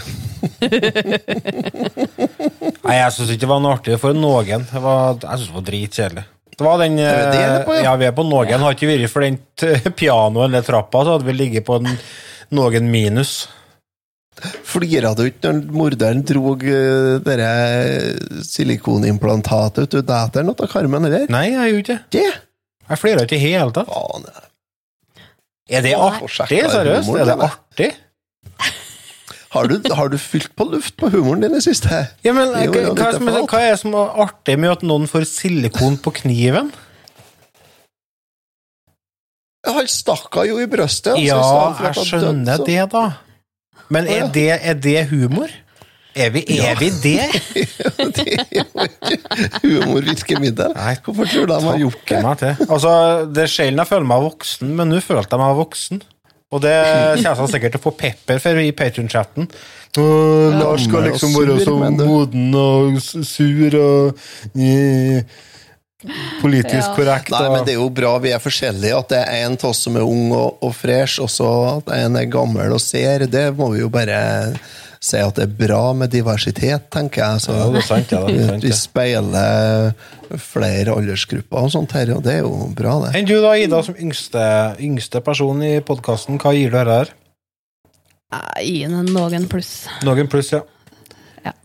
Nei, 2.84 2.98
jeg 3.00 3.14
syns 3.16 3.32
ikke 3.32 3.42
det 3.42 3.50
var 3.50 3.64
noe 3.64 3.74
artig 3.80 3.98
for 4.04 4.14
noen. 4.14 4.68
Var, 4.70 5.16
jeg 5.24 5.40
syns 5.40 5.48
det 5.48 5.56
var 5.56 5.66
dritkjedelig. 5.72 6.26
Det 6.58 6.66
var 6.66 6.82
den 6.82 7.00
det 7.00 7.08
det 7.08 7.32
det 7.32 7.46
er 7.46 7.64
på, 7.66 7.74
eh, 7.76 7.82
ja? 7.82 7.92
Ja, 7.92 7.96
vi 8.00 8.10
er 8.10 8.14
på 8.18 8.26
noen. 8.28 8.60
Har 8.62 8.76
ikke 8.76 8.90
vært 8.92 9.14
for 9.14 9.26
den 9.26 9.40
pianoet 10.00 10.50
eller 10.50 10.68
trappa, 10.68 11.06
så 11.06 11.16
hadde 11.16 11.28
vi 11.30 11.38
ligget 11.38 11.66
på 11.68 11.80
en 11.80 11.90
noen 12.52 12.92
minus. 12.92 13.48
Flira 14.66 15.12
du 15.14 15.26
ikke 15.28 15.52
når 15.52 15.74
morderen 15.76 16.22
drog 16.26 16.64
uh, 16.66 17.20
det 17.22 18.46
silikonimplantatet 18.48 19.92
ut 19.92 19.98
av 20.00 20.08
dæteren 20.08 20.54
av 20.54 20.70
Carmen, 20.72 21.06
eller? 21.10 21.28
Nei, 21.32 21.50
jeg 21.52 21.76
gjorde 21.76 21.84
ikke 21.84 22.00
det. 22.18 22.30
Jeg 22.92 23.00
flira 23.00 23.26
ikke 23.28 23.38
i 23.38 23.42
det 23.42 23.52
hele 23.52 23.76
tatt. 23.76 23.92
Er 25.72 25.86
det 25.86 25.94
artig? 25.96 26.32
Seriøst? 26.72 27.12
Er 27.16 27.30
det 27.30 27.38
artig? 27.48 27.92
Har 29.52 29.68
du, 29.68 29.82
har 29.92 30.08
du 30.08 30.16
fylt 30.22 30.54
på 30.56 30.64
luft 30.72 30.96
på 31.00 31.10
humoren 31.12 31.42
din 31.44 31.56
i 31.58 31.62
siste? 31.64 32.06
Ja, 32.24 32.32
men 32.32 32.54
Jo, 32.64 32.72
hva, 32.72 32.94
hva, 32.96 33.10
som, 33.18 33.28
hva 33.28 33.60
er 33.60 33.74
det 33.74 33.80
som 33.82 33.98
er 34.00 34.14
artig 34.24 34.56
med 34.64 34.72
at 34.78 34.86
noen 34.88 35.10
får 35.12 35.26
silikon 35.28 35.98
på 36.00 36.14
kniven? 36.22 36.70
Han 39.68 39.90
stakk 39.92 40.40
jo 40.48 40.56
i 40.62 40.70
brøstet. 40.72 41.18
altså, 41.18 41.26
Ja, 41.28 41.90
jeg 41.90 42.08
skjønner 42.08 42.64
død, 42.64 42.66
det, 42.70 42.86
da. 42.94 43.04
Men 43.92 44.08
ja. 44.08 44.22
er 44.24 44.32
det, 44.34 44.48
er 44.72 44.80
det 44.88 45.04
humor? 45.12 45.52
Er 46.16 46.32
vi, 46.32 46.42
er 46.48 46.72
Ja. 46.72 46.72
vi 46.80 46.90
det? 47.04 47.28
det 48.18 48.26
er 48.40 48.48
jo 48.56 48.66
ikke 48.88 49.62
humorvirkemiddel. 49.64 50.74
Hvorfor 51.06 51.28
tror 51.28 51.46
du 51.46 51.54
de 51.54 51.60
har 51.68 51.78
gjort 51.84 52.08
det? 52.42 52.56
Altså, 52.70 52.92
det 53.36 53.46
er 53.46 53.52
sjelden 53.52 53.84
jeg 53.84 53.88
føler 53.92 54.08
meg 54.08 54.26
voksen, 54.26 54.74
men 54.80 54.92
nå 54.92 55.00
følte 55.04 55.36
jeg 55.38 55.44
meg 55.44 55.56
voksen. 55.60 56.02
Og 56.52 56.60
det 56.64 56.76
kommer 57.22 57.40
han 57.46 57.52
sikkert 57.52 57.76
til 57.76 57.80
å 57.80 57.86
få 57.86 57.94
pepper 57.96 58.42
for 58.44 58.60
i 58.60 58.74
Patrion-chatten. 58.76 59.48
Lars 60.58 60.84
skal 60.88 61.08
liksom 61.08 61.36
være 61.36 61.62
så 61.64 61.78
moden 61.80 62.52
og 62.56 63.00
sur 63.04 63.78
og 63.80 64.60
i, 64.60 64.76
politisk 66.42 66.96
korrekt. 66.98 67.32
Nei, 67.34 67.48
men 67.54 67.66
det 67.68 67.76
er 67.76 67.80
jo 67.80 67.90
bra 67.94 68.16
vi 68.24 68.34
er 68.36 68.44
forskjellige. 68.44 69.00
At 69.00 69.12
det 69.14 69.22
er 69.22 69.46
en 69.46 69.58
av 69.58 69.68
oss 69.72 69.84
som 69.86 69.98
er 70.00 70.08
ung 70.08 70.32
og, 70.36 70.62
og 70.64 70.76
fresh, 70.76 71.22
og 71.24 71.32
så 71.32 71.50
at 71.78 71.92
en 72.02 72.20
er 72.20 72.32
gammel 72.32 72.76
og 72.76 72.84
ser. 72.84 73.28
Det 73.32 73.48
må 73.58 73.72
vi 73.76 73.84
jo 73.84 73.92
bare 73.94 74.20
si 75.02 75.18
at 75.18 75.38
det 75.40 75.48
er 75.48 75.54
bra 75.58 75.82
med 75.98 76.12
diversitet, 76.14 76.90
tenker 76.94 77.24
jeg. 77.24 77.42
Så 77.46 77.56
Ja, 77.58 77.70
det 77.74 77.82
er 77.82 77.88
sant, 77.88 78.12
ja, 78.14 78.22
vi 78.28 78.70
ja. 78.70 78.76
speiler 78.78 79.96
flere 80.38 80.94
aldersgrupper 80.94 81.66
og 81.66 81.74
sånt 81.74 81.96
her, 81.98 82.14
og 82.16 82.22
det 82.26 82.38
er 82.38 82.46
jo 82.46 82.70
bra, 82.78 83.00
det. 83.06 83.16
Enn 83.18 83.28
du 83.30 83.36
da, 83.42 83.56
Ida, 83.58 83.82
som 83.88 83.98
yngste, 83.98 84.46
yngste 84.80 85.24
person 85.26 85.64
i 85.66 85.74
podkasten, 85.86 86.38
hva 86.42 86.54
gir 86.56 86.70
du 86.70 86.78
dette 86.78 87.00
her? 87.02 87.14
Jeg 88.32 88.70
gir 88.70 88.94
den 88.94 89.12
noen 89.12 89.50
pluss. 89.52 89.74
Noen 90.08 90.30
pluss, 90.32 90.54
ja. 90.54 90.62
ja. 91.44 91.56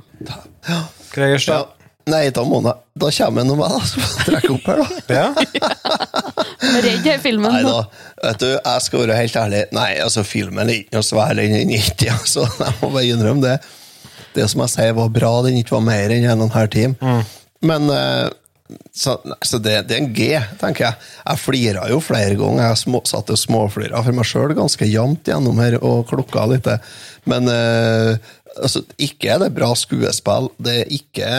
Ja. 0.66 1.60
Nei, 2.06 2.28
da 2.30 2.42
må 2.46 2.60
jeg 2.62 2.74
Da 2.94 3.08
kommer 3.10 3.42
jeg 3.42 3.48
nå 3.48 3.54
med, 3.58 3.72
da. 3.72 3.78
Så 3.82 4.00
får 4.00 4.12
jeg 4.14 4.26
trekke 4.30 4.52
opp 4.54 4.66
her, 4.70 4.82
da. 4.82 5.16
Ja. 5.16 5.26
Redd 6.86 7.08
filmen. 7.22 7.52
Nei 7.52 7.62
da, 7.66 7.80
vet 8.26 8.42
du, 8.42 8.48
jeg 8.52 8.84
skal 8.84 9.04
være 9.04 9.18
helt 9.20 9.40
ærlig. 9.40 9.64
Nei, 9.76 9.90
altså, 10.04 10.24
filmen 10.26 10.66
er 10.66 10.82
ikke 10.82 10.98
noe 10.98 11.06
svær, 11.06 11.34
den 11.38 11.56
er 11.56 11.76
ikke, 11.78 12.12
altså. 12.18 12.46
Jeg 12.60 12.78
må 12.80 12.92
bare 12.92 13.10
innrømme 13.10 13.46
det. 13.46 13.58
Det 14.36 14.48
som 14.52 14.64
jeg 14.66 14.74
sier 14.74 14.96
var 14.98 15.12
bra, 15.14 15.32
den 15.46 15.60
ikke 15.60 15.78
var 15.78 15.86
mer 15.86 16.12
enn 16.12 16.26
en 16.26 16.42
og 16.42 16.50
en 16.50 16.58
halv 16.58 16.72
time. 16.74 17.14
Men 17.64 17.88
eh, 17.92 18.26
så, 18.96 19.16
så 19.44 19.58
det, 19.62 19.76
det 19.88 19.96
er 19.96 20.02
en 20.02 20.14
G, 20.16 20.26
tenker 20.60 20.88
jeg. 20.88 21.06
Jeg 21.22 21.40
flira 21.42 21.84
jo 21.90 22.00
flere 22.04 22.36
ganger. 22.38 22.64
Jeg 22.70 22.80
små, 22.82 23.02
satt 23.08 23.30
og 23.32 23.40
småflira 23.40 24.02
for 24.04 24.16
meg 24.16 24.28
sjøl 24.28 24.56
ganske 24.58 24.88
jevnt 24.88 25.28
gjennom 25.30 25.60
her 25.62 25.78
og 25.80 26.06
klukka 26.10 26.46
litt. 26.50 26.68
Men 27.30 27.50
eh, 27.52 28.34
altså, 28.56 28.82
ikke 29.02 29.34
er 29.34 29.44
det 29.44 29.52
bra 29.56 29.70
skuespill. 29.78 30.50
Det 30.62 30.76
er 30.82 30.92
ikke, 30.98 31.30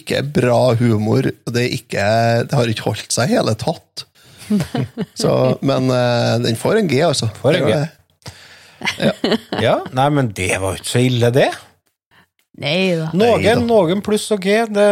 ikke 0.00 0.24
bra 0.40 0.60
humor. 0.80 1.30
Det, 1.46 1.66
ikke, 1.80 2.06
det 2.48 2.58
har 2.58 2.72
ikke 2.72 2.88
holdt 2.90 3.16
seg 3.16 3.32
i 3.32 3.38
hele 3.38 3.56
tatt. 3.60 4.06
Så, 5.22 5.32
men 5.66 5.90
eh, 5.90 6.34
den 6.44 6.58
får 6.58 6.82
en 6.82 6.90
G, 6.90 7.00
altså. 7.06 7.30
Får 7.40 7.60
en 7.60 7.70
G. 7.70 7.78
Ja. 9.00 9.14
ja. 9.62 9.78
Nei, 9.98 10.10
men 10.12 10.30
det 10.36 10.52
var 10.62 10.76
jo 10.76 10.82
ikke 10.82 10.92
så 10.92 11.02
ille, 11.06 11.32
det. 11.34 11.50
Nei 12.56 12.94
da. 12.96 13.10
Noen, 13.12 13.66
noen 13.68 14.00
pluss 14.04 14.30
og 14.32 14.40
G, 14.44 14.62
det, 14.72 14.86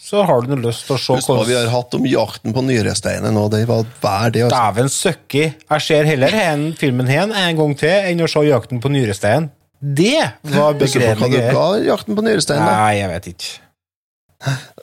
så 0.00 0.22
har 0.24 0.44
du 0.44 0.54
noe 0.54 0.62
lyst 0.64 0.86
til 0.88 0.96
å 0.96 1.00
se 1.00 1.16
Husk 1.18 1.28
hva 1.28 1.44
vi 1.44 1.56
har 1.56 1.68
hatt 1.72 1.96
om 1.98 2.06
jakten 2.08 2.54
på 2.56 2.62
nyresteinen, 2.64 3.36
og 3.36 3.50
det 3.52 3.66
var 3.68 3.84
hver 4.00 4.32
det. 4.32 4.46
Altså. 4.46 4.56
Dæven 4.56 4.88
søkki. 4.92 5.44
Jeg 5.52 5.84
ser 5.84 6.08
heller 6.08 6.32
hen, 6.32 6.70
filmen 6.80 7.10
hen 7.10 7.34
en 7.36 7.60
gang 7.60 7.76
til 7.80 7.92
enn 7.92 8.24
å 8.24 8.30
se 8.30 8.46
Jakten 8.48 8.80
på 8.80 8.92
nyresteinen. 8.92 9.50
Det 9.84 10.16
var 10.48 10.78
du 10.80 10.86
hva 10.88 11.28
ga 11.28 11.64
jakten 11.84 12.16
på 12.16 12.24
nyresteinen? 12.24 12.64
Nei, 12.64 13.02
jeg 13.02 13.10
vet 13.10 13.26
ikke. 13.34 13.50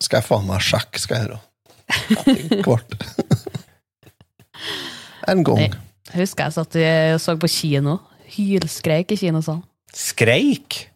Skal 0.02 0.20
jeg 0.20 0.28
faen 0.28 0.46
meg 0.46 0.62
sjekke, 0.66 1.02
skal 1.02 1.18
jeg 1.18 1.32
gjøre. 1.32 2.62
Kvart. 2.62 2.98
En 5.32 5.44
gang. 5.48 5.66
Jeg 5.66 5.80
Husker 6.12 6.50
jeg 6.50 6.56
satt 6.58 6.78
og 7.16 7.22
så 7.24 7.36
på 7.40 7.50
kino. 7.52 8.00
Hylskreik 8.32 9.12
i 9.16 9.20
kinosalen. 9.20 9.64
Skreik? 9.96 10.88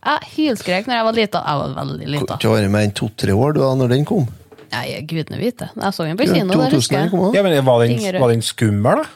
Ja, 0.00 0.16
hylskrek 0.32 0.88
når 0.88 0.96
jeg 0.96 1.06
var 1.06 1.16
lita. 1.16 1.40
Jeg 1.44 1.60
var 1.60 1.74
veldig 1.76 2.10
lita. 2.14 2.36
Ikke 2.38 2.52
vært 2.54 2.72
med 2.72 2.88
enn 2.88 2.94
to-tre 2.96 3.34
år 3.36 3.56
da 3.58 3.72
når 3.78 3.92
den 3.94 4.06
kom. 4.08 4.28
Nei, 4.70 4.84
gudene 5.10 5.40
vite. 5.40 5.70
Jeg 5.74 5.96
så 5.96 6.06
den 6.06 6.18
på 6.18 6.28
kino. 6.30 6.54
Ja, 6.54 6.68
2000 6.70 6.76
husker 6.78 6.98
jeg. 7.00 7.10
kom, 7.12 7.34
Ja, 7.34 7.42
men 7.42 7.56
Var 7.66 7.86
den, 7.86 8.20
var 8.22 8.32
den 8.32 8.44
skummel, 8.46 9.02
da? 9.02 9.08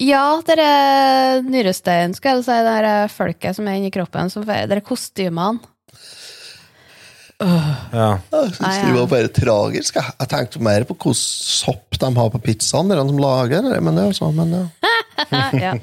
Ja, 0.00 0.40
er 0.58 1.42
nyrestein, 1.46 2.14
skal 2.18 2.40
jeg 2.40 2.46
si, 2.48 2.56
det 2.66 2.72
her 2.74 3.08
folket 3.12 3.54
som 3.54 3.68
er 3.70 3.78
inni 3.78 3.92
kroppen, 3.94 4.30
som 4.32 4.46
er 4.50 4.80
kostymene. 4.82 5.60
Ja. 7.40 8.10
Jeg 8.30 8.52
synes 8.54 8.60
Nei, 8.62 8.76
det 8.84 8.94
var 8.98 9.08
bare 9.10 9.32
tragisk. 9.34 9.98
Jeg, 9.98 10.28
tenkte 10.30 10.62
mer 10.62 10.86
på 10.88 10.94
hvordan 10.96 11.18
sopp 11.18 11.98
de 12.00 12.10
har 12.18 12.30
på 12.30 12.40
pizzaen, 12.44 12.92
de 12.92 12.98
som 13.00 13.20
lager 13.20 13.66
det. 13.66 13.80
Men 13.84 13.98
det 13.98 14.06
er 14.06 14.16
sånn, 14.16 14.38
men 14.38 14.54
ja. 14.54 14.64
ja. 15.66 15.74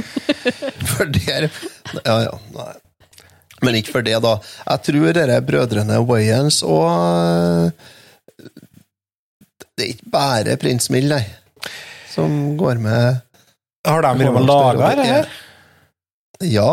For 0.92 1.08
der 1.10 1.50
Ja, 2.04 2.16
ja. 2.26 2.36
Nei. 2.54 2.72
Men 3.60 3.76
ikke 3.76 3.92
for 3.92 4.04
det, 4.06 4.16
da. 4.24 4.36
Jeg 4.64 4.82
tror 4.86 5.16
dere 5.16 5.40
brødrene 5.44 5.98
Wayans 6.08 6.62
og 6.64 7.72
Det 9.76 9.84
er 9.84 9.90
ikke 9.94 10.12
bare 10.14 10.56
prins 10.60 10.88
Mill, 10.92 11.10
nei, 11.12 11.24
som 12.08 12.56
går 12.60 12.80
med 12.80 13.20
Har 13.86 14.06
de 14.06 14.14
med 14.16 14.32
og 14.32 14.48
laga 14.48 14.94
det 14.96 15.08
her? 15.10 15.30
Ja. 16.48 16.70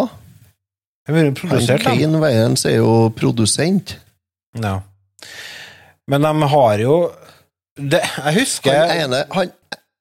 De 1.08 1.16
har 1.16 1.32
produsert, 1.36 1.86
Han 1.88 2.58
er 2.66 2.76
jo 2.78 3.10
produsent. 3.16 3.98
Ja. 4.60 4.80
Men 6.08 6.24
de 6.24 6.50
har 6.52 6.84
jo 6.84 6.98
det, 7.78 8.02
Jeg 8.02 8.34
husker 8.40 8.74
Han 8.74 9.02
ene, 9.04 9.24
han, 9.32 9.52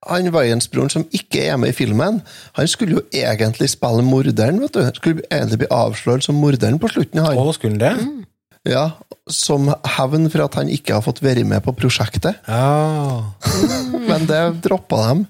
han 0.06 0.30
Wayans-broren 0.32 0.90
som 0.92 1.04
ikke 1.12 1.44
er 1.44 1.58
med 1.60 1.74
i 1.74 1.76
filmen, 1.76 2.22
han 2.56 2.68
skulle 2.70 2.98
jo 2.98 3.02
egentlig 3.12 3.68
spille 3.72 4.04
morderen, 4.06 4.60
vet 4.62 4.74
du. 4.74 4.86
Skulle 4.96 5.26
egentlig 5.30 5.64
bli 5.64 5.70
avslørt 5.70 6.24
som 6.24 6.38
morderen 6.40 6.80
på 6.80 6.90
slutten. 6.92 7.20
Han. 7.24 7.36
Å, 7.36 7.52
skulle 7.56 7.76
han 7.76 7.82
det? 7.82 8.24
Ja, 8.66 8.86
Som 9.30 9.68
hevn 9.96 10.28
for 10.30 10.46
at 10.46 10.56
han 10.58 10.70
ikke 10.70 10.96
har 10.96 11.04
fått 11.04 11.22
være 11.22 11.44
med 11.46 11.62
på 11.66 11.74
prosjektet. 11.76 12.40
Ja. 12.48 13.32
Men 14.08 14.26
det 14.30 14.42
droppa 14.64 15.02
dem. 15.08 15.26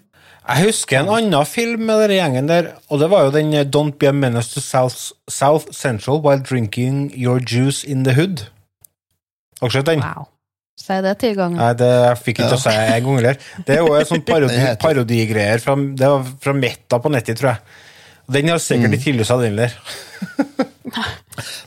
Jeg 0.47 0.63
husker 0.69 1.01
en 1.01 1.09
annen 1.11 1.47
film 1.51 1.81
med 1.89 2.05
den 2.05 2.17
gjengen 2.21 2.47
der, 2.51 2.69
og 2.89 3.01
det 3.03 3.09
var 3.11 3.25
jo 3.27 3.33
den 3.35 3.49
eh, 3.55 3.65
Don't 3.67 3.97
be 3.99 4.07
a 4.09 4.13
menace 4.15 4.53
to 4.55 4.61
South, 4.63 5.13
South 5.29 5.73
Central 5.75 6.21
while 6.23 6.39
drinking 6.39 7.09
your 7.19 7.41
juice 7.43 7.83
in 7.85 8.05
the 8.07 8.15
hood. 8.15 8.45
Har 9.61 9.69
dere 9.73 9.81
sett 9.81 9.89
den? 9.91 10.05
Wow. 10.07 10.29
Si 10.79 10.99
det 11.03 11.15
ti 11.19 11.33
ganger. 11.35 11.57
Nei, 11.59 11.73
det 11.81 11.89
jeg 11.91 12.19
fikk 12.23 12.39
ikke 12.39 12.51
Ja. 12.53 12.57
å 12.59 12.63
si 12.63 12.75
en 12.77 13.05
gang 13.09 13.17
heller. 13.19 13.39
Det 13.67 13.75
er 13.75 13.81
jo 13.83 13.95
en 13.97 14.07
sånn 14.07 14.23
parodi, 14.31 14.61
parodigreier 14.85 15.63
fra, 15.65 15.75
det 15.75 16.11
var 16.13 16.27
fra 16.45 16.55
Metta 16.55 17.01
på 17.03 17.11
nettet, 17.15 17.41
tror 17.41 17.55
jeg. 17.55 17.83
Den 18.37 18.49
har 18.53 18.59
sikkert 18.63 18.91
Mm. 18.93 19.01
ikke 19.01 19.33
av 19.35 19.43
den 19.43 19.57
der. 19.57 19.75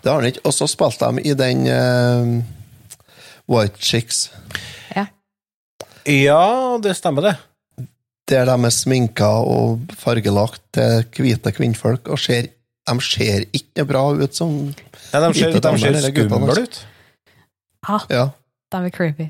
Det 0.04 0.10
har 0.12 0.22
den 0.22 0.32
ikke. 0.32 0.42
Og 0.48 0.54
så 0.56 0.68
spilte 0.72 1.08
de 1.12 1.22
i 1.30 1.34
den 1.38 1.66
uh, 1.68 2.44
White 3.50 3.80
Chicks, 3.80 4.30
Ja. 4.96 5.06
Ja, 6.06 6.78
det 6.82 6.96
stemmer, 6.98 7.22
det. 7.28 7.36
Der 8.30 8.46
de 8.46 8.56
er 8.68 8.74
sminka 8.74 9.28
og 9.50 9.92
fargelagt 9.98 10.62
til 10.76 11.04
hvite 11.26 11.52
kvinnfolk, 11.56 12.08
og 12.14 12.20
ser, 12.22 12.48
de 12.90 12.96
ser 13.06 13.46
ikke 13.54 13.86
bra 13.90 14.04
ut 14.14 14.36
som 14.38 14.54
Nei, 14.70 15.22
de 15.24 15.34
ser, 15.40 15.58
de 15.58 15.74
ser 15.82 16.00
skumle 16.06 16.40
altså. 16.54 16.64
ut. 16.64 16.80
Ah, 17.90 18.06
Ja. 18.14 18.26
de 18.72 18.86
er 18.86 18.90
creepy. 18.94 19.30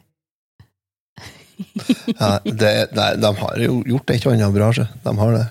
ja 2.20 2.30
det, 2.46 2.74
nei, 2.96 3.10
de 3.20 3.32
har 3.42 3.60
jo 3.64 3.80
gjort 3.88 4.10
et 4.14 4.24
eller 4.26 4.38
annet 4.38 4.56
bra, 4.56 4.70
så. 4.76 4.86
De 5.04 5.16
har 5.20 5.36
det. 5.36 5.46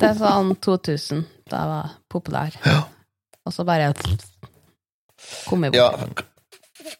Det 0.00 0.08
er 0.08 0.16
sånn 0.18 0.54
2000, 0.64 1.22
da 1.50 1.60
jeg 1.62 1.70
var 1.72 1.92
populær. 2.10 2.56
Og 3.46 3.54
så 3.54 3.64
bare 3.66 3.92
kom 5.46 5.62
jeg 5.66 5.74
bort. 5.74 5.78
Ja, 5.78 6.26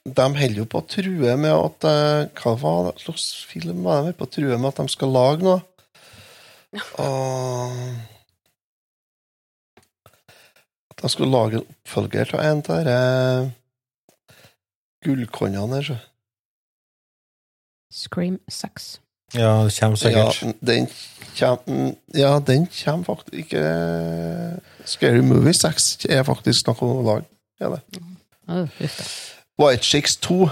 de 0.04 0.26
holder 0.38 0.58
jo 0.62 0.66
på 0.70 0.80
å 0.82 0.86
true 0.88 1.34
med 1.40 1.52
at 1.52 1.86
eh, 1.88 2.28
Hva 2.38 2.54
var 2.60 2.78
det 2.88 3.02
slags 3.02 3.26
film 3.48 3.82
var 3.86 4.06
de 4.06 4.14
på 4.16 4.26
å 4.26 4.32
true 4.32 4.56
med 4.58 4.70
at 4.72 4.80
de 4.82 4.88
skal 4.92 5.12
lage 5.14 5.46
noe? 5.46 5.60
Og 6.72 7.76
At 10.92 11.02
de 11.02 11.10
skal 11.12 11.32
lage 11.32 11.60
en 11.60 11.66
oppfølger 11.66 12.34
av 12.36 12.44
en 12.46 12.62
av 12.62 12.82
disse 12.86 13.52
gullkonnene 15.02 15.80
her, 15.80 15.88
så. 15.90 15.98
Scream 17.92 18.38
6. 18.48 19.00
Ja, 19.34 19.64
det 19.64 19.74
kommer 19.80 19.96
sikkert. 20.00 20.42
Ja, 20.42 20.52
den 20.60 20.86
kommer 21.38 21.94
Ja, 22.14 22.32
den 22.40 22.66
kommer 22.66 23.04
faktisk 23.04 23.34
ikke 23.44 23.62
Scary 24.84 25.20
Movie 25.24 25.52
6 25.56 26.06
er 26.08 26.24
faktisk 26.28 26.68
noe 26.68 26.88
å 26.88 27.04
lage. 27.06 27.28
Ja, 27.60 27.74
det. 27.74 27.82
Oh, 28.48 28.66
uff 28.82 28.98
da. 28.98 29.41
White 29.58 29.82
Chicks 29.82 30.16
2 30.16 30.50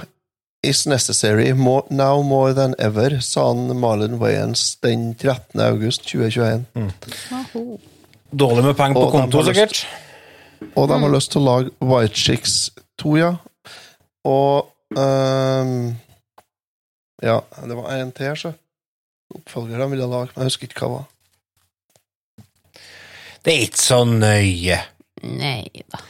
is 0.63 0.87
necessary 0.87 1.53
more, 1.53 1.85
now 1.91 2.23
more 2.23 2.53
than 2.53 2.75
ever, 2.79 3.21
sa 3.21 3.47
han 3.49 3.77
Marlon 3.81 4.19
Wayans 4.21 4.77
den 4.81 5.15
13. 5.15 5.61
august 5.61 6.03
2021. 6.09 6.67
Mm. 6.75 6.91
Dårlig 8.31 8.65
med 8.65 8.77
penger 8.77 8.95
på 8.95 9.11
konto, 9.11 9.45
sikkert. 9.45 9.87
Og 10.77 10.89
de 10.89 10.99
har 11.03 11.15
lyst 11.15 11.33
til 11.33 11.41
å 11.41 11.47
lage 11.47 11.71
White 11.81 12.15
Chicks 12.15 12.71
2, 13.01 13.17
ja. 13.19 13.31
Og 14.29 14.69
um, 14.97 15.97
Ja, 17.23 17.41
det 17.65 17.77
var 17.77 17.89
en 17.97 18.13
til, 18.17 18.37
så. 18.37 18.53
Oppfølger 19.35 19.81
de 19.81 19.89
ville 19.93 20.07
lage, 20.11 20.33
men 20.35 20.45
jeg 20.45 20.53
husker 20.53 20.69
ikke 20.69 20.85
hva 20.85 20.91
det 20.91 21.01
var. 21.01 21.09
Det 23.41 23.53
er 23.55 23.65
ikke 23.65 23.81
så 23.81 24.01
nøye. 24.05 24.79
Nei 25.25 25.85
da. 25.89 26.01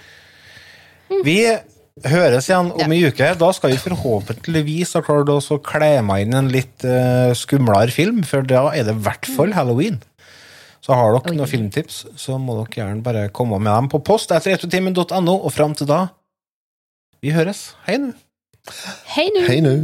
Vi 1.27 1.39
høres 2.09 2.49
igjen 2.49 2.71
om 2.73 2.93
en 2.93 3.07
uke. 3.11 3.33
Da 3.41 3.49
skal 3.57 3.75
vi 3.75 3.81
forhåpentligvis 3.83 4.95
ha 4.97 5.03
klart 5.05 5.31
å 5.33 5.59
kle 5.65 5.93
meg 6.07 6.27
inn 6.27 6.37
en 6.39 6.51
litt 6.53 6.87
uh, 6.87 7.33
skumlere 7.37 7.93
film, 7.95 8.23
for 8.27 8.47
da 8.47 8.69
er 8.73 8.87
det 8.89 8.97
i 8.97 9.03
hvert 9.05 9.29
fall 9.37 9.55
halloween. 9.57 10.01
Så 10.81 10.97
har 10.97 11.13
dere 11.13 11.37
noen 11.37 11.51
filmtips, 11.51 12.05
så 12.17 12.39
må 12.41 12.57
dere 12.63 12.81
gjerne 12.81 13.05
bare 13.05 13.29
komme 13.37 13.61
med 13.61 13.71
dem 13.71 13.91
på 13.93 14.01
post 14.05 14.33
etter 14.33 14.57
ettertimen.no, 14.57 15.37
og 15.37 15.53
fram 15.53 15.77
til 15.77 15.91
da 15.91 16.07
Vi 17.21 17.35
høres. 17.37 17.75
Hei 17.85 17.99
nå. 18.01 18.15
Hei 19.45 19.61
nå. 19.61 19.75